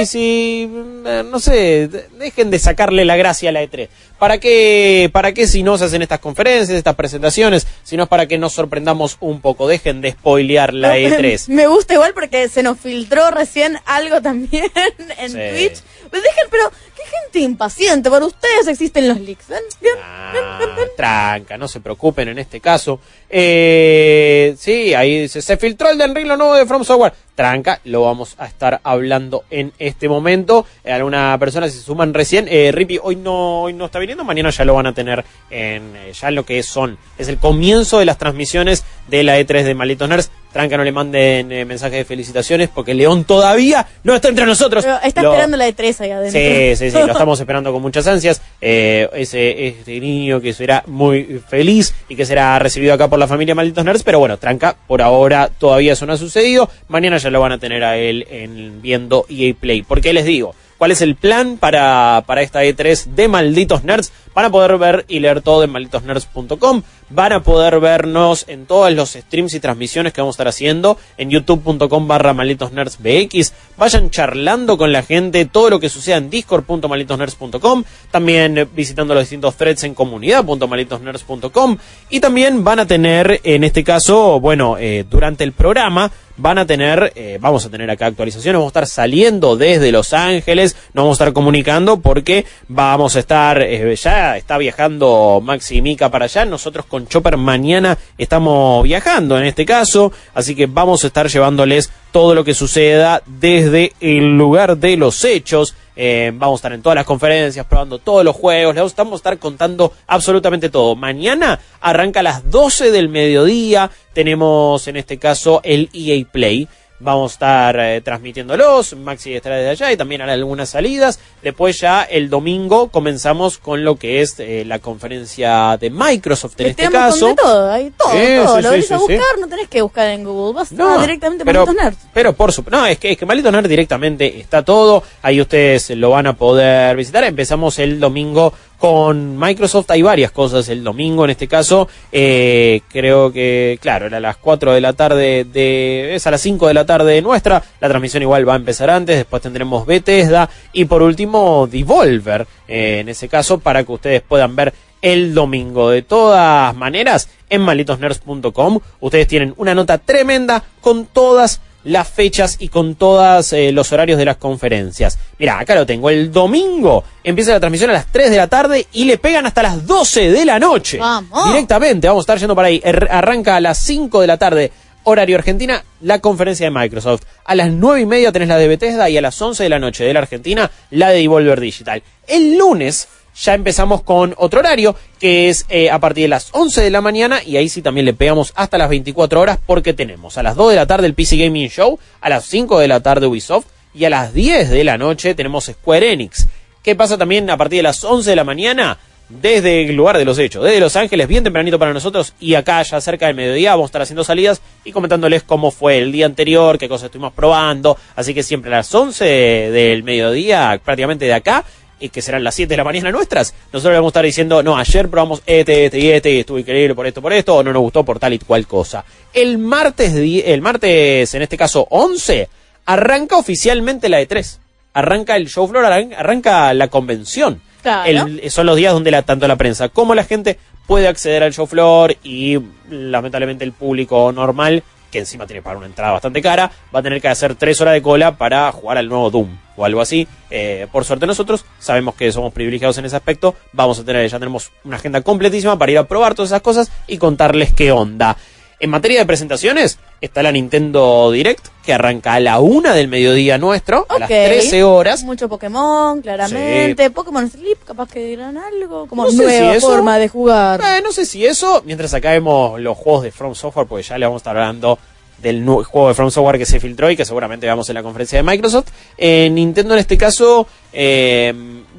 Y 0.00 0.06
si, 0.06 0.68
eh, 1.06 1.22
no 1.24 1.38
sé, 1.38 1.88
de- 1.88 2.08
dejen 2.18 2.50
de 2.50 2.58
sacarle 2.58 3.04
la 3.04 3.16
gracia 3.16 3.50
a 3.50 3.52
la 3.52 3.62
E3. 3.62 3.88
¿Para 4.18 4.38
qué, 4.38 5.08
¿Para 5.12 5.32
qué 5.32 5.46
si 5.46 5.62
no 5.62 5.78
se 5.78 5.84
hacen 5.84 6.02
estas 6.02 6.18
conferencias, 6.20 6.70
estas 6.76 6.94
presentaciones? 6.96 7.66
Si 7.84 7.96
no 7.96 8.04
es 8.04 8.08
para 8.08 8.26
que 8.26 8.38
nos 8.38 8.52
sorprendamos 8.54 9.16
un 9.20 9.40
poco. 9.40 9.68
Dejen 9.68 10.00
de 10.00 10.12
spoilear 10.12 10.74
la 10.74 10.96
E 10.98 11.08
E3. 11.10 11.48
Me 11.48 11.66
gusta 11.66 11.94
igual 11.94 12.14
porque 12.14 12.48
se 12.48 12.62
nos 12.62 12.78
filtró 12.80 13.30
recién 13.30 13.78
algo 13.84 14.20
también 14.22 14.70
en 15.18 15.30
Sí. 15.30 15.38
Twitch. 15.38 15.82
Pues 16.10 16.22
dejen, 16.22 16.46
pero 16.50 16.70
gente 17.10 17.38
impaciente. 17.40 18.10
Para 18.10 18.26
ustedes 18.26 18.68
existen 18.68 19.08
los 19.08 19.20
leaks. 19.20 19.48
¿ven? 19.48 19.60
Bien, 19.80 19.94
bien, 20.32 20.44
bien, 20.58 20.70
bien. 20.76 20.88
Tranca, 20.96 21.56
no 21.56 21.68
se 21.68 21.80
preocupen 21.80 22.28
en 22.28 22.38
este 22.38 22.60
caso. 22.60 23.00
Eh, 23.28 24.54
sí, 24.58 24.94
ahí 24.94 25.22
dice, 25.22 25.40
se 25.42 25.56
filtró 25.56 25.90
el 25.90 25.98
del 25.98 26.12
lo 26.26 26.36
nuevo 26.36 26.54
de 26.54 26.66
From 26.66 26.84
Software. 26.84 27.12
Tranca, 27.34 27.80
lo 27.84 28.00
vamos 28.02 28.34
a 28.38 28.46
estar 28.46 28.80
hablando 28.82 29.44
en 29.50 29.72
este 29.78 30.08
momento. 30.08 30.64
Eh, 30.84 30.90
alguna 30.92 31.36
persona 31.38 31.68
se 31.68 31.78
suman 31.80 32.14
recién. 32.14 32.46
Eh, 32.48 32.70
Rippy 32.72 32.98
hoy 33.02 33.16
no, 33.16 33.62
hoy 33.62 33.74
no 33.74 33.84
está 33.86 33.98
viniendo, 33.98 34.24
mañana 34.24 34.48
ya 34.50 34.64
lo 34.64 34.74
van 34.74 34.86
a 34.86 34.94
tener 34.94 35.22
en, 35.50 35.94
eh, 35.96 36.12
ya 36.18 36.28
en 36.28 36.34
lo 36.34 36.46
que 36.46 36.62
son. 36.62 36.96
Es 37.18 37.28
el 37.28 37.36
comienzo 37.36 37.98
de 37.98 38.06
las 38.06 38.16
transmisiones 38.16 38.84
de 39.08 39.22
la 39.22 39.38
E3 39.38 39.64
de 39.64 39.74
Malditos 39.74 40.08
Nerds. 40.08 40.30
tranca 40.52 40.78
no 40.78 40.84
le 40.84 40.92
manden 40.92 41.52
eh, 41.52 41.66
mensajes 41.66 41.98
de 41.98 42.04
felicitaciones 42.06 42.70
porque 42.74 42.94
León 42.94 43.24
todavía 43.24 43.86
no 44.02 44.14
está 44.14 44.28
entre 44.28 44.46
nosotros. 44.46 44.82
Pero 44.84 44.98
está 45.04 45.20
Lo- 45.22 45.32
esperando 45.32 45.58
la 45.58 45.66
de 45.66 45.72
tres 45.74 46.00
ahí 46.00 46.10
adentro. 46.12 46.40
Sí, 46.40 46.76
sí, 46.76 46.90
sí, 46.90 46.95
lo 47.04 47.12
estamos 47.12 47.38
esperando 47.40 47.72
con 47.72 47.82
muchas 47.82 48.06
ansias. 48.06 48.40
Eh, 48.60 49.08
ese 49.14 49.68
este 49.68 50.00
niño 50.00 50.40
que 50.40 50.52
será 50.52 50.82
muy 50.86 51.40
feliz 51.48 51.94
y 52.08 52.16
que 52.16 52.24
será 52.24 52.58
recibido 52.58 52.94
acá 52.94 53.08
por 53.08 53.18
la 53.18 53.26
familia 53.26 53.54
Malditos 53.54 53.84
Nerds, 53.84 54.02
pero 54.02 54.18
bueno, 54.18 54.38
tranca, 54.38 54.76
por 54.86 55.02
ahora 55.02 55.50
todavía 55.58 55.92
eso 55.92 56.06
no 56.06 56.12
ha 56.12 56.16
sucedido. 56.16 56.70
Mañana 56.88 57.18
ya 57.18 57.30
lo 57.30 57.40
van 57.40 57.52
a 57.52 57.58
tener 57.58 57.84
a 57.84 57.96
él 57.96 58.26
en 58.30 58.80
viendo 58.82 59.26
EA 59.28 59.54
Play. 59.58 59.82
Porque 59.82 60.12
les 60.12 60.24
digo, 60.24 60.54
¿cuál 60.78 60.92
es 60.92 61.00
el 61.00 61.16
plan 61.16 61.58
para, 61.58 62.24
para 62.26 62.42
esta 62.42 62.64
E3 62.64 63.06
de 63.06 63.28
Malditos 63.28 63.84
Nerds? 63.84 64.12
Van 64.36 64.44
a 64.44 64.50
poder 64.50 64.76
ver 64.76 65.06
y 65.08 65.20
leer 65.20 65.40
todo 65.40 65.64
en 65.64 65.70
malditosnerds.com. 65.70 66.82
Van 67.08 67.32
a 67.32 67.42
poder 67.42 67.80
vernos 67.80 68.44
en 68.48 68.66
todos 68.66 68.92
los 68.92 69.14
streams 69.14 69.54
y 69.54 69.60
transmisiones 69.60 70.12
que 70.12 70.20
vamos 70.20 70.34
a 70.34 70.36
estar 70.36 70.48
haciendo 70.48 70.98
en 71.16 71.30
youtube.com 71.30 72.06
barra 72.06 72.34
malditosnerdsbx. 72.34 73.54
Vayan 73.78 74.10
charlando 74.10 74.76
con 74.76 74.92
la 74.92 75.02
gente 75.02 75.46
todo 75.46 75.70
lo 75.70 75.80
que 75.80 75.88
suceda 75.88 76.18
en 76.18 76.28
discord.malditosnerds.com. 76.28 77.84
También 78.10 78.68
visitando 78.74 79.14
los 79.14 79.22
distintos 79.22 79.56
threads 79.56 79.84
en 79.84 79.94
comunidad.malditosnerds.com. 79.94 81.78
Y 82.10 82.20
también 82.20 82.62
van 82.62 82.80
a 82.80 82.86
tener, 82.86 83.40
en 83.42 83.64
este 83.64 83.84
caso, 83.84 84.38
bueno, 84.38 84.76
eh, 84.78 85.06
durante 85.08 85.44
el 85.44 85.52
programa, 85.52 86.12
van 86.36 86.58
a 86.58 86.66
tener, 86.66 87.12
eh, 87.14 87.38
vamos 87.40 87.64
a 87.64 87.70
tener 87.70 87.90
acá 87.90 88.06
actualizaciones, 88.06 88.58
vamos 88.58 88.68
a 88.68 88.80
estar 88.80 88.86
saliendo 88.86 89.56
desde 89.56 89.90
Los 89.92 90.12
Ángeles, 90.12 90.76
nos 90.92 91.04
vamos 91.04 91.20
a 91.20 91.24
estar 91.24 91.32
comunicando 91.32 92.00
porque 92.00 92.44
vamos 92.68 93.16
a 93.16 93.20
estar, 93.20 93.62
eh, 93.62 93.96
ya 93.96 94.25
está 94.34 94.58
viajando 94.58 95.40
Maxi 95.42 95.76
y 95.76 95.82
Mika 95.82 96.10
para 96.10 96.24
allá, 96.24 96.44
nosotros 96.44 96.86
con 96.86 97.06
Chopper 97.06 97.36
mañana 97.36 97.96
estamos 98.18 98.82
viajando 98.82 99.38
en 99.38 99.44
este 99.44 99.64
caso, 99.64 100.10
así 100.34 100.56
que 100.56 100.66
vamos 100.66 101.04
a 101.04 101.06
estar 101.06 101.28
llevándoles 101.28 101.90
todo 102.10 102.34
lo 102.34 102.42
que 102.42 102.54
suceda 102.54 103.22
desde 103.26 103.92
el 104.00 104.36
lugar 104.36 104.78
de 104.78 104.96
los 104.96 105.22
hechos. 105.24 105.74
Eh, 105.94 106.32
vamos 106.34 106.58
a 106.58 106.60
estar 106.60 106.72
en 106.72 106.82
todas 106.82 106.96
las 106.96 107.04
conferencias, 107.04 107.66
probando 107.66 107.98
todos 107.98 108.24
los 108.24 108.34
juegos, 108.34 108.74
les 108.74 108.96
vamos 108.96 109.12
a 109.12 109.16
estar 109.16 109.38
contando 109.38 109.92
absolutamente 110.06 110.70
todo. 110.70 110.96
Mañana 110.96 111.60
arranca 111.80 112.20
a 112.20 112.22
las 112.22 112.50
12 112.50 112.90
del 112.90 113.08
mediodía, 113.08 113.90
tenemos 114.12 114.88
en 114.88 114.96
este 114.96 115.18
caso 115.18 115.60
el 115.62 115.90
EA 115.92 116.24
Play. 116.30 116.68
Vamos 116.98 117.32
a 117.32 117.34
estar 117.34 117.76
eh, 117.78 118.00
transmitiéndolos, 118.00 118.96
Maxi 118.96 119.34
estará 119.34 119.56
desde 119.56 119.70
allá 119.70 119.92
y 119.92 119.96
también 119.98 120.22
hará 120.22 120.32
algunas 120.32 120.70
salidas. 120.70 121.20
Después 121.42 121.78
ya 121.78 122.02
el 122.04 122.30
domingo 122.30 122.88
comenzamos 122.88 123.58
con 123.58 123.84
lo 123.84 123.96
que 123.96 124.22
es 124.22 124.40
eh, 124.40 124.64
la 124.66 124.78
conferencia 124.78 125.76
de 125.78 125.90
Microsoft 125.90 126.54
en 126.60 126.68
este 126.68 126.88
caso. 126.90 127.26
de 127.28 127.34
todo, 127.34 127.70
hay 127.70 127.90
todo, 127.90 128.10
Sí, 128.12 128.18
todo. 128.44 128.56
sí, 128.56 128.62
lo 128.62 128.70
venís 128.70 128.86
sí, 128.88 128.94
a 128.94 128.96
buscar, 128.96 129.38
no 129.40 129.46
tenés 129.48 129.68
que 129.68 129.82
buscar 129.82 130.08
en 130.08 130.24
Google, 130.24 130.54
vas 130.54 130.72
No, 130.72 130.98
a 130.98 131.00
directamente 131.02 131.44
pero, 131.44 131.66
Malditos 131.66 131.84
Nerds. 131.84 131.98
pero 132.14 132.32
por 132.32 132.52
supuesto, 132.52 132.78
no, 132.80 132.86
es 132.86 132.98
que, 132.98 133.12
es 133.12 133.18
que 133.18 133.26
Maldito 133.26 133.52
Nerd 133.52 133.68
directamente 133.68 134.40
está 134.40 134.64
todo, 134.64 135.02
ahí 135.22 135.38
ustedes 135.40 135.90
lo 135.90 136.10
van 136.10 136.26
a 136.28 136.32
poder 136.36 136.96
visitar, 136.96 137.24
empezamos 137.24 137.78
el 137.78 138.00
domingo 138.00 138.54
con 138.78 139.38
Microsoft, 139.38 139.90
hay 139.90 140.02
varias 140.02 140.30
cosas 140.30 140.68
el 140.68 140.84
domingo 140.84 141.24
en 141.24 141.30
este 141.30 141.48
caso, 141.48 141.88
eh, 142.12 142.80
creo 142.88 143.32
que, 143.32 143.78
claro, 143.80 144.06
era 144.06 144.18
a 144.18 144.20
las 144.20 144.36
4 144.36 144.72
de 144.72 144.80
la 144.80 144.92
tarde 144.92 145.44
de, 145.44 146.14
es 146.14 146.26
a 146.26 146.30
las 146.30 146.40
5 146.40 146.68
de 146.68 146.74
la 146.74 146.86
tarde 146.86 147.22
nuestra, 147.22 147.62
la 147.80 147.88
transmisión 147.88 148.22
igual 148.22 148.48
va 148.48 148.54
a 148.54 148.56
empezar 148.56 148.90
antes, 148.90 149.16
después 149.16 149.42
tendremos 149.42 149.86
Bethesda 149.86 150.48
y 150.72 150.84
por 150.84 151.02
último 151.02 151.66
Devolver, 151.70 152.46
eh, 152.68 152.98
en 153.00 153.08
ese 153.08 153.28
caso, 153.28 153.58
para 153.58 153.84
que 153.84 153.92
ustedes 153.92 154.22
puedan 154.22 154.56
ver 154.56 154.74
el 155.02 155.34
domingo. 155.34 155.90
De 155.90 156.02
todas 156.02 156.74
maneras, 156.74 157.28
en 157.48 157.62
malditosnerds.com 157.62 158.80
ustedes 159.00 159.26
tienen 159.26 159.54
una 159.56 159.74
nota 159.74 159.98
tremenda 159.98 160.62
con 160.80 161.06
todas 161.06 161.60
las 161.86 162.08
fechas 162.08 162.56
y 162.58 162.68
con 162.68 162.94
todos 162.96 163.52
los 163.72 163.92
horarios 163.92 164.18
de 164.18 164.24
las 164.24 164.36
conferencias. 164.36 165.18
Mira, 165.38 165.58
acá 165.58 165.74
lo 165.74 165.86
tengo. 165.86 166.10
El 166.10 166.30
domingo 166.32 167.04
empieza 167.24 167.52
la 167.52 167.60
transmisión 167.60 167.90
a 167.90 167.94
las 167.94 168.06
3 168.12 168.30
de 168.30 168.36
la 168.36 168.48
tarde 168.48 168.86
y 168.92 169.04
le 169.04 169.18
pegan 169.18 169.46
hasta 169.46 169.62
las 169.62 169.86
12 169.86 170.30
de 170.32 170.44
la 170.44 170.58
noche. 170.58 170.98
Vamos. 170.98 171.48
Directamente, 171.48 172.08
vamos 172.08 172.22
a 172.22 172.24
estar 172.24 172.38
yendo 172.38 172.54
para 172.56 172.68
ahí. 172.68 172.80
Er- 172.84 173.08
Arranca 173.10 173.56
a 173.56 173.60
las 173.60 173.78
5 173.78 174.20
de 174.20 174.26
la 174.26 174.36
tarde. 174.36 174.72
Horario 175.08 175.36
Argentina, 175.36 175.84
la 176.00 176.18
conferencia 176.18 176.66
de 176.66 176.72
Microsoft. 176.72 177.22
A 177.44 177.54
las 177.54 177.70
9 177.70 178.00
y 178.00 178.06
media 178.06 178.32
tenés 178.32 178.48
la 178.48 178.58
de 178.58 178.66
Bethesda 178.66 179.08
y 179.08 179.16
a 179.16 179.20
las 179.22 179.40
11 179.40 179.62
de 179.62 179.68
la 179.68 179.78
noche 179.78 180.02
de 180.04 180.12
la 180.12 180.18
Argentina, 180.18 180.68
la 180.90 181.10
de 181.10 181.18
Devolver 181.20 181.60
Digital. 181.60 182.02
El 182.26 182.58
lunes 182.58 183.06
ya 183.38 183.54
empezamos 183.54 184.02
con 184.02 184.34
otro 184.38 184.60
horario, 184.60 184.96
que 185.20 185.48
es 185.48 185.66
eh, 185.68 185.90
a 185.90 185.98
partir 185.98 186.22
de 186.22 186.28
las 186.28 186.48
11 186.52 186.82
de 186.82 186.90
la 186.90 187.00
mañana, 187.00 187.42
y 187.44 187.56
ahí 187.56 187.68
sí 187.68 187.82
también 187.82 188.06
le 188.06 188.14
pegamos 188.14 188.52
hasta 188.56 188.78
las 188.78 188.88
24 188.88 189.40
horas, 189.40 189.58
porque 189.64 189.92
tenemos 189.92 190.38
a 190.38 190.42
las 190.42 190.56
2 190.56 190.70
de 190.70 190.76
la 190.76 190.86
tarde 190.86 191.06
el 191.06 191.14
PC 191.14 191.36
Gaming 191.36 191.68
Show, 191.68 191.98
a 192.20 192.28
las 192.28 192.46
5 192.46 192.78
de 192.78 192.88
la 192.88 193.00
tarde 193.00 193.26
Ubisoft, 193.26 193.66
y 193.94 194.04
a 194.04 194.10
las 194.10 194.32
10 194.32 194.70
de 194.70 194.84
la 194.84 194.98
noche 194.98 195.34
tenemos 195.34 195.66
Square 195.66 196.12
Enix. 196.12 196.46
¿Qué 196.82 196.94
pasa 196.94 197.18
también 197.18 197.50
a 197.50 197.56
partir 197.56 197.78
de 197.78 197.84
las 197.84 198.02
11 198.04 198.30
de 198.30 198.36
la 198.36 198.44
mañana? 198.44 198.98
Desde 199.28 199.88
el 199.88 199.96
lugar 199.96 200.18
de 200.18 200.24
los 200.24 200.38
hechos, 200.38 200.62
desde 200.62 200.78
Los 200.78 200.94
Ángeles, 200.94 201.26
bien 201.26 201.42
tempranito 201.42 201.80
para 201.80 201.92
nosotros, 201.92 202.32
y 202.38 202.54
acá 202.54 202.80
ya 202.82 203.00
cerca 203.00 203.26
del 203.26 203.34
mediodía 203.34 203.72
vamos 203.72 203.86
a 203.86 203.88
estar 203.88 204.02
haciendo 204.02 204.22
salidas 204.22 204.62
y 204.84 204.92
comentándoles 204.92 205.42
cómo 205.42 205.72
fue 205.72 205.98
el 205.98 206.12
día 206.12 206.26
anterior, 206.26 206.78
qué 206.78 206.88
cosas 206.88 207.06
estuvimos 207.06 207.32
probando, 207.32 207.96
así 208.14 208.34
que 208.34 208.44
siempre 208.44 208.72
a 208.72 208.76
las 208.76 208.94
11 208.94 209.24
del 209.24 210.04
mediodía, 210.04 210.80
prácticamente 210.84 211.24
de 211.24 211.34
acá, 211.34 211.64
y 211.98 212.10
que 212.10 212.20
serán 212.22 212.44
las 212.44 212.54
7 212.54 212.68
de 212.68 212.76
la 212.76 212.84
mañana 212.84 213.10
nuestras, 213.10 213.54
nosotros 213.72 213.92
le 213.92 213.98
vamos 213.98 214.08
a 214.08 214.12
estar 214.12 214.24
diciendo, 214.24 214.62
no, 214.62 214.76
ayer 214.76 215.08
probamos 215.08 215.42
este, 215.46 215.86
este 215.86 215.98
y 215.98 216.10
este, 216.10 216.30
y 216.32 216.40
estuvo 216.40 216.58
increíble 216.58 216.94
por 216.94 217.06
esto, 217.06 217.22
por 217.22 217.32
esto, 217.32 217.56
o 217.56 217.62
no 217.62 217.72
nos 217.72 217.82
gustó 217.82 218.04
por 218.04 218.18
tal 218.18 218.32
y 218.34 218.38
cual 218.38 218.66
cosa. 218.66 219.04
El 219.32 219.58
martes, 219.58 220.12
el 220.14 220.60
martes, 220.60 221.34
en 221.34 221.42
este 221.42 221.56
caso 221.56 221.86
11, 221.90 222.48
arranca 222.84 223.36
oficialmente 223.36 224.08
la 224.08 224.20
E3. 224.20 224.58
Arranca 224.94 225.36
el 225.36 225.48
show 225.48 225.66
floor, 225.68 225.84
arran- 225.86 226.14
arranca 226.16 226.72
la 226.74 226.88
convención. 226.88 227.60
Claro. 227.82 228.08
El- 228.26 228.50
son 228.50 228.66
los 228.66 228.76
días 228.76 228.92
donde 228.92 229.10
la, 229.10 229.22
tanto 229.22 229.46
la 229.48 229.56
prensa 229.56 229.88
como 229.88 230.14
la 230.14 230.24
gente 230.24 230.58
puede 230.86 231.08
acceder 231.08 231.42
al 231.42 231.52
show 231.52 231.66
floor 231.66 232.16
y 232.22 232.58
lamentablemente 232.90 233.64
el 233.64 233.72
público 233.72 234.32
normal, 234.32 234.82
que 235.10 235.18
encima 235.18 235.46
tiene 235.46 235.60
que 235.60 235.64
pagar 235.64 235.78
una 235.78 235.86
entrada 235.86 236.12
bastante 236.12 236.40
cara, 236.42 236.70
va 236.94 237.00
a 237.00 237.02
tener 237.02 237.20
que 237.20 237.28
hacer 237.28 237.54
tres 237.54 237.80
horas 237.80 237.94
de 237.94 238.02
cola 238.02 238.36
para 238.36 238.70
jugar 238.72 238.98
al 238.98 239.08
nuevo 239.08 239.30
Doom 239.30 239.48
o 239.76 239.84
algo 239.84 240.00
así. 240.00 240.26
Eh, 240.50 240.86
por 240.90 241.04
suerte 241.04 241.26
nosotros 241.26 241.64
sabemos 241.78 242.14
que 242.14 242.30
somos 242.32 242.52
privilegiados 242.52 242.98
en 242.98 243.04
ese 243.04 243.16
aspecto, 243.16 243.54
vamos 243.72 243.98
a 243.98 244.04
tener, 244.04 244.28
ya 244.28 244.38
tenemos 244.38 244.70
una 244.84 244.96
agenda 244.96 245.20
completísima 245.20 245.78
para 245.78 245.92
ir 245.92 245.98
a 245.98 246.04
probar 246.04 246.34
todas 246.34 246.50
esas 246.50 246.62
cosas 246.62 246.90
y 247.06 247.18
contarles 247.18 247.72
qué 247.72 247.92
onda. 247.92 248.36
En 248.78 248.90
materia 248.90 249.18
de 249.20 249.24
presentaciones, 249.24 249.98
está 250.20 250.42
la 250.42 250.52
Nintendo 250.52 251.30
Direct, 251.30 251.66
que 251.82 251.94
arranca 251.94 252.34
a 252.34 252.40
la 252.40 252.58
una 252.60 252.92
del 252.92 253.08
mediodía 253.08 253.56
nuestro, 253.56 254.04
a 254.10 254.18
las 254.18 254.28
Ok. 254.30 254.36
13 254.36 254.84
horas. 254.84 255.24
Mucho 255.24 255.48
Pokémon, 255.48 256.20
claramente. 256.20 257.10
Pokémon 257.10 257.48
Sleep, 257.50 257.78
capaz 257.86 258.10
que 258.10 258.22
dirán 258.22 258.58
algo. 258.58 259.06
Como 259.06 259.24
No 259.24 259.30
sé 259.30 259.36
nueva 259.38 259.70
si 259.72 259.76
eso- 259.78 259.88
forma 259.88 260.18
de 260.18 260.28
jugar. 260.28 260.80
Eh, 260.82 261.00
no 261.02 261.10
sé 261.10 261.24
si 261.24 261.46
eso, 261.46 261.82
mientras 261.86 262.12
acá 262.12 262.32
vemos 262.32 262.78
los 262.78 262.98
juegos 262.98 263.22
de 263.22 263.32
From 263.32 263.54
Software, 263.54 263.86
porque 263.86 264.02
ya 264.02 264.18
le 264.18 264.26
vamos 264.26 264.40
a 264.40 264.42
estar 264.42 264.56
hablando 264.58 264.98
del 265.42 265.64
nu- 265.64 265.84
juego 265.84 266.08
de 266.08 266.14
From 266.14 266.30
Software 266.30 266.58
que 266.58 266.66
se 266.66 266.80
filtró 266.80 267.10
y 267.10 267.16
que 267.16 267.24
seguramente 267.24 267.66
veamos 267.66 267.88
en 267.90 267.94
la 267.94 268.02
conferencia 268.02 268.38
de 268.38 268.42
Microsoft. 268.42 268.88
Eh, 269.18 269.48
Nintendo 269.50 269.94
en 269.94 270.00
este 270.00 270.16
caso 270.16 270.66
eh, 270.92 271.52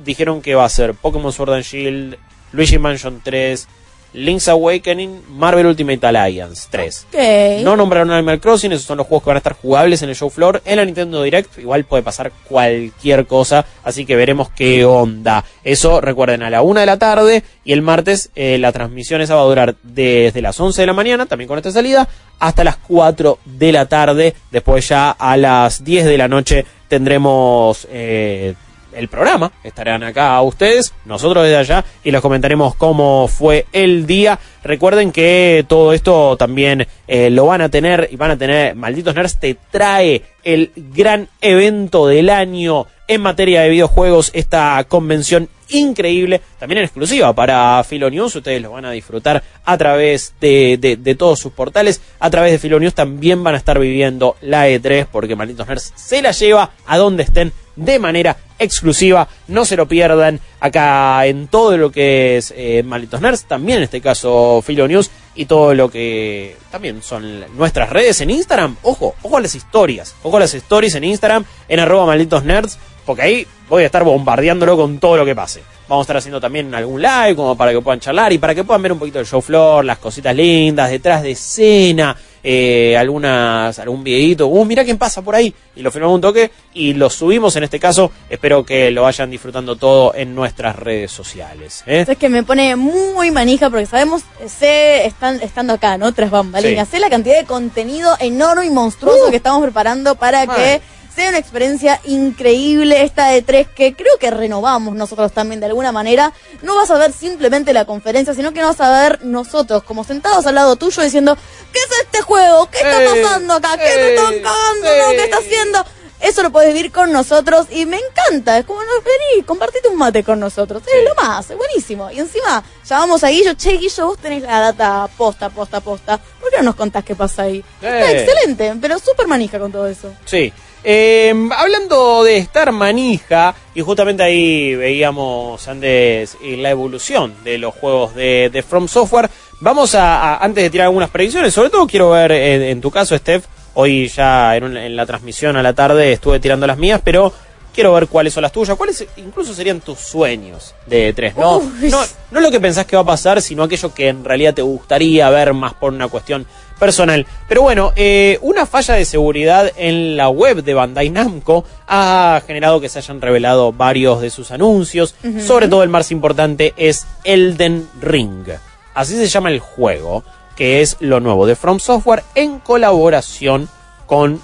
dijeron 0.04 0.42
que 0.42 0.56
va 0.56 0.66
a 0.66 0.70
ser 0.70 0.94
Pokémon 0.96 1.32
Sword 1.32 1.54
and 1.54 1.64
Shield, 1.64 2.18
Luigi 2.52 2.78
Mansion 2.80 3.22
3, 3.24 3.68
Link's 4.14 4.47
Awakening, 4.47 5.22
Marvel 5.30 5.68
Ultimate 5.68 6.05
Alliance 6.08 6.68
3. 6.70 7.08
Ok. 7.14 7.64
No 7.64 7.76
nombraron 7.76 8.12
Animal 8.12 8.39
Crossing, 8.39 8.72
esos 8.72 8.86
son 8.86 8.97
los 8.97 9.08
juegos 9.08 9.24
que 9.24 9.30
van 9.30 9.38
a 9.38 9.39
estar 9.39 9.53
jugables 9.53 10.01
en 10.01 10.10
el 10.10 10.16
show 10.16 10.30
floor. 10.30 10.62
En 10.66 10.78
la 10.78 10.86
Nintendo 10.86 11.22
Direct 11.22 11.58
igual 11.60 11.84
puede 11.86 12.03
pasar 12.03 12.32
cualquier 12.47 13.28
cosa, 13.28 13.66
así 13.84 14.05
que 14.05 14.16
veremos 14.16 14.49
qué 14.49 14.86
onda. 14.86 15.43
Eso 15.64 16.01
recuerden 16.01 16.43
a 16.43 16.49
la 16.49 16.62
una 16.62 16.82
de 16.82 16.86
la 16.86 16.97
tarde 16.97 17.43
y 17.64 17.74
el 17.74 17.82
martes 17.82 18.32
eh, 18.36 18.58
la 18.58 18.72
transmisión 18.72 19.22
esa 19.22 19.36
va 19.36 19.41
a 19.41 19.45
durar 19.45 19.76
desde 19.84 20.41
las 20.41 20.60
11 20.60 20.82
de 20.82 20.88
la 20.88 20.93
mañana, 20.93 21.26
también 21.26 21.47
con 21.47 21.58
esta 21.58 21.72
salida, 21.72 22.08
hasta 22.39 22.64
las 22.64 22.78
4 22.78 23.39
de 23.45 23.72
la 23.72 23.86
tarde. 23.86 24.34
Después 24.51 24.88
ya 24.88 25.12
a 25.12 25.38
las 25.38 25.84
10 25.84 26.05
de 26.05 26.18
la 26.18 26.28
noche 26.28 26.66
tendremos... 26.88 27.88
eh, 27.91 28.55
el 28.98 29.08
programa. 29.08 29.52
Estarán 29.64 30.04
acá 30.04 30.41
ustedes, 30.41 30.93
nosotros 31.06 31.43
desde 31.43 31.58
allá, 31.58 31.86
y 32.04 32.12
les 32.12 32.22
comentaremos 32.22 32.76
cómo 32.76 33.28
fue 33.28 33.66
el 33.72 34.06
día. 34.08 34.39
Recuerden 34.64 35.12
que 35.12 35.66
todo 35.68 35.93
esto 35.93 36.36
también 36.38 36.88
eh, 37.08 37.30
lo 37.30 37.45
van 37.45 37.62
a 37.62 37.70
tener 37.70 38.10
y 38.12 38.16
van 38.16 38.32
a 38.32 38.38
tener. 38.38 38.76
Malditos 38.76 39.16
Nerds 39.16 39.39
te 39.39 39.56
trae 39.72 40.24
el 40.43 40.72
gran 40.76 41.30
evento 41.41 42.08
del 42.08 42.30
año 42.30 42.88
en 43.08 43.22
materia 43.22 43.62
de 43.62 43.70
videojuegos, 43.70 44.32
esta 44.34 44.84
convención 44.89 45.48
increíble, 45.70 46.41
también 46.60 46.80
en 46.80 46.86
exclusiva 46.86 47.34
para 47.34 47.82
Filo 47.86 48.10
News, 48.10 48.36
ustedes 48.36 48.62
lo 48.62 48.72
van 48.72 48.84
a 48.86 48.91
disfrutar 48.91 49.43
a 49.66 49.78
través 49.78 50.34
de, 50.41 50.78
de- 50.98 51.16
todos 51.16 51.39
sus 51.39 51.52
portales, 51.54 52.02
a 52.20 52.30
través 52.30 52.52
de 52.52 52.60
Filo 52.60 52.80
News 52.80 52.93
también 52.93 53.43
van 53.43 53.56
a 53.56 53.58
estar 53.58 53.80
viviendo 53.80 54.36
la 54.41 54.68
E3 54.70 55.08
porque 55.12 55.36
Malditos 55.38 55.68
Nerds 55.68 55.93
se 55.95 56.22
la 56.22 56.32
lleva 56.32 56.72
a 56.86 56.98
donde 56.98 57.24
estén 57.24 57.54
de 57.78 57.99
manera 57.99 58.36
exclusiva, 58.59 59.28
no 59.47 59.63
se 59.63 59.78
lo 59.78 59.88
pierdan 59.88 60.39
acá 60.59 61.25
en 61.25 61.47
todo 61.47 61.78
lo 61.78 61.91
que 61.91 62.38
es 62.38 62.53
eh, 62.55 62.84
Malditos 62.84 63.21
Nerds, 63.21 63.45
también 63.45 63.78
en 63.78 63.84
este 63.86 64.01
caso 64.01 64.61
Filo 64.65 64.88
News 64.88 65.09
y 65.36 65.45
todo 65.45 65.73
lo 65.73 65.89
que 65.89 66.57
también 66.71 67.01
son 67.01 67.45
nuestras 67.55 67.89
redes 67.89 68.19
en 68.21 68.32
Instagram. 68.32 68.75
Ojo, 68.82 69.15
ojo 69.21 69.38
a 69.38 69.41
las 69.41 69.55
historias, 69.55 70.15
ojo 70.23 70.38
a 70.38 70.41
las 70.41 70.53
stories 70.53 70.95
en 70.95 71.03
Instagram, 71.03 71.45
en 71.69 71.80
arroba 71.80 72.07
malditos 72.07 72.43
nerds, 72.43 72.78
porque 73.05 73.21
ahí 73.21 73.47
voy 73.69 73.84
a 73.84 73.86
estar 73.86 74.03
bombardeándolo 74.03 74.75
con 74.75 74.99
todo 74.99 75.17
lo 75.17 75.25
que 75.25 75.36
pase. 75.36 75.61
Vamos 75.88 76.03
a 76.03 76.05
estar 76.05 76.17
haciendo 76.17 76.41
también 76.41 76.73
algún 76.75 77.01
live 77.01 77.36
como 77.36 77.55
para 77.55 77.71
que 77.71 77.80
puedan 77.80 77.99
charlar 77.99 78.34
y 78.34 78.39
para 78.39 78.53
que 78.53 78.63
puedan 78.63 78.82
ver 78.82 78.91
un 78.91 78.99
poquito 78.99 79.19
el 79.19 79.25
show 79.25 79.41
floor, 79.41 79.86
las 79.86 79.99
cositas 79.99 80.36
lindas, 80.36 80.89
detrás 80.89 81.23
de 81.23 81.32
escena, 81.32 82.17
eh, 82.50 82.95
algunas, 82.95 83.78
algún 83.78 84.06
videito. 84.06 84.48
Uh, 84.48 84.64
mira 84.64 84.86
quién 84.86 84.98
pasa 84.98 85.22
por 85.22 85.36
ahí. 85.36 85.54
Y 85.76 85.82
lo 85.82 85.91
filmamos 85.91 86.16
un 86.16 86.22
toque 86.22 86.50
y 86.74 86.93
lo 86.93 87.10
subimos 87.10 87.54
en 87.58 87.66
este 87.66 87.78
caso. 87.78 88.10
Espero 88.30 88.64
que 88.64 88.89
lo 88.89 89.02
vayan 89.02 89.30
disfrutando 89.30 89.76
todo 89.76 90.16
en 90.16 90.34
nuestras 90.34 90.78
redes 90.78 91.12
sociales. 91.12 91.84
¿eh? 91.86 92.06
Es 92.08 92.18
que 92.18 92.30
me 92.30 92.43
pone 92.43 92.78
muy 92.78 93.32
manija 93.32 93.70
porque 93.70 93.86
sabemos, 93.86 94.22
sé, 94.48 95.06
están, 95.06 95.41
estando 95.41 95.74
acá, 95.74 95.98
¿no? 95.98 96.14
Tras 96.14 96.32
bambalinas, 96.32 96.88
Sí. 96.88 96.95
sé 96.95 97.00
la 97.02 97.10
cantidad 97.10 97.38
de 97.38 97.45
contenido 97.45 98.16
enorme 98.22 98.66
y 98.66 98.70
monstruoso 98.70 99.30
que 99.30 99.36
estamos 99.36 99.62
preparando 99.62 100.16
para 100.16 100.48
que 100.48 100.80
sea 101.18 101.30
una 101.30 101.39
experiencia 101.39 101.99
increíble 102.03 103.01
esta 103.01 103.30
de 103.30 103.41
tres 103.41 103.68
que 103.68 103.95
creo 103.95 104.20
que 104.20 104.30
renovamos 104.30 104.93
nosotros 104.93 105.32
también 105.32 105.59
de 105.59 105.65
alguna 105.65 105.91
manera. 105.91 106.32
No 106.61 106.76
vas 106.76 106.91
a 106.91 106.97
ver 106.99 107.11
simplemente 107.11 107.74
la 107.74 107.86
conferencia, 107.86 108.36
sino 108.36 108.53
que 108.53 108.61
vas 108.61 108.80
a 108.82 109.01
ver 109.01 109.26
nosotros 109.26 109.82
como 109.82 110.03
sentados 110.03 110.45
al 110.45 110.53
lado 110.53 110.76
tuyo 110.76 111.01
diciendo, 111.01 111.36
¿qué 111.74 111.80
es 111.80 112.01
este 112.03 112.22
juego? 112.22 112.70
¿Qué 112.70 112.78
está 112.78 112.99
pasando 112.99 113.55
acá? 113.55 113.78
¿Qué 113.78 113.95
me 113.95 114.09
están 114.13 114.34
cagando? 114.43 115.05
¿no? 115.05 115.09
¿Qué 115.09 115.24
está 115.24 115.38
haciendo? 115.38 115.84
Eso 116.20 116.43
lo 116.43 116.51
puedes 116.51 116.72
vivir 116.72 116.91
con 116.91 117.11
nosotros 117.11 117.65
y 117.72 117.88
me 117.88 117.97
encanta. 117.97 118.59
Es 118.59 118.65
como, 118.65 118.82
no, 118.84 118.91
vení, 119.03 119.43
compartite 119.43 119.88
un 119.88 119.97
mate 119.97 120.24
con 120.24 120.39
nosotros. 120.39 120.84
Es 120.86 121.03
lo 121.03 121.15
más, 121.15 121.49
es 121.49 121.57
buenísimo. 121.57 122.11
Y 122.11 122.20
encima, 122.20 122.63
llamamos 122.88 123.24
a 123.24 123.30
Guillo, 123.30 123.55
che, 123.55 123.72
Guillo, 123.78 124.05
vos 124.05 124.20
tenés 124.20 124.43
la 124.43 124.59
data 124.59 125.09
posta, 125.18 125.49
posta, 125.49 125.80
posta. 125.80 126.20
¿Por 126.58 126.62
qué 126.62 126.66
no 126.66 126.72
nos 126.72 126.76
contás 126.76 127.03
qué 127.03 127.16
pasa 127.16 127.43
ahí? 127.43 127.64
Está 127.82 128.12
excelente, 128.12 128.74
pero 128.82 128.97
súper 128.99 129.28
manija 129.28 129.60
con 129.60 129.72
todo 129.72 129.88
eso. 129.88 130.14
Sí. 130.26 130.51
Eh, 130.84 131.34
hablando 131.58 132.24
de 132.24 132.38
estar 132.38 132.72
manija, 132.72 133.53
y 133.76 133.82
justamente 133.82 134.24
ahí 134.24 134.76
veíamos 134.76 135.68
antes 135.68 136.38
eh, 136.41 136.55
la 136.58 136.70
evolución 136.70 137.34
de 137.43 137.58
los 137.58 137.74
juegos 137.74 138.16
de, 138.16 138.49
de 138.51 138.64
From 138.64 138.88
Software, 138.88 139.30
vamos 139.60 139.95
a, 139.95 140.36
a- 140.36 140.38
antes 140.38 140.64
de 140.64 140.70
tirar 140.70 140.86
algunas 140.86 141.10
predicciones, 141.10 141.53
sobre 141.53 141.70
todo 141.72 141.88
quiero 141.88 142.12
ver 142.12 142.32
en 142.32 142.80
tu 142.80 142.89
caso, 142.91 143.18
Steph, 143.18 143.45
hoy 143.74 144.08
ya 144.08 144.55
en, 144.55 144.64
un- 144.64 144.78
en 144.78 144.95
la 144.95 145.05
transmisión 145.05 145.58
a 145.58 145.64
la 145.64 145.74
tarde 145.74 146.14
estuve 146.14 146.39
tirando 146.39 146.66
las 146.68 146.78
mías, 146.78 147.01
pero 147.03 147.34
quiero 147.78 147.93
ver 147.93 148.07
cuáles 148.07 148.34
son 148.34 148.41
las 148.41 148.51
tuyas, 148.51 148.75
cuáles 148.75 149.05
incluso 149.17 149.53
serían 149.53 149.82
tus 149.82 149.99
sueños 149.99 150.73
de 150.88 151.13
E3, 151.13 151.36
¿no? 151.36 151.61
No, 151.91 152.03
no 152.32 152.39
lo 152.39 152.49
que 152.49 152.59
pensás 152.59 152.88
que 152.88 152.95
va 152.95 153.03
a 153.03 153.05
pasar, 153.05 153.39
sino 153.39 153.61
aquello 153.61 153.93
que 153.93 154.07
en 154.07 154.25
realidad 154.25 154.55
te 154.55 154.63
gustaría 154.63 155.30
ver 155.30 155.53
más 155.53 155.75
por 155.75 155.93
una 155.93 156.07
cuestión 156.07 156.47
personal. 156.80 157.28
Pero 157.47 157.61
bueno, 157.61 157.93
eh, 157.95 158.39
una 158.41 158.65
falla 158.65 158.95
de 158.95 159.05
seguridad 159.05 159.71
en 159.78 160.17
la 160.17 160.28
web 160.30 160.63
de 160.63 160.73
Bandai 160.73 161.11
Namco 161.11 161.65
ha 161.88 162.41
generado 162.47 162.82
que 162.82 162.89
se 162.89 162.97
hayan 162.97 163.21
revelado 163.21 163.71
varios 163.71 164.21
de 164.21 164.32
sus 164.32 164.49
anuncios. 164.49 165.13
Sobre 165.45 165.67
todo 165.67 165.84
el 165.84 165.89
más 165.89 166.09
importante 166.09 166.73
es 166.78 167.05
Elden 167.25 167.88
Ring. 168.01 168.47
Así 168.95 169.15
se 169.15 169.28
llama 169.28 169.51
el 169.51 169.59
juego, 169.59 170.23
que 170.55 170.82
es 170.82 170.97
lo 170.99 171.19
nuevo 171.19 171.45
de 171.45 171.55
From 171.55 171.80
Software 171.80 172.23
en 172.34 172.57
colaboración 172.57 173.69
con 174.07 174.41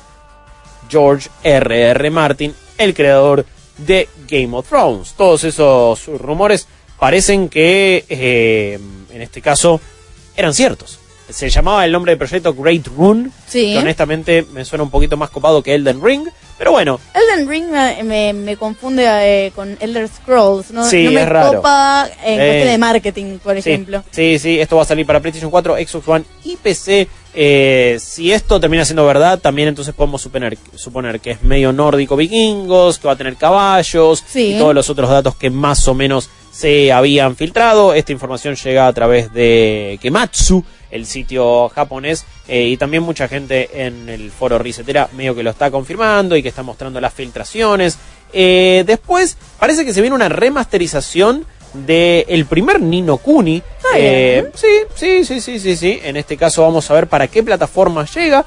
George 0.87 1.31
R.R. 1.41 2.11
Martin, 2.11 2.53
el 2.83 2.93
creador 2.93 3.45
de 3.77 4.07
Game 4.27 4.55
of 4.55 4.67
Thrones. 4.67 5.13
Todos 5.17 5.43
esos 5.43 6.05
rumores 6.19 6.67
parecen 6.99 7.49
que, 7.49 8.05
eh, 8.09 8.79
en 9.11 9.21
este 9.21 9.41
caso, 9.41 9.79
eran 10.35 10.53
ciertos. 10.53 10.99
Se 11.29 11.49
llamaba 11.49 11.85
el 11.85 11.91
nombre 11.91 12.11
del 12.11 12.19
proyecto 12.19 12.53
Great 12.53 12.85
Rune, 12.87 13.29
Sí. 13.47 13.73
que 13.73 13.79
honestamente 13.79 14.45
me 14.53 14.65
suena 14.65 14.83
un 14.83 14.91
poquito 14.91 15.15
más 15.17 15.29
copado 15.29 15.63
que 15.63 15.73
Elden 15.73 16.03
Ring, 16.03 16.27
pero 16.57 16.71
bueno, 16.71 16.99
Elden 17.13 17.47
Ring 17.49 17.65
me, 17.69 18.03
me- 18.03 18.33
me 18.33 18.57
confunde 18.57 19.05
eh, 19.07 19.51
con 19.55 19.75
Elder 19.79 20.07
Scrolls. 20.09 20.71
No, 20.71 20.87
Sí, 20.87 21.05
no 21.05 21.11
me 21.11 21.23
es 21.23 21.29
raro. 21.29 21.55
copa 21.55 22.09
en 22.23 22.39
Eh, 22.41 22.45
cuestión 22.45 22.67
de 22.67 22.77
marketing, 22.77 23.37
por 23.39 23.53
Sí, 23.61 23.69
ejemplo. 23.69 24.03
Sí, 24.11 24.37
sí, 24.37 24.59
esto 24.59 24.75
va 24.75 24.83
a 24.83 24.85
salir 24.85 25.05
para 25.05 25.21
PlayStation 25.21 25.49
4, 25.49 25.75
Xbox 25.77 26.07
One 26.07 26.25
y 26.43 26.57
PC. 26.57 27.07
Eh, 27.35 27.97
si 27.99 28.31
esto 28.31 28.59
termina 28.59 28.85
siendo 28.85 29.05
verdad, 29.05 29.39
también 29.39 29.67
entonces 29.67 29.93
podemos 29.95 30.21
suponer, 30.21 30.57
suponer 30.75 31.19
que 31.19 31.31
es 31.31 31.41
medio 31.41 31.73
nórdico 31.73 32.15
vikingos, 32.15 32.99
que 32.99 33.07
va 33.07 33.13
a 33.13 33.17
tener 33.17 33.35
caballos 33.37 34.23
Sí. 34.27 34.55
y 34.55 34.57
todos 34.59 34.75
los 34.75 34.89
otros 34.89 35.09
datos 35.09 35.35
que 35.35 35.49
más 35.49 35.87
o 35.87 35.93
menos 35.95 36.29
se 36.51 36.91
habían 36.91 37.35
filtrado. 37.35 37.93
Esta 37.95 38.11
información 38.11 38.55
llega 38.55 38.85
a 38.87 38.93
través 38.93 39.33
de 39.33 39.97
Kematsu, 40.01 40.63
el 40.91 41.07
sitio 41.07 41.69
japonés, 41.69 42.23
eh, 42.47 42.67
y 42.67 42.77
también 42.77 43.01
mucha 43.01 43.27
gente 43.27 43.85
en 43.87 44.07
el 44.09 44.29
foro 44.29 44.59
Risetera 44.59 45.09
medio 45.17 45.33
que 45.33 45.41
lo 45.41 45.49
está 45.49 45.71
confirmando 45.71 46.35
y 46.37 46.43
que 46.43 46.49
está 46.49 46.61
mostrando 46.61 47.01
las 47.01 47.13
filtraciones. 47.13 47.97
Eh, 48.31 48.83
después, 48.85 49.37
parece 49.59 49.85
que 49.85 49.93
se 49.93 50.01
viene 50.01 50.15
una 50.15 50.29
remasterización 50.29 51.45
de 51.73 52.25
el 52.29 52.45
primer 52.45 52.81
Nino 52.81 53.17
Kuni. 53.17 53.57
Está 53.57 53.89
Eh, 53.97 54.51
sí, 54.53 54.67
sí, 54.95 55.25
sí, 55.25 55.41
sí, 55.41 55.59
sí, 55.59 55.75
sí. 55.75 55.99
En 56.03 56.17
este 56.17 56.37
caso 56.37 56.61
vamos 56.63 56.89
a 56.89 56.93
ver 56.93 57.07
para 57.07 57.27
qué 57.27 57.43
plataforma 57.43 58.05
llega. 58.05 58.45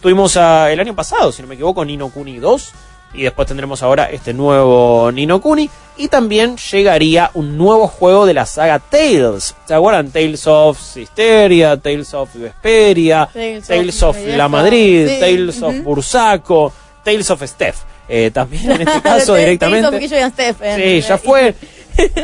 Tuvimos 0.00 0.36
a- 0.36 0.72
el 0.72 0.80
año 0.80 0.94
pasado, 0.94 1.30
si 1.32 1.42
no 1.42 1.48
me 1.48 1.54
equivoco, 1.54 1.84
Nino 1.84 2.08
Kuni 2.10 2.38
2. 2.38 2.72
Y 3.12 3.22
después 3.24 3.48
tendremos 3.48 3.82
ahora 3.82 4.04
este 4.10 4.32
nuevo 4.32 5.10
Nino 5.12 5.40
Kuni. 5.40 5.68
Y 5.96 6.08
también 6.08 6.56
llegaría 6.56 7.30
un 7.34 7.58
nuevo 7.58 7.88
juego 7.88 8.24
de 8.24 8.32
la 8.34 8.46
saga 8.46 8.78
Tales. 8.78 9.54
¿Se 9.66 9.74
acuerdan? 9.74 10.10
Tales 10.10 10.46
of 10.46 10.80
Sisteria, 10.80 11.76
Tales 11.76 12.14
of 12.14 12.30
Vesperia, 12.34 13.28
Tales 13.32 13.62
of 13.62 13.68
Tales 13.68 14.02
of. 14.04 14.16
La 14.36 14.48
Madrid, 14.48 15.08
Sí, 15.08 15.20
Tales 15.20 15.60
of 15.62 15.74
ujú. 15.74 15.82
Bursaco, 15.82 16.72
Tales 17.04 17.30
of 17.30 17.42
Steph. 17.44 17.76
Eh, 18.08 18.30
también 18.32 18.70
en 18.70 18.80
este 18.82 19.00
caso 19.02 19.34
Te- 19.34 19.40
te 19.40 19.44
directamente. 19.44 19.88
hizo 19.88 19.98
Guillo 19.98 20.26
y 20.26 20.30
Stephen. 20.30 20.80
Sí, 20.80 21.00
ya 21.08 21.18
fue. 21.18 21.54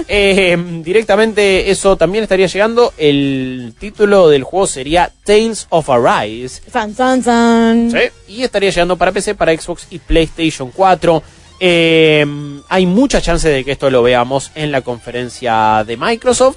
Eh, 0.08 0.56
directamente 0.84 1.70
eso 1.70 1.96
también 1.96 2.22
estaría 2.22 2.46
llegando. 2.46 2.92
El 2.96 3.74
título 3.78 4.28
del 4.28 4.44
juego 4.44 4.66
sería 4.66 5.10
Tales 5.24 5.66
of 5.70 5.90
Arise. 5.90 6.62
San, 6.70 6.94
san, 6.94 7.22
san. 7.22 7.90
Sí, 7.90 7.98
Y 8.28 8.42
estaría 8.42 8.70
llegando 8.70 8.96
para 8.96 9.12
PC, 9.12 9.34
para 9.34 9.56
Xbox 9.56 9.86
y 9.90 9.98
PlayStation 9.98 10.70
4. 10.70 11.22
Eh, 11.58 12.26
hay 12.68 12.86
mucha 12.86 13.20
chance 13.20 13.48
de 13.48 13.64
que 13.64 13.72
esto 13.72 13.90
lo 13.90 14.02
veamos 14.02 14.52
en 14.54 14.70
la 14.70 14.82
conferencia 14.82 15.84
de 15.86 15.96
Microsoft. 15.96 16.56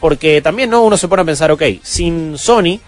Porque 0.00 0.40
también 0.40 0.70
no 0.70 0.84
uno 0.84 0.96
se 0.96 1.08
pone 1.08 1.22
a 1.22 1.24
pensar, 1.24 1.50
ok, 1.50 1.62
sin 1.82 2.38
Sony 2.38 2.78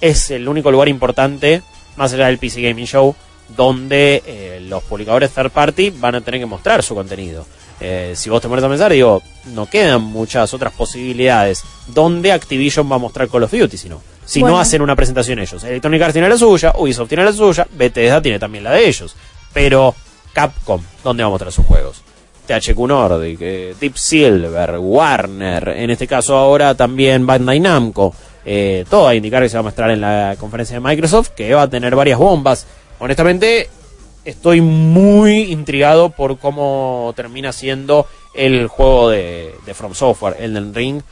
es 0.00 0.30
el 0.30 0.48
único 0.48 0.70
lugar 0.70 0.88
importante, 0.88 1.62
más 1.96 2.12
allá 2.12 2.26
del 2.26 2.38
PC 2.38 2.60
Gaming 2.60 2.86
Show, 2.86 3.14
donde 3.56 4.22
eh, 4.26 4.60
los 4.68 4.82
publicadores 4.82 5.30
third 5.30 5.50
party 5.50 5.90
van 5.90 6.16
a 6.16 6.20
tener 6.20 6.40
que 6.40 6.46
mostrar 6.46 6.82
su 6.82 6.94
contenido. 6.94 7.46
Eh, 7.80 8.12
si 8.14 8.30
vos 8.30 8.40
te 8.40 8.48
pones 8.48 8.64
a 8.64 8.68
pensar, 8.68 8.92
digo, 8.92 9.22
no 9.46 9.66
quedan 9.66 10.02
muchas 10.02 10.54
otras 10.54 10.72
posibilidades 10.72 11.62
donde 11.88 12.32
Activision 12.32 12.90
va 12.90 12.96
a 12.96 12.98
mostrar 12.98 13.28
Call 13.28 13.42
of 13.42 13.52
Duty, 13.52 13.76
si 13.76 13.88
Bueno. 14.40 14.54
no 14.56 14.60
hacen 14.60 14.80
una 14.80 14.96
presentación 14.96 15.38
ellos. 15.38 15.62
Electronic 15.64 16.02
Arts 16.02 16.12
tiene 16.14 16.28
la 16.28 16.38
suya, 16.38 16.72
Ubisoft 16.78 17.08
tiene 17.08 17.24
la 17.24 17.32
suya, 17.32 17.66
Bethesda 17.72 18.22
tiene 18.22 18.38
también 18.38 18.64
la 18.64 18.72
de 18.72 18.88
ellos. 18.88 19.14
Pero 19.52 19.94
Capcom, 20.32 20.80
¿dónde 21.02 21.22
va 21.22 21.28
a 21.28 21.30
mostrar 21.30 21.52
sus 21.52 21.66
juegos? 21.66 22.02
THQ 22.46 22.78
Nordic, 22.86 23.38
eh, 23.40 23.74
Deep 23.80 23.96
Silver, 23.96 24.76
Warner, 24.78 25.68
en 25.70 25.90
este 25.90 26.06
caso 26.06 26.36
ahora 26.36 26.74
también 26.74 27.26
Bandai 27.26 27.60
Namco. 27.60 28.14
Eh, 28.44 28.84
todo 28.90 29.08
a 29.08 29.14
indicar 29.14 29.42
que 29.42 29.48
se 29.48 29.56
va 29.56 29.60
a 29.60 29.64
mostrar 29.64 29.90
en 29.90 30.00
la 30.00 30.36
conferencia 30.38 30.76
de 30.76 30.80
Microsoft, 30.80 31.30
que 31.30 31.54
va 31.54 31.62
a 31.62 31.70
tener 31.70 31.96
varias 31.96 32.18
bombas. 32.18 32.66
Honestamente, 32.98 33.68
estoy 34.24 34.60
muy 34.60 35.52
intrigado 35.52 36.10
por 36.10 36.38
cómo 36.38 37.12
termina 37.16 37.52
siendo 37.52 38.06
el 38.34 38.66
juego 38.68 39.10
de, 39.10 39.54
From 39.74 39.94
Software, 39.94 40.36
Elden 40.40 40.74
Ring. 40.74 41.02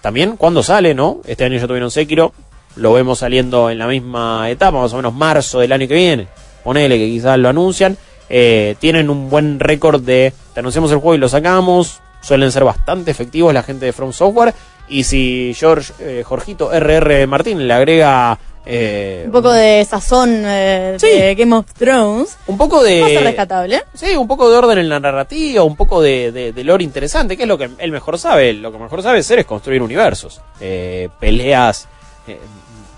También, 0.00 0.36
cuando 0.36 0.62
sale, 0.62 0.94
¿no? 0.94 1.20
Este 1.26 1.44
año 1.44 1.58
ya 1.58 1.66
tuvieron 1.66 1.90
Sekiro, 1.90 2.32
lo 2.76 2.92
vemos 2.92 3.20
saliendo 3.20 3.70
en 3.70 3.78
la 3.78 3.86
misma 3.86 4.50
etapa, 4.50 4.80
más 4.80 4.92
o 4.92 4.96
menos 4.96 5.14
marzo 5.14 5.60
del 5.60 5.72
año 5.72 5.88
que 5.88 5.94
viene. 5.94 6.28
Ponele 6.62 6.98
que 6.98 7.06
quizás 7.06 7.38
lo 7.38 7.48
anuncian. 7.48 7.96
Eh, 8.28 8.76
tienen 8.80 9.10
un 9.10 9.28
buen 9.28 9.60
récord 9.60 10.00
de 10.00 10.32
te 10.52 10.60
anunciamos 10.60 10.90
el 10.90 10.98
juego 10.98 11.14
y 11.14 11.18
lo 11.18 11.28
sacamos. 11.28 12.00
Suelen 12.20 12.50
ser 12.50 12.64
bastante 12.64 13.10
efectivos 13.10 13.52
la 13.52 13.62
gente 13.62 13.86
de 13.86 13.92
From 13.92 14.12
Software. 14.12 14.54
Y 14.88 15.04
si 15.04 15.54
George, 15.56 15.92
eh, 16.00 16.22
Jorgito 16.24 16.70
RR 16.72 17.26
Martín 17.26 17.66
le 17.66 17.74
agrega 17.74 18.38
eh, 18.66 19.22
Un 19.26 19.32
poco 19.32 19.52
de 19.52 19.84
sazón 19.88 20.42
eh, 20.46 20.96
Sí. 20.98 21.08
de 21.08 21.34
Game 21.34 21.54
of 21.54 21.66
Thrones. 21.74 22.36
un 22.46 22.56
poco 22.56 22.82
de 22.82 23.18
rescatable. 23.22 23.82
Sí, 23.94 24.16
un 24.16 24.26
poco 24.28 24.50
de 24.50 24.56
orden 24.56 24.78
en 24.78 24.88
la 24.88 25.00
narrativa, 25.00 25.62
un 25.62 25.76
poco 25.76 26.00
de, 26.00 26.32
de, 26.32 26.52
de 26.52 26.64
lore 26.64 26.84
interesante, 26.84 27.36
que 27.36 27.42
es 27.42 27.48
lo 27.48 27.58
que 27.58 27.70
él 27.78 27.92
mejor 27.92 28.18
sabe. 28.18 28.52
Lo 28.54 28.72
que 28.72 28.78
mejor 28.78 29.02
sabe 29.02 29.18
hacer 29.20 29.38
es 29.38 29.44
construir 29.46 29.82
universos. 29.82 30.40
Eh, 30.60 31.08
peleas 31.20 31.88
eh, 32.26 32.38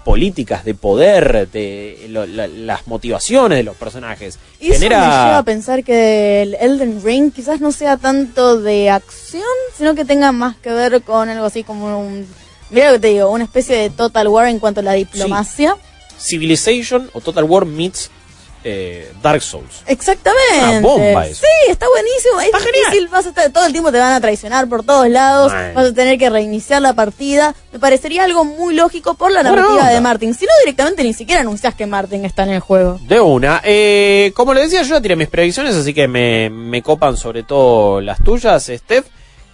políticas 0.04 0.64
de 0.64 0.74
poder, 0.74 1.48
de 1.50 2.06
lo- 2.10 2.26
la- 2.26 2.46
las 2.46 2.86
motivaciones 2.86 3.58
de 3.58 3.64
los 3.64 3.74
personajes. 3.76 4.38
Y 4.60 4.70
eso 4.70 4.80
me 4.80 4.88
lleva 4.88 5.00
Genera... 5.00 5.38
a 5.38 5.42
pensar 5.42 5.82
que 5.82 6.42
el 6.42 6.54
Elden 6.54 7.02
Ring 7.04 7.32
quizás 7.32 7.60
no 7.60 7.72
sea 7.72 7.96
tanto 7.96 8.60
de 8.60 8.88
acción, 8.88 9.42
sino 9.76 9.96
que 9.96 10.04
tenga 10.04 10.30
más 10.30 10.56
que 10.58 10.70
ver 10.70 11.02
con 11.02 11.28
algo 11.28 11.46
así 11.46 11.64
como 11.64 11.98
un 11.98 12.24
Mira 12.70 12.86
lo 12.88 12.92
que 12.94 13.00
te 13.00 13.08
digo, 13.08 13.30
una 13.30 13.44
especie 13.44 13.76
de 13.76 13.90
Total 13.90 14.26
War 14.28 14.46
en 14.48 14.58
cuanto 14.58 14.80
a 14.80 14.82
la 14.82 14.92
diplomacia. 14.94 15.76
Civilization 16.18 17.10
o 17.12 17.20
Total 17.20 17.44
War 17.44 17.64
meets 17.66 18.10
eh, 18.64 19.12
Dark 19.22 19.42
Souls. 19.42 19.82
Exactamente. 19.86 20.58
Una 20.60 20.80
bomba 20.80 21.26
eso. 21.26 21.42
Sí, 21.42 21.70
está 21.70 21.86
buenísimo. 21.88 22.40
Está 22.40 22.58
es 22.58 22.64
genial. 22.64 22.84
difícil, 22.90 23.08
vas 23.08 23.26
a 23.26 23.28
estar, 23.28 23.50
todo 23.52 23.64
el 23.66 23.70
tiempo 23.72 23.92
te 23.92 23.98
van 23.98 24.12
a 24.12 24.20
traicionar 24.20 24.68
por 24.68 24.82
todos 24.82 25.08
lados, 25.08 25.52
vas 25.52 25.86
a 25.86 25.94
tener 25.94 26.18
que 26.18 26.28
reiniciar 26.30 26.82
la 26.82 26.94
partida. 26.94 27.54
Me 27.72 27.78
parecería 27.78 28.24
algo 28.24 28.44
muy 28.44 28.74
lógico 28.74 29.14
por 29.14 29.30
la 29.30 29.42
Buena 29.42 29.56
narrativa 29.56 29.80
onda. 29.82 29.92
de 29.92 30.00
Martin. 30.00 30.34
Si 30.34 30.46
no, 30.46 30.50
directamente 30.64 31.04
ni 31.04 31.12
siquiera 31.12 31.42
anuncias 31.42 31.76
que 31.76 31.86
Martin 31.86 32.24
está 32.24 32.42
en 32.42 32.50
el 32.50 32.60
juego. 32.60 32.98
De 33.06 33.20
una. 33.20 33.60
Eh, 33.62 34.32
como 34.34 34.52
le 34.52 34.62
decía, 34.62 34.82
yo 34.82 34.96
ya 34.96 35.00
tiré 35.00 35.14
mis 35.14 35.28
predicciones, 35.28 35.76
así 35.76 35.94
que 35.94 36.08
me, 36.08 36.50
me 36.50 36.82
copan 36.82 37.16
sobre 37.16 37.44
todo 37.44 38.00
las 38.00 38.18
tuyas, 38.24 38.64
Steph. 38.74 39.06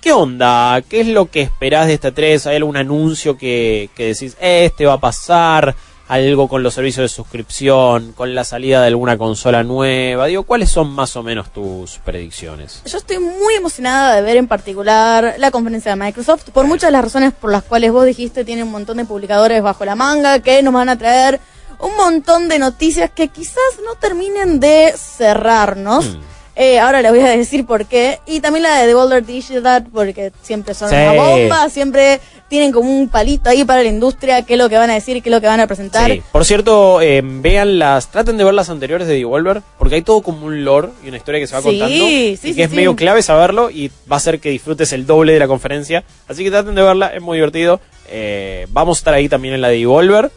¿Qué 0.02 0.10
onda? 0.10 0.82
¿Qué 0.82 1.02
es 1.02 1.06
lo 1.06 1.30
que 1.30 1.42
esperás 1.42 1.86
de 1.86 1.94
esta 1.94 2.10
3? 2.10 2.48
¿Hay 2.48 2.56
algún 2.56 2.76
anuncio 2.76 3.38
que, 3.38 3.88
que 3.94 4.06
decís, 4.06 4.36
este 4.40 4.84
va 4.84 4.94
a 4.94 5.00
pasar? 5.00 5.76
¿Algo 6.08 6.48
con 6.48 6.64
los 6.64 6.74
servicios 6.74 7.04
de 7.04 7.08
suscripción? 7.08 8.10
¿Con 8.10 8.34
la 8.34 8.42
salida 8.42 8.80
de 8.80 8.88
alguna 8.88 9.16
consola 9.16 9.62
nueva? 9.62 10.26
Digo, 10.26 10.42
¿cuáles 10.42 10.70
son 10.70 10.90
más 10.90 11.14
o 11.14 11.22
menos 11.22 11.52
tus 11.52 11.98
predicciones? 11.98 12.82
Yo 12.84 12.98
estoy 12.98 13.20
muy 13.20 13.54
emocionada 13.54 14.16
de 14.16 14.22
ver 14.22 14.38
en 14.38 14.48
particular 14.48 15.36
la 15.38 15.52
conferencia 15.52 15.92
de 15.92 16.04
Microsoft 16.04 16.50
por 16.50 16.66
muchas 16.66 16.88
de 16.88 16.92
las 16.92 17.04
razones 17.04 17.32
por 17.32 17.52
las 17.52 17.62
cuales 17.62 17.92
vos 17.92 18.04
dijiste 18.04 18.44
tiene 18.44 18.64
un 18.64 18.72
montón 18.72 18.96
de 18.96 19.04
publicadores 19.04 19.62
bajo 19.62 19.84
la 19.84 19.94
manga 19.94 20.40
que 20.40 20.64
nos 20.64 20.74
van 20.74 20.88
a 20.88 20.98
traer 20.98 21.38
un 21.78 21.96
montón 21.96 22.48
de 22.48 22.58
noticias 22.58 23.08
que 23.08 23.28
quizás 23.28 23.62
no 23.84 23.94
terminen 24.00 24.58
de 24.58 24.94
cerrarnos. 24.96 26.06
Hmm. 26.06 26.31
Eh, 26.54 26.78
ahora 26.78 27.00
les 27.00 27.10
voy 27.10 27.20
a 27.20 27.30
decir 27.30 27.64
por 27.64 27.86
qué. 27.86 28.18
Y 28.26 28.40
también 28.40 28.64
la 28.64 28.78
de 28.80 28.86
Devolver 28.86 29.24
Digital, 29.24 29.86
porque 29.92 30.32
siempre 30.42 30.74
son 30.74 30.90
Sí. 30.90 30.94
una 30.96 31.12
bomba, 31.14 31.68
siempre 31.70 32.20
tienen 32.50 32.72
como 32.72 32.90
un 32.90 33.08
palito 33.08 33.48
ahí 33.48 33.64
para 33.64 33.82
la 33.82 33.88
industria, 33.88 34.42
qué 34.42 34.54
es 34.54 34.58
lo 34.58 34.68
que 34.68 34.76
van 34.76 34.90
a 34.90 34.94
decir 34.94 35.22
qué 35.22 35.30
es 35.30 35.34
lo 35.34 35.40
que 35.40 35.46
van 35.46 35.60
a 35.60 35.66
presentar. 35.66 36.10
Sí. 36.10 36.22
Por 36.30 36.44
cierto, 36.44 37.00
eh, 37.00 37.22
vean 37.24 37.78
las, 37.78 38.10
traten 38.10 38.36
de 38.36 38.44
ver 38.44 38.52
las 38.52 38.68
anteriores 38.68 39.08
de 39.08 39.14
Devolver, 39.14 39.62
porque 39.78 39.94
hay 39.94 40.02
todo 40.02 40.20
como 40.20 40.44
un 40.46 40.62
lore 40.62 40.88
y 41.02 41.08
una 41.08 41.16
historia 41.16 41.40
que 41.40 41.46
se 41.46 41.54
va 41.54 41.62
Sí, 41.62 41.68
contando. 41.68 41.94
sí, 41.94 42.38
y 42.42 42.54
que 42.54 42.64
es 42.64 42.70
medio 42.70 42.94
clave 42.96 43.22
saberlo 43.22 43.70
y 43.70 43.88
va 44.10 44.16
a 44.16 44.18
hacer 44.18 44.38
que 44.38 44.50
disfrutes 44.50 44.92
el 44.92 45.06
doble 45.06 45.32
de 45.32 45.38
la 45.38 45.48
conferencia. 45.48 46.04
Así 46.28 46.44
que 46.44 46.50
traten 46.50 46.74
de 46.74 46.82
verla, 46.82 47.06
es 47.14 47.22
muy 47.22 47.38
divertido. 47.38 47.80
Eh, 48.10 48.66
vamos 48.70 48.98
a 48.98 49.00
estar 49.00 49.14
ahí 49.14 49.30
también 49.30 49.54
en 49.54 49.62
la 49.62 49.68
de 49.68 49.78
Devolver, 49.78 50.30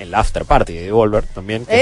en 0.00 0.10
la 0.10 0.18
after 0.20 0.44
party 0.44 0.72
de 0.72 0.82
Devolver 0.86 1.24
también, 1.24 1.64
que 1.66 1.72
es 1.74 1.78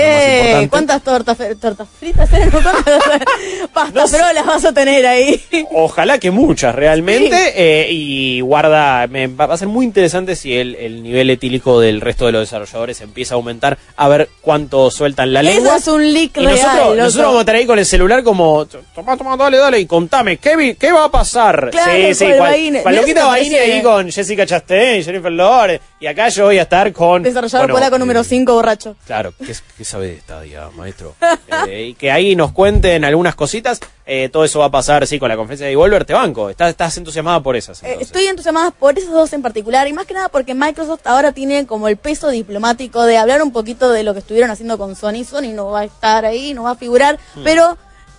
lo 0.50 0.54
más 0.54 0.64
Eh. 0.64 0.68
¿Cuántas 0.68 1.02
tortas, 1.02 1.38
tortas 1.60 1.88
fritas? 1.98 2.28
eh? 2.34 2.50
Pasta 3.72 4.32
las 4.32 4.46
vas 4.46 4.64
a 4.64 4.72
tener 4.72 5.06
ahí. 5.06 5.40
Ojalá 5.72 6.18
que 6.18 6.30
muchas 6.30 6.74
realmente. 6.74 7.36
eh, 7.54 7.88
y 7.90 8.40
guarda, 8.40 9.06
me, 9.06 9.26
va 9.28 9.46
a 9.46 9.56
ser 9.56 9.68
muy 9.68 9.84
interesante 9.86 10.36
si 10.36 10.56
el, 10.56 10.74
el 10.76 11.02
nivel 11.02 11.30
etílico 11.30 11.80
del 11.80 12.00
resto 12.00 12.26
de 12.26 12.32
los 12.32 12.40
desarrolladores 12.42 13.00
empieza 13.00 13.34
a 13.34 13.36
aumentar. 13.36 13.78
A 13.96 14.08
ver 14.08 14.28
cuánto 14.40 14.90
sueltan 14.90 15.32
la 15.32 15.42
lengua. 15.42 15.76
Eso 15.76 15.76
es 15.76 15.88
un 15.88 16.12
leak 16.12 16.36
Y 16.36 16.40
real. 16.46 16.96
nosotros, 16.96 17.16
vamos 17.16 17.36
a 17.36 17.40
estar 17.40 17.54
ahí 17.56 17.66
con 17.66 17.78
el 17.78 17.86
celular 17.86 18.22
como, 18.22 18.66
toma, 18.94 19.16
toma, 19.16 19.36
dale, 19.36 19.58
dale, 19.58 19.80
y 19.80 19.86
contame, 19.86 20.38
¿qué, 20.38 20.76
qué 20.78 20.92
va 20.92 21.04
a 21.04 21.10
pasar? 21.10 21.68
Claro, 21.70 21.92
sí, 21.92 22.14
sí, 22.14 22.24
con 22.24 22.36
cual, 22.38 22.50
Baine. 22.50 22.82
cual 22.82 22.94
Mirá 22.94 23.02
loquita 23.02 23.20
si 23.20 23.24
me 23.26 23.30
Baine 23.30 23.56
parece- 23.56 23.72
ahí 23.74 23.82
con 23.82 24.10
Jessica 24.10 24.46
Chastain, 24.46 25.04
Jennifer 25.04 25.32
Lawrence, 25.32 25.82
y 26.00 26.06
acá 26.06 26.28
yo 26.28 26.44
voy 26.46 26.58
a 26.58 26.62
estar 26.62 26.92
con... 26.92 27.22
Desarrollador 27.22 27.66
bueno, 27.66 27.74
polaco 27.74 27.96
eh, 27.96 27.98
número 28.08 28.24
5, 28.24 28.52
borracho. 28.54 28.96
Claro, 29.06 29.32
¿qué, 29.38 29.54
qué 29.76 29.84
sabe 29.84 30.08
de 30.08 30.20
Stadia, 30.20 30.70
maestro? 30.76 31.14
Eh, 31.68 31.88
y 31.90 31.94
que 31.94 32.10
ahí 32.10 32.34
nos 32.34 32.52
cuenten 32.52 33.04
algunas 33.04 33.34
cositas. 33.34 33.80
Eh, 34.06 34.30
todo 34.32 34.44
eso 34.44 34.58
va 34.60 34.66
a 34.66 34.70
pasar, 34.70 35.06
sí, 35.06 35.18
con 35.18 35.28
la 35.28 35.36
conferencia 35.36 35.66
de 35.66 35.70
Devolver. 35.72 36.04
Te 36.06 36.14
banco. 36.14 36.48
Estás, 36.48 36.70
estás 36.70 36.96
entusiasmada 36.96 37.42
por 37.42 37.56
esas. 37.56 37.82
Eh, 37.82 37.98
estoy 38.00 38.24
entusiasmada 38.26 38.70
por 38.70 38.98
esos 38.98 39.12
dos 39.12 39.32
en 39.34 39.42
particular 39.42 39.86
y 39.86 39.92
más 39.92 40.06
que 40.06 40.14
nada 40.14 40.28
porque 40.30 40.54
Microsoft 40.54 41.00
ahora 41.06 41.32
tiene 41.32 41.66
como 41.66 41.88
el 41.88 41.98
peso 41.98 42.30
diplomático 42.30 43.04
de 43.04 43.18
hablar 43.18 43.42
un 43.42 43.52
poquito 43.52 43.90
de 43.92 44.02
lo 44.04 44.14
que 44.14 44.20
estuvieron 44.20 44.50
haciendo 44.50 44.78
con 44.78 44.96
Sony. 44.96 45.24
Sony 45.28 45.52
no 45.52 45.66
va 45.70 45.80
a 45.80 45.84
estar 45.84 46.24
ahí, 46.24 46.54
no 46.54 46.62
va 46.62 46.70
a 46.70 46.76
figurar, 46.76 47.18
Hmm. 47.34 47.42
pero 47.44 47.76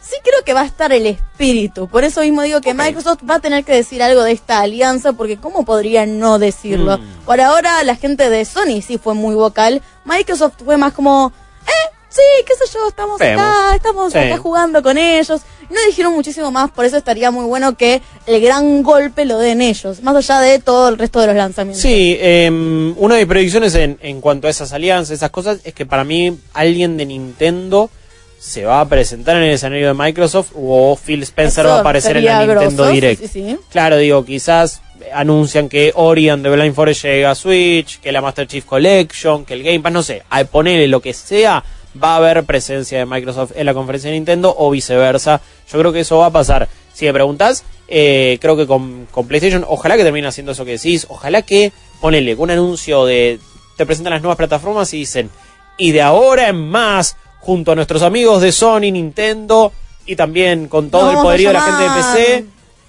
sí 0.09 0.15
creo 0.23 0.43
que 0.43 0.53
va 0.53 0.61
a 0.61 0.65
estar 0.65 0.91
el 0.91 1.05
espíritu. 1.05 1.87
Por 1.87 2.03
eso 2.03 2.21
mismo 2.21 2.41
digo 2.41 2.61
que 2.61 2.73
Microsoft 2.73 3.19
va 3.29 3.35
a 3.35 3.39
tener 3.39 3.63
que 3.63 3.73
decir 3.73 4.01
algo 4.01 4.23
de 4.23 4.31
esta 4.31 4.59
alianza 4.59 5.13
porque 5.13 5.37
¿cómo 5.37 5.65
podría 5.65 6.05
no 6.05 6.39
decirlo? 6.39 6.97
Mm. 6.97 7.25
Por 7.25 7.39
ahora 7.41 7.83
la 7.83 7.95
gente 7.95 8.29
de 8.29 8.43
Sony 8.45 8.81
sí 8.85 8.97
fue 8.97 9.13
muy 9.13 9.35
vocal. 9.35 9.81
Microsoft 10.05 10.53
fue 10.65 10.77
más 10.77 10.93
como, 10.93 11.31
eh, 11.67 11.93
sí, 12.09 12.21
qué 12.47 12.53
sé 12.55 12.73
yo, 12.73 12.87
estamos 12.87 13.19
Vemos. 13.19 13.43
acá, 13.43 13.75
estamos 13.75 14.11
Sí. 14.13 14.17
acá 14.19 14.37
jugando 14.37 14.81
con 14.81 14.97
ellos. 14.97 15.41
No 15.69 15.77
dijeron 15.85 16.13
muchísimo 16.13 16.49
más, 16.49 16.71
por 16.71 16.85
eso 16.85 16.97
estaría 16.97 17.29
muy 17.29 17.45
bueno 17.45 17.77
que 17.77 18.01
el 18.25 18.41
gran 18.41 18.81
golpe 18.81 19.25
lo 19.25 19.37
den 19.37 19.61
ellos, 19.61 20.01
más 20.01 20.15
allá 20.15 20.39
de 20.39 20.57
todo 20.57 20.89
el 20.89 20.97
resto 20.97 21.19
de 21.19 21.27
los 21.27 21.35
lanzamientos. 21.35 21.83
Sí, 21.83 22.17
eh, 22.19 22.49
una 22.97 23.13
de 23.13 23.21
mis 23.21 23.29
predicciones 23.29 23.75
en, 23.75 23.99
en 24.01 24.19
cuanto 24.19 24.47
a 24.47 24.49
esas 24.49 24.73
alianzas, 24.73 25.11
esas 25.17 25.29
cosas, 25.29 25.59
es 25.63 25.75
que 25.75 25.85
para 25.85 26.03
mí 26.03 26.39
alguien 26.55 26.97
de 26.97 27.05
Nintendo 27.05 27.91
se 28.39 28.65
va 28.65 28.81
a 28.81 28.87
presentar 28.87 29.35
en 29.35 29.43
el 29.43 29.51
escenario 29.51 29.87
de 29.87 29.93
Microsoft 29.93 30.51
o 30.55 30.97
Phil 30.97 31.23
Spencer 31.23 31.65
Eso 31.65 31.73
va 31.73 31.77
a 31.77 31.81
aparecer 31.81 32.17
en 32.17 32.25
la 32.25 32.45
Nintendo 32.45 32.87
Direct. 32.87 33.21
sí, 33.21 33.27
sí. 33.27 33.57
Claro, 33.69 33.97
digo, 33.97 34.23
quizás 34.23 34.81
anuncian 35.13 35.69
que 35.69 35.91
Ori 35.95 36.29
and 36.29 36.43
the 36.43 36.49
Blind 36.49 36.73
Forest 36.73 37.03
llega 37.03 37.31
a 37.31 37.35
Switch, 37.35 37.99
que 37.99 38.11
la 38.11 38.21
Master 38.21 38.47
Chief 38.47 38.65
Collection, 38.65 39.45
que 39.45 39.53
el 39.53 39.63
Game 39.63 39.81
Pass, 39.81 39.93
no 39.93 40.03
sé, 40.03 40.23
a 40.29 40.43
ponerle 40.45 40.87
lo 40.87 41.01
que 41.01 41.13
sea, 41.13 41.63
va 42.01 42.13
a 42.13 42.17
haber 42.17 42.43
presencia 42.45 42.99
de 42.99 43.05
Microsoft 43.05 43.51
en 43.55 43.65
la 43.65 43.73
conferencia 43.73 44.09
de 44.09 44.15
Nintendo 44.15 44.55
o 44.57 44.69
viceversa. 44.69 45.41
Yo 45.71 45.79
creo 45.79 45.91
que 45.91 46.01
eso 46.01 46.19
va 46.19 46.27
a 46.27 46.31
pasar. 46.31 46.67
Si 46.93 47.05
me 47.05 47.13
preguntás, 47.13 47.63
eh, 47.87 48.37
creo 48.41 48.55
que 48.55 48.67
con, 48.67 49.07
con 49.11 49.27
PlayStation, 49.27 49.65
ojalá 49.67 49.97
que 49.97 50.03
termine 50.03 50.27
haciendo 50.27 50.51
eso 50.51 50.65
que 50.65 50.71
decís, 50.71 51.07
ojalá 51.09 51.41
que, 51.41 51.71
ponele, 52.01 52.35
un 52.35 52.51
anuncio 52.51 53.05
de, 53.05 53.39
te 53.77 53.85
presentan 53.85 54.13
las 54.13 54.21
nuevas 54.21 54.37
plataformas 54.37 54.93
y 54.93 54.99
dicen, 54.99 55.29
y 55.77 55.91
de 55.91 56.01
ahora 56.01 56.49
en 56.49 56.57
más, 56.57 57.15
junto 57.39 57.71
a 57.71 57.75
nuestros 57.75 58.01
amigos 58.01 58.41
de 58.41 58.51
Sony, 58.51 58.91
Nintendo, 58.91 59.71
y 60.05 60.15
también 60.15 60.67
con 60.67 60.89
todo 60.89 61.11
el 61.11 61.17
poderío 61.17 61.49
de 61.49 61.53
la 61.53 61.61
gente 61.61 61.83
de 61.83 61.89
PC, 61.89 62.45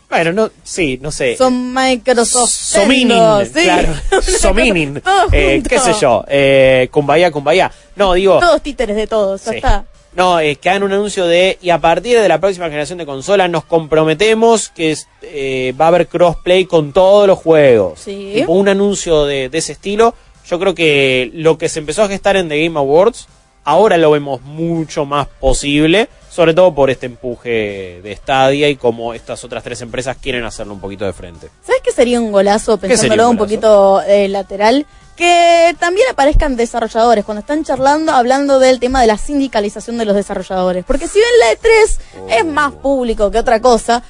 bueno, 0.08 0.32
no, 0.32 0.50
sí, 0.64 0.98
no 1.00 1.12
sé. 1.12 1.36
Son 1.36 1.72
Microsoft. 1.72 2.50
Sominin, 2.50 3.46
sí. 3.46 3.62
claro. 3.62 3.94
Sominin. 4.40 5.00
Eh, 5.32 5.62
qué 5.68 5.78
sé 5.78 5.92
yo. 6.00 6.24
Eh, 6.26 6.88
Kumbaya, 6.90 7.30
Kumbaya. 7.30 7.70
No, 7.94 8.14
digo. 8.14 8.40
Todos 8.40 8.60
títeres 8.60 8.96
de 8.96 9.06
todos, 9.06 9.44
ya 9.44 9.50
Sí. 9.52 9.56
está. 9.58 9.84
No, 10.16 10.40
es 10.40 10.58
que 10.58 10.68
hagan 10.68 10.82
un 10.82 10.92
anuncio 10.92 11.26
de. 11.28 11.56
Y 11.62 11.70
a 11.70 11.78
partir 11.78 12.18
de 12.18 12.28
la 12.28 12.40
próxima 12.40 12.66
generación 12.66 12.98
de 12.98 13.06
consolas 13.06 13.48
nos 13.48 13.64
comprometemos 13.64 14.70
que 14.70 14.90
es, 14.90 15.06
eh, 15.22 15.72
va 15.80 15.84
a 15.84 15.88
haber 15.88 16.08
crossplay 16.08 16.64
con 16.64 16.92
todos 16.92 17.28
los 17.28 17.38
juegos. 17.38 18.00
Sí. 18.00 18.32
Tipo 18.34 18.52
un 18.54 18.68
anuncio 18.68 19.24
de, 19.26 19.48
de 19.48 19.58
ese 19.58 19.72
estilo. 19.72 20.16
Yo 20.48 20.58
creo 20.58 20.74
que 20.74 21.30
lo 21.34 21.56
que 21.56 21.68
se 21.68 21.78
empezó 21.78 22.02
a 22.02 22.08
gestar 22.08 22.34
en 22.36 22.48
The 22.48 22.64
Game 22.64 22.76
Awards, 22.76 23.28
ahora 23.64 23.96
lo 23.96 24.10
vemos 24.10 24.42
mucho 24.42 25.04
más 25.04 25.26
posible. 25.26 26.08
Sobre 26.30 26.54
todo 26.54 26.72
por 26.72 26.90
este 26.90 27.06
empuje 27.06 28.00
de 28.04 28.16
Stadia 28.16 28.68
y 28.68 28.76
como 28.76 29.14
estas 29.14 29.42
otras 29.42 29.64
tres 29.64 29.82
empresas 29.82 30.16
quieren 30.16 30.44
hacerlo 30.44 30.74
un 30.74 30.80
poquito 30.80 31.04
de 31.04 31.12
frente. 31.12 31.48
¿Sabes 31.60 31.82
qué 31.82 31.90
sería 31.90 32.20
un 32.20 32.30
golazo, 32.30 32.78
pensándolo 32.78 33.24
un 33.24 33.30
un, 33.30 33.36
poquito 33.36 34.00
eh, 34.02 34.28
lateral? 34.28 34.86
Que 35.16 35.74
también 35.80 36.06
aparezcan 36.08 36.54
desarrolladores 36.54 37.24
cuando 37.24 37.40
están 37.40 37.64
charlando, 37.64 38.12
hablando 38.12 38.60
del 38.60 38.78
tema 38.78 39.00
de 39.00 39.08
la 39.08 39.18
sindicalización 39.18 39.98
de 39.98 40.04
los 40.04 40.14
desarrolladores. 40.14 40.84
Porque 40.84 41.08
si 41.08 41.18
bien 41.18 41.30
la 41.40 41.52
E3 41.52 42.38
es 42.38 42.44
más 42.46 42.72
público 42.74 43.28
que 43.32 43.38
otra 43.38 43.60
cosa, 43.60 44.04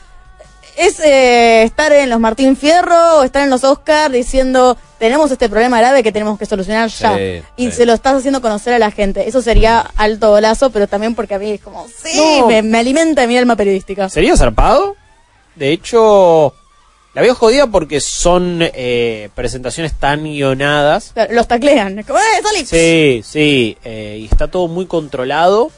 es 0.80 1.00
eh, 1.00 1.62
estar 1.62 1.92
en 1.92 2.08
los 2.10 2.20
Martín 2.20 2.56
Fierro 2.56 3.18
o 3.18 3.22
estar 3.22 3.42
en 3.42 3.50
los 3.50 3.64
Oscars 3.64 4.12
diciendo 4.12 4.76
tenemos 4.98 5.30
este 5.30 5.48
problema 5.48 5.78
grave 5.78 6.02
que 6.02 6.12
tenemos 6.12 6.38
que 6.38 6.46
solucionar 6.46 6.88
ya. 6.90 7.16
Sí, 7.16 7.42
y 7.56 7.66
sí. 7.66 7.72
se 7.72 7.86
lo 7.86 7.94
estás 7.94 8.16
haciendo 8.16 8.40
conocer 8.42 8.74
a 8.74 8.78
la 8.78 8.90
gente. 8.90 9.28
Eso 9.28 9.40
sería 9.40 9.80
alto 9.96 10.30
golazo, 10.30 10.70
pero 10.70 10.86
también 10.88 11.14
porque 11.14 11.34
a 11.34 11.38
mí 11.38 11.52
es 11.52 11.60
como, 11.60 11.86
sí, 11.88 12.16
No. 12.16 12.46
me, 12.46 12.62
me 12.62 12.78
alimenta 12.78 13.26
mi 13.26 13.36
alma 13.38 13.56
periodística. 13.56 14.08
¿Sería 14.08 14.36
zarpado? 14.36 14.96
De 15.54 15.72
hecho, 15.72 16.54
la 17.14 17.22
veo 17.22 17.34
jodida 17.34 17.66
porque 17.66 18.00
son 18.00 18.58
eh, 18.60 19.30
presentaciones 19.34 19.94
tan 19.94 20.24
guionadas. 20.24 21.12
Los 21.30 21.48
taclean. 21.48 21.98
Es 21.98 22.06
como, 22.06 22.18
¡eh! 22.18 22.64
Sí, 22.64 23.22
sí, 23.24 23.76
eh, 23.84 24.18
y 24.20 24.24
está 24.26 24.48
todo 24.48 24.68
muy 24.68 24.86
controlado 24.86 25.70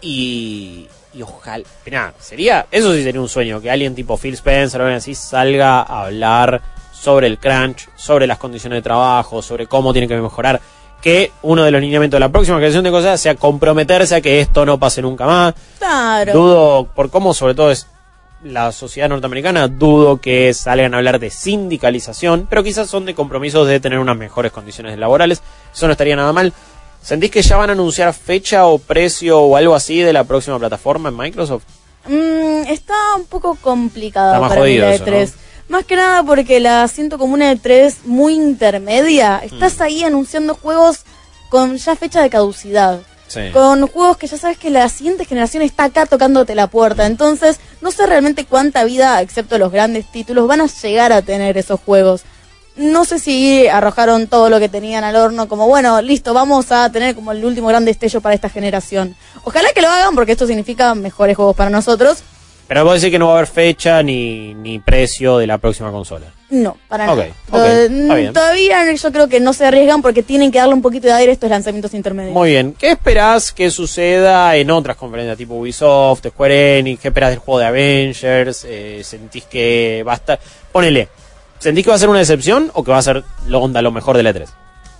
y, 0.00 0.86
y 1.16 1.22
ojalá, 1.22 1.64
nada, 1.90 2.12
sería, 2.20 2.66
eso 2.70 2.92
sí 2.92 3.02
sería 3.02 3.20
un 3.20 3.28
sueño, 3.28 3.60
que 3.60 3.70
alguien 3.70 3.94
tipo 3.94 4.18
Phil 4.18 4.34
Spencer 4.34 4.80
o 4.80 4.84
alguien 4.84 4.98
así 4.98 5.14
salga 5.14 5.80
a 5.80 6.04
hablar 6.04 6.60
sobre 6.92 7.26
el 7.26 7.38
crunch, 7.38 7.88
sobre 7.96 8.26
las 8.26 8.38
condiciones 8.38 8.78
de 8.78 8.82
trabajo, 8.82 9.40
sobre 9.40 9.66
cómo 9.66 9.92
tiene 9.92 10.08
que 10.08 10.16
mejorar, 10.16 10.60
que 11.00 11.32
uno 11.42 11.64
de 11.64 11.70
los 11.70 11.80
lineamientos 11.80 12.16
de 12.16 12.20
la 12.20 12.28
próxima 12.28 12.58
creación 12.58 12.84
de 12.84 12.90
cosas 12.90 13.20
sea 13.20 13.34
comprometerse 13.34 14.14
a 14.16 14.20
que 14.20 14.40
esto 14.40 14.66
no 14.66 14.78
pase 14.78 15.00
nunca 15.00 15.26
más, 15.26 15.54
Claro. 15.78 16.32
Dudo, 16.32 16.88
por 16.94 17.10
cómo 17.10 17.32
sobre 17.32 17.54
todo 17.54 17.70
es 17.70 17.86
la 18.42 18.70
sociedad 18.72 19.08
norteamericana, 19.08 19.68
dudo 19.68 20.20
que 20.20 20.52
salgan 20.52 20.94
a 20.94 20.98
hablar 20.98 21.18
de 21.18 21.30
sindicalización, 21.30 22.46
pero 22.48 22.62
quizás 22.62 22.88
son 22.88 23.06
de 23.06 23.14
compromisos 23.14 23.66
de 23.66 23.80
tener 23.80 23.98
unas 23.98 24.16
mejores 24.16 24.52
condiciones 24.52 24.98
laborales. 24.98 25.42
Eso 25.74 25.86
no 25.86 25.92
estaría 25.92 26.16
nada 26.16 26.32
mal. 26.32 26.52
¿Sentís 27.06 27.30
que 27.30 27.40
ya 27.40 27.56
van 27.56 27.70
a 27.70 27.74
anunciar 27.74 28.12
fecha 28.12 28.66
o 28.66 28.78
precio 28.78 29.38
o 29.40 29.54
algo 29.56 29.76
así 29.76 30.00
de 30.00 30.12
la 30.12 30.24
próxima 30.24 30.58
plataforma 30.58 31.08
en 31.10 31.16
Microsoft? 31.16 31.62
Mm, 32.08 32.66
está 32.66 32.94
un 33.16 33.26
poco 33.26 33.54
complicado 33.54 34.32
Está 34.32 34.40
más 34.40 34.48
para 34.48 34.62
mí 34.62 34.76
jodido 34.76 34.90
eso, 34.90 35.04
E3. 35.04 35.32
Más 35.68 35.84
que 35.84 35.94
nada 35.94 36.24
porque 36.24 36.58
la 36.58 36.88
siento 36.88 37.16
como 37.16 37.34
una 37.34 37.50
de 37.50 37.56
tres 37.60 37.98
muy 38.06 38.34
intermedia. 38.34 39.40
Estás 39.44 39.80
ahí 39.80 40.02
anunciando 40.02 40.56
juegos 40.56 41.04
con 41.48 41.76
ya 41.76 41.94
fecha 41.94 42.20
de 42.20 42.28
caducidad. 42.28 42.98
Sí. 43.28 43.50
Con 43.52 43.86
juegos 43.86 44.16
que 44.16 44.26
ya 44.26 44.36
sabes 44.36 44.58
que 44.58 44.70
la 44.70 44.88
siguiente 44.88 45.24
generación 45.26 45.62
está 45.62 45.84
acá 45.84 46.06
tocándote 46.06 46.56
la 46.56 46.66
puerta. 46.66 47.06
Entonces, 47.06 47.60
no 47.80 47.92
sé 47.92 48.04
realmente 48.08 48.46
cuánta 48.46 48.82
vida, 48.82 49.22
excepto 49.22 49.58
los 49.58 49.70
grandes 49.70 50.10
títulos, 50.10 50.48
van 50.48 50.60
a 50.60 50.66
llegar 50.66 51.12
a 51.12 51.22
tener 51.22 51.56
esos 51.56 51.78
juegos. 51.78 52.24
No 52.76 53.04
sé 53.06 53.18
si 53.18 53.66
arrojaron 53.68 54.26
todo 54.26 54.50
lo 54.50 54.58
que 54.60 54.68
tenían 54.68 55.02
al 55.02 55.16
horno, 55.16 55.48
como 55.48 55.66
bueno, 55.66 56.02
listo, 56.02 56.34
vamos 56.34 56.70
a 56.72 56.90
tener 56.92 57.14
como 57.14 57.32
el 57.32 57.44
último 57.44 57.68
gran 57.68 57.84
destello 57.84 58.20
para 58.20 58.34
esta 58.34 58.50
generación. 58.50 59.16
Ojalá 59.44 59.68
que 59.74 59.80
lo 59.80 59.88
hagan 59.88 60.14
porque 60.14 60.32
esto 60.32 60.46
significa 60.46 60.94
mejores 60.94 61.36
juegos 61.36 61.56
para 61.56 61.70
nosotros. 61.70 62.22
Pero 62.68 62.84
vos 62.84 62.94
decís 63.00 63.12
que 63.12 63.18
no 63.20 63.28
va 63.28 63.34
a 63.34 63.36
haber 63.36 63.46
fecha 63.46 64.02
ni, 64.02 64.52
ni 64.54 64.80
precio 64.80 65.38
de 65.38 65.46
la 65.46 65.56
próxima 65.58 65.92
consola. 65.92 66.26
No, 66.50 66.76
para 66.88 67.12
Ok, 67.12 67.18
nada. 67.48 68.14
bien. 68.16 68.32
Todavía 68.32 68.92
yo 68.92 69.12
creo 69.12 69.28
que 69.28 69.38
no 69.38 69.52
se 69.52 69.64
arriesgan 69.66 70.02
porque 70.02 70.24
tienen 70.24 70.50
que 70.50 70.58
darle 70.58 70.74
un 70.74 70.82
poquito 70.82 71.06
de 71.06 71.12
aire 71.12 71.30
a 71.30 71.34
estos 71.34 71.48
lanzamientos 71.48 71.94
intermedios. 71.94 72.34
Muy 72.34 72.50
bien. 72.50 72.74
¿Qué 72.76 72.90
esperás 72.90 73.52
que 73.52 73.70
suceda 73.70 74.54
en 74.56 74.70
otras 74.72 74.96
conferencias 74.96 75.38
tipo 75.38 75.54
Ubisoft, 75.54 76.26
Square 76.26 76.78
Enix? 76.80 77.00
¿Qué 77.00 77.08
esperás 77.08 77.30
del 77.30 77.38
juego 77.38 77.60
de 77.60 77.66
Avengers? 77.66 78.66
Eh, 78.68 79.00
¿Sentís 79.04 79.44
que 79.44 80.02
va 80.06 80.12
a 80.14 80.16
estar...? 80.16 80.40
Ponele. 80.72 81.08
¿Sentís 81.58 81.84
que 81.84 81.90
va 81.90 81.96
a 81.96 81.98
ser 81.98 82.08
una 82.08 82.18
decepción 82.18 82.70
o 82.74 82.84
que 82.84 82.90
va 82.90 82.98
a 82.98 83.02
ser 83.02 83.24
lo 83.46 83.60
onda 83.60 83.82
lo 83.82 83.90
mejor 83.92 84.16
de 84.16 84.22
la 84.22 84.30
E3? 84.32 84.46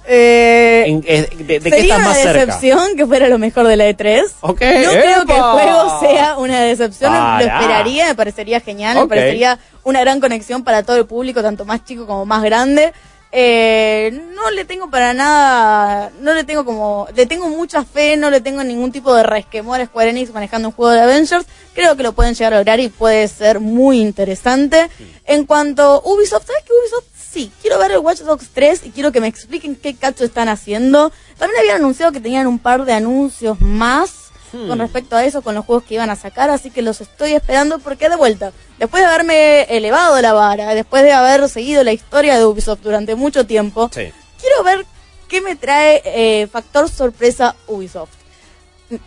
Eh, 0.09 0.85
En- 0.87 1.01
¿De, 1.47 1.59
de 1.59 1.61
qué 1.61 1.70
Sería 1.70 1.83
estás 1.95 1.99
una 1.99 2.09
más 2.09 2.19
cerca? 2.19 2.47
decepción 2.47 2.97
que 2.97 3.07
fuera 3.07 3.28
lo 3.28 3.39
mejor 3.39 3.66
de 3.66 3.77
la 3.77 3.89
E3. 3.89 4.23
Ok, 4.41 4.61
No 4.61 4.91
creo 4.91 5.24
que 5.27 5.35
el 5.37 5.43
juego 5.43 6.01
sea 6.01 6.37
una 6.39 6.61
decepción, 6.61 7.12
lo 7.12 7.41
esperaría, 7.41 8.07
me 8.07 8.15
parecería 8.15 8.61
genial, 8.61 8.99
me 8.99 9.07
parecería 9.09 9.59
una 9.83 10.01
gran 10.01 10.20
conexión 10.20 10.62
para 10.65 10.83
todo 10.85 10.97
el 10.97 11.07
público, 11.07 11.43
tanto 11.43 11.65
más 11.65 11.85
chico 11.85 12.07
como 12.07 12.24
más 12.24 12.43
grande. 12.45 12.93
Eh, 13.39 14.19
no 14.35 14.51
le 14.51 14.65
tengo 14.65 14.89
para 14.89 15.13
nada, 15.13 16.11
no 16.23 16.33
le 16.33 16.45
tengo 16.45 16.65
como, 16.65 17.07
le 17.15 17.27
tengo 17.27 17.51
mucha 17.51 17.85
fe, 17.85 18.17
no 18.17 18.31
le 18.31 18.41
tengo 18.41 18.65
ningún 18.65 18.93
tipo 18.93 19.15
de 19.15 19.25
resquemor 19.25 19.79
a 19.79 19.85
Square 19.85 20.09
Enix 20.09 20.33
manejando 20.33 20.69
un 20.69 20.75
juego 20.75 20.93
de 20.93 21.03
Avengers. 21.03 21.45
Creo 21.75 21.99
que 21.99 22.03
lo 22.03 22.15
pueden 22.15 22.33
llegar 22.33 22.55
a 22.55 22.57
lograr 22.57 22.81
y 22.81 22.89
puede 22.89 23.29
ser 23.29 23.61
muy 23.61 24.01
interesante. 24.01 24.89
En 25.27 25.45
cuanto 25.45 25.83
a 25.83 25.99
Ubisoft, 25.99 26.47
¿sabes 26.47 26.63
qué 26.65 26.73
Ubisoft? 26.73 27.05
Sí, 27.31 27.53
quiero 27.61 27.79
ver 27.79 27.91
el 27.91 27.99
Watch 27.99 28.21
Dogs 28.21 28.49
3 28.55 28.87
y 28.87 28.91
quiero 28.93 29.13
que 29.13 29.21
me 29.21 29.29
expliquen 29.29 29.77
qué 29.77 29.95
cacho 29.95 30.25
están 30.25 30.49
haciendo. 30.49 31.13
También 31.37 31.61
habían 31.61 31.77
anunciado 31.77 32.13
que 32.13 32.21
tenían 32.21 32.47
un 32.47 32.59
par 32.59 32.87
de 32.87 32.95
anuncios 32.95 33.61
más 33.61 34.26
Hmm. 34.52 34.68
con 34.68 34.78
respecto 34.78 35.16
a 35.16 35.24
eso, 35.24 35.43
con 35.43 35.55
los 35.55 35.64
juegos 35.64 35.85
que 35.85 35.94
iban 35.94 36.10
a 36.10 36.16
sacar, 36.16 36.51
así 36.51 36.70
que 36.70 36.82
los 36.82 37.01
estoy 37.01 37.32
esperando 37.32 37.78
porque 37.81 38.09
de 38.09 38.16
vuelta, 38.16 38.52
después 38.78 39.02
de 39.02 39.09
haberme 39.09 39.62
elevado 39.64 40.20
la 40.23 40.32
vara, 40.32 40.74
después 40.74 41.02
de 41.02 41.12
haber 41.12 41.48
seguido 41.48 41.82
la 41.82 41.93
historia 41.93 42.39
de 42.39 42.44
Ubisoft 42.44 42.81
durante 42.82 43.14
mucho 43.16 43.44
tiempo, 43.47 43.90
Sí. 43.93 44.12
quiero 44.40 44.62
ver 44.62 44.86
qué 45.28 45.40
me 45.40 45.56
trae 45.56 46.02
eh, 46.05 46.47
factor 46.47 46.89
sorpresa 46.89 47.56
Ubisoft. 47.66 48.10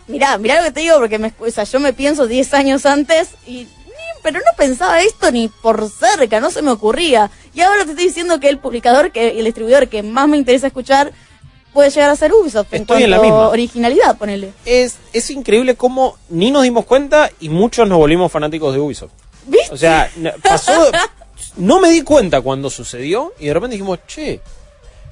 Mirá, 0.08 0.36
mirá 0.36 0.58
lo 0.58 0.64
que 0.64 0.72
te 0.72 0.80
digo, 0.80 0.96
porque 0.98 1.18
me, 1.18 1.32
o 1.38 1.50
sea, 1.50 1.64
yo 1.64 1.80
me 1.80 1.92
pienso 1.94 2.26
10 2.26 2.54
años 2.54 2.86
antes 2.86 3.30
y... 3.46 3.66
Pero 4.22 4.38
no 4.38 4.52
pensaba 4.54 5.00
esto 5.00 5.32
ni 5.32 5.48
por 5.48 5.88
cerca, 5.88 6.40
no 6.40 6.50
se 6.50 6.60
me 6.60 6.70
ocurría. 6.70 7.30
Y 7.54 7.62
ahora 7.62 7.84
te 7.86 7.92
estoy 7.92 8.04
diciendo 8.08 8.38
que 8.38 8.50
el 8.50 8.58
publicador, 8.58 9.12
que 9.12 9.38
el 9.38 9.46
distribuidor 9.46 9.88
que 9.88 10.02
más 10.02 10.28
me 10.28 10.36
interesa 10.36 10.66
escuchar 10.66 11.10
puede 11.72 11.90
llegar 11.90 12.10
a 12.10 12.16
ser 12.16 12.32
Ubisoft. 12.32 12.72
Estoy 12.72 12.98
en 12.98 13.04
en 13.04 13.10
la 13.10 13.16
cuanto 13.18 13.34
a 13.34 13.36
misma. 13.38 13.48
originalidad, 13.50 14.18
ponele. 14.18 14.52
Es, 14.64 14.96
es 15.12 15.30
increíble 15.30 15.74
cómo 15.76 16.16
ni 16.28 16.50
nos 16.50 16.62
dimos 16.64 16.84
cuenta 16.84 17.30
y 17.40 17.48
muchos 17.48 17.88
nos 17.88 17.98
volvimos 17.98 18.30
fanáticos 18.30 18.74
de 18.74 18.80
Ubisoft. 18.80 19.12
¿Viste? 19.46 19.72
O 19.72 19.76
sea, 19.76 20.10
pasó. 20.42 20.90
no 21.56 21.80
me 21.80 21.90
di 21.90 22.02
cuenta 22.02 22.40
cuando 22.40 22.70
sucedió 22.70 23.32
y 23.38 23.46
de 23.46 23.54
repente 23.54 23.74
dijimos, 23.76 23.98
che. 24.06 24.40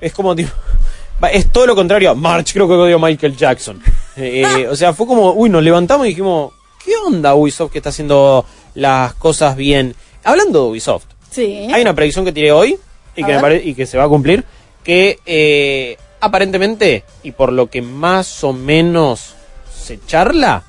Es 0.01 0.13
como 0.13 0.35
tipo. 0.37 0.51
Es 1.33 1.51
todo 1.51 1.67
lo 1.67 1.75
contrario 1.75 2.11
a 2.11 2.15
March, 2.15 2.53
creo 2.53 2.69
que 2.69 2.75
odio 2.75 2.99
Michael 2.99 3.37
Jackson. 3.37 3.83
Eh, 4.21 4.67
o 4.69 4.75
sea, 4.75 4.93
fue 4.95 5.07
como, 5.07 5.31
uy, 5.33 5.49
nos 5.49 5.63
levantamos 5.63 6.05
y 6.05 6.09
dijimos, 6.09 6.53
¿qué 6.85 6.91
onda 7.07 7.37
Ubisoft 7.37 7.71
que 7.71 7.79
está 7.79 7.91
haciendo 7.91 8.45
las 8.75 9.15
cosas 9.15 9.55
bien? 9.55 9.95
Hablando 10.25 10.65
de 10.65 10.71
Ubisoft, 10.71 11.05
Sí. 11.31 11.69
hay 11.73 11.83
una 11.83 11.95
predicción 11.95 12.25
que 12.25 12.33
tiré 12.33 12.51
hoy 12.51 12.77
y 13.15 13.23
que, 13.23 13.39
me 13.39 13.57
y 13.59 13.75
que 13.75 13.87
se 13.87 13.97
va 13.97 14.05
a 14.05 14.09
cumplir, 14.09 14.45
que 14.83 15.21
eh, 15.25 15.97
aparentemente, 16.21 17.05
y 17.23 17.33
por 17.33 17.53
lo 17.53 17.69
que 17.69 17.83
más 17.83 18.43
o 18.45 18.53
menos 18.53 19.35
se 19.73 19.99
charla, 20.07 20.63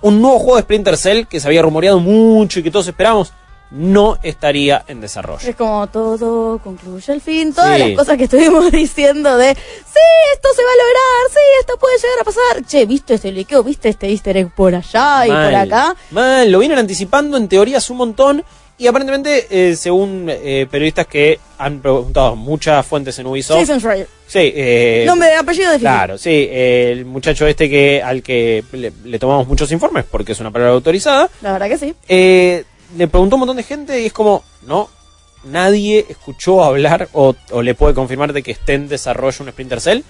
un 0.00 0.20
nuevo 0.22 0.38
juego 0.38 0.56
de 0.56 0.62
Splinter 0.62 0.96
Cell 0.96 1.26
que 1.26 1.40
se 1.40 1.46
había 1.48 1.62
rumoreado 1.62 1.98
mucho 2.00 2.60
y 2.60 2.62
que 2.62 2.70
todos 2.70 2.86
esperamos, 2.88 3.32
no 3.70 4.16
estaría 4.22 4.82
en 4.88 5.00
desarrollo. 5.02 5.46
Es 5.46 5.54
como 5.54 5.86
todo 5.88 6.58
concluye 6.58 7.12
al 7.12 7.20
fin, 7.20 7.52
todas 7.52 7.76
Sí. 7.76 7.88
las 7.88 7.98
cosas 7.98 8.16
que 8.16 8.24
estuvimos 8.24 8.70
diciendo 8.72 9.36
de, 9.36 9.54
sí, 9.54 10.00
esto 10.34 10.48
se 10.56 10.62
va 10.62 10.70
a 10.70 10.76
lograr, 10.84 11.30
sí, 11.30 11.40
esto 11.60 11.76
puede 11.78 11.96
llegar 11.98 12.18
a 12.20 12.24
pasar. 12.24 12.64
Che, 12.66 12.86
¿viste 12.86 13.14
este 13.14 13.30
liqueo? 13.30 13.62
¿Viste 13.62 13.90
este 13.90 14.08
easter 14.08 14.36
egg 14.38 14.54
por 14.54 14.74
allá 14.74 15.26
y 15.26 15.28
por 15.28 15.54
acá? 15.54 15.94
Mal, 16.12 16.50
lo 16.50 16.60
vienen 16.60 16.78
anticipando 16.78 17.36
en 17.36 17.46
teorías 17.48 17.90
un 17.90 17.98
montón 17.98 18.44
y 18.78 18.86
aparentemente, 18.86 19.46
eh, 19.50 19.76
según 19.76 20.26
eh, 20.30 20.66
periodistas 20.70 21.06
que 21.06 21.38
han 21.58 21.80
preguntado 21.80 22.36
muchas 22.36 22.86
fuentes 22.86 23.18
en 23.18 23.26
Ubisoft, 23.26 23.58
Jason 23.60 23.80
Schreier. 23.80 24.06
sí, 24.26 24.52
eh, 24.54 25.04
Nombre, 25.06 25.34
apellido 25.34 25.66
difícil. 25.70 25.80
Claro, 25.80 26.16
sí, 26.18 26.48
el 26.50 27.04
muchacho 27.04 27.46
este 27.46 27.68
que 27.68 28.02
al 28.02 28.22
que 28.22 28.62
le, 28.72 28.92
le 29.04 29.18
tomamos 29.18 29.46
muchos 29.48 29.70
informes 29.72 30.04
porque 30.10 30.32
es 30.32 30.40
una 30.40 30.50
palabra 30.50 30.74
autorizada, 30.74 31.28
La 31.42 31.52
verdad 31.52 31.68
que 31.68 31.78
sí. 31.78 31.94
eh, 32.08 32.64
le 32.96 33.08
preguntó 33.08 33.36
un 33.36 33.40
montón 33.40 33.56
de 33.56 33.62
gente 33.64 34.00
y 34.00 34.06
es 34.06 34.12
como, 34.12 34.44
no, 34.66 34.88
nadie 35.44 36.06
escuchó 36.08 36.62
hablar 36.64 37.08
o, 37.12 37.34
o 37.50 37.62
le 37.62 37.74
puede 37.74 37.94
confirmar 37.94 38.32
de 38.32 38.42
que 38.42 38.52
esté 38.52 38.74
en 38.74 38.88
desarrollo 38.88 39.44
un 39.44 39.50
Splinter 39.50 39.80
Cell. 39.80 40.00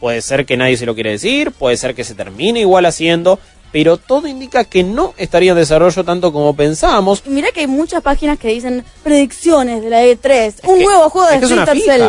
Puede 0.00 0.20
ser 0.22 0.44
que 0.44 0.56
nadie 0.56 0.76
se 0.76 0.84
lo 0.86 0.94
quiere 0.94 1.10
decir, 1.12 1.50
puede 1.52 1.76
ser 1.76 1.94
que 1.94 2.04
se 2.04 2.14
termine 2.14 2.60
igual 2.60 2.84
haciendo, 2.84 3.38
pero 3.74 3.96
todo 3.96 4.28
indica 4.28 4.62
que 4.62 4.84
no 4.84 5.14
estaría 5.16 5.50
en 5.50 5.56
desarrollo 5.58 6.04
tanto 6.04 6.32
como 6.32 6.54
pensábamos. 6.54 7.24
Y 7.26 7.30
mira 7.30 7.48
que 7.52 7.58
hay 7.58 7.66
muchas 7.66 8.02
páginas 8.02 8.38
que 8.38 8.46
dicen 8.46 8.84
predicciones 9.02 9.82
de 9.82 9.90
la 9.90 10.04
E3, 10.04 10.60
un 10.62 10.78
que- 10.78 10.84
nuevo 10.84 11.10
juego 11.10 11.28
de 11.28 11.44
Splinter 11.44 11.80
Cell. 11.80 12.02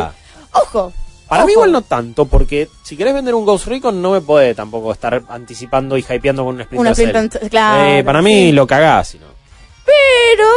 Ojo. 0.53 0.93
Para 1.27 1.43
mí 1.43 1.53
ojo. 1.53 1.61
igual 1.61 1.71
no 1.71 1.81
tanto, 1.81 2.25
porque 2.25 2.69
si 2.83 2.95
querés 2.95 3.15
vender 3.15 3.33
un 3.33 3.45
Ghost 3.47 3.65
Recon 3.65 3.99
no 3.99 4.11
me 4.11 4.21
puede 4.21 4.53
tampoco 4.53 4.91
estar 4.91 5.23
anticipando 5.27 5.97
y 5.97 6.05
hypeando 6.07 6.45
con 6.45 6.53
un 6.57 6.61
Splinter 6.65 6.79
Una 6.79 6.93
Cell. 6.93 7.09
Splinter 7.09 7.49
claro, 7.49 7.83
Eh, 7.97 8.03
para 8.03 8.21
mí 8.21 8.31
sí. 8.31 8.51
lo 8.51 8.67
cagás, 8.67 9.07
si 9.07 9.17
no. 9.17 9.25
Pero, 9.83 10.47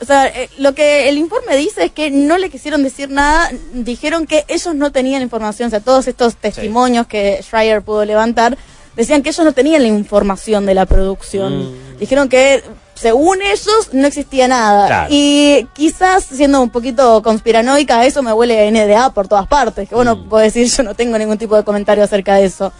o 0.00 0.04
sea, 0.06 0.26
eh, 0.28 0.48
lo 0.56 0.74
que 0.74 1.10
el 1.10 1.18
informe 1.18 1.54
dice 1.58 1.84
es 1.84 1.92
que 1.92 2.10
no 2.10 2.38
le 2.38 2.48
quisieron 2.48 2.82
decir 2.82 3.10
nada, 3.10 3.50
dijeron 3.74 4.26
que 4.26 4.46
ellos 4.48 4.74
no 4.74 4.90
tenían 4.90 5.20
información, 5.20 5.66
o 5.66 5.70
sea, 5.70 5.80
todos 5.80 6.08
estos 6.08 6.36
testimonios 6.36 7.06
que 7.06 7.40
Schreier 7.42 7.82
pudo 7.82 8.06
levantar, 8.06 8.56
decían 8.96 9.22
que 9.22 9.28
ellos 9.30 9.44
no 9.44 9.52
tenían 9.52 9.82
la 9.82 9.88
información 9.88 10.66
de 10.66 10.74
la 10.74 10.86
producción. 10.86 11.70
Mm. 11.72 11.98
Dijeron 11.98 12.28
que, 12.28 12.64
según 12.94 13.42
ellos, 13.42 13.90
no 13.92 14.06
existía 14.06 14.48
nada. 14.48 14.86
Claro. 14.86 15.08
Y 15.10 15.66
quizás, 15.74 16.24
siendo 16.24 16.62
un 16.62 16.70
poquito 16.70 17.22
conspiranoica, 17.22 18.04
eso 18.06 18.22
me 18.22 18.32
huele 18.32 18.66
a 18.66 18.70
NDA 18.70 19.10
por 19.12 19.28
todas 19.28 19.46
partes, 19.46 19.88
que 19.88 19.94
bueno, 19.94 20.16
Mm. 20.16 20.28
puedo 20.28 20.42
decir, 20.42 20.66
yo 20.68 20.82
no 20.82 20.94
tengo 20.94 21.18
ningún 21.18 21.38
tipo 21.38 21.56
de 21.56 21.62
comentario 21.64 22.02
acerca 22.02 22.36
de 22.36 22.46
eso. 22.46 22.72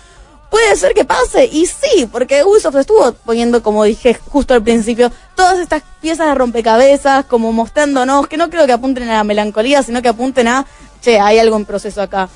Puede 0.49 0.77
ser 0.77 0.95
que 0.95 1.05
pase, 1.05 1.45
y 1.45 1.67
sí, 1.67 2.09
porque 2.11 2.45
Ubisoft 2.45 2.77
estuvo 2.77 3.13
poniendo, 3.13 3.63
como 3.63 3.83
dije 3.83 4.15
justo 4.31 4.55
al 4.55 4.63
principio, 4.63 5.11
todas 5.35 5.59
estas 5.59 5.83
piezas 6.01 6.29
de 6.29 6.35
rompecabezas, 6.37 7.25
como 7.27 7.53
mostrándonos, 7.53 8.29
que 8.29 8.37
no 8.37 8.49
creo 8.49 8.65
que 8.65 8.73
apunten 8.73 9.09
a 9.11 9.15
la 9.15 9.25
melancolía, 9.25 9.83
sino 9.83 10.01
que 10.03 10.09
apunten 10.09 10.47
a, 10.47 10.65
che, 11.03 11.19
hay 11.19 11.41
algo 11.41 11.57
en 11.57 11.65
proceso 11.65 12.01
acá. 12.01 12.29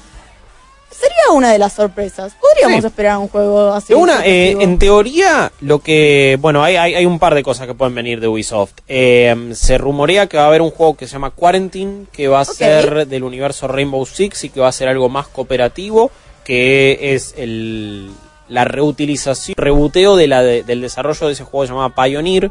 Sería 0.90 1.30
una 1.32 1.52
de 1.52 1.58
las 1.58 1.72
sorpresas. 1.74 2.32
Podríamos 2.40 2.80
Sí. 2.82 2.86
esperar 2.88 3.18
un 3.18 3.28
juego 3.28 3.72
así. 3.72 3.94
Una, 3.94 4.24
eh, 4.26 4.56
en 4.60 4.78
teoría, 4.78 5.50
lo 5.60 5.78
que. 5.78 6.36
Bueno, 6.40 6.62
hay, 6.64 6.76
hay, 6.76 6.94
hay 6.94 7.06
un 7.06 7.18
par 7.18 7.34
de 7.34 7.42
cosas 7.42 7.66
que 7.66 7.74
pueden 7.74 7.94
venir 7.94 8.20
de 8.20 8.28
Ubisoft. 8.28 8.72
Eh, 8.88 9.50
se 9.54 9.78
rumorea 9.78 10.26
que 10.26 10.36
va 10.36 10.44
a 10.44 10.46
haber 10.48 10.62
un 10.62 10.70
juego 10.70 10.94
que 10.96 11.06
se 11.06 11.12
llama 11.12 11.30
Quarantine, 11.30 12.06
que 12.12 12.28
va 12.28 12.40
a 12.40 12.44
ser 12.44 13.06
del 13.06 13.22
universo 13.24 13.68
Rainbow 13.68 14.04
Six 14.04 14.44
y 14.44 14.48
que 14.50 14.60
va 14.60 14.68
a 14.68 14.72
ser 14.72 14.88
algo 14.88 15.08
más 15.08 15.28
cooperativo, 15.28 16.10
que 16.44 17.14
es 17.14 17.34
el, 17.38 18.10
la 18.48 18.64
reutilización, 18.64 19.54
rebuteo 19.56 20.16
de 20.16 20.26
la 20.26 20.42
de- 20.42 20.62
del 20.64 20.80
desarrollo 20.80 21.28
de 21.28 21.34
ese 21.34 21.44
juego 21.44 21.64
llamado 21.66 21.94
Pioneer, 21.94 22.50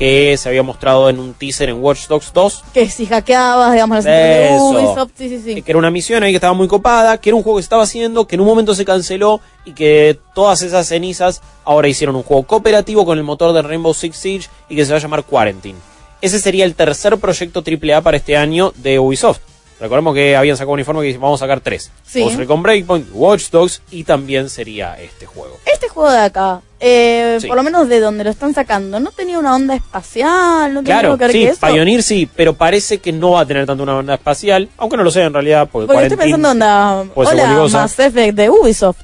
que 0.00 0.34
se 0.38 0.48
había 0.48 0.62
mostrado 0.62 1.10
en 1.10 1.18
un 1.18 1.34
teaser 1.34 1.68
en 1.68 1.82
Watch 1.82 2.06
Dogs 2.06 2.32
2. 2.32 2.64
Que 2.72 2.88
si 2.88 3.04
hackeabas, 3.04 3.70
digamos, 3.72 4.02
la. 4.02 4.48
Ubisoft, 4.58 5.10
sí, 5.14 5.28
sí, 5.28 5.42
sí. 5.44 5.60
que 5.60 5.70
era 5.70 5.78
una 5.78 5.90
misión 5.90 6.22
ahí 6.22 6.32
que 6.32 6.36
estaba 6.36 6.54
muy 6.54 6.68
copada, 6.68 7.18
que 7.18 7.28
era 7.28 7.36
un 7.36 7.42
juego 7.42 7.58
que 7.58 7.62
se 7.62 7.66
estaba 7.66 7.82
haciendo, 7.82 8.26
que 8.26 8.36
en 8.36 8.40
un 8.40 8.46
momento 8.46 8.74
se 8.74 8.86
canceló 8.86 9.42
y 9.66 9.72
que 9.72 10.18
todas 10.34 10.62
esas 10.62 10.88
cenizas 10.88 11.42
ahora 11.66 11.86
hicieron 11.88 12.16
un 12.16 12.22
juego 12.22 12.44
cooperativo 12.44 13.04
con 13.04 13.18
el 13.18 13.24
motor 13.24 13.52
de 13.52 13.60
Rainbow 13.60 13.92
Six 13.92 14.16
Siege 14.16 14.48
y 14.70 14.76
que 14.76 14.86
se 14.86 14.92
va 14.92 14.96
a 14.96 15.02
llamar 15.02 15.22
Quarantine. 15.24 15.78
Ese 16.22 16.40
sería 16.40 16.64
el 16.64 16.74
tercer 16.74 17.18
proyecto 17.18 17.62
AAA 17.62 18.00
para 18.00 18.16
este 18.16 18.38
año 18.38 18.72
de 18.76 18.98
Ubisoft. 18.98 19.40
Recordemos 19.80 20.14
que 20.14 20.34
habían 20.34 20.56
sacado 20.56 20.72
un 20.72 20.80
informe 20.80 21.02
que 21.02 21.08
dice 21.08 21.18
vamos 21.18 21.42
a 21.42 21.44
sacar 21.44 21.60
tres. 21.60 21.90
Sí. 22.06 22.22
Ghost 22.22 22.36
Recon 22.36 22.62
Breakpoint, 22.62 23.08
Watch 23.12 23.50
Dogs 23.50 23.82
y 23.90 24.04
también 24.04 24.48
sería 24.48 24.98
este 24.98 25.26
juego. 25.26 25.58
Este 25.70 25.90
juego 25.90 26.10
de 26.10 26.20
acá, 26.20 26.62
eh, 26.80 27.36
Sí. 27.40 27.46
por 27.46 27.56
lo 27.56 27.62
menos 27.62 27.88
de 27.88 28.00
donde 28.00 28.24
lo 28.24 28.30
están 28.30 28.54
sacando, 28.54 28.98
no 29.00 29.10
tenía 29.12 29.38
una 29.38 29.54
onda 29.54 29.74
espacial, 29.74 30.72
no 30.74 30.82
Claro, 30.82 31.08
algo 31.08 31.18
que 31.18 31.24
ver 31.24 31.32
sí, 31.32 31.38
que 31.44 31.48
eso. 31.50 31.66
Pioneer 31.66 32.02
sí, 32.02 32.28
pero 32.34 32.54
parece 32.54 32.98
que 32.98 33.12
no 33.12 33.32
va 33.32 33.40
a 33.40 33.46
tener 33.46 33.66
tanto 33.66 33.82
una 33.82 33.96
onda 33.96 34.14
espacial, 34.14 34.68
aunque 34.78 34.96
no 34.96 35.02
lo 35.04 35.10
sé 35.10 35.22
en 35.22 35.32
realidad, 35.32 35.68
porque, 35.70 35.86
Porque 35.86 36.02
estoy 36.04 36.16
pensando 36.16 36.50
onda, 36.50 37.04
hola. 37.14 37.68
Mass 37.70 37.98
Effect 37.98 38.34
de 38.34 38.50
Ubisoft. 38.50 39.00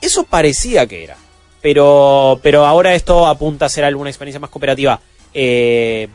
Eso 0.00 0.24
parecía 0.24 0.86
que 0.86 1.04
era. 1.04 1.16
Pero, 1.62 2.40
pero 2.42 2.64
ahora 2.64 2.94
esto 2.94 3.26
apunta 3.26 3.66
a 3.66 3.68
ser 3.68 3.84
alguna 3.84 4.08
experiencia 4.08 4.40
más 4.40 4.48
cooperativa. 4.50 4.98
Eh, 5.34 6.08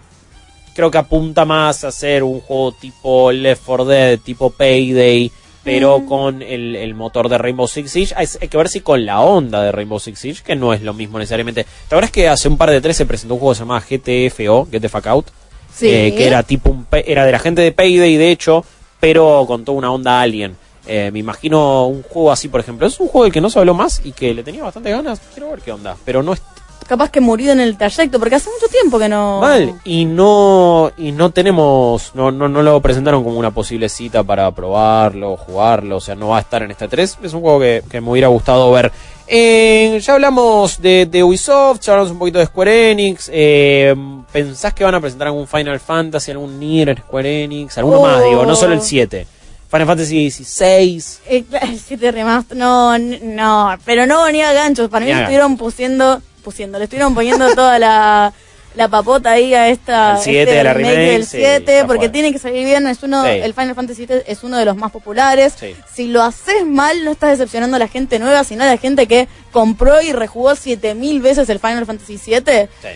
creo 0.73 0.89
que 0.91 0.97
apunta 0.97 1.45
más 1.45 1.83
a 1.83 1.91
ser 1.91 2.23
un 2.23 2.41
juego 2.41 2.71
tipo 2.73 3.31
Left 3.31 3.61
4 3.65 3.85
Dead, 3.85 4.19
tipo 4.19 4.49
Payday, 4.49 5.31
pero 5.65 6.05
con 6.05 6.43
el, 6.43 6.75
el 6.75 6.93
motor 6.93 7.27
de 7.27 7.39
Rainbow 7.39 7.67
Six 7.67 7.91
Siege. 7.91 8.13
Hay, 8.15 8.27
que 8.27 8.55
ver 8.55 8.69
si 8.69 8.81
con 8.81 9.03
la 9.03 9.19
onda 9.19 9.63
de 9.63 9.71
Rainbow 9.71 9.99
Six 9.99 10.19
Siege, 10.19 10.43
que 10.43 10.55
no 10.55 10.73
es 10.73 10.83
lo 10.83 10.93
mismo 10.93 11.17
necesariamente. 11.17 11.63
¿Te 11.63 11.95
acuerdas 11.95 12.11
que 12.11 12.29
hace 12.29 12.47
un 12.47 12.55
par 12.55 12.69
de 12.69 12.79
tres 12.79 12.95
se 12.95 13.07
presentó 13.07 13.33
un 13.33 13.39
juego 13.39 13.53
que 13.53 13.57
se 13.57 13.63
llamaba 13.63 13.79
GTFO, 13.81 14.67
Get 14.71 14.81
the 14.81 14.89
Fuck 14.89 15.07
Out? 15.07 15.25
Sí. 15.73 15.89
Eh, 15.89 16.13
que 16.15 16.27
era 16.27 16.43
tipo 16.43 16.69
un 16.69 16.85
era 16.91 17.25
de 17.25 17.31
la 17.31 17.39
gente 17.39 17.61
de 17.61 17.71
Payday 17.73 18.15
de 18.15 18.31
hecho 18.31 18.63
pero 19.01 19.43
con 19.45 19.65
toda 19.65 19.77
una 19.77 19.91
onda 19.91 20.21
alien 20.21 20.55
Eh, 20.87 21.09
me 21.11 21.19
imagino 21.19 21.87
un 21.87 22.03
juego 22.03 22.31
así 22.31 22.47
por 22.47 22.61
ejemplo 22.61 22.87
es 22.87 22.97
un 22.99 23.07
juego 23.07 23.23
del 23.25 23.33
que 23.33 23.41
no 23.41 23.49
se 23.49 23.59
habló 23.59 23.73
más 23.73 24.01
y 24.05 24.11
que 24.13 24.33
le 24.33 24.43
tenía 24.43 24.63
bastante 24.63 24.91
ganas 24.91 25.19
quiero 25.33 25.49
ver 25.49 25.59
qué 25.59 25.71
onda 25.71 25.97
pero 26.05 26.23
no 26.23 26.31
es 26.31 26.41
Capaz 26.87 27.09
que 27.09 27.19
murió 27.19 27.51
en 27.51 27.59
el 27.59 27.77
trayecto, 27.77 28.19
porque 28.19 28.35
hace 28.35 28.49
mucho 28.49 28.67
tiempo 28.71 28.99
que 28.99 29.09
no... 29.09 29.41
mal 29.41 29.73
y 29.83 30.05
no 30.05 30.91
y 30.97 31.11
no 31.11 31.31
tenemos 31.31 32.11
no, 32.13 32.31
no 32.31 32.47
no 32.47 32.61
lo 32.61 32.79
presentaron 32.79 33.23
como 33.23 33.39
una 33.39 33.51
posible 33.51 33.89
cita 33.89 34.23
para 34.23 34.51
probarlo 34.51 35.35
jugarlo 35.35 35.97
o 35.97 35.99
sea 35.99 36.13
no 36.15 36.27
va 36.29 36.37
a 36.37 36.41
estar 36.41 36.61
en 36.61 36.69
este 36.71 36.87
3 36.87 37.17
es 37.23 37.33
un 37.33 37.41
juego 37.41 37.59
que, 37.59 37.83
que 37.89 38.01
me 38.01 38.11
hubiera 38.11 38.27
gustado 38.27 38.71
ver 38.71 38.91
Eh, 39.27 39.99
ya 40.03 40.13
hablamos 40.13 40.79
de, 40.79 41.07
de 41.09 41.23
Ubisoft, 41.23 41.81
ya 41.81 41.93
hablamos 41.93 42.11
un 42.11 42.19
poquito 42.19 42.37
de 42.37 42.45
Square 42.45 42.91
Enix. 42.91 43.29
eh, 43.33 43.95
¿Pensás 44.31 44.71
que 44.75 44.83
van 44.83 44.93
a 44.93 45.01
presentar 45.01 45.27
algún 45.29 45.47
Final 45.47 45.79
Fantasy, 45.79 46.29
algún 46.31 46.59
Nier 46.59 46.89
en 46.89 46.97
Square 46.97 47.43
Enix? 47.45 47.75
Alguno 47.79 48.01
más, 48.01 48.23
digo, 48.23 48.45
no 48.45 48.55
solo 48.55 48.73
el 48.75 48.81
7. 48.81 49.25
Final 49.71 49.87
Fantasy 49.87 50.29
XVI. 50.29 51.03
Eh, 51.27 51.43
claro, 51.49 51.65
el 51.65 51.79
7 51.79 52.11
remaster, 52.11 52.55
no, 52.55 52.95
no, 52.99 53.75
pero 53.83 54.05
no 54.05 54.23
venía 54.25 54.53
ganchos, 54.53 54.89
para 54.89 55.05
mí 55.05 55.11
estuvieron 55.11 55.57
pusiendo, 55.57 56.21
pusiendo, 56.45 56.77
le 56.77 56.85
estuvieron 56.85 57.13
poniendo 57.13 57.53
toda 57.53 57.77
la, 57.79 58.31
la 58.75 58.87
papota 58.87 59.31
ahí 59.31 59.53
a 59.53 59.67
esta, 59.69 60.13
Al 60.15 60.21
siete, 60.21 60.43
este 60.51 60.59
a 60.59 60.63
la 60.63 60.73
remake 60.73 60.95
del 61.11 61.25
sí, 61.25 61.37
7, 61.39 61.65
ya 61.75 61.87
porque 61.87 62.07
tiene 62.09 62.31
que 62.31 62.39
salir 62.39 62.63
bien, 62.65 62.87
es 62.87 63.03
uno, 63.03 63.23
Sí. 63.23 63.29
el 63.31 63.53
Final 63.53 63.75
Fantasy 63.75 64.05
7 64.05 64.23
es 64.27 64.43
uno 64.43 64.57
de 64.57 64.63
los 64.65 64.77
más 64.77 64.91
populares, 64.91 65.53
Sí. 65.59 65.75
si 65.93 66.07
lo 66.07 66.21
haces 66.23 66.65
mal 66.65 67.03
no 67.03 67.11
estás 67.11 67.31
decepcionando 67.31 67.75
a 67.75 67.79
la 67.79 67.87
gente 67.89 68.19
nueva, 68.19 68.43
sino 68.45 68.63
a 68.63 68.67
la 68.67 68.77
gente 68.77 69.07
que 69.07 69.27
compró 69.51 70.01
y 70.01 70.13
rejugó 70.13 70.55
7000 70.55 71.21
veces 71.21 71.49
el 71.49 71.59
Final 71.59 71.85
Fantasy 71.85 72.17
7, 72.17 72.69
Sí. 72.81 72.87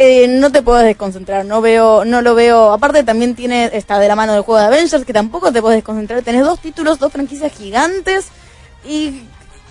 eh, 0.00 0.26
no 0.28 0.50
te 0.52 0.62
puedes 0.62 0.84
desconcentrar, 0.84 1.44
no 1.44 1.60
veo, 1.60 2.04
no 2.04 2.22
lo 2.22 2.34
veo. 2.34 2.72
Aparte 2.72 3.02
también 3.02 3.34
tiene, 3.34 3.68
está 3.72 3.98
de 3.98 4.06
la 4.08 4.14
mano 4.16 4.32
del 4.32 4.42
juego 4.42 4.60
de 4.60 4.66
Avengers, 4.66 5.04
que 5.04 5.12
tampoco 5.12 5.50
te 5.52 5.60
puedes 5.60 5.76
desconcentrar. 5.78 6.22
Tenés 6.22 6.42
dos 6.44 6.60
títulos, 6.60 6.98
dos 7.00 7.12
franquicias 7.12 7.52
gigantes 7.52 8.26
y 8.86 9.22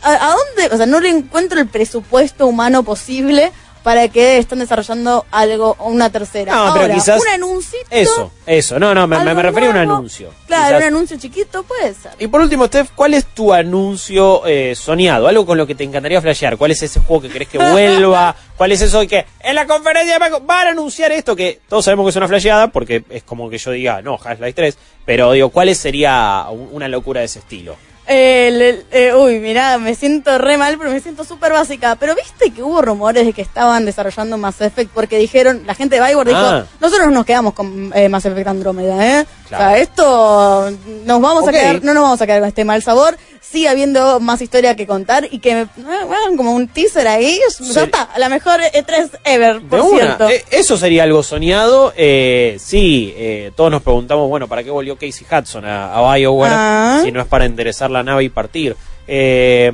¿a, 0.02 0.14
a 0.32 0.36
dónde? 0.36 0.74
O 0.74 0.78
sea, 0.78 0.86
no 0.86 1.00
le 1.00 1.10
encuentro 1.10 1.60
el 1.60 1.68
presupuesto 1.68 2.48
humano 2.48 2.84
posible 2.84 3.52
para 3.84 4.10
que 4.10 4.38
estén 4.38 4.60
desarrollando 4.60 5.26
algo 5.32 5.78
o 5.80 5.88
una 5.88 6.10
tercera. 6.10 6.54
No, 6.54 6.74
pero 6.74 6.82
Ahora, 6.86 6.94
quizás- 6.96 7.22
un 7.22 7.28
anuncio. 7.30 7.80
Eso, 7.90 8.32
eso. 8.46 8.78
No, 8.80 8.94
no, 8.94 9.08
me, 9.08 9.18
me- 9.24 9.42
refería 9.42 9.70
a 9.70 9.72
un 9.72 9.78
anuncio. 9.78 10.34
Claro, 10.46 10.76
Quizás- 10.78 10.82
un 10.82 10.88
anuncio 10.96 11.18
chiquito 11.18 11.64
puede 11.64 11.94
ser. 11.94 12.12
Y 12.20 12.28
por 12.28 12.42
último, 12.42 12.66
Steph, 12.66 12.90
¿cuál 12.96 13.14
es 13.14 13.26
tu 13.28 13.54
anuncio 13.54 14.46
eh, 14.46 14.76
soñado? 14.76 15.30
Algo 15.30 15.46
con 15.46 15.58
lo 15.58 15.66
que 15.66 15.74
te 15.74 15.86
encantaría 15.86 16.22
flashear. 16.22 16.58
¿Cuál 16.58 16.72
es 16.72 16.84
ese 16.84 17.00
juego 17.00 17.22
que 17.22 17.30
querés 17.30 17.48
que 17.48 17.58
vuelva? 17.72 18.36
¿Cuál 18.58 18.74
es 18.74 18.82
eso 18.82 19.00
de 19.00 19.08
que 19.08 19.26
en 19.40 19.56
la 19.56 19.66
conferencia 19.66 20.20
de 20.20 20.30
van 20.42 20.68
a 20.68 20.72
anunciar 20.72 21.14
esto? 21.14 21.34
Que 21.34 21.62
todos 21.70 21.86
sabemos 21.86 22.06
que 22.06 22.10
es 22.10 22.16
una 22.18 22.28
flasheada, 22.28 22.68
porque 22.68 23.06
es 23.10 23.24
como 23.24 23.50
que 23.50 23.58
yo 23.58 23.72
diga, 23.72 24.02
no, 24.02 24.20
Half-Life 24.22 24.54
3. 24.54 24.78
Pero 25.06 25.32
digo, 25.32 25.48
¿cuál 25.48 25.74
sería 25.76 26.46
un- 26.52 26.68
una 26.74 26.90
locura 26.90 27.22
de 27.22 27.28
ese 27.28 27.40
estilo? 27.40 27.78
El- 28.08 28.86
eh, 28.92 29.14
uy, 29.14 29.40
mirá, 29.40 29.78
me 29.78 29.94
siento 29.96 30.38
re 30.38 30.58
mal, 30.58 30.78
pero 30.78 30.90
me 30.92 31.00
siento 31.00 31.24
súper 31.24 31.52
básica. 31.52 31.96
Pero 32.00 32.16
viste 32.16 32.52
que 32.52 32.64
hubo 32.64 32.82
rumores 32.82 33.26
de 33.26 33.34
que 33.34 33.42
estaban 33.42 33.86
desarrollando 33.86 34.38
Mass 34.38 34.62
Effect 34.62 34.92
porque 34.94 35.18
dijeron, 35.18 35.64
la 35.66 35.76
gente 35.76 36.00
de 36.00 36.06
Bioware 36.08 36.30
dijo, 36.30 36.40
Ah. 36.40 36.66
nosotros 36.80 37.12
nos 37.12 37.26
quedamos 37.26 37.54
con 37.54 37.92
eh, 37.94 38.08
Mass 38.10 38.26
Effect 38.26 38.48
Andrómeda, 38.48 39.20
¿eh? 39.22 39.26
Claro. 39.50 39.64
O 39.64 39.68
sea, 39.68 39.78
esto 39.78 40.72
nos 41.06 41.22
vamos 41.22 41.48
a 41.48 41.52
quedar, 41.52 41.84
no 41.84 41.94
nos 41.94 42.04
vamos 42.04 42.22
a 42.22 42.26
quedar 42.26 42.40
con 42.40 42.48
este 42.50 42.66
mal 42.66 42.82
sabor. 42.82 43.18
Sigue 43.40 43.70
habiendo 43.70 44.20
más 44.20 44.42
historia 44.42 44.76
que 44.76 44.86
contar 44.86 45.26
y 45.32 45.40
que 45.40 45.56
me 45.56 45.62
eh, 45.62 45.68
hagan 46.04 46.36
como 46.36 46.52
un 46.52 46.68
teaser 46.68 47.08
ahí. 47.08 47.40
Sí. 47.50 47.72
Ya 47.72 47.84
está, 47.84 48.10
la 48.18 48.28
mejor 48.28 48.60
E3 48.60 49.10
ever, 49.24 49.62
De 49.62 49.68
por 49.70 49.90
cierto. 49.90 50.28
Eh, 50.30 50.44
eso 50.52 50.76
sería 50.76 51.04
algo 51.04 51.24
soñado. 51.24 51.94
Eh, 51.96 52.58
sí, 52.60 53.14
eh, 53.16 53.52
todos 53.56 53.72
nos 53.72 53.82
preguntamos, 53.84 54.28
bueno, 54.28 54.50
¿para 54.50 54.64
qué 54.64 54.70
volvió 54.70 54.96
Casey 54.98 55.26
Hudson 55.32 55.64
a, 55.64 55.94
a 55.94 56.14
BioWare 56.18 56.52
Ah. 56.54 57.00
si 57.06 57.12
no 57.14 57.22
es 57.22 57.28
para 57.28 57.46
enderezar 57.46 57.90
la 57.90 57.97
nave 58.04 58.24
y 58.24 58.30
partir? 58.30 58.76
Eh, 59.10 59.72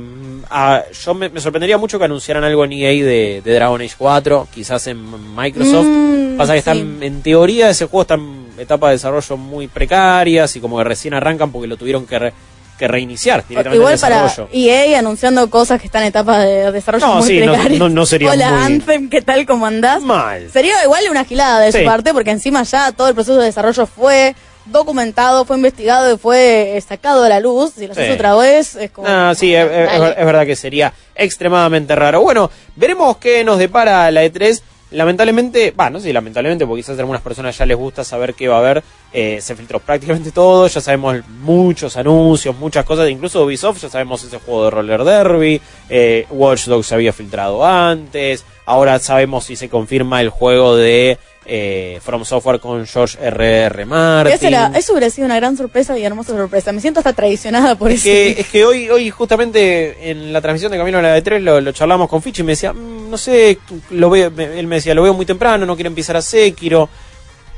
a- 0.50 0.84
yo 1.04 1.14
me, 1.14 1.28
me 1.28 1.40
sorprendería 1.40 1.76
mucho 1.78 1.98
que 1.98 2.04
anunciaran 2.04 2.44
algo 2.44 2.64
en 2.64 2.72
EA 2.72 2.90
de, 3.04 3.42
de 3.44 3.54
Dragon 3.54 3.80
Age 3.80 3.94
4, 3.98 4.48
quizás 4.54 4.86
en 4.86 5.34
Microsoft. 5.34 5.86
Mm, 5.86 6.36
Pasa 6.36 6.52
que 6.54 6.58
sí. 6.62 6.70
están, 6.70 7.02
en 7.02 7.22
teoría, 7.22 7.70
ese 7.70 7.86
juego 7.86 8.02
está 8.02 8.14
en 8.14 8.46
etapa 8.58 8.88
de 8.88 8.94
desarrollo 8.94 9.36
muy 9.36 9.66
precarias 9.66 10.54
y 10.56 10.60
como 10.60 10.78
que 10.78 10.84
recién 10.84 11.14
arrancan 11.14 11.50
porque 11.50 11.66
lo 11.66 11.76
tuvieron 11.76 12.06
que, 12.06 12.18
re- 12.18 12.32
que 12.78 12.86
reiniciar 12.88 13.44
directamente 13.48 13.76
Igual 13.78 13.94
el 13.94 14.00
para. 14.00 14.32
EA 14.52 14.98
anunciando 14.98 15.48
cosas 15.50 15.80
que 15.80 15.86
están 15.86 16.02
en 16.02 16.08
etapa 16.08 16.38
de 16.40 16.70
desarrollo 16.72 17.06
No, 17.06 17.14
muy 17.16 17.26
sí, 17.28 17.40
no- 17.40 17.52
precarias. 17.52 17.78
no- 17.80 17.88
no 17.88 18.06
sería 18.06 18.30
Hola 18.32 18.50
muy- 18.50 18.62
Anthem, 18.64 19.10
¿qué 19.10 19.22
tal? 19.22 19.46
¿Cómo 19.46 19.66
andás? 19.66 20.02
Mal. 20.02 20.50
Sería 20.52 20.82
igual 20.84 21.02
una 21.10 21.24
gilada 21.24 21.60
de 21.60 21.72
Sí. 21.72 21.78
su 21.80 21.84
parte, 21.84 22.12
porque 22.12 22.30
encima 22.30 22.62
ya 22.64 22.92
todo 22.92 23.08
el 23.08 23.14
proceso 23.14 23.38
de 23.38 23.46
desarrollo 23.46 23.86
fue 23.86 24.34
documentado, 24.66 25.44
fue 25.44 25.56
investigado 25.56 26.14
y 26.14 26.18
fue 26.18 26.76
eh, 26.76 26.80
sacado 26.80 27.24
a 27.24 27.28
la 27.28 27.40
luz. 27.40 27.72
Si 27.76 27.86
lo 27.86 27.92
haces 27.92 28.06
Sí. 28.08 28.12
otra 28.12 28.34
vez, 28.34 28.74
es 28.76 28.90
como. 28.90 29.06
Ah, 29.08 29.32
sí, 29.36 29.54
es, 29.54 29.64
es- 29.70 29.86
Dale. 29.98 30.14
es 30.18 30.26
verdad 30.26 30.46
que 30.46 30.56
sería 30.56 30.92
extremadamente 31.14 31.94
raro. 31.96 32.20
Bueno, 32.22 32.50
veremos 32.76 33.16
qué 33.18 33.44
nos 33.44 33.58
depara 33.58 34.10
la 34.10 34.24
E3. 34.24 34.62
Lamentablemente, 34.90 35.72
va, 35.72 35.90
no 35.90 35.98
sé 35.98 36.06
si 36.06 36.12
lamentablemente, 36.12 36.64
porque 36.66 36.82
quizás 36.82 36.96
a 36.96 37.00
algunas 37.00 37.20
personas 37.20 37.58
ya 37.58 37.66
les 37.66 37.76
gusta 37.76 38.04
saber 38.04 38.34
qué 38.34 38.46
va 38.48 38.56
a 38.56 38.58
haber. 38.60 38.82
eh, 39.16 39.40
se 39.40 39.54
filtró 39.54 39.78
prácticamente 39.78 40.32
todo, 40.32 40.66
ya 40.66 40.80
sabemos 40.80 41.16
muchos 41.40 41.96
anuncios, 41.96 42.56
muchas 42.56 42.84
cosas, 42.84 43.08
incluso 43.08 43.44
Ubisoft, 43.44 43.80
ya 43.82 43.88
sabemos 43.88 44.24
ese 44.24 44.38
juego 44.40 44.64
de 44.64 44.70
roller 44.70 45.04
derby. 45.04 45.60
Eh, 45.88 46.26
Watch 46.30 46.64
Dogs 46.66 46.86
se 46.88 46.94
había 46.96 47.12
filtrado 47.12 47.64
antes. 47.64 48.44
Ahora 48.66 48.98
sabemos 48.98 49.44
si 49.44 49.54
se 49.56 49.68
confirma 49.68 50.20
el 50.20 50.30
juego 50.30 50.74
de 50.76 51.18
eh, 51.46 52.00
From 52.02 52.24
Software 52.24 52.58
con 52.60 52.86
George 52.86 53.18
R.R. 53.20 53.84
Martin. 53.86 54.32
Esa 54.34 54.48
era- 54.48 54.72
eso 54.74 54.92
hubiera 54.92 55.10
sido 55.10 55.26
una 55.26 55.36
gran 55.36 55.56
sorpresa 55.56 55.96
y 55.98 56.04
hermosa 56.04 56.32
sorpresa. 56.32 56.72
Me 56.72 56.80
siento 56.80 57.00
hasta 57.00 57.12
traicionada 57.12 57.74
por 57.76 57.90
Es 57.90 58.00
eso. 58.00 58.04
que, 58.04 58.40
es 58.40 58.46
que 58.48 58.64
hoy, 58.64 58.88
hoy 58.88 59.10
justamente 59.10 60.10
en 60.10 60.32
la 60.32 60.40
transmisión 60.40 60.72
de 60.72 60.78
Camino 60.78 60.98
a 60.98 61.02
la 61.02 61.18
D3 61.18 61.40
lo, 61.40 61.60
lo 61.60 61.72
charlamos 61.72 62.08
con 62.08 62.22
Fichi 62.22 62.42
y 62.42 62.44
me 62.44 62.52
decía, 62.52 62.72
"Mm, 62.72 63.10
no 63.10 63.18
sé, 63.18 63.58
lo 63.90 64.10
veo, 64.10 64.30
me- 64.30 64.58
él 64.58 64.66
me 64.66 64.76
decía, 64.76 64.94
lo 64.94 65.02
veo 65.02 65.14
muy 65.14 65.26
temprano, 65.26 65.66
no 65.66 65.74
quiero 65.76 65.88
empezar 65.88 66.16
a 66.16 66.22
Sekiro. 66.22 66.88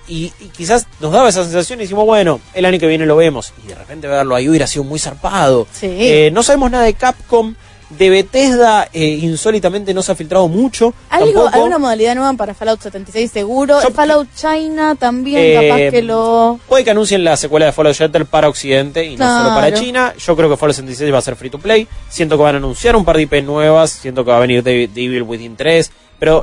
Y, 0.09 0.33
y 0.41 0.49
quizás 0.57 0.87
nos 1.01 1.11
daba 1.11 1.29
esa 1.29 1.43
sensación 1.43 1.81
y 1.81 1.83
decimos, 1.83 2.05
bueno, 2.07 2.39
el 2.55 2.65
año 2.65 2.79
que 2.79 2.87
viene 2.87 3.07
lo 3.07 3.17
vemos. 3.17 3.53
Y 3.65 3.69
de 3.69 3.75
repente 3.75 4.07
verlo 4.07 4.37
ahí 4.37 4.49
hubiera 4.49 4.69
sido 4.69 4.85
muy 4.85 5.01
zarpado. 5.01 5.67
Sí. 5.73 5.89
Eh, 5.91 6.31
no 6.33 6.45
sabemos 6.45 6.71
nada 6.71 6.85
de 6.85 6.95
Capcom. 6.95 7.57
De 7.91 8.11
Bethesda, 8.11 8.89
eh, 8.93 9.21
insólitamente 9.23 9.95
no 9.95 10.03
se 10.03 10.11
ha 10.11 10.15
filtrado 10.17 10.49
mucho. 10.49 10.93
Algo, 11.09 11.27
tampoco. 11.33 11.49
alguna 11.55 11.79
modalidad 11.79 12.15
nueva 12.17 12.33
para 12.35 12.53
Fallout 12.53 12.81
76 12.83 13.31
seguro. 13.31 13.81
Yo- 13.81 13.91
Fallout 13.93 14.29
China 14.35 14.97
también, 14.99 15.41
Eh, 15.41 15.69
capaz 15.69 15.91
que 15.93 16.03
lo... 16.03 16.59
Puede 16.69 16.83
que 16.83 16.91
anuncien 16.91 17.23
la 17.23 17.37
secuela 17.37 17.67
de 17.67 17.73
Fallout 17.73 17.95
Shelter 17.95 18.27
para 18.27 18.49
Occidente 18.49 19.05
y 19.05 19.17
no 19.17 19.25
solo 19.39 19.55
para. 19.55 19.73
China. 19.73 20.13
Yo 20.19 20.35
creo 20.37 20.51
que 20.51 20.57
Fallout 20.57 20.75
76 20.77 21.13
va 21.15 21.19
a 21.19 21.23
ser 21.23 21.37
free 21.37 21.51
to 21.51 21.59
play. 21.59 21.87
Siento 22.09 22.37
que 22.37 22.43
van 22.43 22.57
a 22.57 22.59
anunciar 22.59 22.97
un 22.97 23.05
par 23.05 23.17
de 23.17 23.23
IP 23.23 23.43
nuevas. 23.45 23.91
Siento 23.91 24.25
que 24.25 24.31
va 24.33 24.39
a 24.39 24.41
venir 24.41 24.63
Devil 24.65 25.23
Within 25.23 25.55
3. 25.57 25.91
Pero 26.19 26.43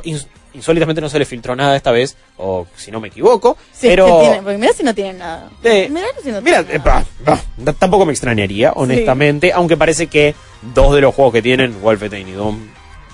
insólitamente 0.54 1.00
no 1.00 1.08
se 1.08 1.18
le 1.18 1.24
filtró 1.24 1.54
nada 1.54 1.76
esta 1.76 1.90
vez. 1.92 2.16
O 2.38 2.66
si 2.76 2.90
no 2.90 3.00
me 3.00 3.08
equivoco. 3.08 3.56
Es 3.72 3.78
pero. 3.80 4.20
tiene- 4.20 4.42
porque 4.42 4.58
mirá 4.58 4.72
si 4.72 4.82
no 4.82 4.94
tienen 4.94 5.18
nada. 5.18 5.50
Eh, 5.62 5.88
mirá 5.90 6.06
si 6.22 6.30
no 6.30 6.42
tienen 6.42 6.66
eh, 6.70 6.78
nada. 6.78 7.04
bah, 7.24 7.38
bah, 7.58 7.72
tampoco 7.78 8.06
me 8.06 8.12
extrañaría, 8.12 8.72
honestamente. 8.72 9.52
Aunque 9.52 9.76
parece 9.76 10.06
que 10.06 10.34
dos 10.74 10.94
de 10.94 11.00
los 11.02 11.14
juegos 11.14 11.34
que 11.34 11.42
tienen, 11.42 11.80
Wolfenstein 11.82 12.28
y 12.28 12.32
Doom, 12.32 12.58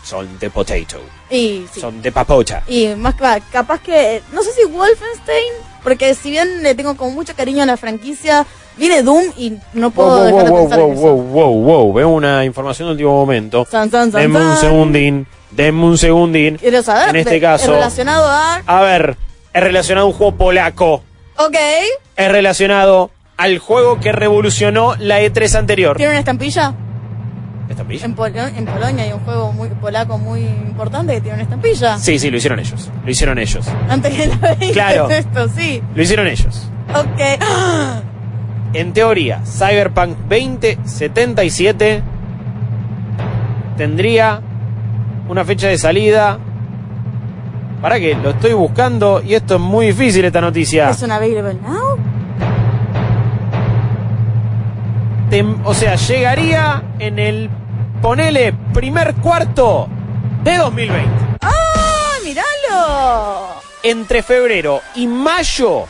son 0.05 0.39
de 0.39 0.51
potato. 0.51 1.01
Y 1.31 1.65
sí. 1.73 1.81
Son 1.81 2.01
de 2.03 2.11
papota. 2.13 2.63
Y 2.67 2.89
más 2.97 3.15
que 3.15 3.43
capaz 3.53 3.81
que, 3.83 4.23
no 4.33 4.43
sé 4.43 4.51
si 4.53 4.65
Wolfenstein, 4.65 5.53
porque 5.85 6.15
si 6.15 6.31
bien 6.31 6.63
le 6.63 6.75
tengo 6.75 6.97
como 6.97 7.11
mucho 7.13 7.35
cariño 7.37 7.63
a 7.63 7.67
la 7.67 7.77
franquicia, 7.77 8.47
viene 8.77 9.03
Doom 9.03 9.25
y 9.37 9.55
no 9.75 9.91
puedo 9.91 10.17
Wow, 10.17 10.25
dejar 10.25 10.45
de 10.45 10.51
wow, 10.51 10.61
pensar 10.63 10.79
wow, 10.81 10.89
en 10.89 10.93
eso. 10.95 11.03
wow, 11.03 11.23
wow, 11.23 11.63
wow. 11.63 11.93
Veo 11.93 12.09
una 12.09 12.45
información 12.45 12.89
de 12.89 12.93
último 12.93 13.13
momento. 13.13 13.67
San, 13.71 13.91
san, 13.91 14.11
san, 14.11 14.21
Denme 14.23 14.41
un 14.41 14.57
segundín. 14.57 15.27
Denme 15.51 15.85
un 15.85 15.99
segundín. 15.99 16.57
Quiero 16.59 16.83
saber, 16.83 17.11
En 17.11 17.17
este 17.17 17.35
de- 17.35 17.41
caso. 17.41 17.73
relacionado 17.73 18.27
a... 18.29 18.63
A 18.67 18.81
ver, 18.83 19.17
es 19.53 19.63
relacionado 19.63 20.07
a 20.07 20.11
un 20.11 20.15
juego 20.17 20.37
polaco. 20.37 21.03
Ok, 21.37 21.57
Es 22.17 22.31
relacionado 22.31 23.11
al 23.37 23.59
juego 23.59 23.99
que 24.01 24.13
revolucionó 24.13 24.95
la 24.99 25.21
E3 25.23 25.55
anterior. 25.59 25.97
¿tiene 25.97 26.11
una 26.11 26.19
estampilla? 26.21 26.75
¿Estampilla? 27.69 28.05
En, 28.05 28.15
Polo- 28.17 28.47
en 28.57 28.65
Polonia 28.67 29.05
hay 29.05 29.13
un 29.13 29.21
juego 29.21 29.53
muy 29.53 29.69
polaco 29.69 30.19
muy 30.19 30.41
importante 30.41 31.15
que 31.15 31.21
tiene 31.21 31.35
una 31.35 31.45
estampilla. 31.45 31.99
Sí, 31.99 32.19
sí, 32.19 32.31
lo 32.31 32.37
hicieron 32.37 32.59
ellos. 32.59 32.91
Lo 33.05 33.11
hicieron 33.11 33.39
ellos. 33.39 33.67
Antes 33.89 34.13
que 34.15 34.29
veis 34.59 34.73
Claro. 34.73 35.09
esto, 35.09 35.49
sí. 35.49 35.81
Lo 35.95 36.03
hicieron 36.03 36.27
ellos. 36.27 36.69
Ok. 36.95 37.21
En 38.73 38.93
teoría, 38.93 39.41
Cyberpunk 39.45 40.17
2077 40.29 42.03
tendría 43.77 44.41
una 45.31 45.45
fecha 45.45 45.69
de 45.69 45.79
salida. 45.79 46.39
¿Para 47.81 48.01
qué? 48.01 48.17
Lo 48.17 48.31
estoy 48.31 48.53
buscando 48.53 49.23
y 49.23 49.35
esto 49.35 49.55
es 49.55 49.61
muy 49.61 49.87
difícil 49.87 50.25
esta 50.25 50.41
noticia. 50.41 50.91
¿Es 50.91 51.01
un 51.03 51.13
available 51.13 51.55
now? 51.55 51.97
Tem- 55.31 55.61
o 55.65 55.73
sea, 55.73 55.95
llegaría 55.95 56.83
en 56.99 57.21
el, 57.21 57.49
ponele, 58.03 58.53
primer 58.75 59.15
cuarto 59.15 59.89
de 60.43 60.57
2020. 60.57 61.09
¡Ah, 61.43 62.15
míralo! 62.25 63.61
Entre 63.85 64.25
febrero 64.25 64.81
y 64.97 65.07
mayo 65.07 65.85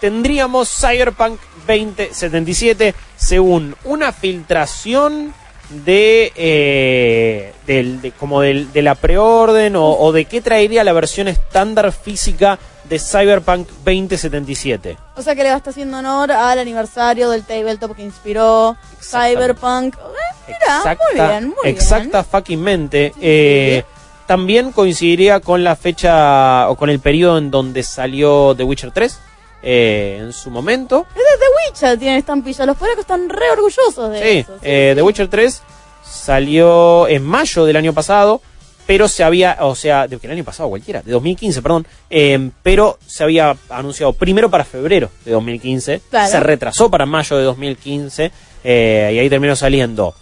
tendríamos 0.00 0.68
Cyberpunk 0.68 1.38
2077 1.66 2.94
según 3.16 3.76
una 3.84 4.10
filtración 4.12 5.32
de, 5.70 6.32
eh, 6.36 7.52
del- 7.66 8.00
de- 8.02 8.12
como 8.12 8.40
del- 8.40 8.72
de 8.72 8.82
la 8.82 8.94
preorden 8.94 9.76
o, 9.76 9.92
o 9.92 10.12
de 10.12 10.24
qué 10.24 10.40
traería 10.40 10.82
la 10.84 10.92
versión 10.92 11.28
estándar 11.28 11.92
física 11.92 12.58
de 12.84 12.98
Cyberpunk 12.98 13.68
2077. 13.84 14.96
O 15.16 15.22
sea 15.22 15.34
que 15.36 15.42
le 15.44 15.50
va 15.50 15.54
a 15.54 15.58
estar 15.58 15.70
haciendo 15.70 15.98
honor 15.98 16.32
al 16.32 16.58
aniversario 16.58 17.30
del 17.30 17.44
tabletop 17.44 17.94
que 17.94 18.02
inspiró 18.02 18.76
Cyberpunk. 19.00 19.94
Eh, 19.96 20.54
mira, 20.60 20.82
muy 21.12 21.14
bien, 21.28 21.46
muy 21.48 21.70
exacta 21.70 22.24
fuckingmente. 22.24 23.12
Eh, 23.20 23.84
también 24.26 24.72
coincidiría 24.72 25.40
con 25.40 25.62
la 25.62 25.76
fecha 25.76 26.68
o 26.68 26.76
con 26.76 26.90
el 26.90 26.98
periodo 27.00 27.38
en 27.38 27.50
donde 27.50 27.82
salió 27.82 28.54
The 28.56 28.64
Witcher 28.64 28.90
3 28.92 29.18
eh, 29.62 30.18
en 30.20 30.32
su 30.32 30.50
momento. 30.50 31.06
Es 31.10 31.14
de 31.16 31.22
The 31.38 31.68
Witcher, 31.70 31.98
tiene 31.98 32.18
estampilla. 32.18 32.66
Los 32.66 32.76
polacos 32.76 33.00
están 33.00 33.28
re 33.28 33.50
orgullosos 33.50 34.10
de 34.12 34.18
Sí, 34.22 34.38
eso. 34.38 34.52
sí, 34.54 34.60
eh. 34.62 34.92
The 34.94 35.02
Witcher 35.02 35.28
3 35.28 35.62
salió 36.04 37.06
en 37.08 37.22
mayo 37.24 37.64
del 37.64 37.76
año 37.76 37.92
pasado, 37.92 38.40
pero 38.86 39.06
se 39.08 39.22
había, 39.22 39.56
o 39.60 39.74
sea, 39.74 40.08
de 40.08 40.18
que 40.18 40.26
el 40.26 40.32
año 40.32 40.44
pasado 40.44 40.68
cualquiera, 40.68 41.02
de 41.02 41.12
2015, 41.12 41.62
perdón, 41.62 41.86
eh, 42.08 42.50
pero 42.62 42.98
se 43.06 43.22
había 43.22 43.56
anunciado 43.68 44.12
primero 44.12 44.50
para 44.50 44.64
febrero 44.64 45.10
de 45.24 45.32
2015, 45.32 46.00
Claro. 46.10 46.30
se 46.30 46.40
retrasó 46.40 46.90
para 46.90 47.06
mayo 47.06 47.36
de 47.36 47.44
2015 47.44 48.32
eh, 48.64 49.10
y 49.14 49.18
ahí 49.18 49.30
terminó 49.30 49.54
saliendo. 49.54 50.14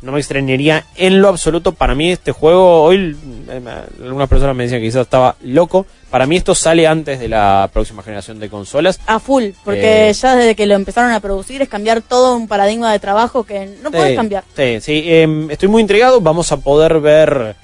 No 0.00 0.12
me 0.12 0.18
extrañaría 0.20 0.84
en 0.94 1.20
lo 1.20 1.28
absoluto. 1.28 1.72
Para 1.72 1.94
mí 1.96 2.12
este 2.12 2.30
juego, 2.30 2.82
hoy 2.84 3.16
eh, 3.50 3.60
algunas 4.04 4.28
personas 4.28 4.54
me 4.54 4.62
decían 4.62 4.80
que 4.80 4.86
quizás 4.86 5.02
estaba 5.02 5.34
loco. 5.42 5.86
Para 6.08 6.24
mí 6.26 6.36
esto 6.36 6.54
sale 6.54 6.86
antes 6.86 7.18
de 7.18 7.26
la 7.28 7.68
próxima 7.72 8.02
generación 8.04 8.38
de 8.38 8.48
consolas. 8.48 9.00
A 9.06 9.18
full, 9.18 9.46
porque 9.64 10.08
Eh. 10.08 10.12
ya 10.12 10.36
desde 10.36 10.54
que 10.54 10.66
lo 10.66 10.74
empezaron 10.74 11.10
a 11.10 11.18
producir 11.20 11.60
es 11.62 11.68
cambiar 11.68 12.00
todo 12.00 12.36
un 12.36 12.46
paradigma 12.46 12.92
de 12.92 13.00
trabajo 13.00 13.42
que 13.44 13.76
no 13.82 13.90
puedes 13.90 14.14
cambiar. 14.16 14.44
Sí, 14.56 14.80
sí. 14.80 15.02
eh, 15.04 15.46
estoy 15.50 15.68
muy 15.68 15.82
intrigado. 15.82 16.20
Vamos 16.20 16.52
a 16.52 16.58
poder 16.58 17.00
ver 17.00 17.56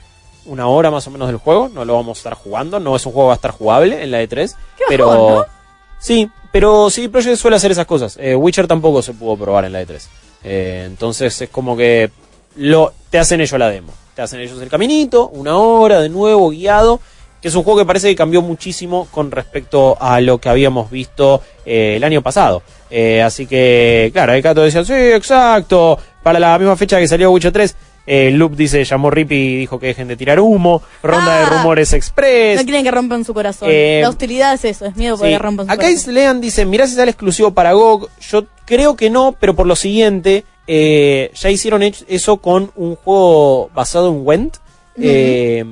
una 0.47 0.67
hora 0.67 0.91
más 0.91 1.07
o 1.07 1.11
menos 1.13 1.29
del 1.29 1.37
juego. 1.39 1.71
No 1.73 1.85
lo 1.85 1.95
vamos 1.95 2.19
a 2.19 2.21
estar 2.21 2.35
jugando. 2.35 2.81
No 2.81 2.97
es 2.97 3.07
un 3.07 3.13
juego 3.13 3.27
que 3.27 3.29
va 3.29 3.35
a 3.35 3.37
estar 3.37 3.53
jugable 3.53 4.03
en 4.03 4.11
la 4.11 4.23
E3. 4.23 4.55
Qué 4.77 4.85
pero 4.89 5.07
bajón, 5.07 5.35
¿no? 5.37 5.45
sí, 6.01 6.29
pero 6.51 6.91
sí, 6.91 7.07
Project 7.09 7.37
suele 7.37 7.57
hacer 7.57 7.71
esas 7.71 7.87
cosas. 7.87 8.19
Eh, 8.21 8.35
Witcher 8.35 8.67
tampoco 8.67 9.03
se 9.03 9.15
pudo 9.15 9.37
probar 9.37 9.65
en 9.67 9.73
la 9.73 9.83
E3. 9.83 10.03
Eh, 10.47 10.83
entonces 10.87 11.41
es 11.41 11.49
como 11.49 11.75
que 11.77 12.11
lo 12.57 12.93
te 13.11 13.19
hacen 13.19 13.41
ellos 13.41 13.59
la 13.59 13.69
demo. 13.71 13.93
Te 14.15 14.23
hacen 14.23 14.41
ellos 14.41 14.61
el 14.63 14.69
caminito, 14.69 15.29
una 15.29 15.57
hora 15.57 16.01
de 16.01 16.09
nuevo 16.09 16.51
guiado. 16.51 17.01
Que 17.41 17.49
es 17.49 17.55
un 17.57 17.63
juego 17.63 17.81
que 17.81 17.85
parece 17.85 18.09
que 18.09 18.17
cambió 18.17 18.41
muchísimo 18.41 19.07
con 19.11 19.31
respecto 19.31 19.99
a 20.01 20.19
lo 20.23 20.39
que 20.39 20.49
habíamos 20.49 20.91
visto 20.91 21.43
eh, 21.67 21.95
el 21.97 22.03
año 22.05 22.23
pasado. 22.23 22.63
Eh, 22.91 23.21
así 23.21 23.47
que, 23.47 24.09
claro, 24.15 24.33
el 24.33 24.43
Cato 24.43 24.63
decía, 24.63 24.83
sí, 24.83 24.95
exacto, 24.95 25.99
para 26.23 26.39
la 26.39 26.59
misma 26.59 26.75
fecha 26.75 26.99
que 26.99 27.07
salió 27.07 27.31
Witcher 27.31 27.53
3. 27.53 27.77
Eh, 28.07 28.31
Loop 28.31 28.55
dice, 28.57 28.83
llamó 28.85 29.11
Rippy 29.11 29.35
y 29.35 29.57
dijo 29.59 29.79
que 29.79 29.89
dejen 29.89 30.09
de 30.09 30.17
tirar 30.17 30.41
humo. 30.41 30.81
Ronda 31.03 31.39
de 31.41 31.45
Ah. 31.45 31.49
rumores 31.59 31.93
express. 31.93 32.57
No 32.61 32.65
quieren 32.65 32.83
que 32.85 32.91
rompan 32.91 33.25
su 33.27 33.35
corazón. 33.35 33.69
Eh, 33.71 33.99
la 34.03 34.09
hostilidad 34.09 34.55
es 34.55 34.65
eso, 34.65 34.87
es 34.87 34.97
miedo 34.97 35.19
por 35.19 35.27
Sí. 35.27 35.33
que 35.35 35.39
rompan 35.39 35.67
su 35.67 35.73
Acá 35.73 35.83
corazón. 35.83 35.99
es 35.99 36.07
Lean 36.07 36.41
dice, 36.41 36.65
mirá 36.65 36.87
si 36.87 36.95
sale 36.95 37.11
exclusivo 37.11 37.51
para 37.53 37.73
GOG. 37.75 38.09
Yo 38.31 38.45
creo 38.65 38.97
que 38.97 39.11
no, 39.11 39.35
pero 39.39 39.55
por 39.55 39.67
lo 39.67 39.77
siguiente, 39.77 40.45
eh, 40.67 41.31
ya 41.35 41.51
hicieron 41.51 41.83
eso 41.83 42.37
con 42.39 42.71
un 42.77 42.97
juego 42.97 43.71
basado 43.75 44.09
en 44.11 44.27
Went. 44.27 44.57
Eh, 44.97 45.65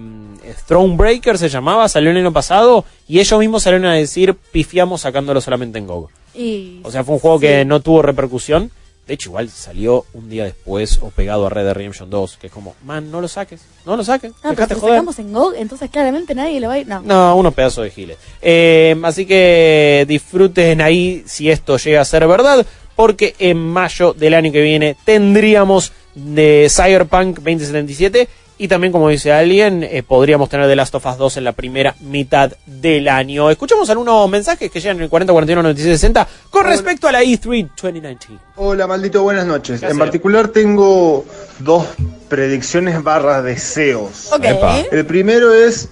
Thronebreaker 0.67 1.39
se 1.39 1.49
llamaba, 1.49 1.89
salió 1.89 2.11
el 2.11 2.17
año 2.17 2.33
pasado 2.33 2.85
y 3.09 3.21
ellos 3.21 3.39
mismos 3.39 3.63
salieron 3.63 3.87
a 3.87 3.95
decir 3.95 4.35
pifiamos 4.35 5.03
sacándolo 5.03 5.41
solamente 5.41 5.79
en 5.79 5.87
GOG. 5.87 6.11
Y- 6.35 6.81
O 6.83 6.91
sea, 6.91 7.05
fue 7.05 7.15
un 7.15 7.21
juego 7.21 7.39
sí. 7.39 7.47
que 7.47 7.65
no 7.65 7.81
tuvo 7.81 8.03
repercusión. 8.03 8.71
De 9.07 9.15
hecho, 9.15 9.31
igual 9.31 9.51
salió 9.51 10.07
un 10.15 10.31
día 10.31 10.45
después 10.45 11.01
o 11.03 11.11
pegado 11.11 11.47
a 11.47 11.51
Red 11.51 11.65
Dead 11.65 11.75
Redemption 11.75 12.09
2, 12.09 12.37
que 12.41 12.47
es 12.47 12.53
como, 12.53 12.77
man, 12.85 13.11
no 13.11 13.21
lo 13.21 13.27
saques, 13.27 13.61
no 13.85 13.97
lo 13.97 14.05
saques, 14.05 14.31
Ah, 14.45 14.53
pero 14.55 14.69
si 14.69 14.75
lo 14.75 14.81
joder. 14.81 14.95
sacamos 14.95 15.19
en 15.19 15.33
GOG, 15.33 15.55
entonces 15.57 15.91
claramente 15.91 16.35
nadie 16.37 16.61
le 16.61 16.69
va 16.69 16.75
a 16.75 16.79
ir. 16.79 16.87
No. 16.87 17.01
No, 17.01 17.37
unos 17.37 17.53
pedazos 17.53 17.83
de 17.85 17.91
giles. 17.91 18.17
Eh, 18.41 18.97
así 19.03 19.27
que 19.27 20.05
disfruten 20.09 20.81
ahí 20.81 21.25
si 21.27 21.51
esto 21.51 21.77
llega 21.79 22.01
a 22.01 22.05
ser 22.05 22.27
verdad, 22.29 22.65
porque 22.95 23.35
en 23.39 23.59
mayo 23.59 24.13
del 24.13 24.35
año 24.35 24.53
que 24.53 24.63
viene 24.63 24.97
tendríamos 25.05 25.93
de 26.15 26.69
Cyberpunk 26.71 27.37
2077 27.37 28.29
y 28.63 28.69
también, 28.69 28.93
como 28.93 29.09
dice 29.09 29.33
alguien, 29.33 29.83
eh, 29.83 30.05
podríamos 30.05 30.49
tener 30.49 30.69
The 30.69 30.77
Last 30.77 30.95
of 30.95 31.05
Us 31.05 31.17
2 31.17 31.39
en 31.39 31.45
la 31.45 31.51
primera 31.51 31.97
mitad 31.99 32.53
del 32.65 33.09
año. 33.09 33.51
Escuchamos 33.51 33.91
algunos 33.91 34.31
mensajes 34.31 34.71
que 34.71 34.79
llegan 34.79 34.99
en 34.99 35.03
el 35.03 35.09
40, 35.09 35.33
41, 35.33 35.63
96, 35.65 36.01
60 36.01 36.29
con 36.49 36.67
respecto 36.67 37.09
a 37.09 37.13
la 37.13 37.23
E 37.23 37.27
E3 37.27 37.71
2019. 37.71 38.41
Hola, 38.55 38.87
maldito, 38.87 39.21
buenas 39.25 39.47
noches. 39.47 39.81
¿Qué 39.81 39.89
En 39.89 39.99
particular 39.99 40.47
tengo 40.47 41.25
dos 41.59 41.87
predicciones 42.29 43.03
barra 43.03 43.43
deseos. 43.43 44.33
Ok. 44.33 44.45
Epa. 44.45 44.79
El 44.93 45.07
primero 45.07 45.53
es 45.53 45.89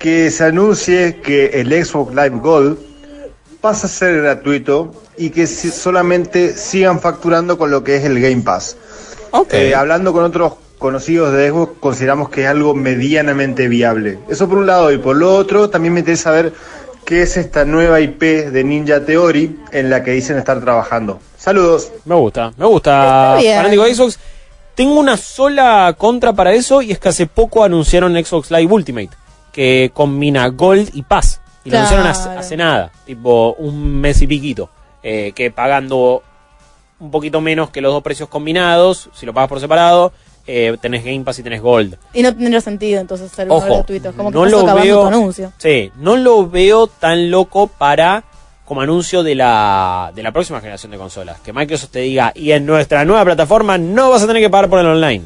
que 0.00 0.32
se 0.32 0.42
anuncie 0.42 1.20
que 1.20 1.60
el 1.60 1.68
Xbox 1.84 2.10
Live 2.14 2.40
Gold 2.40 2.78
pasa 3.60 3.86
a 3.86 3.90
ser 3.90 4.22
gratuito 4.22 4.92
y 5.18 5.30
que 5.30 5.46
si- 5.46 5.70
solamente 5.70 6.54
sigan 6.56 7.00
facturando 7.00 7.58
con 7.58 7.70
lo 7.70 7.82
que 7.84 7.96
es 7.96 8.04
el 8.04 8.20
Game 8.20 8.42
Pass. 8.42 8.76
Ok. 9.32 9.52
Eh, 9.54 9.74
hablando 9.74 10.12
con 10.12 10.24
otros 10.24 10.54
conocidos 10.78 11.32
de 11.32 11.50
Xbox, 11.50 11.72
consideramos 11.80 12.28
que 12.30 12.42
es 12.44 12.48
algo 12.48 12.74
medianamente 12.74 13.68
viable. 13.68 14.18
Eso 14.28 14.48
por 14.48 14.58
un 14.58 14.66
lado. 14.66 14.92
Y 14.92 14.98
por 14.98 15.16
lo 15.16 15.34
otro, 15.34 15.68
también 15.70 15.92
me 15.94 16.00
interesa 16.00 16.24
saber 16.24 16.52
qué 17.04 17.22
es 17.22 17.36
esta 17.36 17.64
nueva 17.64 18.00
IP 18.00 18.20
de 18.50 18.64
Ninja 18.64 19.04
Theory 19.04 19.58
en 19.72 19.90
la 19.90 20.02
que 20.04 20.12
dicen 20.12 20.38
estar 20.38 20.60
trabajando. 20.60 21.18
Saludos. 21.36 21.90
Me 22.04 22.14
gusta, 22.14 22.52
me 22.56 22.66
gusta. 22.66 23.38
Fanático 23.56 23.84
de 23.84 23.94
Xbox. 23.94 24.18
Tengo 24.74 25.00
una 25.00 25.16
sola 25.16 25.94
contra 25.98 26.32
para 26.32 26.52
eso 26.52 26.82
y 26.82 26.92
es 26.92 26.98
que 27.00 27.08
hace 27.08 27.26
poco 27.26 27.64
anunciaron 27.64 28.12
Xbox 28.12 28.50
Live 28.52 28.72
Ultimate, 28.72 29.10
que 29.52 29.90
combina 29.92 30.46
Gold 30.48 30.90
y 30.94 31.02
Pass. 31.02 31.40
Y 31.64 31.70
lo 31.70 31.78
anunciaron 31.78 32.06
hace, 32.06 32.28
hace 32.30 32.56
nada, 32.56 32.92
tipo 33.04 33.54
un 33.54 34.00
mes 34.00 34.22
y 34.22 34.26
piquito. 34.28 34.70
Eh, 35.02 35.32
que 35.34 35.50
pagando 35.50 36.22
un 37.00 37.10
poquito 37.10 37.40
menos 37.40 37.70
que 37.70 37.80
los 37.80 37.92
dos 37.92 38.02
precios 38.02 38.28
combinados, 38.28 39.08
si 39.14 39.24
lo 39.26 39.32
pagas 39.32 39.48
por 39.48 39.60
separado, 39.60 40.12
eh, 40.46 40.76
tenés 40.80 41.04
Game 41.04 41.20
Pass 41.20 41.38
y 41.38 41.42
tenés 41.42 41.60
Gold. 41.60 41.96
Y 42.14 42.22
no 42.22 42.34
tendría 42.34 42.60
sentido 42.60 43.00
entonces 43.00 43.30
ser 43.30 43.48
Ojo, 43.50 43.66
gratuito. 43.66 44.12
Como 44.12 44.30
que 44.30 44.34
no 44.34 44.46
estás 44.46 44.62
lo 44.62 44.74
veo. 44.74 45.00
tu 45.02 45.06
anuncio. 45.06 45.52
Sí, 45.58 45.92
no 45.96 46.16
lo 46.16 46.48
veo 46.48 46.86
tan 46.86 47.30
loco 47.30 47.66
para 47.66 48.24
como 48.64 48.80
anuncio 48.80 49.22
de 49.22 49.34
la 49.34 50.10
de 50.14 50.22
la 50.22 50.32
próxima 50.32 50.60
generación 50.60 50.90
de 50.90 50.98
consolas. 50.98 51.40
Que 51.40 51.52
Microsoft 51.52 51.90
te 51.90 52.00
diga, 52.00 52.32
y 52.34 52.52
en 52.52 52.66
nuestra 52.66 53.04
nueva 53.04 53.24
plataforma 53.24 53.78
no 53.78 54.10
vas 54.10 54.22
a 54.22 54.26
tener 54.26 54.42
que 54.42 54.50
pagar 54.50 54.68
por 54.70 54.80
el 54.80 54.86
online. 54.86 55.24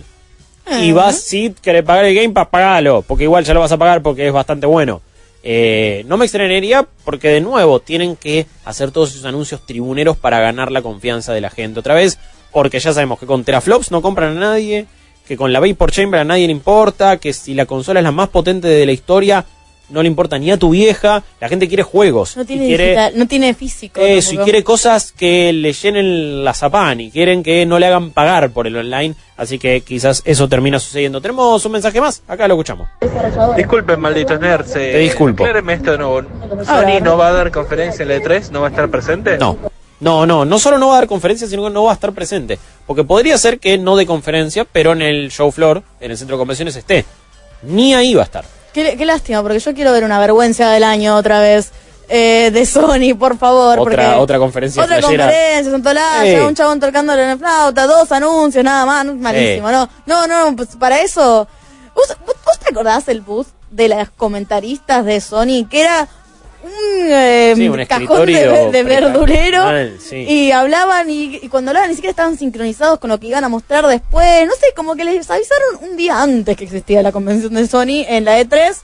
Y 0.80 0.92
vas, 0.92 1.20
si 1.20 1.50
querés 1.60 1.82
pagar 1.82 2.04
el 2.04 2.14
Game 2.14 2.30
Pass, 2.30 2.48
pagalo, 2.48 3.02
porque 3.02 3.24
igual 3.24 3.44
ya 3.44 3.52
lo 3.54 3.60
vas 3.60 3.72
a 3.72 3.76
pagar 3.76 4.02
porque 4.02 4.26
es 4.26 4.32
bastante 4.32 4.66
bueno. 4.66 5.02
Eh, 5.44 6.04
no 6.06 6.16
me 6.16 6.24
extrañaría 6.24 6.86
porque 7.04 7.28
de 7.28 7.40
nuevo 7.40 7.80
tienen 7.80 8.16
que 8.16 8.46
hacer 8.64 8.92
todos 8.92 9.10
esos 9.10 9.24
anuncios 9.24 9.66
tribuneros 9.66 10.16
para 10.16 10.38
ganar 10.40 10.70
la 10.70 10.82
confianza 10.82 11.32
de 11.32 11.40
la 11.40 11.50
gente 11.50 11.80
otra 11.80 11.94
vez, 11.94 12.18
porque 12.52 12.78
ya 12.78 12.92
sabemos 12.92 13.18
que 13.18 13.26
con 13.26 13.44
teraflops 13.44 13.90
no 13.90 14.02
compran 14.02 14.36
a 14.36 14.40
nadie, 14.40 14.86
que 15.26 15.36
con 15.36 15.52
la 15.52 15.60
Vapor 15.60 15.90
Chamber 15.90 16.20
a 16.20 16.24
nadie 16.24 16.46
le 16.46 16.52
importa, 16.52 17.16
que 17.16 17.32
si 17.32 17.54
la 17.54 17.66
consola 17.66 18.00
es 18.00 18.04
la 18.04 18.12
más 18.12 18.28
potente 18.28 18.68
de 18.68 18.86
la 18.86 18.92
historia, 18.92 19.44
no 19.88 20.02
le 20.02 20.08
importa 20.08 20.38
ni 20.38 20.50
a 20.50 20.56
tu 20.56 20.70
vieja, 20.70 21.22
la 21.40 21.48
gente 21.48 21.68
quiere 21.68 21.82
juegos. 21.82 22.36
No 22.36 22.42
y 22.42 22.46
tiene 22.46 22.66
quiere, 22.66 22.84
digital, 22.84 23.12
no 23.16 23.26
tiene 23.26 23.54
físico. 23.54 24.00
eso, 24.00 24.34
y 24.34 24.38
quiere 24.38 24.64
cosas 24.64 25.12
que 25.12 25.52
le 25.52 25.72
llenen 25.72 26.44
la 26.44 26.54
zapan 26.54 27.00
y 27.00 27.10
quieren 27.10 27.42
que 27.42 27.66
no 27.66 27.78
le 27.78 27.86
hagan 27.86 28.10
pagar 28.10 28.50
por 28.50 28.66
el 28.66 28.76
online. 28.76 29.14
Así 29.36 29.58
que 29.58 29.80
quizás 29.80 30.22
eso 30.24 30.48
termina 30.48 30.78
sucediendo. 30.78 31.20
Tenemos 31.20 31.64
un 31.64 31.72
mensaje 31.72 32.00
más, 32.00 32.22
acá 32.28 32.46
lo 32.48 32.54
escuchamos. 32.54 32.88
Disculpen, 33.56 34.00
malditos 34.00 34.40
nerds. 34.40 34.72
Te 34.72 34.98
disculpo. 34.98 35.44
acláreme 35.44 35.74
esto 35.74 35.92
de 35.92 35.98
nuevo. 35.98 36.18
A 36.18 36.80
ver. 36.80 37.00
¿Sony 37.00 37.04
no 37.04 37.16
va 37.16 37.28
a 37.28 37.32
dar 37.32 37.50
conferencia 37.50 38.02
en 38.02 38.08
la 38.08 38.16
E3? 38.16 38.50
¿No 38.50 38.60
va 38.60 38.68
a 38.68 38.70
estar 38.70 38.88
presente? 38.88 39.36
No, 39.38 39.58
No, 40.00 40.26
no, 40.26 40.44
no 40.44 40.58
solo 40.58 40.78
no 40.78 40.88
va 40.88 40.94
a 40.94 40.98
dar 40.98 41.08
conferencia, 41.08 41.46
sino 41.46 41.64
que 41.64 41.70
no 41.70 41.84
va 41.84 41.92
a 41.92 41.94
estar 41.94 42.12
presente. 42.12 42.58
Porque 42.86 43.04
podría 43.04 43.36
ser 43.38 43.58
que 43.58 43.78
no 43.78 43.96
de 43.96 44.06
conferencia, 44.06 44.64
pero 44.64 44.92
en 44.92 45.02
el 45.02 45.30
show 45.30 45.50
floor, 45.52 45.82
en 46.00 46.10
el 46.10 46.18
centro 46.18 46.36
de 46.36 46.40
convenciones 46.40 46.76
esté. 46.76 47.04
Ni 47.62 47.94
ahí 47.94 48.14
va 48.14 48.22
a 48.22 48.24
estar. 48.24 48.44
Qué, 48.72 48.96
qué 48.96 49.04
lástima, 49.06 49.42
porque 49.42 49.58
yo 49.58 49.74
quiero 49.74 49.92
ver 49.92 50.04
una 50.04 50.18
vergüenza 50.18 50.70
del 50.70 50.84
año 50.84 51.16
otra 51.16 51.40
vez 51.40 51.70
eh, 52.08 52.50
de 52.52 52.66
Sony, 52.66 53.14
por 53.18 53.38
favor. 53.38 53.78
Otra, 53.78 54.18
otra 54.18 54.38
conferencia 54.38 54.82
Otra 54.82 55.00
conferencia, 55.00 55.70
Sí. 56.24 56.34
un 56.46 56.54
chabón 56.54 56.80
tocándole 56.80 57.22
en 57.22 57.28
la 57.30 57.36
flauta, 57.38 57.86
dos 57.86 58.10
anuncios, 58.12 58.62
nada 58.64 58.84
más, 58.86 59.04
malísimo, 59.06 59.68
Sí. 59.68 59.74
no, 59.74 59.88
no, 60.06 60.26
no, 60.26 60.56
pues 60.56 60.70
para 60.76 61.00
eso, 61.00 61.46
¿vos, 61.94 62.08
vos- 62.26 62.36
vos 62.44 62.58
te 62.58 62.70
acordás 62.70 63.08
el 63.08 63.20
bus 63.20 63.46
de 63.70 63.88
las 63.88 64.10
comentaristas 64.10 65.04
de 65.04 65.20
Sony? 65.20 65.66
Que 65.70 65.80
era 65.82 66.08
un, 66.62 66.70
eh, 67.10 67.52
Sí, 67.56 67.68
un 67.68 67.84
cajón 67.86 68.26
de, 68.26 68.32
Mal, 69.64 69.96
sí. 70.00 70.16
y 70.16 70.50
hablaban 70.52 71.10
y, 71.10 71.36
y 71.42 71.48
cuando 71.48 71.70
hablaban 71.70 71.90
ni 71.90 71.94
siquiera 71.96 72.10
estaban 72.10 72.36
sincronizados 72.38 72.98
con 72.98 73.10
lo 73.10 73.18
que 73.18 73.26
iban 73.28 73.44
a 73.44 73.48
mostrar 73.48 73.86
después, 73.86 74.46
no 74.46 74.52
sé, 74.54 74.66
como 74.76 74.94
que 74.94 75.04
les 75.04 75.28
avisaron 75.30 75.78
un 75.90 75.96
día 75.96 76.22
antes 76.22 76.56
que 76.56 76.64
existía 76.64 77.02
la 77.02 77.12
convención 77.12 77.54
de 77.54 77.66
Sony 77.66 78.04
en 78.08 78.24
la 78.24 78.40
E3 78.40 78.74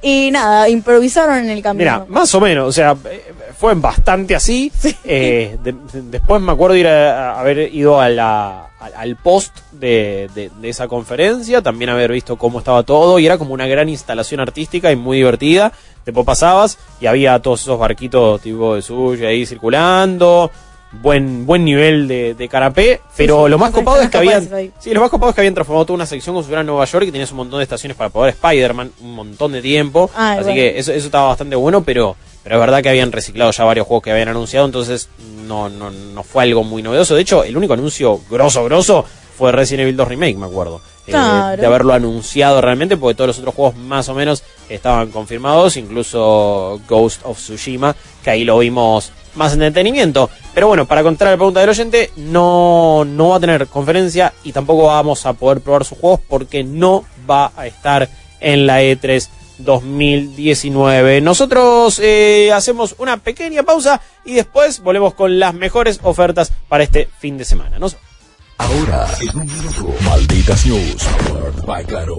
y 0.00 0.30
nada, 0.30 0.68
improvisaron 0.68 1.38
en 1.38 1.50
el 1.50 1.60
camino. 1.62 1.90
Mira, 1.92 2.04
más 2.08 2.32
o 2.34 2.40
menos, 2.40 2.68
o 2.68 2.72
sea, 2.72 2.96
eh, 3.10 3.32
fue 3.58 3.74
bastante 3.74 4.34
así. 4.36 4.70
Eh, 5.04 5.56
de- 5.62 5.72
de- 5.72 6.02
después 6.02 6.40
me 6.42 6.52
acuerdo 6.52 6.76
ir 6.76 6.86
a, 6.86 7.32
a 7.32 7.40
haber 7.40 7.74
ido 7.74 8.00
a 8.00 8.08
la, 8.10 8.66
al, 8.78 8.94
al 8.94 9.16
post 9.16 9.56
de, 9.72 10.28
de- 10.34 10.50
de 10.60 10.68
esa 10.68 10.86
conferencia, 10.86 11.62
también 11.62 11.88
haber 11.90 12.12
visto 12.12 12.36
cómo 12.36 12.58
estaba 12.60 12.82
todo 12.84 13.18
y 13.18 13.26
era 13.26 13.38
como 13.38 13.54
una 13.54 13.66
gran 13.66 13.88
instalación 13.88 14.38
artística 14.40 14.92
y 14.92 14.96
muy 14.96 15.16
divertida. 15.16 15.72
Después 16.08 16.24
pasabas 16.24 16.78
y 17.02 17.06
había 17.06 17.38
todos 17.38 17.60
esos 17.60 17.78
barquitos 17.78 18.40
tipo 18.40 18.74
de 18.74 18.80
sushi 18.80 19.26
ahí 19.26 19.44
circulando. 19.44 20.50
Buen, 20.90 21.44
buen 21.44 21.66
nivel 21.66 22.08
de, 22.08 22.32
de 22.32 22.48
canapé, 22.48 23.02
pero 23.14 23.44
sí, 23.44 23.50
lo 23.50 23.58
más 23.58 23.72
copado 23.72 24.00
es 24.00 24.08
que 24.08 24.16
habían. 24.16 24.48
Sí, 24.78 24.94
lo 24.94 25.02
más 25.02 25.10
copado 25.10 25.28
es 25.28 25.34
que 25.34 25.42
habían 25.42 25.52
transformado 25.52 25.84
toda 25.84 25.96
una 25.96 26.06
sección 26.06 26.32
como 26.34 26.42
si 26.42 26.48
fuera 26.48 26.64
Nueva 26.64 26.86
York 26.86 27.04
y 27.06 27.12
tenías 27.12 27.30
un 27.30 27.36
montón 27.36 27.58
de 27.58 27.64
estaciones 27.64 27.94
para 27.94 28.08
poder 28.08 28.30
Spider-Man, 28.30 28.92
un 29.02 29.14
montón 29.16 29.52
de 29.52 29.60
tiempo. 29.60 30.10
Ah, 30.16 30.32
así 30.32 30.44
bueno. 30.44 30.54
que 30.54 30.78
eso, 30.78 30.92
eso 30.92 31.04
estaba 31.04 31.28
bastante 31.28 31.56
bueno, 31.56 31.84
pero, 31.84 32.16
pero 32.42 32.56
es 32.56 32.60
verdad 32.60 32.82
que 32.82 32.88
habían 32.88 33.12
reciclado 33.12 33.50
ya 33.50 33.64
varios 33.64 33.86
juegos 33.86 34.02
que 34.02 34.12
habían 34.12 34.28
anunciado, 34.28 34.64
entonces 34.64 35.10
no, 35.46 35.68
no, 35.68 35.90
no 35.90 36.22
fue 36.22 36.44
algo 36.44 36.64
muy 36.64 36.82
novedoso. 36.82 37.14
De 37.14 37.20
hecho, 37.20 37.44
el 37.44 37.54
único 37.54 37.74
anuncio 37.74 38.18
grosso, 38.30 38.64
grosso 38.64 39.04
fue 39.36 39.52
Resident 39.52 39.82
Evil 39.82 39.96
2 39.98 40.08
Remake, 40.08 40.38
me 40.38 40.46
acuerdo. 40.46 40.80
Eh, 41.08 41.56
de 41.56 41.66
haberlo 41.66 41.92
anunciado 41.92 42.60
realmente, 42.60 42.96
porque 42.96 43.14
todos 43.14 43.28
los 43.28 43.38
otros 43.38 43.54
juegos 43.54 43.76
más 43.76 44.08
o 44.08 44.14
menos 44.14 44.42
estaban 44.68 45.10
confirmados, 45.10 45.76
incluso 45.76 46.80
Ghost 46.88 47.22
of 47.24 47.38
Tsushima, 47.38 47.96
que 48.22 48.30
ahí 48.30 48.44
lo 48.44 48.58
vimos 48.58 49.12
más 49.34 49.54
en 49.54 49.60
detenimiento. 49.60 50.28
Pero 50.54 50.68
bueno, 50.68 50.86
para 50.86 51.02
contar 51.02 51.28
la 51.28 51.36
pregunta 51.36 51.60
del 51.60 51.70
oyente, 51.70 52.10
no, 52.16 53.04
no 53.04 53.30
va 53.30 53.36
a 53.36 53.40
tener 53.40 53.66
conferencia 53.68 54.32
y 54.44 54.52
tampoco 54.52 54.86
vamos 54.86 55.24
a 55.26 55.32
poder 55.32 55.60
probar 55.60 55.84
sus 55.84 55.98
juegos 55.98 56.20
porque 56.28 56.64
no 56.64 57.04
va 57.28 57.52
a 57.56 57.66
estar 57.66 58.08
en 58.40 58.66
la 58.66 58.82
E 58.82 58.98
E3 58.98 59.28
2019. 59.58 61.20
Nosotros 61.20 61.98
eh, 62.02 62.52
hacemos 62.52 62.94
una 62.98 63.16
pequeña 63.18 63.62
pausa 63.62 64.00
y 64.24 64.34
después 64.34 64.80
volvemos 64.80 65.14
con 65.14 65.38
las 65.38 65.54
mejores 65.54 66.00
ofertas 66.02 66.52
para 66.68 66.84
este 66.84 67.08
fin 67.18 67.38
de 67.38 67.44
semana. 67.44 67.78
Nos 67.78 67.96
Ahora, 68.58 69.06
en 69.20 69.38
un 69.38 69.46
minuto, 69.46 69.94
Malditas 70.04 70.66
News, 70.66 71.08
by 71.64 71.84
Claro. 71.84 72.18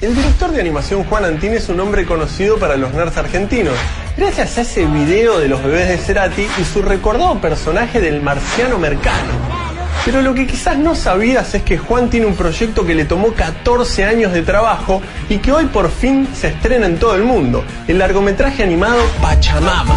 El 0.00 0.14
director 0.14 0.50
de 0.50 0.60
animación 0.60 1.04
Juan 1.04 1.24
Antín 1.24 1.52
es 1.52 1.68
un 1.68 1.78
hombre 1.78 2.04
conocido 2.04 2.58
para 2.58 2.76
los 2.76 2.92
nerds 2.92 3.16
argentinos, 3.16 3.74
gracias 4.16 4.58
a 4.58 4.62
ese 4.62 4.84
video 4.86 5.38
de 5.38 5.46
los 5.46 5.62
bebés 5.62 5.88
de 5.88 5.98
Cerati 5.98 6.48
y 6.60 6.64
su 6.64 6.82
recordado 6.82 7.40
personaje 7.40 8.00
del 8.00 8.20
marciano 8.20 8.78
Mercano. 8.78 9.71
Pero 10.04 10.20
lo 10.20 10.34
que 10.34 10.48
quizás 10.48 10.76
no 10.76 10.96
sabías 10.96 11.54
es 11.54 11.62
que 11.62 11.78
Juan 11.78 12.10
tiene 12.10 12.26
un 12.26 12.34
proyecto 12.34 12.84
que 12.84 12.94
le 12.94 13.04
tomó 13.04 13.32
14 13.34 14.04
años 14.04 14.32
de 14.32 14.42
trabajo 14.42 15.00
y 15.28 15.38
que 15.38 15.52
hoy 15.52 15.66
por 15.66 15.90
fin 15.92 16.26
se 16.34 16.48
estrena 16.48 16.86
en 16.86 16.98
todo 16.98 17.14
el 17.14 17.22
mundo, 17.22 17.64
el 17.86 17.98
largometraje 17.98 18.64
animado 18.64 18.98
Pachamama. 19.20 19.94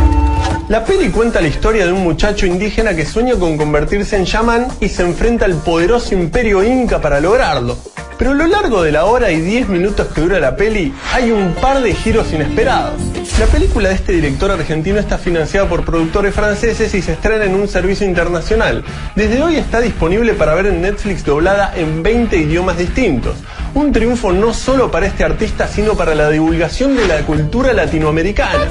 La 0.68 0.86
peli 0.86 1.10
cuenta 1.10 1.42
la 1.42 1.48
historia 1.48 1.88
de 1.88 1.92
un 1.92 2.04
muchacho 2.04 2.46
indígena 2.46 2.96
que 2.96 3.06
sueña 3.06 3.34
con 3.36 3.58
convertirse 3.58 4.16
en 4.16 4.26
chamán 4.26 4.68
y 4.80 4.90
se 4.90 5.02
enfrenta 5.02 5.46
al 5.46 5.56
poderoso 5.56 6.14
imperio 6.14 6.64
inca 6.64 7.02
para 7.02 7.20
lograrlo. 7.20 7.76
Pero 8.18 8.32
a 8.32 8.36
lo 8.36 8.48
largo 8.48 8.82
de 8.82 8.92
la 8.92 9.06
hora 9.06 9.32
y 9.32 9.42
10 9.42 9.68
minutos 9.70 10.08
que 10.08 10.22
dura 10.22 10.40
la 10.40 10.56
peli, 10.56 10.94
hay 11.14 11.32
un 11.32 11.54
par 11.56 11.82
de 11.82 11.94
giros 11.94 12.32
inesperados. 12.32 13.02
La 13.40 13.46
película 13.48 13.90
de 13.90 13.96
este 13.96 14.14
director 14.14 14.50
argentino 14.50 15.00
está 15.00 15.18
financiada 15.18 15.68
por 15.68 15.84
productores 15.84 16.34
franceses 16.34 16.94
y 16.94 17.02
se 17.02 17.14
estrena 17.14 17.44
en 17.44 17.56
un 17.56 17.68
servicio 17.68 18.08
internacional. 18.08 18.84
Desde 19.16 19.44
hoy 19.44 19.58
está 19.58 19.82
disponible 19.82 19.95
para 20.38 20.54
ver 20.56 20.68
en 20.68 20.82
Netflix 20.82 21.24
doblada 21.24 21.74
en 21.76 22.04
20 22.04 22.38
idiomas 22.38 22.78
distintos. 22.78 23.36
Un 23.74 23.92
triunfo 23.92 24.32
no 24.32 24.54
solo 24.54 24.92
para 24.92 25.08
este 25.08 25.24
artista, 25.24 25.68
sino 25.68 25.96
para 25.96 26.14
la 26.16 26.30
divulgación 26.30 26.96
de 26.96 27.08
la 27.08 27.22
cultura 27.26 27.74
latinoamericana. 27.74 28.68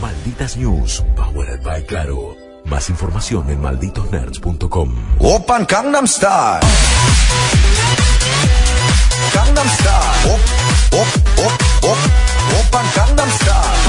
Malditas 0.00 0.56
News, 0.56 1.04
powered 1.14 1.62
by 1.62 1.84
Claro. 1.84 2.36
Más 2.64 2.88
información 2.90 3.50
en 3.50 3.60
malditosnerds.com. 3.60 4.94
Open 5.18 5.66
Gangnam 5.68 6.06
Style. 6.06 6.60
Gangnam 9.34 9.68
Style. 9.68 10.32
Op, 10.32 10.40
op, 11.00 11.44
op, 11.44 11.90
op. 11.90 11.98
Open 12.58 12.86
Gangnam 12.94 13.30
Style. 13.30 13.81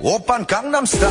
Open 0.00 0.46
Gangnam 0.46 0.86
Style. 0.86 1.08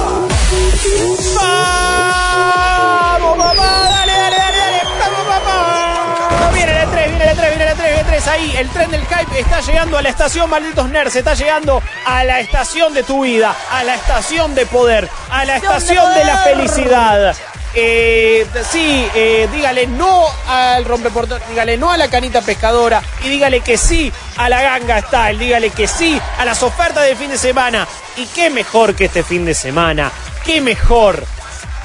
¡Vamos, 1.98 3.38
papá! 3.38 3.90
¡Dale, 3.90 4.14
dale, 4.14 4.38
dale, 4.38 4.58
dale! 4.58 4.82
¡Vamos, 5.00 5.26
papá! 5.28 6.52
Viene 6.54 6.84
el 6.84 6.90
3, 6.90 7.10
viene 7.10 7.32
el 7.32 7.38
3, 7.38 7.50
viene 7.50 7.72
el 7.72 7.78
3, 7.78 7.88
viene 7.88 8.00
el 8.00 8.06
3 8.06 8.28
ahí. 8.28 8.56
El 8.58 8.70
tren 8.70 8.92
del 8.92 9.02
hype 9.02 9.40
está 9.40 9.60
llegando 9.62 9.98
a 9.98 10.02
la 10.02 10.10
estación 10.10 10.50
Malditos 10.50 10.90
Nerds. 10.90 11.16
Está 11.18 11.34
llegando 11.34 11.84
a 12.06 12.24
la 12.24 12.40
estación 12.40 12.94
de 12.94 13.04
tu 13.04 13.24
vida, 13.24 13.54
a 13.72 13.84
la 13.84 13.96
estación 13.96 14.56
de 14.56 14.66
poder, 14.66 15.10
a 15.30 15.44
la 15.44 15.58
estación 15.58 16.14
de 16.14 16.24
la 16.24 16.38
felicidad. 16.38 17.36
Eh, 17.80 18.44
sí, 18.72 19.08
eh, 19.14 19.48
dígale 19.54 19.86
no 19.86 20.26
al 20.48 20.84
rompeportón, 20.84 21.40
dígale 21.48 21.78
no 21.78 21.92
a 21.92 21.98
la 21.98 22.10
canita 22.10 22.42
pescadora 22.42 23.04
y 23.24 23.30
dígale 23.30 23.60
que 23.62 23.78
sí 23.78 24.12
a 24.38 24.50
la 24.50 24.64
ganga 24.64 25.00
style, 25.00 25.38
dígale 25.38 25.70
que 25.70 25.86
sí 25.86 26.20
a 26.40 26.44
las 26.44 26.64
ofertas 26.64 27.06
del 27.06 27.16
fin 27.16 27.30
de 27.30 27.38
semana. 27.38 27.88
Y 28.16 28.26
qué 28.26 28.50
mejor 28.50 28.96
que 28.96 29.06
este 29.06 29.22
fin 29.22 29.46
de 29.46 29.54
semana, 29.54 30.12
qué 30.44 30.60
mejor 30.60 31.24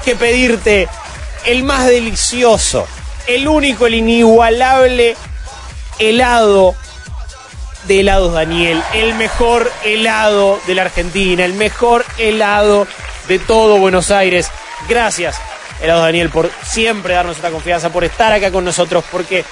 que 0.03 0.15
pedirte 0.15 0.87
el 1.45 1.61
más 1.61 1.85
delicioso, 1.85 2.87
el 3.27 3.47
único, 3.47 3.85
el 3.85 3.93
inigualable 3.93 5.15
helado 5.99 6.73
de 7.83 7.99
helados 7.99 8.33
Daniel, 8.33 8.81
el 8.95 9.13
mejor 9.13 9.71
helado 9.83 10.59
de 10.65 10.73
la 10.73 10.81
Argentina, 10.81 11.45
el 11.45 11.53
mejor 11.53 12.03
helado 12.17 12.87
de 13.27 13.37
todo 13.37 13.77
Buenos 13.77 14.09
Aires. 14.09 14.49
Gracias, 14.89 15.39
helado 15.83 16.01
Daniel, 16.01 16.29
por 16.29 16.49
siempre 16.63 17.13
darnos 17.13 17.35
esta 17.35 17.51
confianza, 17.51 17.91
por 17.91 18.03
estar 18.03 18.31
acá 18.31 18.51
con 18.51 18.63
nosotros, 18.63 19.03
porque 19.11 19.43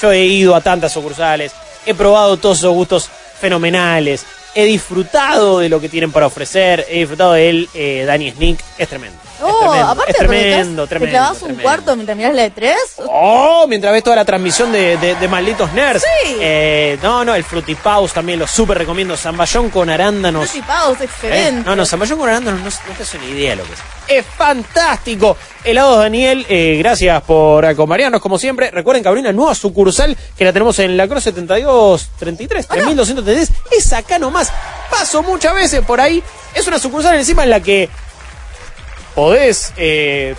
yo 0.00 0.12
he 0.12 0.24
ido 0.24 0.54
a 0.54 0.60
tantas 0.60 0.92
sucursales, 0.92 1.52
he 1.86 1.94
probado 1.94 2.36
todos 2.36 2.58
esos 2.58 2.74
gustos 2.74 3.08
fenomenales, 3.40 4.26
he 4.54 4.64
disfrutado 4.64 5.60
de 5.60 5.68
lo 5.68 5.80
que 5.80 5.88
tienen 5.88 6.12
para 6.12 6.26
ofrecer, 6.26 6.86
he 6.90 6.98
disfrutado 6.98 7.32
de 7.32 7.48
él, 7.48 7.68
eh, 7.74 8.04
Dani 8.06 8.30
Sneak, 8.30 8.60
es 8.76 8.88
tremendo. 8.88 9.18
Oh, 9.44 9.58
tremendo, 9.70 9.88
aparte 9.90 10.12
de 10.12 10.18
tremendo, 10.18 10.82
te 10.84 10.88
tremendo. 10.90 11.12
clavas 11.12 11.32
un 11.32 11.38
tremendo. 11.40 11.62
cuarto 11.62 11.96
mientras 11.96 12.16
miras 12.16 12.34
la 12.34 12.42
de 12.42 12.50
tres. 12.50 12.76
Oh, 13.08 13.66
mientras 13.68 13.92
ves 13.92 14.02
toda 14.02 14.16
la 14.16 14.24
transmisión 14.24 14.70
de, 14.72 14.96
de- 14.98 15.14
de 15.16 15.28
Malditos 15.28 15.72
Nerds. 15.72 16.02
Sí. 16.02 16.36
Eh, 16.40 16.98
no, 17.02 17.24
no, 17.24 17.34
el 17.34 17.44
Frutipaus 17.44 18.12
también 18.12 18.38
lo 18.38 18.46
súper 18.46 18.78
recomiendo. 18.78 19.16
Zamballón 19.16 19.70
con 19.70 19.90
arándanos. 19.90 20.48
Fruity 20.50 20.66
Paus, 20.66 21.00
¿Eh? 21.00 21.04
excelente. 21.04 21.62
No, 21.68 21.74
no, 21.76 21.84
Zamballón 21.86 22.18
con 22.18 22.28
arándanos 22.28 22.60
no, 22.60 22.66
no 22.70 22.94
te 22.96 23.02
hace 23.02 23.18
ni 23.18 23.26
idea 23.26 23.56
lo 23.56 23.64
que 23.64 23.72
es. 23.72 23.78
Es 24.08 24.26
fantástico. 24.26 25.36
Helados 25.64 25.98
Daniel, 25.98 26.44
eh, 26.48 26.76
gracias 26.78 27.22
por 27.22 27.64
acompañarnos 27.64 28.20
como 28.20 28.38
siempre. 28.38 28.70
Recuerden 28.70 29.02
que 29.02 29.08
abrió 29.08 29.20
una 29.22 29.32
nueva 29.32 29.54
sucursal 29.54 30.16
que 30.36 30.44
la 30.44 30.52
tenemos 30.52 30.78
en 30.80 30.96
la 30.96 31.06
Cruz 31.08 31.22
7233, 31.24 32.66
3233. 32.68 33.50
Es 33.70 33.92
acá 33.92 34.18
nomás. 34.18 34.52
Paso 34.90 35.22
muchas 35.22 35.54
veces 35.54 35.80
por 35.82 36.00
ahí. 36.00 36.22
Es 36.54 36.66
una 36.66 36.78
sucursal 36.78 37.14
encima 37.16 37.44
en 37.44 37.50
la 37.50 37.60
que 37.60 37.88
podés 39.14 39.72
eh, 39.76 40.34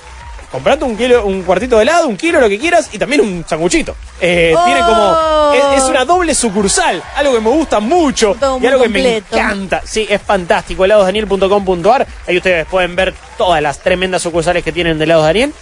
comprarte 0.52 0.86
un 0.86 0.96
kilo, 0.98 1.26
un 1.26 1.44
cuartito 1.44 1.78
de 1.78 1.84
helado, 1.84 2.08
un 2.08 2.18
kilo, 2.18 2.40
lo 2.40 2.48
que 2.50 2.60
quieras, 2.60 2.90
y 2.92 2.98
también 2.98 3.22
un 3.22 3.44
sanguchito. 3.48 3.96
Eh, 4.22 4.54
Oh. 4.56 4.64
Tiene 4.66 4.80
como. 4.82 5.34
Es, 5.54 5.84
es 5.84 5.90
una 5.90 6.04
doble 6.06 6.34
sucursal, 6.34 7.02
algo 7.16 7.34
que 7.34 7.40
me 7.42 7.50
gusta 7.52 7.80
mucho 7.80 8.36
Todo 8.40 8.60
y 8.60 8.66
algo 8.66 8.82
que 8.84 8.90
me 8.90 9.18
encanta. 9.18 9.82
Sí, 9.86 10.08
es 10.10 10.22
fantástico. 10.22 10.84
heladosdaniel.com.ar. 10.86 12.08
Ahí 12.28 12.38
ustedes 12.38 12.66
pueden 12.66 12.96
ver 12.96 13.14
todas 13.38 13.62
las 13.62 13.80
tremendas 13.80 14.22
sucursales 14.24 14.64
que 14.64 14.72
tienen 14.72 14.98
de 14.98 15.04
helados 15.06 15.26
Daniel. 15.26 15.54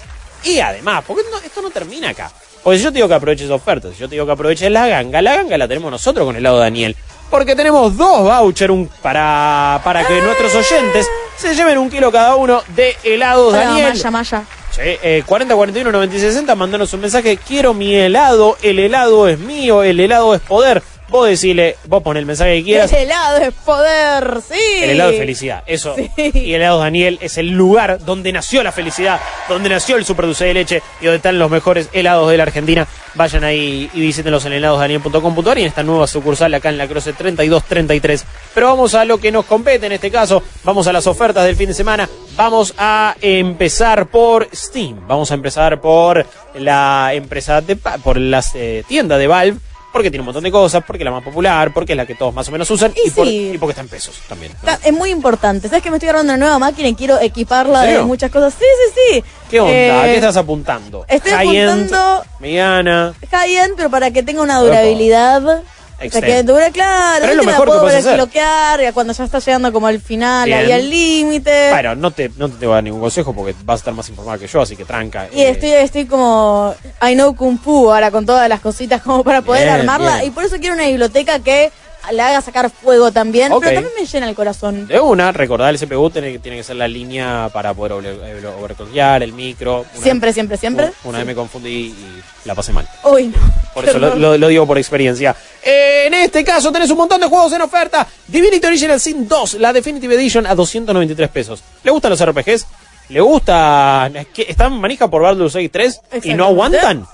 Y 0.44 0.60
además, 0.60 1.04
porque 1.06 1.24
no- 1.30 1.38
esto 1.40 1.62
no 1.62 1.70
termina 1.72 2.10
acá. 2.10 2.32
Porque 2.64 2.78
si 2.78 2.84
yo 2.84 2.92
te 2.92 2.96
digo 2.98 3.08
que 3.08 3.14
aproveches 3.16 3.50
ofertas, 3.50 3.94
si 3.96 4.00
yo 4.00 4.08
te 4.08 4.16
digo 4.16 4.26
que 4.26 4.32
aproveches 4.32 4.72
la 4.72 4.88
ganga, 4.88 5.22
la 5.22 5.36
ganga 5.36 5.58
la 5.58 5.68
tenemos 5.68 5.92
nosotros 5.92 6.26
con 6.26 6.36
helado 6.36 6.60
Daniel. 6.60 6.96
Porque 7.32 7.56
tenemos 7.56 7.98
dos 7.98 8.22
vouchers 8.24 8.90
para, 9.02 9.82
para 9.84 10.06
que 10.06 10.22
nuestros 10.22 10.54
oyentes 10.54 11.08
se 11.38 11.56
lleven 11.56 11.80
un 11.80 11.90
kilo 11.90 12.12
cada 12.12 12.36
uno 12.36 12.62
de 12.76 12.96
helados 13.04 13.54
Hola, 13.54 13.64
Daniel. 13.64 13.90
Maya, 13.94 14.12
Maya. 14.12 14.44
Sí, 14.70 14.82
eh, 14.84 15.24
40 15.26 15.56
41 15.56 15.92
90 15.92 16.16
y 16.16 16.20
60, 16.20 16.56
mandanos 16.56 16.94
un 16.94 17.02
mensaje. 17.02 17.38
Quiero 17.38 17.74
mi 17.74 17.96
helado, 17.96 18.58
el 18.62 18.80
helado 18.80 19.28
es 19.28 19.40
mío, 19.40 19.82
el 19.82 20.00
helado 20.00 20.36
es 20.36 20.42
poder. 20.42 20.84
Vos 21.12 21.28
decirle, 21.28 21.76
vos 21.88 22.02
pon 22.02 22.16
el 22.16 22.26
mensaje 22.26 22.60
que 22.60 22.64
quieras. 22.64 22.94
El 22.94 23.00
helado 23.00 23.38
es 23.40 23.54
poder, 23.54 24.38
sí. 24.48 24.60
El 24.82 24.92
helado 24.92 25.12
es 25.12 25.18
felicidad, 25.18 25.62
eso. 25.68 25.94
Sí. 25.94 26.10
Y 26.34 26.54
el 26.54 26.62
helado 26.62 26.80
Daniel 26.80 27.20
es 27.22 27.38
el 27.38 27.50
lugar 27.50 28.00
donde 28.06 28.32
nació 28.32 28.64
la 28.64 28.72
felicidad, 28.72 29.20
donde 29.50 29.68
nació 29.68 29.98
el 29.98 30.06
super 30.06 30.26
dulce 30.26 30.46
de 30.46 30.54
leche 30.54 30.82
y 31.02 31.06
donde 31.06 31.18
están 31.18 31.38
los 31.38 31.52
mejores 31.52 31.90
helados 31.92 32.32
de 32.32 32.38
la 32.38 32.44
Argentina. 32.44 32.88
Vayan 33.16 33.44
ahí 33.44 33.90
y 33.94 34.00
visítenlos 34.00 34.46
en 34.46 34.54
heladosdaniel.com.ar 34.54 35.58
y 35.58 35.62
en 35.62 35.68
esta 35.68 35.84
nueva 35.84 36.08
sucursal 36.08 36.54
acá 36.54 36.70
en 36.70 36.78
la 36.78 36.88
Croce 36.88 37.12
3233. 37.12 38.26
Pero 38.54 38.68
vamos 38.68 38.96
a 38.96 39.04
lo 39.04 39.18
que 39.18 39.34
nos 39.34 39.44
compete 39.46 39.88
en 39.88 39.92
este 39.92 40.10
caso. 40.10 40.42
Vamos 40.64 40.88
a 40.88 40.94
las 40.94 41.08
ofertas 41.08 41.44
del 41.44 41.58
fin 41.58 41.68
de 41.68 41.74
semana. 41.74 42.08
Vamos 42.38 42.74
a 42.78 43.18
empezar 43.20 44.08
por 44.08 44.48
Steam. 44.56 45.06
Vamos 45.10 45.30
a 45.32 45.34
empezar 45.34 45.82
por 45.82 46.26
la 46.56 47.12
empresa 47.14 47.60
de, 47.60 47.76
por 47.76 48.18
las 48.18 48.56
eh, 48.56 48.86
tiendas 48.88 49.20
de 49.20 49.28
Valve. 49.28 49.71
Porque 49.92 50.10
tiene 50.10 50.22
un 50.22 50.26
montón 50.28 50.44
de 50.44 50.52
cosas, 50.52 50.84
porque 50.88 51.04
es 51.04 51.06
la 51.06 51.12
más 51.12 51.24
popular, 51.24 51.74
porque 51.74 51.94
es 51.94 51.98
la 51.98 52.06
que 52.06 52.16
todos 52.16 52.34
más 52.34 52.48
o 52.48 52.52
menos 52.52 52.70
usan 52.72 52.94
y, 53.06 53.10
por- 53.10 53.28
sí. 53.28 53.52
y 53.54 53.58
porque 53.58 53.72
está 53.72 53.82
en 53.82 53.90
pesos 53.90 54.16
también. 54.30 54.54
Está- 54.54 54.80
es 54.84 54.94
muy 54.94 55.10
importante. 55.10 55.68
¿Sabes 55.68 55.84
que 55.84 55.90
me 55.92 55.98
estoy 55.98 56.08
agarrando 56.10 56.32
una 56.34 56.38
nueva 56.38 56.60
máquina 56.60 56.88
y 56.88 56.96
quiero 56.96 57.20
equiparla 57.20 57.86
¿En 57.90 57.98
de 57.98 58.04
muchas 58.04 58.32
cosas? 58.32 58.54
Sí, 58.58 58.64
sí, 58.64 59.02
sí. 59.20 59.24
¿Qué 59.50 59.60
onda? 59.60 59.74
Eh, 59.74 59.92
¿A 59.92 60.04
¿Qué 60.06 60.16
estás 60.16 60.38
apuntando? 60.38 61.06
estoy 61.10 61.32
High-end, 61.34 61.70
apuntando- 61.94 62.24
mediana. 62.40 63.14
High-end, 63.32 63.74
pero 63.76 63.90
para 63.90 64.12
que 64.12 64.24
tenga 64.24 64.42
una 64.42 64.60
durabilidad. 64.60 65.62
O 66.08 66.12
sea, 66.12 66.22
que 66.22 66.72
claro, 66.72 67.18
Pero 67.22 67.32
es 67.32 67.38
lo 67.38 67.44
la 67.44 67.52
mejor 67.52 67.66
que 67.68 67.72
puedo 67.72 67.88
hacer. 67.88 68.04
desbloquear 68.04 68.82
ya 68.82 68.94
cuando 68.94 69.14
ya 69.14 69.24
está 69.24 69.40
llegando 69.40 69.72
como 69.74 69.88
al 69.88 70.00
final, 70.02 70.46
Bien. 70.46 70.60
ahí 70.60 70.72
al 70.72 70.90
límite. 70.90 71.70
Bueno, 71.72 71.96
no 71.96 72.12
te, 72.12 72.30
no 72.38 72.50
te 72.50 72.66
voy 72.66 72.74
a 72.74 72.76
dar 72.76 72.84
ningún 72.84 73.02
consejo 73.02 73.34
porque 73.34 73.54
vas 73.64 73.76
a 73.76 73.82
estar 73.82 73.94
más 73.94 74.10
informada 74.10 74.38
que 74.38 74.48
yo, 74.48 74.62
así 74.62 74.76
que 74.76 74.86
tranca. 74.86 75.28
Y 75.32 75.42
Eh, 75.42 75.50
estoy, 75.50 75.72
estoy 75.72 76.06
como 76.06 76.74
I 77.02 77.14
know 77.14 77.36
Kung 77.36 77.60
Fu 77.60 77.92
ahora 77.92 78.12
con 78.12 78.26
todas 78.26 78.48
las 78.50 78.60
cositas 78.62 79.02
como 79.02 79.24
para 79.24 79.42
poder 79.42 79.66
Bien, 79.66 79.76
armarla. 79.82 80.16
bien. 80.18 80.28
Y 80.28 80.32
por 80.32 80.44
eso 80.44 80.58
quiero 80.60 80.76
una 80.76 80.86
biblioteca 80.88 81.40
que 81.40 81.72
la 82.12 82.28
haga 82.30 82.42
sacar 82.42 82.70
fuego 82.70 83.12
también. 83.12 83.50
Pero 83.50 83.62
también 83.62 83.94
me 84.00 84.06
llena 84.06 84.28
el 84.30 84.36
corazón. 84.36 84.88
De 84.88 85.00
una, 85.00 85.32
recordar 85.32 85.70
el 85.74 85.80
CPU 85.80 86.10
tiene, 86.10 86.32
que- 86.34 86.40
tiene 86.40 86.58
que 86.58 86.64
ser 86.64 86.76
la 86.78 86.88
línea 86.88 87.50
para 87.54 87.74
poder 87.74 88.04
eh, 88.06 88.46
overclockear, 88.60 89.24
el 89.24 89.34
micro. 89.34 89.86
Una 89.94 90.04
Siempre, 90.04 90.34
siempre, 90.34 90.58
siempre. 90.58 90.92
Una 91.04 91.20
vez 91.20 91.28
me 91.28 91.36
confundí 91.36 91.70
y 91.70 92.22
la 92.46 92.56
pasé 92.56 92.74
mal. 92.74 92.88
Uy, 93.04 93.28
no. 93.28 93.38
Por 93.74 93.88
eso 93.88 94.00
lo, 94.00 94.16
lo- 94.16 94.38
lo 94.38 94.48
digo 94.48 94.66
por 94.68 94.78
experiencia. 94.78 95.36
En 95.64 96.14
este 96.14 96.44
caso 96.44 96.72
tenés 96.72 96.90
un 96.90 96.98
montón 96.98 97.22
de 97.22 97.28
juegos 97.28 97.54
en 97.54 97.62
oferta. 97.62 98.06
Divinity 98.28 98.66
Original 98.66 99.00
Sin 99.00 99.28
2, 99.28 99.56
la 99.56 99.72
Definitive 99.72 100.16
Edition 100.16 100.46
a 100.48 100.56
293 100.56 101.30
pesos. 101.30 101.64
¿Le 101.84 101.92
gustan 101.92 102.12
los 102.12 102.26
RPGs? 102.26 102.66
¿Le 103.10 103.22
gusta? 103.22 104.10
¿Están 104.38 104.80
manija 104.80 105.10
por 105.10 105.22
Baldur's 105.22 105.54
Gate 105.54 105.70
3 105.70 106.02
y 106.24 106.34
no 106.34 106.46
aguantan? 106.46 107.06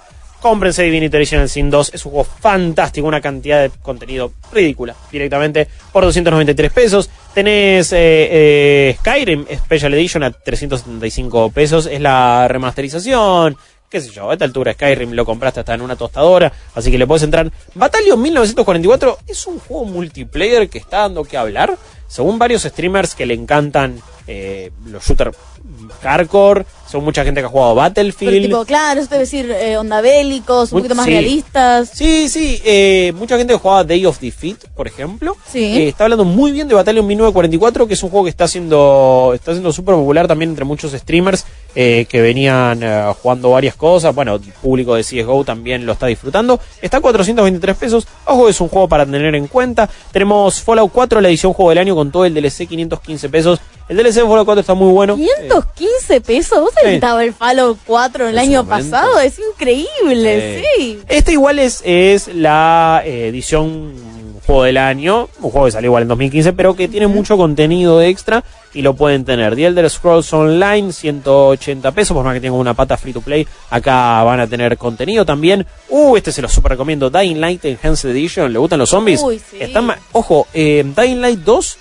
Cómprense 0.48 0.82
Divinity 0.82 1.14
Original 1.18 1.50
Sin 1.50 1.70
2. 1.70 1.92
Es 1.94 2.06
un 2.06 2.14
juego 2.14 2.24
fantástico, 2.24 3.06
una 3.06 3.20
cantidad 3.20 3.64
de 3.64 3.70
contenido 3.70 4.32
ridícula. 4.54 4.96
Directamente 5.12 5.68
por 5.92 6.06
293 6.06 6.72
pesos. 6.72 7.10
Tenés 7.34 7.92
eh, 7.92 7.98
eh, 8.00 8.96
Skyrim 8.98 9.46
Special 9.46 9.94
Edition 9.94 10.24
a 10.24 10.32
375 10.32 11.52
pesos. 11.52 11.86
Es 11.86 12.00
la 12.00 12.48
remasterización. 12.48 13.58
Qué 13.90 14.00
sé 14.00 14.10
yo, 14.12 14.30
a 14.30 14.34
esta 14.34 14.46
altura 14.46 14.72
Skyrim 14.72 15.12
lo 15.12 15.26
compraste 15.26 15.60
hasta 15.60 15.74
en 15.74 15.82
una 15.82 15.98
tostadora, 15.98 16.52
así 16.76 16.92
que 16.92 16.98
le 16.98 17.06
puedes 17.06 17.24
entrar. 17.24 17.52
Battalion 17.76 18.22
1944 18.22 19.18
es 19.28 19.48
un 19.48 19.60
juego 19.60 19.84
multiplayer 19.84 20.70
que 20.70 20.78
está 20.78 21.00
dando 21.00 21.26
que 21.26 21.36
hablar. 21.36 21.78
Según 22.08 22.40
varios 22.40 22.64
streamers 22.64 23.16
que 23.16 23.26
le 23.26 23.34
encantan 23.34 24.02
eh, 24.28 24.72
los 24.86 25.06
shooters 25.06 25.36
hardcore, 26.02 26.66
son 26.90 27.04
mucha 27.04 27.24
gente 27.24 27.42
que 27.42 27.46
ha 27.46 27.50
jugado 27.50 27.76
Pero 27.76 27.82
Battlefield. 27.84 28.46
tipo, 28.46 28.66
claro, 28.66 29.00
eso 29.02 29.10
debe 29.10 29.22
decir 29.22 29.52
eh, 29.52 29.78
onda 29.78 30.02
bélicos, 30.02 30.72
un 30.72 30.76
Muy- 30.78 30.82
poquito 30.84 30.96
más 30.96 31.06
sí. 31.06 31.12
realistas. 31.12 31.90
Sí, 31.94 32.30
sí, 32.30 32.62
eh, 32.66 33.14
mucha 33.16 33.38
gente 33.38 33.54
que 33.54 33.60
jugaba 33.60 33.84
Day 33.84 34.06
of 34.06 34.20
Defeat, 34.20 34.66
por 34.76 34.88
ejemplo. 34.88 35.36
Sí. 35.52 35.64
Eh, 35.64 35.88
está 35.90 36.06
hablando 36.06 36.24
muy 36.26 36.52
bien 36.52 36.68
de 36.68 36.76
Battalion 36.76 37.06
1944, 37.06 37.88
que 37.88 37.94
es 37.94 38.04
un 38.04 38.10
juego 38.10 38.24
que 38.26 38.30
está 38.30 38.48
siendo 38.48 39.32
está 39.36 39.52
siendo 39.52 39.72
súper 39.72 39.96
popular 39.96 40.28
también 40.28 40.50
entre 40.52 40.66
muchos 40.66 40.92
streamers 40.94 41.46
eh, 41.76 42.06
que 42.10 42.22
venían 42.22 42.82
jugando 43.22 43.52
varias 43.52 43.76
cosas. 43.76 44.14
Bueno, 44.16 44.36
el 44.36 44.42
público 44.42 44.96
de 44.96 45.04
CSGO 45.04 45.44
también 45.44 45.86
lo 45.86 45.94
está 45.94 46.08
disfrutando. 46.08 46.60
Está 46.82 46.98
a 46.98 47.02
423 47.02 47.76
pesos. 47.78 48.08
Ojo, 48.26 48.50
es 48.50 48.60
un 48.62 48.68
juego 48.70 48.88
para 48.88 49.06
tener 49.06 49.36
en 49.36 49.48
cuenta. 49.48 49.90
Tenemos 50.12 50.62
Fallout 50.62 50.92
4, 50.92 51.22
la 51.22 51.28
edición 51.30 51.54
juego 51.54 51.70
del 51.70 51.80
año 51.80 51.96
con 51.96 52.12
todo 52.12 52.26
el 52.26 52.34
DLC, 52.34 52.68
515 52.68 53.30
pesos. 53.30 53.60
El 53.90 53.98
DLC 53.98 54.16
de 54.16 54.22
Fallout 54.22 54.46
4 54.46 54.62
está 54.62 54.74
muy 54.74 54.92
bueno. 54.92 55.16
515 55.16 56.22
pesos. 56.22 56.70
¿Vos 56.78 56.82
sabés 56.82 56.84
Sí. 56.84 56.90
que 56.90 56.96
estaba 56.96 57.24
el 57.24 57.34
Fallout 57.34 57.78
4 57.86 58.28
el 58.30 58.38
año 58.38 58.64
momento. 58.64 58.90
pasado? 58.92 59.20
Es 59.20 59.40
increíble, 59.40 60.64
sí. 60.78 61.00
Este 61.08 61.34
igual 61.34 61.60
es, 61.60 61.82
es 61.86 62.28
la 62.34 63.02
eh, 63.06 63.28
edición 63.30 63.94
juego 64.46 64.64
del 64.64 64.78
año, 64.78 65.28
un 65.42 65.52
juego 65.52 65.66
que 65.66 65.72
salió 65.74 65.88
igual 65.90 66.04
en 66.04 66.08
2015, 66.08 66.54
pero 66.54 66.74
que 66.74 66.88
tiene 66.88 67.08
mucho 67.08 67.36
contenido 67.36 68.02
extra 68.02 68.46
y 68.74 68.82
lo 68.82 68.94
pueden 68.94 69.26
tener. 69.26 69.56
The 69.58 69.66
Elder 69.66 69.90
Scrolls 69.90 70.32
Online, 70.32 70.94
180 70.94 71.92
pesos, 71.92 72.16
por 72.16 72.24
más 72.24 72.34
que 72.34 72.40
tenga 72.40 72.56
una 72.56 72.74
pata 72.74 72.96
free 72.96 73.12
to 73.12 73.20
play, 73.20 73.46
acá 73.70 74.24
van 74.24 74.40
a 74.40 74.48
tener 74.48 74.78
contenido 74.78 75.26
también. 75.26 75.66
Uh, 75.90 76.16
este 76.16 76.32
se 76.32 76.42
lo 76.42 76.48
super 76.48 76.72
recomiendo, 76.72 77.10
Dying 77.10 77.42
Light 77.42 77.66
Enhanced 77.66 78.10
Edition, 78.10 78.54
¿le 78.54 78.60
gustan 78.60 78.80
los 78.80 78.90
zombies? 78.90 79.22
Uy, 79.22 79.38
sí. 79.40 79.58
Están 79.60 79.94
Ojo, 80.14 80.48
eh, 80.54 80.86
Dying 80.96 81.20
Light 81.20 81.40
2 81.40 81.78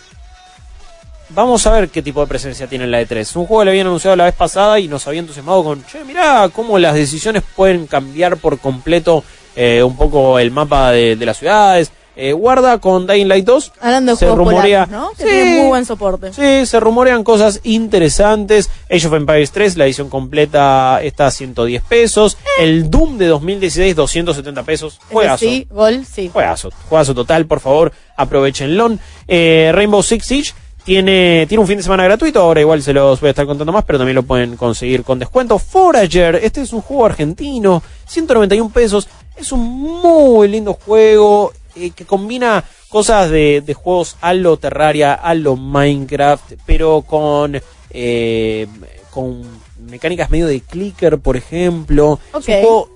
Vamos 1.31 1.66
a 1.66 1.73
ver 1.73 1.89
qué 1.89 2.03
tipo 2.03 2.20
de 2.20 2.27
presencia 2.28 2.66
tiene 2.69 2.85
en 2.85 2.90
la 2.93 3.03
E3. 3.03 3.35
Un 3.36 3.47
juego 3.47 3.61
que 3.61 3.65
le 3.66 3.70
habían 3.73 3.86
anunciado 3.89 4.16
la 4.16 4.24
vez 4.24 4.35
pasada 4.35 4.78
y 4.78 4.86
nos 4.86 5.07
había 5.09 5.20
entusiasmado 5.20 5.65
con, 5.65 5.85
che, 5.86 6.05
mirá 6.05 6.48
cómo 6.53 6.78
las 6.78 6.94
decisiones 6.94 7.43
pueden 7.57 7.86
cambiar 7.89 8.36
por 8.36 8.59
completo 8.61 9.24
eh, 9.57 9.82
un 9.82 9.97
poco 9.97 10.39
el 10.39 10.51
mapa 10.53 10.93
de, 10.93 11.16
de 11.16 11.27
las 11.27 11.39
ciudades. 11.39 11.90
Eh, 12.19 12.32
guarda 12.32 12.78
con 12.78 13.07
Dying 13.07 13.28
Light 13.28 13.44
2. 13.44 13.73
Hablando 13.81 14.12
de 14.12 14.16
se 14.19 14.24
juegos 14.24 14.39
rumorea, 14.39 14.86
polacos, 14.86 15.09
¿no? 15.11 15.11
Que 15.19 15.23
Sí. 15.24 15.28
tienen 15.28 15.57
muy 15.59 15.66
buen 15.69 15.85
soporte. 15.85 16.32
Sí, 16.32 16.65
se 16.65 16.81
rumorean 16.81 17.23
cosas 17.24 17.61
interesantes. 17.65 18.70
Age 18.90 19.07
of 19.07 19.12
Empires 19.15 19.51
3, 19.51 19.77
la 19.77 19.85
edición 19.85 20.09
completa 20.09 21.01
está 21.03 21.27
a 21.27 21.31
110 21.31 21.82
pesos. 21.82 22.39
El 22.59 22.89
Doom 22.90 23.19
de 23.19 23.27
2016, 23.27 23.94
270 23.97 24.62
pesos. 24.62 24.98
Juegazo. 25.11 25.39
sí, 25.44 25.66
gol, 25.70 26.07
sí. 26.11 26.31
Juegazo, 26.32 26.70
juegazo 26.89 27.15
total, 27.15 27.44
por 27.47 27.61
favor, 27.61 27.93
aprovechenlo. 28.16 28.97
Eh, 29.28 29.70
Rainbow 29.74 30.03
Six 30.03 30.24
Siege 30.24 30.53
tiene, 30.87 31.47
tiene 31.49 31.61
un 31.61 31.67
fin 31.67 31.79
de 31.79 31.83
semana 31.83 32.05
gratuito, 32.05 32.41
ahora 32.41 32.61
igual 32.61 32.81
se 32.81 32.93
los 32.93 33.21
voy 33.21 33.27
a 33.27 33.31
estar 33.31 33.45
contando 33.45 33.73
más, 33.73 33.85
pero 33.85 33.99
también 33.99 34.15
lo 34.15 34.23
pueden 34.23 34.57
conseguir 34.57 35.03
con 35.03 35.19
descuento. 35.19 35.59
Forager, 35.59 36.37
este 36.37 36.63
es 36.63 36.73
un 36.73 36.81
juego 36.81 37.05
argentino, 37.05 37.83
191 38.07 38.71
pesos, 38.71 39.09
es 39.37 39.51
un 39.51 39.65
muy 39.65 40.47
lindo 40.47 40.75
juego 40.75 41.53
eh, 41.75 41.91
que 41.91 42.05
combina 42.05 42.63
cosas 42.89 43.31
de, 43.31 43.65
de 43.67 43.75
juegos 43.75 44.17
a 44.21 44.33
lo 44.33 44.59
Terraria, 44.59 45.15
a 45.15 45.35
lo 45.35 45.57
Minecraft, 45.57 46.53
pero 46.65 47.03
con, 47.03 47.61
eh, 47.91 48.69
con 49.11 49.43
mecánicas 49.91 50.31
medio 50.31 50.47
de 50.47 50.61
clicker, 50.61 51.19
por 51.19 51.37
ejemplo. 51.37 52.21
Es 52.29 52.35
un 52.37 52.43
juego 52.43 52.95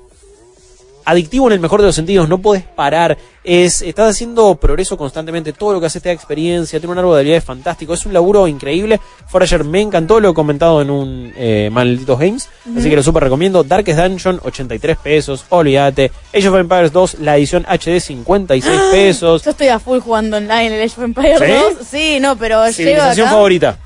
adictivo 1.05 1.47
en 1.47 1.55
el 1.55 1.61
mejor 1.61 1.81
de 1.81 1.87
los 1.87 1.95
sentidos, 1.95 2.29
no 2.29 2.39
puedes 2.39 2.65
parar, 2.65 3.17
es, 3.43 3.83
estás 3.83 4.11
haciendo 4.11 4.55
progreso 4.57 4.97
constantemente, 4.97 5.53
todo 5.53 5.73
lo 5.73 5.81
que 5.81 5.87
haces 5.87 6.03
te 6.03 6.09
da 6.09 6.13
experiencia, 6.13 6.79
tiene 6.79 6.93
un 6.93 6.99
árbol 6.99 7.15
de 7.15 7.21
habilidades 7.21 7.45
fantástico, 7.45 7.95
es 7.95 8.07
un 8.07 8.13
laburo 8.13 8.47
increíble, 8.47 9.01
Forager 9.29 9.65
me 9.65 9.81
encantó, 9.81 10.21
lo 10.21 10.31
he 10.31 10.35
comentado 10.35 10.83
en 10.83 10.91
un 10.91 11.33
eh, 11.37 11.71
Malditos 11.73 12.19
Games, 12.19 12.49
así 12.77 12.91
que 12.91 12.97
lo 12.97 13.03
super 13.03 13.25
recomiendo, 13.25 13.65
Darkest 13.65 13.99
Dungeon, 13.99 14.41
83 14.43 14.97
pesos, 14.99 15.45
olvídate, 15.49 16.11
Age 16.35 16.49
of 16.49 16.57
Empires 16.57 16.93
2, 16.93 17.21
la 17.21 17.37
edición 17.37 17.65
HD, 17.69 18.01
56 18.01 18.81
pesos, 18.91 19.43
Yo 19.45 19.51
estoy 19.51 19.69
a 19.69 19.79
full 19.79 20.01
jugando 20.01 20.37
online 20.37 20.67
el 20.67 20.83
Age 20.83 20.95
of 20.99 21.05
Empires 21.05 21.39
¿Sí? 21.39 21.77
2. 21.79 21.87
Sí, 21.89 22.19
no, 22.21 22.37
pero 22.37 22.63
llego 22.65 22.73
civilización 22.73 23.27
acá. 23.27 23.35
favorita. 23.35 23.79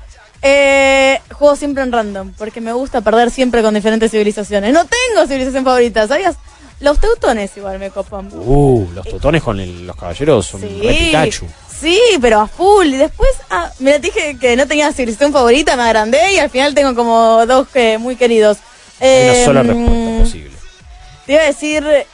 Eh, 0.47 1.19
juego 1.31 1.55
siempre 1.55 1.81
en 1.81 1.91
random, 1.91 2.33
porque 2.37 2.61
me 2.61 2.71
gusta 2.71 3.01
perder 3.01 3.31
siempre 3.31 3.63
con 3.63 3.73
diferentes 3.73 4.11
civilizaciones. 4.11 4.71
No 4.73 4.85
tengo 4.85 5.25
civilización 5.27 5.63
favorita, 5.63 6.07
¿sabías? 6.07 6.35
Los 6.85 6.99
teutones 6.99 7.49
igual 7.57 7.79
me 7.79 7.89
copan. 7.89 8.29
Uh, 8.31 8.87
los 8.93 9.07
totones 9.09 9.41
con 9.41 9.59
el- 9.59 9.87
los 9.87 9.95
caballeros 9.95 10.45
son 10.45 10.61
re 10.61 10.67
Pikachu. 10.69 11.47
Sí, 11.81 11.99
pero 12.21 12.41
a 12.41 12.47
full. 12.47 12.85
Y 12.85 12.97
después, 12.97 13.31
ah, 13.49 13.71
mira, 13.79 13.95
te 13.99 14.03
dije 14.11 14.37
que 14.39 14.55
no 14.55 14.67
tenía 14.67 14.93
civilización 14.93 15.33
favorita, 15.33 15.75
me 15.75 15.81
agrandé 15.81 16.33
y 16.33 16.37
al 16.37 16.51
final 16.51 16.75
tengo 16.75 16.93
como 16.93 17.43
dos 17.47 17.67
que 17.69 17.97
muy 17.97 18.15
queridos. 18.15 18.59
Hay 19.01 19.07
Eh, 19.09 19.31
una 19.35 19.45
sola 19.45 19.63
mm, 19.63 19.67
respuesta 19.67 20.23
posible. 20.23 20.51
Te 21.25 21.31
iba 21.33 21.41
a 21.41 21.45
decir, 21.45 21.83
eh, 21.87 22.05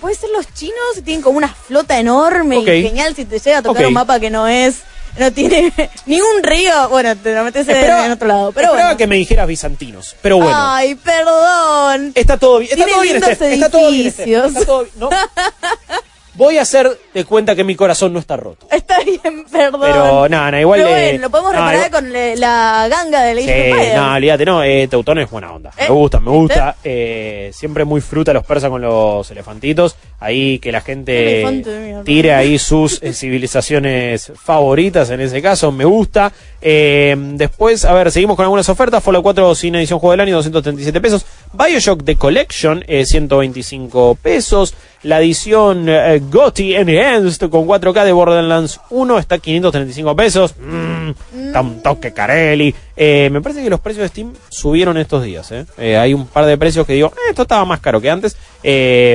puede 0.00 0.16
ser 0.16 0.30
los 0.36 0.52
chinos, 0.52 0.74
tienen 1.04 1.22
como 1.22 1.38
una 1.38 1.48
flota 1.54 1.96
enorme 2.00 2.56
Ok. 2.58 2.66
y 2.66 2.82
genial 2.82 3.14
si 3.14 3.26
te 3.26 3.38
llega 3.38 3.58
a 3.58 3.62
tocar 3.62 3.84
Ok. 3.84 3.88
un 3.88 3.94
mapa 3.94 4.18
que 4.18 4.28
no 4.30 4.48
es, 4.48 4.78
no 5.18 5.32
tiene 5.32 5.72
ningún 6.06 6.42
río. 6.42 6.88
Bueno, 6.88 7.16
te 7.16 7.34
lo 7.34 7.44
metes 7.44 7.68
en, 7.68 8.12
otro 8.12 8.28
lado. 8.28 8.52
Pero 8.52 8.66
Esperaba 8.68 8.88
bueno. 8.88 8.96
que 8.96 9.06
me 9.06 9.16
dijeras 9.16 9.46
bizantinos, 9.46 10.16
pero 10.22 10.38
bueno. 10.38 10.52
Ay, 10.54 10.94
perdón. 10.94 12.12
Está 12.14 12.38
todo 12.38 12.58
bien. 12.58 12.72
Está 12.72 12.84
Tiene 12.84 12.92
todo 12.92 13.02
bien, 13.02 13.16
Estef, 13.16 13.42
Está 13.42 13.70
todo 13.70 13.90
bien, 13.90 14.06
Estef. 14.06 14.26
Está 14.26 14.64
todo 14.64 14.82
bien. 14.84 14.94
No. 14.98 15.10
Voy 16.36 16.58
a 16.58 16.62
hacer 16.62 16.90
de 17.14 17.24
cuenta 17.24 17.54
que 17.56 17.64
mi 17.64 17.74
corazón 17.74 18.12
no 18.12 18.18
está 18.18 18.36
roto. 18.36 18.66
Está 18.70 18.98
bien, 19.00 19.44
perdón. 19.50 19.80
Pero 19.80 20.28
nada, 20.28 20.50
no, 20.50 20.60
igual 20.60 20.80
Pero 20.80 20.90
bueno, 20.90 21.18
lo 21.20 21.30
podemos 21.30 21.52
no, 21.54 21.58
reparar 21.58 21.74
igual- 21.86 21.90
con 21.90 22.12
le- 22.12 22.36
la 22.36 22.88
ganga 22.90 23.22
de 23.22 23.34
Lady 23.34 23.46
Sí, 23.46 23.94
no, 23.96 24.12
olvídate, 24.14 24.44
no, 24.44 24.62
eh, 24.62 24.86
Teutón 24.88 25.18
es 25.18 25.30
buena 25.30 25.52
onda. 25.52 25.70
¿Eh? 25.78 25.84
Me 25.88 25.94
gusta, 25.94 26.20
me 26.20 26.30
gusta. 26.30 26.76
Eh, 26.84 27.50
siempre 27.54 27.84
muy 27.86 28.00
fruta 28.02 28.34
los 28.34 28.44
persas 28.44 28.68
con 28.68 28.82
los 28.82 29.30
elefantitos. 29.30 29.96
Ahí 30.20 30.58
que 30.58 30.72
la 30.72 30.80
gente 30.82 31.40
Elefante 31.42 32.02
tire 32.04 32.32
ahí 32.34 32.58
sus 32.58 33.02
eh, 33.02 33.12
civilizaciones 33.12 34.32
favoritas 34.34 35.10
en 35.10 35.20
ese 35.20 35.40
caso, 35.40 35.72
me 35.72 35.84
gusta. 35.84 36.32
Eh, 36.60 37.14
después, 37.18 37.84
a 37.84 37.92
ver, 37.94 38.10
seguimos 38.10 38.36
con 38.36 38.44
algunas 38.44 38.68
ofertas. 38.68 39.02
Fallout 39.02 39.22
4 39.22 39.54
sin 39.54 39.74
edición 39.76 39.98
juego 39.98 40.12
del 40.12 40.20
año, 40.20 40.36
237 40.36 41.00
pesos. 41.00 41.24
Bioshock 41.52 42.04
The 42.04 42.16
Collection, 42.16 42.84
eh, 42.88 43.06
125 43.06 44.16
pesos. 44.20 44.74
La 45.06 45.20
edición 45.20 45.88
eh, 45.88 46.20
GOTY 46.32 46.74
Enhanced 46.74 47.48
con 47.48 47.64
4K 47.64 48.04
de 48.04 48.12
Borderlands 48.12 48.80
1 48.90 49.18
está 49.20 49.38
535 49.38 50.16
pesos. 50.16 50.52
Mm, 50.58 50.95
está 51.36 51.60
un 51.60 51.82
toque 51.82 52.12
Carelli. 52.12 52.74
Eh, 52.98 53.28
me 53.30 53.42
parece 53.42 53.62
que 53.62 53.68
los 53.68 53.80
precios 53.80 54.02
de 54.04 54.08
Steam 54.08 54.32
subieron 54.48 54.96
estos 54.96 55.22
días. 55.22 55.50
eh. 55.52 55.66
Eh, 55.76 55.96
hay 55.98 56.14
un 56.14 56.26
par 56.26 56.46
de 56.46 56.56
precios 56.56 56.86
que 56.86 56.94
digo, 56.94 57.12
esto 57.28 57.42
estaba 57.42 57.64
más 57.64 57.80
caro 57.80 58.00
que 58.00 58.10
antes. 58.10 58.36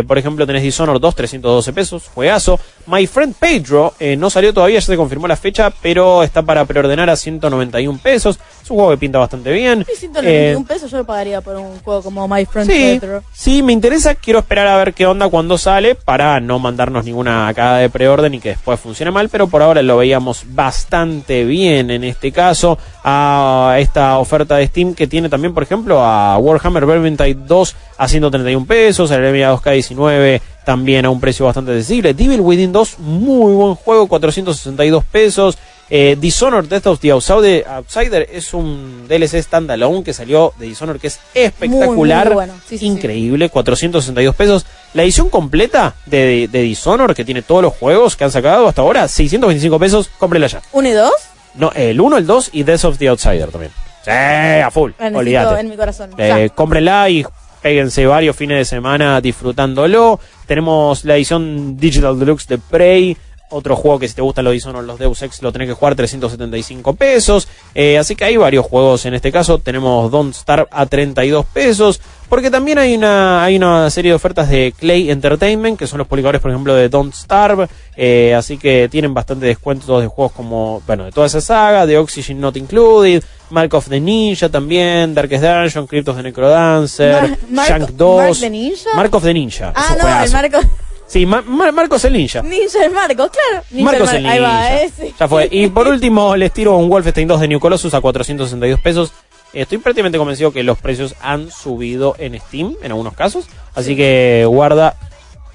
Por 0.07 0.18
ejemplo, 0.18 0.45
tenés 0.47 0.63
Dishonored 0.63 1.01
2, 1.01 1.15
312 1.15 1.73
pesos. 1.73 2.09
Juegazo. 2.13 2.59
My 2.88 3.05
Friend 3.07 3.35
Pedro 3.39 3.93
no 4.18 4.30
salió 4.30 4.53
todavía, 4.53 4.80
ya 4.80 4.85
se 4.85 4.95
confirmó 4.97 5.27
la 5.27 5.35
fecha, 5.35 5.72
pero 5.81 6.23
está 6.23 6.41
para 6.41 6.63
preordenar 6.65 7.09
a 7.09 7.15
191 7.15 7.99
pesos. 8.01 8.39
Es 8.63 8.69
un 8.72 8.77
juego 8.77 8.91
que 8.91 8.97
pinta 8.97 9.18
bastante 9.19 9.51
bien. 9.51 9.85
Y 9.91 9.95
191 9.97 10.59
Eh, 10.61 10.65
pesos 10.68 10.91
yo 10.91 10.97
lo 10.97 11.05
pagaría 11.05 11.41
por 11.41 11.55
un 11.57 11.80
juego 11.80 12.01
como 12.03 12.27
My 12.27 12.45
Friend 12.45 12.69
Sí, 12.69 12.97
Pedro. 13.01 13.23
sí, 13.34 13.61
me 13.63 13.73
interesa. 13.73 14.15
Quiero 14.15 14.39
esperar 14.39 14.68
a 14.68 14.77
ver 14.77 14.93
qué 14.93 15.05
onda 15.05 15.27
cuando 15.30 15.57
sale 15.57 15.95
para 15.95 16.39
no 16.39 16.59
mandarnos 16.59 17.03
ninguna 17.05 17.51
cagada 17.55 17.77
de 17.80 17.89
preorden 17.89 18.34
y 18.35 18.39
que 18.39 18.49
después 18.49 18.80
funcione 18.80 19.11
mal. 19.11 19.30
Pero 19.30 19.47
por 19.47 19.61
ahora 19.63 19.81
lo 19.81 19.97
veíamos 19.97 20.43
bastante 20.47 21.43
bien 21.45 21.81
en 21.90 22.03
este 22.03 22.32
caso. 22.32 22.78
A 23.03 23.78
esta 23.80 24.20
oferta 24.20 24.58
de 24.58 24.68
Steam 24.68 24.94
que 24.94 25.08
tiene 25.08 25.30
también, 25.30 25.53
por 25.53 25.64
ejemplo, 25.64 26.02
a 26.03 26.38
Warhammer 26.38 26.86
Vermintide 26.86 27.34
2 27.48 27.76
a 27.98 28.08
131 28.08 28.66
pesos. 28.66 29.10
El 29.10 29.24
Enemy 29.24 29.40
2K19 29.40 30.41
también 30.66 31.06
a 31.06 31.10
un 31.10 31.20
precio 31.20 31.45
bastante 31.45 31.72
accesible. 31.72 32.14
Devil 32.14 32.41
Within 32.41 32.72
2, 32.72 32.99
muy 32.99 33.53
buen 33.53 33.76
juego, 33.76 34.08
462 34.08 35.03
pesos. 35.06 35.58
Eh, 35.94 36.16
Dishonored 36.18 36.70
Death 36.70 36.88
of 36.88 36.99
the 37.02 37.12
Outsider, 37.12 37.68
Outsider 37.68 38.26
es 38.32 38.53
un 38.53 39.10
DLC 39.10 39.41
standalone 39.44 40.06
que 40.06 40.14
salió 40.14 40.53
de 40.58 40.68
Dishonored 40.68 41.02
que 41.02 41.08
es 41.08 41.20
espectacular, 41.34 42.28
Muy, 42.28 42.36
muy 42.36 42.45
bueno. 42.45 42.53
Sí, 42.62 42.78
sí, 42.78 42.78
sí. 42.78 42.86
increíble, 42.86 43.49
462 43.49 44.34
pesos. 44.34 44.66
La 44.94 45.03
edición 45.03 45.30
completa 45.30 45.95
de, 46.06 46.48
de 46.49 46.62
Dishonored 46.62 47.14
que 47.14 47.26
tiene 47.26 47.41
todos 47.41 47.62
los 47.62 47.74
juegos 47.74 48.16
que 48.16 48.24
han 48.24 48.32
sacado 48.32 48.70
hasta 48.70 48.82
ahora, 48.82 49.06
625 49.10 49.80
pesos, 49.80 50.10
cómprela 50.18 50.48
ya. 50.48 50.62
¿Uno 50.72 50.88
y 50.88 50.94
dos? 50.94 51.12
No, 51.56 51.72
el 51.76 51.99
1, 51.99 52.18
el 52.18 52.26
2 52.26 52.49
y 52.53 52.64
Death 52.64 52.86
of 52.86 52.98
the 52.98 53.07
Outsider 53.10 53.49
también. 53.49 53.72
Sí, 54.03 54.10
a 54.11 54.69
full, 54.72 54.91
olvídate. 55.14 55.60
en 55.60 55.69
mi 55.69 55.76
corazón. 55.76 56.10
Eh, 56.18 56.49
cómprenla 56.56 57.10
y 57.10 57.26
péguense 57.61 58.06
varios 58.06 58.36
fines 58.36 58.57
de 58.57 58.65
semana 58.65 59.22
disfrutándolo. 59.22 60.19
Tenemos 60.48 61.06
la 61.06 61.15
edición 61.15 61.78
Digital 61.78 62.18
Deluxe 62.18 62.48
de 62.48 62.57
Prey. 62.57 63.18
Otro 63.53 63.76
juego 63.76 63.99
que 63.99 64.07
si 64.07 64.15
te 64.15 64.22
gustan 64.22 64.45
los 64.45 64.53
Dishonored, 64.53 64.88
los 64.88 64.98
Deus 64.98 65.22
Ex, 65.22 65.41
lo 65.41 65.52
tenés 65.52 65.68
que 65.68 65.73
jugar 65.73 65.94
375 65.94 66.94
pesos. 66.95 67.49
Eh, 67.76 67.98
así 67.98 68.15
que 68.15 68.23
hay 68.23 68.38
varios 68.38 68.65
juegos 68.65 69.06
en 69.06 69.14
este 69.14 69.30
caso. 69.30 69.60
Tenemos 69.60 70.10
Don't 70.10 70.34
Starve 70.34 70.68
a 70.72 70.86
32 70.86 71.45
pesos. 71.48 71.99
Porque 72.32 72.49
también 72.49 72.78
hay 72.80 72.95
una, 72.95 73.44
hay 73.44 73.58
una 73.58 73.90
serie 73.90 74.12
de 74.12 74.16
ofertas 74.16 74.48
de 74.49 74.74
Clay 74.80 75.12
Entertainment, 75.12 75.78
que 75.78 75.86
son 75.86 75.98
los 75.98 76.08
publicadores, 76.08 76.40
por 76.41 76.49
ejemplo, 76.49 76.74
de 76.74 76.88
Don't 76.88 77.14
Starve. 77.14 77.68
Eh, 77.98 78.34
así 78.34 78.58
que 78.58 78.88
tienen 78.90 79.14
bastante 79.14 79.45
descuentos 79.48 80.02
de 80.02 80.08
juegos 80.08 80.32
como, 80.32 80.82
bueno, 80.88 81.03
de 81.03 81.12
toda 81.12 81.28
esa 81.28 81.41
saga, 81.41 81.86
de 81.86 81.98
Oxygen 81.98 82.40
Not 82.40 82.56
Included, 82.56 83.22
Mark 83.49 83.74
of 83.76 83.90
the 83.90 83.99
Ninja 83.99 84.48
también, 84.48 85.14
Darkest 85.14 85.44
Dungeon, 85.44 85.88
Crypt 85.88 86.08
of 86.08 86.16
the 86.16 86.24
Necrodancer, 86.24 87.38
Mar- 87.49 87.68
Shank 87.68 87.90
2. 87.90 88.18
Mark 88.24 88.38
the 88.40 88.49
Ninja? 88.49 88.90
Mark 88.95 89.14
of 89.16 89.24
the 89.24 89.34
Ninja. 89.34 89.74
Ah, 89.76 89.88
no, 89.98 90.02
juegazo. 90.03 90.24
el 90.24 90.32
Marco. 90.52 90.68
Sí, 91.08 91.26
Ma- 91.26 91.41
Ma- 91.45 91.74
Marcos 91.74 92.06
el 92.06 92.14
Ninja. 92.14 92.41
Ninja 92.44 92.86
el 92.86 92.91
Marco, 92.91 93.30
claro. 93.30 93.66
Ninja 93.72 93.91
Marcos 93.91 94.08
Mar- 94.08 94.16
el 94.16 94.26
Ahí 94.26 94.40
va, 94.40 94.48
Ninja. 94.70 94.82
ese. 94.84 95.14
Ya 95.20 95.28
fue. 95.28 95.49
Y 95.52 95.68
por 95.68 95.86
último, 95.90 96.38
les 96.38 96.53
tiro 96.53 96.78
un 96.78 96.88
Wolfenstein 96.90 97.28
2 97.28 97.41
de 97.41 97.48
New 97.49 97.60
Colossus 97.60 97.94
a 97.94 97.99
462 97.99 98.80
pesos. 98.80 99.12
Estoy 99.53 99.80
prácticamente 99.80 100.18
convencido 100.18 100.53
que 100.53 100.64
los 100.64 100.78
precios 100.78 101.15
han 101.22 101.52
subido 101.52 102.15
en 102.18 102.40
Steam 102.40 102.76
en 102.82 102.91
algunos 102.91 103.14
casos. 103.14 103.48
Así 103.76 103.95
que 103.95 104.45
guarda 104.48 104.95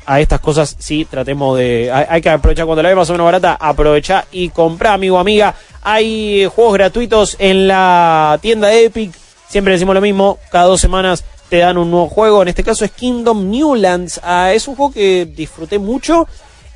a 0.05 0.21
estas 0.21 0.41
cosas. 0.41 0.77
Sí, 0.79 1.05
tratemos 1.05 1.59
de. 1.59 1.91
Hay, 1.93 2.21
que 2.21 2.31
aprovechar 2.31 2.67
cuando 2.67 2.83
la 2.83 2.91
ve 2.91 2.95
más 2.95 3.09
o 3.09 3.13
menos 3.13 3.25
barata. 3.25 3.57
Aprovecha 3.59 4.27
y 4.31 4.51
compra, 4.51 4.93
amigo, 4.93 5.19
amiga. 5.19 5.55
Hay 5.83 6.47
juegos 6.55 6.75
gratuitos 6.75 7.37
en 7.39 7.69
la 7.69 8.39
tienda 8.43 8.69
de 8.69 8.87
Epic. 8.87 9.13
Siempre 9.49 9.73
decimos 9.73 9.95
lo 9.95 10.01
mismo. 10.01 10.39
Cada 10.51 10.67
dos 10.67 10.81
semanas 10.81 11.25
te 11.49 11.59
dan 11.59 11.79
un 11.79 11.91
nuevo 11.91 12.09
juego. 12.09 12.43
En 12.43 12.49
este 12.49 12.65
caso 12.65 12.85
es 12.85 12.91
Kingdom 12.91 13.51
Newlands. 13.51 14.21
Ah, 14.23 14.53
es 14.53 14.69
un 14.69 14.77
juego 14.77 14.93
que 14.93 15.27
disfruté 15.27 15.79
mucho. 15.79 16.27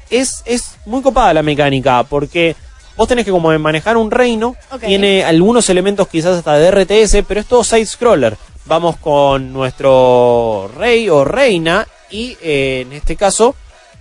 Es, 0.08 0.42
es 0.44 0.76
muy 0.86 1.02
copada 1.02 1.34
la 1.34 1.42
mecánica 1.42 2.02
porque 2.02 2.56
vos 2.96 3.08
tenés 3.08 3.24
que 3.24 3.30
como 3.30 3.56
manejar 3.58 3.96
un 3.96 4.10
reino. 4.10 4.56
Ok. 4.70 4.84
Tiene 4.84 5.24
algunos 5.24 5.68
elementos 5.68 6.08
quizás 6.08 6.38
hasta 6.38 6.54
de 6.54 6.70
RTS, 6.70 7.24
pero 7.26 7.40
es 7.40 7.46
todo 7.46 7.64
side-scroller. 7.64 8.36
Vamos 8.66 8.96
con 8.96 9.52
nuestro 9.52 10.70
rey 10.76 11.08
o 11.08 11.24
reina 11.24 11.86
y 12.10 12.36
eh, 12.42 12.84
en 12.86 12.92
este 12.92 13.16
caso 13.16 13.54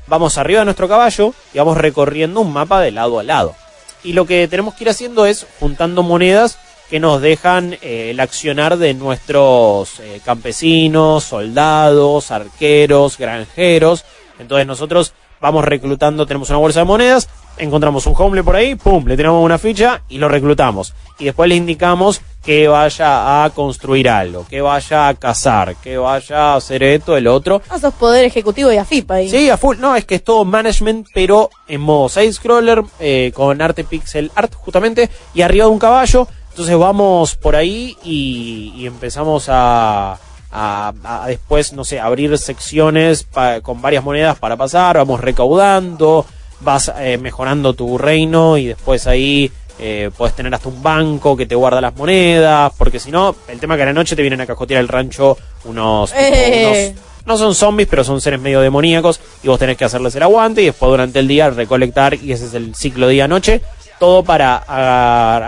vamos 0.07 0.37
arriba 0.37 0.59
de 0.59 0.65
nuestro 0.65 0.87
caballo 0.87 1.33
y 1.53 1.59
vamos 1.59 1.77
recorriendo 1.77 2.41
un 2.41 2.51
mapa 2.51 2.81
de 2.81 2.91
lado 2.91 3.19
a 3.19 3.23
lado. 3.23 3.55
Y 4.03 4.13
lo 4.13 4.25
que 4.25 4.47
tenemos 4.47 4.75
que 4.75 4.83
ir 4.85 4.89
haciendo 4.89 5.25
es 5.25 5.45
juntando 5.59 6.03
monedas 6.03 6.57
que 6.89 6.99
nos 6.99 7.21
dejan 7.21 7.73
eh, 7.81 8.11
el 8.11 8.19
accionar 8.19 8.77
de 8.77 8.93
nuestros 8.95 9.99
eh, 9.99 10.21
campesinos, 10.25 11.23
soldados, 11.23 12.31
arqueros, 12.31 13.17
granjeros. 13.17 14.05
Entonces 14.39 14.65
nosotros 14.65 15.13
vamos 15.39 15.65
reclutando, 15.65 16.25
tenemos 16.25 16.49
una 16.49 16.57
bolsa 16.57 16.79
de 16.79 16.85
monedas, 16.85 17.29
encontramos 17.59 18.05
un 18.07 18.15
hombre 18.17 18.43
por 18.43 18.55
ahí, 18.55 18.75
pum, 18.75 19.05
le 19.05 19.15
tiramos 19.15 19.43
una 19.43 19.57
ficha 19.57 20.01
y 20.09 20.17
lo 20.17 20.27
reclutamos. 20.27 20.93
Y 21.19 21.25
después 21.25 21.47
le 21.49 21.55
indicamos 21.55 22.21
que 22.43 22.67
vaya 22.67 23.43
a 23.43 23.49
construir 23.51 24.09
algo, 24.09 24.45
que 24.49 24.61
vaya 24.61 25.09
a 25.09 25.13
cazar, 25.13 25.75
que 25.75 25.97
vaya 25.97 26.53
a 26.53 26.55
hacer 26.55 26.81
esto, 26.83 27.15
el 27.17 27.27
otro. 27.27 27.61
Ah, 27.69 27.77
sos 27.77 27.93
poder 27.93 28.25
ejecutivo 28.25 28.71
y 28.71 28.77
AFIP 28.77 29.11
ahí. 29.11 29.29
Sí, 29.29 29.49
a 29.49 29.57
full. 29.57 29.77
No, 29.79 29.95
es 29.95 30.05
que 30.05 30.15
es 30.15 30.23
todo 30.23 30.45
management, 30.45 31.07
pero 31.13 31.49
en 31.67 31.81
modo 31.81 32.09
side-scroller, 32.09 32.83
eh, 32.99 33.31
con 33.35 33.61
arte 33.61 33.83
pixel 33.83 34.31
art, 34.35 34.53
justamente, 34.55 35.09
y 35.33 35.41
arriba 35.41 35.65
de 35.65 35.71
un 35.71 35.79
caballo. 35.79 36.27
Entonces 36.51 36.77
vamos 36.77 37.35
por 37.35 37.55
ahí 37.55 37.95
y, 38.03 38.73
y 38.75 38.85
empezamos 38.87 39.47
a, 39.49 40.17
a, 40.51 40.93
a 41.03 41.27
después, 41.27 41.73
no 41.73 41.83
sé, 41.85 41.99
abrir 41.99 42.37
secciones 42.37 43.23
pa- 43.23 43.61
con 43.61 43.81
varias 43.81 44.03
monedas 44.03 44.37
para 44.39 44.57
pasar. 44.57 44.97
Vamos 44.97 45.19
recaudando, 45.21 46.25
vas 46.61 46.91
eh, 46.99 47.17
mejorando 47.17 47.73
tu 47.73 47.97
reino 47.97 48.57
y 48.57 48.67
después 48.67 49.07
ahí 49.07 49.51
eh, 49.79 50.09
puedes 50.17 50.35
tener 50.35 50.53
hasta 50.53 50.67
un 50.69 50.83
banco 50.83 51.37
que 51.37 51.45
te 51.45 51.55
guarda 51.55 51.79
las 51.81 51.95
monedas. 51.95 52.71
Porque 52.77 52.99
si 52.99 53.11
no, 53.11 53.35
el 53.47 53.59
tema 53.59 53.75
que 53.77 53.83
a 53.83 53.87
la 53.87 53.93
noche 53.93 54.15
te 54.15 54.21
vienen 54.21 54.41
a 54.41 54.45
cajotear 54.45 54.81
el 54.81 54.87
rancho 54.87 55.37
unos, 55.65 56.11
Eh. 56.15 56.93
unos 56.95 57.05
no 57.25 57.37
son 57.37 57.53
zombies, 57.53 57.87
pero 57.87 58.03
son 58.03 58.19
seres 58.21 58.39
medio 58.39 58.59
demoníacos 58.61 59.19
y 59.43 59.47
vos 59.49 59.59
tenés 59.59 59.77
que 59.77 59.85
hacerles 59.85 60.15
el 60.15 60.23
aguante 60.23 60.63
y 60.63 60.65
después 60.65 60.89
durante 60.89 61.19
el 61.19 61.27
día 61.27 61.49
recolectar 61.51 62.15
y 62.15 62.31
ese 62.31 62.45
es 62.47 62.53
el 62.55 62.73
ciclo 62.73 63.07
día-noche. 63.07 63.61
Todo 63.99 64.23
para 64.23 64.55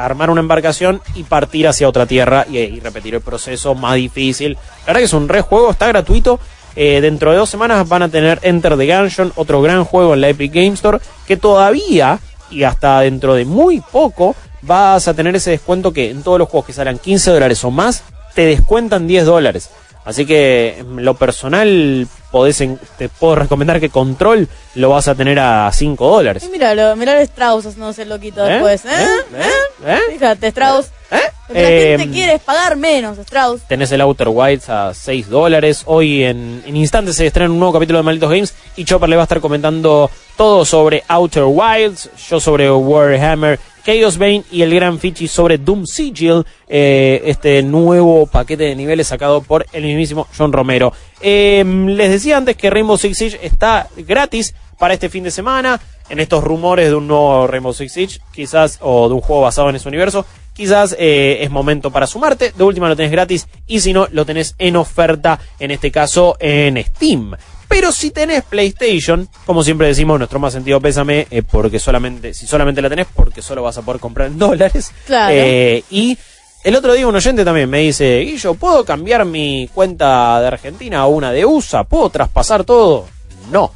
armar 0.05 0.29
una 0.29 0.41
embarcación 0.41 1.01
y 1.15 1.23
partir 1.23 1.67
hacia 1.69 1.87
otra 1.87 2.05
tierra 2.05 2.45
y, 2.51 2.57
y 2.57 2.79
repetir 2.81 3.15
el 3.15 3.21
proceso 3.21 3.73
más 3.75 3.95
difícil. 3.95 4.57
La 4.81 4.87
verdad 4.87 4.99
que 4.99 5.05
es 5.05 5.13
un 5.13 5.29
re 5.29 5.41
juego, 5.41 5.71
está 5.71 5.87
gratuito. 5.87 6.37
Eh, 6.75 7.01
dentro 7.01 7.31
de 7.31 7.37
dos 7.37 7.49
semanas 7.49 7.87
van 7.87 8.03
a 8.03 8.09
tener 8.09 8.39
Enter 8.43 8.77
the 8.77 8.87
Gungeon, 8.87 9.33
otro 9.35 9.61
gran 9.61 9.83
juego 9.83 10.13
en 10.13 10.21
la 10.21 10.29
Epic 10.29 10.53
Game 10.53 10.73
Store, 10.73 10.99
que 11.27 11.37
todavía 11.37 12.19
y 12.49 12.63
hasta 12.63 13.01
dentro 13.01 13.33
de 13.33 13.45
muy 13.45 13.81
poco 13.81 14.35
vas 14.61 15.07
a 15.07 15.13
tener 15.13 15.35
ese 15.35 15.51
descuento 15.51 15.91
que 15.91 16.09
en 16.11 16.23
todos 16.23 16.39
los 16.39 16.47
juegos 16.49 16.67
que 16.67 16.73
salgan 16.73 16.99
15 16.99 17.31
dólares 17.31 17.63
o 17.63 17.71
más 17.71 18.03
te 18.35 18.45
descuentan 18.45 19.07
10 19.07 19.25
dólares. 19.25 19.69
Así 20.03 20.25
que 20.25 20.77
en 20.79 21.05
lo 21.05 21.13
personal 21.15 22.07
podés 22.31 22.59
en- 22.61 22.79
te 22.97 23.07
puedo 23.09 23.35
recomendar 23.35 23.79
que 23.79 23.89
Control 23.89 24.47
lo 24.75 24.89
vas 24.89 25.07
a 25.07 25.15
tener 25.15 25.37
a 25.39 25.69
5 25.71 26.07
dólares. 26.09 26.43
Y 26.43 26.49
míralo, 26.49 26.83
a 26.91 27.21
Strauss 27.21 27.65
haciéndose 27.65 28.03
el 28.03 28.09
loquito 28.09 28.45
¿Eh? 28.45 28.53
después. 28.53 28.85
¿Eh? 28.85 28.89
¿Eh? 29.35 29.49
¿Eh? 29.85 29.99
Fíjate, 30.13 30.47
Strauss. 30.47 30.87
La 31.11 31.21
Eh, 31.53 31.97
gente 31.99 32.13
quiere 32.13 32.35
es 32.35 32.41
pagar 32.41 32.77
menos, 32.77 33.17
Strauss. 33.17 33.61
Tenés 33.67 33.91
el 33.91 33.99
Outer 33.99 34.29
Wilds 34.29 34.69
a 34.69 34.93
6 34.93 35.27
dólares. 35.29 35.83
Hoy 35.85 36.23
en, 36.23 36.63
en 36.65 36.77
instantes 36.77 37.17
se 37.17 37.27
estrena 37.27 37.51
un 37.51 37.59
nuevo 37.59 37.73
capítulo 37.73 37.99
de 37.99 38.03
Malditos 38.03 38.29
Games 38.29 38.53
y 38.77 38.85
Chopper 38.85 39.09
le 39.09 39.17
va 39.17 39.23
a 39.23 39.25
estar 39.25 39.41
comentando 39.41 40.09
todo 40.37 40.63
sobre 40.63 41.03
Outer 41.09 41.43
Wilds, 41.45 42.09
yo 42.29 42.39
sobre 42.39 42.71
Warhammer, 42.71 43.59
Chaos 43.85 44.17
Bane 44.17 44.45
y 44.49 44.61
el 44.61 44.73
gran 44.73 44.97
Fichi 44.97 45.27
sobre 45.27 45.57
Doom 45.57 45.85
Sigil, 45.85 46.45
eh, 46.69 47.21
este 47.25 47.61
nuevo 47.63 48.27
paquete 48.27 48.63
de 48.63 48.75
niveles 48.75 49.07
sacado 49.07 49.41
por 49.41 49.65
el 49.73 49.83
mismísimo 49.83 50.27
John 50.37 50.53
Romero. 50.53 50.93
Eh, 51.19 51.65
les 51.65 52.11
decía 52.11 52.37
antes 52.37 52.55
que 52.55 52.69
Rainbow 52.69 52.97
Six 52.97 53.17
Siege 53.17 53.39
está 53.45 53.87
gratis 53.97 54.55
para 54.79 54.93
este 54.93 55.09
fin 55.09 55.23
de 55.25 55.31
semana, 55.31 55.81
en 56.09 56.19
estos 56.19 56.43
rumores 56.43 56.87
de 56.89 56.95
un 56.95 57.07
nuevo 57.07 57.45
Rainbow 57.47 57.73
Six 57.73 57.91
Siege, 57.91 58.19
quizás, 58.33 58.79
o 58.81 59.09
de 59.09 59.15
un 59.15 59.21
juego 59.21 59.41
basado 59.43 59.69
en 59.69 59.75
ese 59.75 59.87
universo, 59.87 60.25
quizás 60.61 60.95
eh, 60.99 61.39
es 61.41 61.49
momento 61.49 61.89
para 61.89 62.05
sumarte. 62.05 62.53
De 62.55 62.63
última 62.63 62.87
lo 62.87 62.95
tenés 62.95 63.11
gratis 63.11 63.47
y 63.65 63.79
si 63.79 63.93
no, 63.93 64.07
lo 64.11 64.27
tenés 64.27 64.53
en 64.59 64.75
oferta, 64.75 65.39
en 65.59 65.71
este 65.71 65.89
caso 65.89 66.37
en 66.39 66.77
Steam. 66.83 67.35
Pero 67.67 67.91
si 67.91 68.11
tenés 68.11 68.43
PlayStation, 68.43 69.27
como 69.47 69.63
siempre 69.63 69.87
decimos, 69.87 70.19
nuestro 70.19 70.37
más 70.37 70.53
sentido 70.53 70.79
pésame, 70.79 71.25
eh, 71.31 71.41
porque 71.41 71.79
solamente, 71.79 72.35
si 72.35 72.45
solamente 72.45 72.79
la 72.79 72.89
tenés, 72.89 73.07
porque 73.15 73.41
solo 73.41 73.63
vas 73.63 73.79
a 73.79 73.81
poder 73.81 73.99
comprar 73.99 74.27
en 74.27 74.37
dólares. 74.37 74.91
Claro. 75.07 75.33
Eh, 75.35 75.83
y 75.89 76.15
el 76.63 76.75
otro 76.75 76.93
día 76.93 77.07
un 77.07 77.15
oyente 77.15 77.43
también 77.43 77.67
me 77.67 77.79
dice, 77.79 78.19
Guillo, 78.19 78.53
¿puedo 78.53 78.85
cambiar 78.85 79.25
mi 79.25 79.67
cuenta 79.73 80.39
de 80.41 80.47
Argentina 80.47 80.99
a 80.99 81.07
una 81.07 81.31
de 81.31 81.43
USA? 81.43 81.85
¿Puedo 81.85 82.11
traspasar 82.11 82.65
todo? 82.65 83.07
No. 83.51 83.71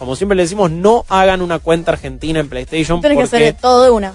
Como 0.00 0.16
siempre 0.16 0.34
le 0.34 0.42
decimos, 0.42 0.72
no 0.72 1.04
hagan 1.08 1.42
una 1.42 1.60
cuenta 1.60 1.92
argentina 1.92 2.40
en 2.40 2.48
PlayStation 2.48 3.00
Tienes 3.00 3.18
que 3.18 3.36
hacer 3.36 3.56
todo 3.60 3.84
de 3.84 3.90
una. 3.90 4.14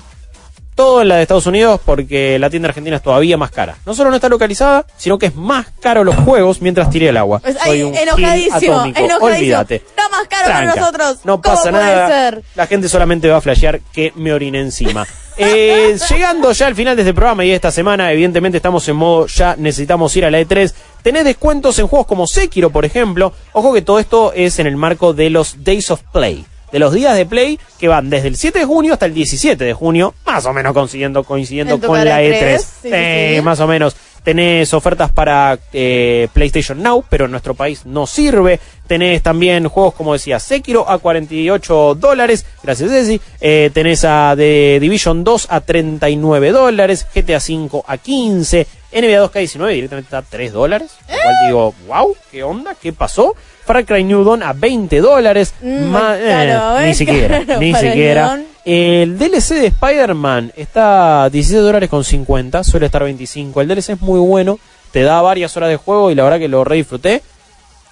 Todo 0.80 1.02
en 1.02 1.10
la 1.10 1.18
de 1.18 1.24
Estados 1.24 1.46
Unidos 1.46 1.82
porque 1.84 2.40
la 2.40 2.50
tienda 2.50 2.70
argentina 2.70 2.96
es 2.96 3.04
todavía 3.04 3.36
más 3.36 3.52
cara. 3.52 3.76
No 3.86 3.94
solo 3.94 4.12
no 4.12 4.16
está 4.16 4.30
localizada, 4.30 4.86
sino 4.96 5.20
que 5.20 5.26
es 5.26 5.36
más 5.36 5.68
caro 5.82 6.06
los 6.06 6.16
juegos 6.16 6.62
mientras 6.62 6.90
tiré 6.90 7.10
el 7.10 7.18
agua. 7.18 7.40
Pues, 7.40 7.58
Soy 7.62 7.72
ay, 7.80 7.84
un 7.84 7.94
enojadísimo, 7.98 8.76
atómico. 8.76 8.98
enojadísimo. 8.98 9.26
Olvídate. 9.26 9.76
Está 9.76 10.08
más 10.08 10.26
caro 10.30 10.46
Tranca. 10.46 10.76
nosotros. 10.76 11.18
No 11.26 11.42
¿Cómo 11.42 11.54
pasa 11.54 11.72
nada. 11.72 12.08
ser? 12.08 12.44
La 12.56 12.66
gente 12.66 12.88
solamente 12.88 13.28
va 13.28 13.36
a 13.36 13.42
flashear 13.42 13.82
que 13.92 14.14
me 14.16 14.32
orine 14.32 14.62
encima. 14.62 15.06
Eh, 15.42 15.98
llegando 16.10 16.52
ya 16.52 16.68
al 16.68 16.76
final 16.76 16.98
de 16.98 17.04
este 17.04 17.14
programa 17.14 17.46
y 17.46 17.52
esta 17.52 17.72
semana, 17.72 18.12
evidentemente 18.12 18.58
estamos 18.58 18.86
en 18.90 18.98
modo 18.98 19.26
ya 19.28 19.56
necesitamos 19.58 20.14
ir 20.18 20.26
a 20.26 20.32
la 20.32 20.42
E3. 20.42 20.74
Tenés 21.02 21.24
descuentos 21.24 21.80
en 21.80 21.88
juegos 21.88 22.08
como 22.08 22.28
Sekiro, 22.28 22.72
por 22.72 22.84
ejemplo. 22.84 23.32
Ojo 23.54 23.72
que 23.74 23.82
todo 23.82 24.00
esto 24.00 24.34
es 24.36 24.60
en 24.60 24.68
el 24.68 24.76
marco 24.76 25.14
de 25.14 25.30
los 25.30 25.64
Days 25.64 25.92
of 25.92 26.02
Play. 26.12 26.46
De 26.72 26.80
los 26.80 26.94
días 26.94 27.16
de 27.18 27.26
Play 27.26 27.60
que 27.80 27.88
van 27.88 28.10
desde 28.10 28.28
el 28.28 28.36
7 28.36 28.60
de 28.60 28.66
junio 28.66 28.94
hasta 28.94 29.06
el 29.06 29.14
17 29.14 29.64
de 29.64 29.74
junio, 29.74 30.14
más 30.26 30.46
o 30.46 30.54
menos 30.54 30.74
coincidiendo, 30.74 31.24
coincidiendo 31.24 31.80
con 31.80 32.04
la 32.04 32.22
E3, 32.22 32.40
E3. 32.42 32.58
sí, 32.60 32.90
Eh, 32.92 33.34
sí. 33.38 33.42
Más 33.42 33.60
o 33.60 33.68
menos. 33.68 33.96
Tenés 34.24 34.74
ofertas 34.74 35.12
para 35.14 35.58
eh, 35.72 36.28
PlayStation 36.34 36.84
Now, 36.84 37.06
pero 37.10 37.26
en 37.26 37.32
nuestro 37.32 37.54
país 37.54 37.86
no 37.86 38.06
sirve. 38.06 38.60
Tenés 38.86 39.24
también 39.24 39.68
juegos, 39.70 39.94
como 39.94 40.12
decía, 40.14 40.40
Sekiro 40.42 40.88
a 40.90 40.98
48 40.98 41.96
dólares. 41.96 42.46
Gracias, 42.62 42.92
Ceci. 42.92 43.22
Eh, 43.40 43.72
tenés 43.74 44.04
a 44.04 44.34
The 44.36 44.80
Division 44.82 45.24
2 45.24 45.48
a 45.50 45.62
39 45.62 46.52
dólares. 46.52 47.08
GTA 47.16 47.40
5 47.40 47.86
a 47.88 47.98
15. 47.98 48.68
NBA 48.92 49.24
2K19 49.32 49.74
directamente 49.74 50.16
a 50.16 50.22
3 50.22 50.52
dólares. 50.52 50.92
Lo 51.08 51.16
cual 51.16 51.36
digo, 51.48 51.74
wow, 51.88 52.16
¿qué 52.30 52.44
onda? 52.44 52.76
¿Qué 52.76 52.92
pasó? 52.92 53.36
Far 53.70 53.86
Cry 53.86 54.04
New 54.04 54.24
Dawn 54.24 54.42
a 54.42 54.54
20 54.54 55.00
dólares. 55.00 55.54
Mm, 55.62 55.94
caro, 55.94 56.80
eh, 56.80 56.88
ni 56.88 56.96
siquiera, 56.96 57.40
ni 57.60 57.76
siquiera. 57.76 58.42
El 58.66 59.20
DLC 59.20 59.50
de 59.62 59.68
Spider-Man 59.68 60.54
está 60.56 61.26
a 61.26 61.30
17 61.30 61.62
dólares 61.62 61.88
con 61.88 62.04
50, 62.04 62.64
suele 62.64 62.88
estar 62.88 63.04
25. 63.04 63.62
El 63.62 63.68
DLC 63.68 63.90
es 63.90 64.02
muy 64.02 64.20
bueno, 64.20 64.58
te 64.90 65.04
da 65.04 65.22
varias 65.22 65.56
horas 65.56 65.70
de 65.70 65.76
juego 65.76 66.10
y 66.10 66.16
la 66.16 66.24
verdad 66.24 66.40
que 66.40 66.48
lo 66.48 66.64
re 66.64 66.78
disfruté. 66.78 67.22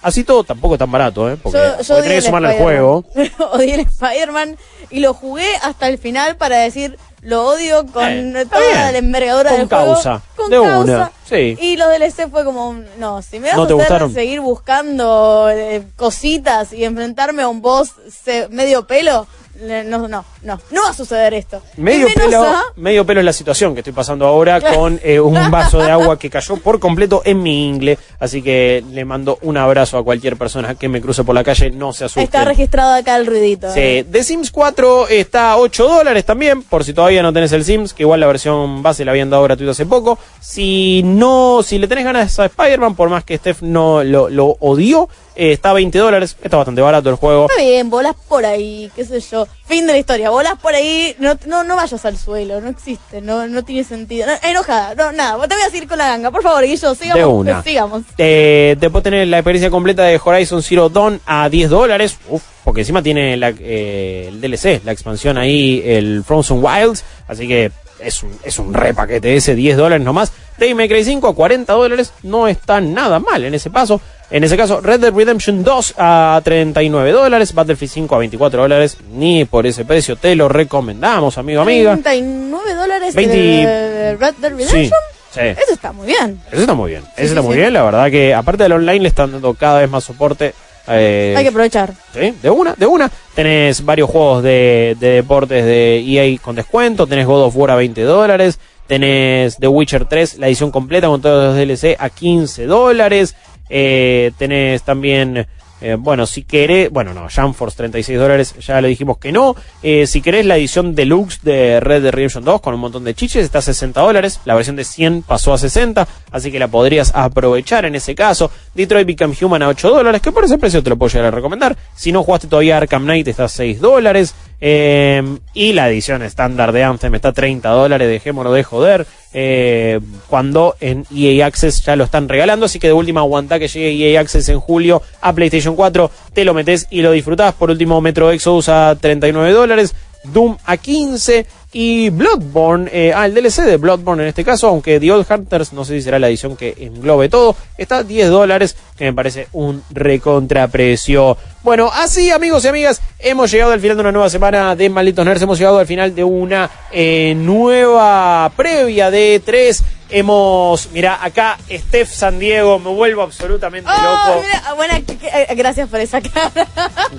Así 0.02 0.24
todo 0.24 0.42
tampoco 0.42 0.74
es 0.74 0.80
tan 0.80 0.90
barato, 0.90 1.30
¿eh? 1.30 1.36
Porque, 1.40 1.58
Yo, 1.58 1.64
porque 1.76 1.84
yo 1.84 2.02
tenés 2.02 2.12
que 2.12 2.22
sumarle 2.22 2.48
al 2.48 2.58
juego. 2.58 3.04
odié 3.52 3.74
el 3.76 3.80
Spider-Man 3.82 4.56
y 4.90 4.98
lo 4.98 5.14
jugué 5.14 5.46
hasta 5.62 5.86
el 5.86 5.98
final 5.98 6.34
para 6.34 6.58
decir 6.58 6.98
lo 7.22 7.46
odio 7.46 7.84
con 7.86 8.36
Eh, 8.36 8.46
toda 8.46 8.92
la 8.92 8.98
envergadura 8.98 9.50
Con 9.50 9.58
del 9.60 9.68
causa, 9.68 10.20
juego. 10.20 10.22
Con 10.36 10.50
de 10.50 10.56
causa. 10.62 10.92
una, 10.94 11.12
sí. 11.28 11.56
Y 11.60 11.76
los 11.76 11.88
DLC 11.88 12.30
fue 12.30 12.44
como, 12.44 12.74
no, 12.98 13.22
si 13.22 13.40
me 13.40 13.48
vas 13.48 13.56
¿No 13.56 13.80
a 13.80 13.82
hacer 13.84 14.10
seguir 14.12 14.40
buscando 14.40 15.48
eh, 15.50 15.84
cositas 15.96 16.72
y 16.72 16.84
enfrentarme 16.84 17.42
a 17.42 17.48
un 17.48 17.60
boss 17.60 17.92
se- 18.24 18.48
medio 18.48 18.86
pelo, 18.86 19.26
no, 19.60 20.08
no, 20.08 20.24
no, 20.42 20.60
no 20.70 20.82
va 20.82 20.90
a 20.90 20.94
suceder 20.94 21.34
esto. 21.34 21.62
Medio 21.76 22.08
pelo, 22.14 22.42
a- 22.42 22.62
medio 22.76 23.04
pelo 23.04 23.20
es 23.20 23.26
la 23.26 23.32
situación 23.32 23.74
que 23.74 23.80
estoy 23.80 23.92
pasando 23.92 24.26
ahora 24.26 24.60
con 24.74 25.00
eh, 25.02 25.18
un 25.20 25.50
vaso 25.50 25.78
de 25.78 25.90
agua 25.90 26.18
que 26.18 26.30
cayó 26.30 26.56
por 26.56 26.78
completo 26.80 27.22
en 27.24 27.42
mi 27.42 27.68
ingle. 27.68 27.98
Así 28.20 28.42
que 28.42 28.84
le 28.90 29.04
mando 29.04 29.38
un 29.42 29.56
abrazo 29.56 29.98
a 29.98 30.04
cualquier 30.04 30.36
persona 30.36 30.74
que 30.74 30.88
me 30.88 31.00
cruce 31.00 31.24
por 31.24 31.34
la 31.34 31.44
calle. 31.44 31.70
No 31.70 31.92
se 31.92 32.04
asusten. 32.04 32.24
Está 32.24 32.44
registrado 32.44 32.94
acá 32.94 33.16
el 33.16 33.26
ruidito. 33.26 33.72
Sí, 33.72 33.80
eh. 33.80 34.06
The 34.10 34.24
Sims 34.24 34.50
4 34.50 35.08
está 35.08 35.52
a 35.52 35.56
8 35.58 35.88
dólares 35.88 36.24
también, 36.24 36.62
por 36.62 36.84
si 36.84 36.92
todavía 36.92 37.22
no 37.22 37.32
tenés 37.32 37.52
el 37.52 37.64
Sims, 37.64 37.92
que 37.94 38.02
igual 38.04 38.20
la 38.20 38.26
versión 38.26 38.82
base 38.82 39.04
la 39.04 39.12
habían 39.12 39.30
dado 39.30 39.42
gratuita 39.44 39.72
hace 39.72 39.86
poco. 39.86 40.18
Si 40.40 41.02
no, 41.04 41.62
si 41.62 41.78
le 41.78 41.88
tenés 41.88 42.04
ganas 42.04 42.38
a 42.38 42.46
Spider-Man, 42.46 42.94
por 42.94 43.08
más 43.10 43.24
que 43.24 43.36
Steph 43.38 43.62
no 43.62 44.02
lo, 44.04 44.28
lo 44.28 44.56
odió, 44.60 45.08
eh, 45.38 45.52
está 45.52 45.70
a 45.70 45.74
20 45.74 45.96
dólares, 45.96 46.36
está 46.42 46.56
bastante 46.56 46.80
barato 46.80 47.08
el 47.10 47.14
juego. 47.14 47.46
Está 47.48 47.62
bien, 47.62 47.88
bolas 47.88 48.16
por 48.28 48.44
ahí, 48.44 48.90
qué 48.96 49.04
sé 49.04 49.20
yo. 49.20 49.46
Fin 49.66 49.86
de 49.86 49.92
la 49.92 49.98
historia, 49.98 50.30
bolas 50.30 50.54
por 50.60 50.74
ahí, 50.74 51.14
no, 51.20 51.38
no, 51.46 51.62
no 51.62 51.76
vayas 51.76 52.04
al 52.04 52.18
suelo, 52.18 52.60
no 52.60 52.68
existe, 52.68 53.20
no, 53.20 53.46
no 53.46 53.62
tiene 53.64 53.84
sentido. 53.84 54.26
No, 54.26 54.32
enojada, 54.42 54.96
no, 54.96 55.12
nada, 55.12 55.46
te 55.46 55.54
voy 55.54 55.62
a 55.64 55.70
seguir 55.70 55.86
con 55.86 55.96
la 55.96 56.08
ganga, 56.08 56.32
por 56.32 56.42
favor, 56.42 56.64
Guillo, 56.64 56.92
sigamos. 56.94 57.14
De 57.14 57.24
una. 57.24 57.62
sigamos. 57.62 58.02
Eh, 58.18 58.76
después 58.80 59.04
tenés 59.04 59.28
la 59.28 59.38
experiencia 59.38 59.70
completa 59.70 60.02
de 60.02 60.20
Horizon 60.22 60.60
Zero 60.60 60.88
Dawn 60.88 61.20
a 61.24 61.48
10 61.48 61.70
dólares. 61.70 62.18
Uf, 62.28 62.42
porque 62.64 62.80
encima 62.80 63.00
tiene 63.00 63.36
la, 63.36 63.50
eh, 63.60 64.26
el 64.28 64.40
DLC, 64.40 64.82
la 64.84 64.90
expansión 64.90 65.38
ahí, 65.38 65.82
el 65.84 66.24
Frozen 66.24 66.62
Wilds. 66.62 67.04
Así 67.28 67.46
que 67.46 67.70
es 68.00 68.22
un, 68.22 68.36
es 68.42 68.58
un 68.58 68.74
re 68.74 68.92
paquete 68.94 69.36
ese, 69.36 69.54
10 69.54 69.76
dólares 69.76 70.04
nomás. 70.04 70.32
Devil 70.58 70.74
May 70.74 70.88
Cry 70.88 71.04
5 71.04 71.28
a 71.28 71.34
40 71.34 71.72
dólares. 71.72 72.12
No 72.22 72.48
está 72.48 72.80
nada 72.80 73.20
mal 73.20 73.44
en 73.44 73.54
ese 73.54 73.70
paso. 73.70 74.00
En 74.30 74.44
ese 74.44 74.56
caso, 74.58 74.80
Red 74.82 75.00
Dead 75.00 75.12
Redemption 75.14 75.64
2 75.64 75.94
a 75.96 76.40
39 76.44 77.12
dólares. 77.12 77.54
Battlefield 77.54 77.90
5 77.92 78.14
a 78.14 78.18
24 78.18 78.62
dólares. 78.62 78.98
Ni 79.12 79.44
por 79.46 79.66
ese 79.66 79.84
precio 79.86 80.16
te 80.16 80.34
lo 80.36 80.48
recomendamos, 80.48 81.38
amigo, 81.38 81.62
amiga. 81.62 81.92
39 81.94 82.74
dólares 82.74 83.14
20 83.14 83.36
de 83.36 84.16
Red 84.16 84.34
Dead 84.40 84.50
Redemption. 84.50 84.68
Sí, 84.84 84.90
sí. 85.32 85.40
Eso 85.40 85.72
está 85.72 85.92
muy 85.92 86.06
bien. 86.08 86.38
Eso 86.52 86.60
está 86.60 86.74
muy 86.74 86.90
bien. 86.90 87.02
Eso 87.04 87.12
Sí, 87.16 87.24
está 87.24 87.40
sí, 87.40 87.46
muy 87.46 87.56
bien. 87.56 87.72
La 87.72 87.82
verdad 87.84 88.10
que, 88.10 88.34
aparte 88.34 88.64
del 88.64 88.72
online, 88.72 89.00
le 89.00 89.08
están 89.08 89.32
dando 89.32 89.54
cada 89.54 89.80
vez 89.80 89.88
más 89.88 90.04
soporte. 90.04 90.52
eh, 90.88 91.34
Hay 91.36 91.42
que 91.44 91.48
aprovechar. 91.48 91.94
Sí, 92.12 92.34
de 92.42 92.50
una, 92.50 92.74
de 92.74 92.86
una. 92.86 93.10
Tenés 93.34 93.82
varios 93.82 94.10
juegos 94.10 94.42
de, 94.42 94.94
de 95.00 95.08
deportes 95.12 95.64
de 95.64 96.00
EA 96.00 96.38
con 96.42 96.54
descuento. 96.54 97.06
Tenés 97.06 97.26
God 97.26 97.44
of 97.44 97.56
War 97.56 97.70
a 97.70 97.76
20 97.76 98.02
dólares. 98.02 98.58
Tenés 98.86 99.56
The 99.58 99.68
Witcher 99.68 100.06
3, 100.06 100.38
la 100.38 100.48
edición 100.48 100.70
completa 100.70 101.08
con 101.08 101.20
todos 101.22 101.44
los 101.48 101.56
DLC 101.56 101.96
a 101.98 102.08
15 102.10 102.64
dólares. 102.66 103.34
Eh, 103.70 104.32
tenés 104.38 104.82
también, 104.82 105.46
eh, 105.80 105.96
bueno, 105.98 106.26
si 106.26 106.42
querés, 106.42 106.90
bueno, 106.90 107.14
no, 107.14 107.28
Jamforce 107.28 107.76
36 107.76 108.18
dólares, 108.18 108.54
ya 108.60 108.80
le 108.80 108.88
dijimos 108.88 109.18
que 109.18 109.30
no. 109.30 109.54
Eh, 109.82 110.06
si 110.06 110.20
querés 110.20 110.46
la 110.46 110.56
edición 110.56 110.94
deluxe 110.94 111.40
de 111.42 111.80
Red 111.80 112.02
Dead 112.02 112.12
Redemption 112.12 112.44
2 112.44 112.60
con 112.60 112.74
un 112.74 112.80
montón 112.80 113.04
de 113.04 113.14
chiches, 113.14 113.44
está 113.44 113.58
a 113.58 113.62
60 113.62 114.00
dólares. 114.00 114.40
La 114.44 114.54
versión 114.54 114.76
de 114.76 114.84
100 114.84 115.22
pasó 115.22 115.52
a 115.52 115.58
60, 115.58 116.06
así 116.30 116.50
que 116.50 116.58
la 116.58 116.68
podrías 116.68 117.12
aprovechar 117.14 117.84
en 117.84 117.94
ese 117.94 118.14
caso. 118.14 118.50
Detroit 118.74 119.06
Become 119.06 119.36
Human 119.40 119.62
a 119.62 119.68
8 119.68 119.90
dólares, 119.90 120.20
que 120.20 120.32
por 120.32 120.44
ese 120.44 120.58
precio 120.58 120.82
te 120.82 120.90
lo 120.90 120.96
puedo 120.96 121.12
llegar 121.12 121.28
a 121.28 121.36
recomendar. 121.36 121.76
Si 121.94 122.10
no 122.12 122.22
jugaste 122.22 122.48
todavía 122.48 122.76
Arkham 122.76 123.04
Knight, 123.04 123.28
está 123.28 123.44
a 123.44 123.48
6 123.48 123.80
dólares. 123.80 124.34
Eh, 124.60 125.22
y 125.54 125.72
la 125.72 125.88
edición 125.88 126.22
estándar 126.22 126.72
de 126.72 126.82
Anthem 126.82 127.14
está 127.14 127.28
a 127.28 127.32
30 127.32 127.68
dólares, 127.68 128.08
dejémonos 128.08 128.54
de 128.54 128.64
joder. 128.64 129.06
eh, 129.32 130.00
cuando 130.28 130.74
en 130.80 131.04
EA 131.14 131.46
Access 131.46 131.84
ya 131.84 131.96
lo 131.96 132.04
están 132.04 132.28
regalando, 132.28 132.66
así 132.66 132.78
que 132.78 132.86
de 132.88 132.94
última 132.94 133.20
aguanta 133.20 133.58
que 133.58 133.68
llegue 133.68 134.12
EA 134.12 134.20
Access 134.20 134.48
en 134.48 134.58
julio 134.58 135.02
a 135.20 135.32
PlayStation 135.32 135.76
4, 135.76 136.10
te 136.32 136.44
lo 136.44 136.54
metes 136.54 136.86
y 136.90 137.02
lo 137.02 137.12
disfrutás. 137.12 137.54
Por 137.54 137.70
último, 137.70 138.00
Metro 138.00 138.30
Exodus 138.30 138.68
a 138.68 138.96
39 138.98 139.52
dólares, 139.52 139.94
Doom 140.24 140.56
a 140.64 140.76
15 140.76 141.46
y 141.72 142.08
Bloodborne, 142.08 142.88
eh, 142.90 143.12
ah, 143.14 143.26
el 143.26 143.34
DLC 143.34 143.62
de 143.62 143.76
Bloodborne 143.76 144.22
en 144.22 144.30
este 144.30 144.42
caso, 144.42 144.68
aunque 144.68 144.98
The 144.98 145.12
Old 145.12 145.26
Hunters, 145.30 145.74
no 145.74 145.84
sé 145.84 145.96
si 145.96 146.02
será 146.02 146.18
la 146.18 146.28
edición 146.28 146.56
que 146.56 146.74
englobe 146.78 147.28
todo, 147.28 147.54
está 147.76 147.98
a 147.98 148.02
10 148.04 148.30
dólares, 148.30 148.74
que 148.96 149.04
me 149.04 149.12
parece 149.12 149.48
un 149.52 149.82
recontraprecio. 149.90 151.36
Bueno, 151.68 151.90
así 151.92 152.30
amigos 152.30 152.64
y 152.64 152.68
amigas, 152.68 153.02
hemos 153.18 153.50
llegado 153.50 153.72
al 153.72 153.80
final 153.80 153.94
de 153.98 154.00
una 154.00 154.10
nueva 154.12 154.30
semana 154.30 154.74
de 154.74 154.88
Malditos 154.88 155.22
Nerds, 155.22 155.42
hemos 155.42 155.58
llegado 155.58 155.78
al 155.78 155.86
final 155.86 156.14
de 156.14 156.24
una 156.24 156.70
eh, 156.90 157.34
nueva 157.36 158.50
previa 158.56 159.10
de 159.10 159.42
3 159.44 159.84
Hemos, 160.10 160.88
mira, 160.92 161.18
acá 161.22 161.58
Steph 161.70 162.08
San 162.10 162.38
Diego, 162.38 162.78
me 162.78 162.88
vuelvo 162.88 163.20
absolutamente 163.20 163.90
Oh, 163.94 164.02
loco. 164.02 164.42
mira, 164.80 165.02
que- 165.02 165.28
eh, 165.28 165.54
gracias 165.54 165.90
por 165.90 166.00
esa 166.00 166.22
cara. 166.22 166.66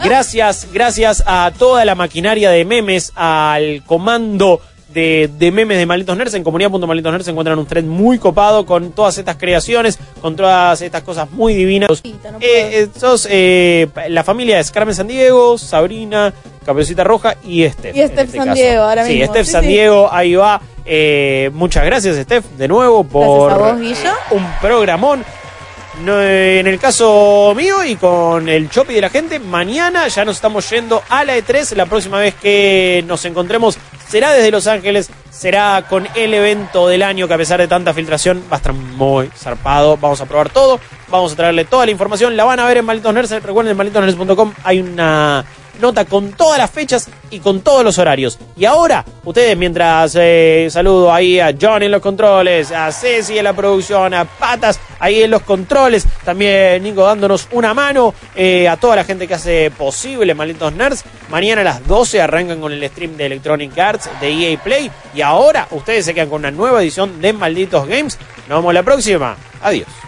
Gracias, 0.03 0.67
gracias 0.73 1.21
a 1.27 1.51
toda 1.59 1.85
la 1.85 1.93
maquinaria 1.93 2.49
de 2.49 2.65
memes, 2.65 3.11
al 3.15 3.83
comando 3.85 4.59
de, 4.93 5.29
de 5.37 5.51
memes 5.51 5.77
de 5.77 5.85
Malditos 5.85 6.17
Nerds. 6.17 6.33
En 6.33 6.43
comunidad.malditos 6.43 7.11
nerds 7.11 7.25
se 7.25 7.31
encuentran 7.31 7.59
un 7.59 7.65
thread 7.65 7.83
muy 7.83 8.19
copado 8.19 8.65
con 8.65 8.91
todas 8.91 9.17
estas 9.17 9.35
creaciones, 9.37 9.99
con 10.21 10.35
todas 10.35 10.81
estas 10.81 11.03
cosas 11.03 11.29
muy 11.31 11.53
divinas. 11.53 11.89
Eh, 12.03 12.11
eh, 12.41 12.87
sos 12.97 13.27
eh, 13.29 13.87
la 14.09 14.23
familia 14.23 14.59
es 14.59 14.71
Carmen 14.71 14.95
San 14.95 15.07
Diego, 15.07 15.57
Sabrina, 15.57 16.33
Caperucita 16.65 17.03
Roja 17.03 17.35
y 17.43 17.67
Steph. 17.69 17.95
Y 17.95 17.99
Steph 18.07 18.19
este 18.19 18.37
San 18.37 18.45
caso. 18.47 18.61
Diego, 18.61 18.83
ahora 18.83 19.05
sí, 19.05 19.13
mismo. 19.13 19.33
Steph 19.33 19.45
Sí, 19.45 19.51
San 19.51 19.61
sí. 19.63 19.67
Diego, 19.67 20.09
ahí 20.11 20.35
va. 20.35 20.61
Eh, 20.85 21.51
muchas 21.53 21.85
gracias, 21.85 22.15
Steph, 22.17 22.45
de 22.57 22.67
nuevo 22.67 23.03
por 23.03 23.57
vos, 23.59 23.79
un 24.31 24.45
programón. 24.59 25.23
En 26.01 26.65
el 26.65 26.79
caso 26.79 27.53
mío 27.55 27.83
y 27.83 27.97
con 27.97 28.47
el 28.47 28.69
Chopi 28.69 28.93
de 28.93 29.01
la 29.01 29.09
gente, 29.09 29.37
mañana 29.37 30.07
ya 30.07 30.23
nos 30.23 30.37
estamos 30.37 30.69
yendo 30.69 31.03
a 31.09 31.25
la 31.25 31.37
E3. 31.37 31.75
La 31.75 31.87
próxima 31.87 32.19
vez 32.19 32.35
que 32.35 33.03
nos 33.05 33.25
encontremos 33.25 33.77
será 34.07 34.31
desde 34.31 34.49
Los 34.49 34.65
Ángeles, 34.67 35.11
será 35.29 35.85
con 35.89 36.07
el 36.15 36.33
evento 36.33 36.87
del 36.87 37.03
año 37.03 37.27
que 37.27 37.33
a 37.33 37.37
pesar 37.37 37.59
de 37.59 37.67
tanta 37.67 37.93
filtración 37.93 38.41
va 38.49 38.55
a 38.55 38.57
estar 38.57 38.71
muy 38.71 39.29
zarpado. 39.35 39.97
Vamos 39.97 40.21
a 40.21 40.25
probar 40.25 40.49
todo, 40.49 40.79
vamos 41.09 41.33
a 41.33 41.35
traerle 41.35 41.65
toda 41.65 41.85
la 41.85 41.91
información. 41.91 42.37
La 42.37 42.45
van 42.45 42.61
a 42.61 42.65
ver 42.65 42.77
en 42.77 42.85
Malditos 42.85 43.13
Nerds. 43.13 43.31
Recuerden 43.43 43.71
en 43.71 43.77
malditosnerds.com 43.77 44.53
hay 44.63 44.79
una 44.79 45.43
nota 45.79 46.05
con 46.05 46.31
todas 46.33 46.57
las 46.57 46.69
fechas 46.69 47.09
y 47.29 47.39
con 47.39 47.61
todos 47.61 47.83
los 47.83 47.97
horarios. 47.97 48.37
Y 48.55 48.65
ahora, 48.65 49.05
ustedes 49.23 49.57
mientras 49.57 50.15
eh, 50.19 50.67
saludo 50.69 51.13
ahí 51.13 51.39
a 51.39 51.53
John 51.59 51.83
en 51.83 51.91
los 51.91 52.01
controles, 52.01 52.71
a 52.71 52.91
Ceci 52.91 53.37
en 53.37 53.43
la 53.43 53.53
producción, 53.53 54.13
a 54.13 54.25
Patas 54.25 54.79
ahí 54.99 55.23
en 55.23 55.31
los 55.31 55.41
controles, 55.43 56.05
también 56.23 56.83
Nico 56.83 57.03
dándonos 57.03 57.47
una 57.51 57.73
mano, 57.73 58.13
eh, 58.35 58.67
a 58.67 58.77
toda 58.77 58.97
la 58.97 59.03
gente 59.03 59.27
que 59.27 59.33
hace 59.33 59.71
posible 59.71 60.33
Malditos 60.33 60.73
Nerds. 60.73 61.03
Mañana 61.29 61.61
a 61.61 61.65
las 61.65 61.87
12 61.87 62.21
arrancan 62.21 62.59
con 62.59 62.71
el 62.71 62.87
stream 62.89 63.15
de 63.17 63.25
Electronic 63.27 63.77
Arts 63.77 64.09
de 64.19 64.29
EA 64.29 64.61
Play. 64.61 64.91
Y 65.13 65.21
ahora 65.21 65.67
ustedes 65.71 66.05
se 66.05 66.13
quedan 66.13 66.29
con 66.29 66.39
una 66.39 66.51
nueva 66.51 66.81
edición 66.81 67.21
de 67.21 67.33
Malditos 67.33 67.87
Games. 67.87 68.17
Nos 68.47 68.59
vemos 68.59 68.73
la 68.73 68.83
próxima. 68.83 69.35
Adiós. 69.61 69.99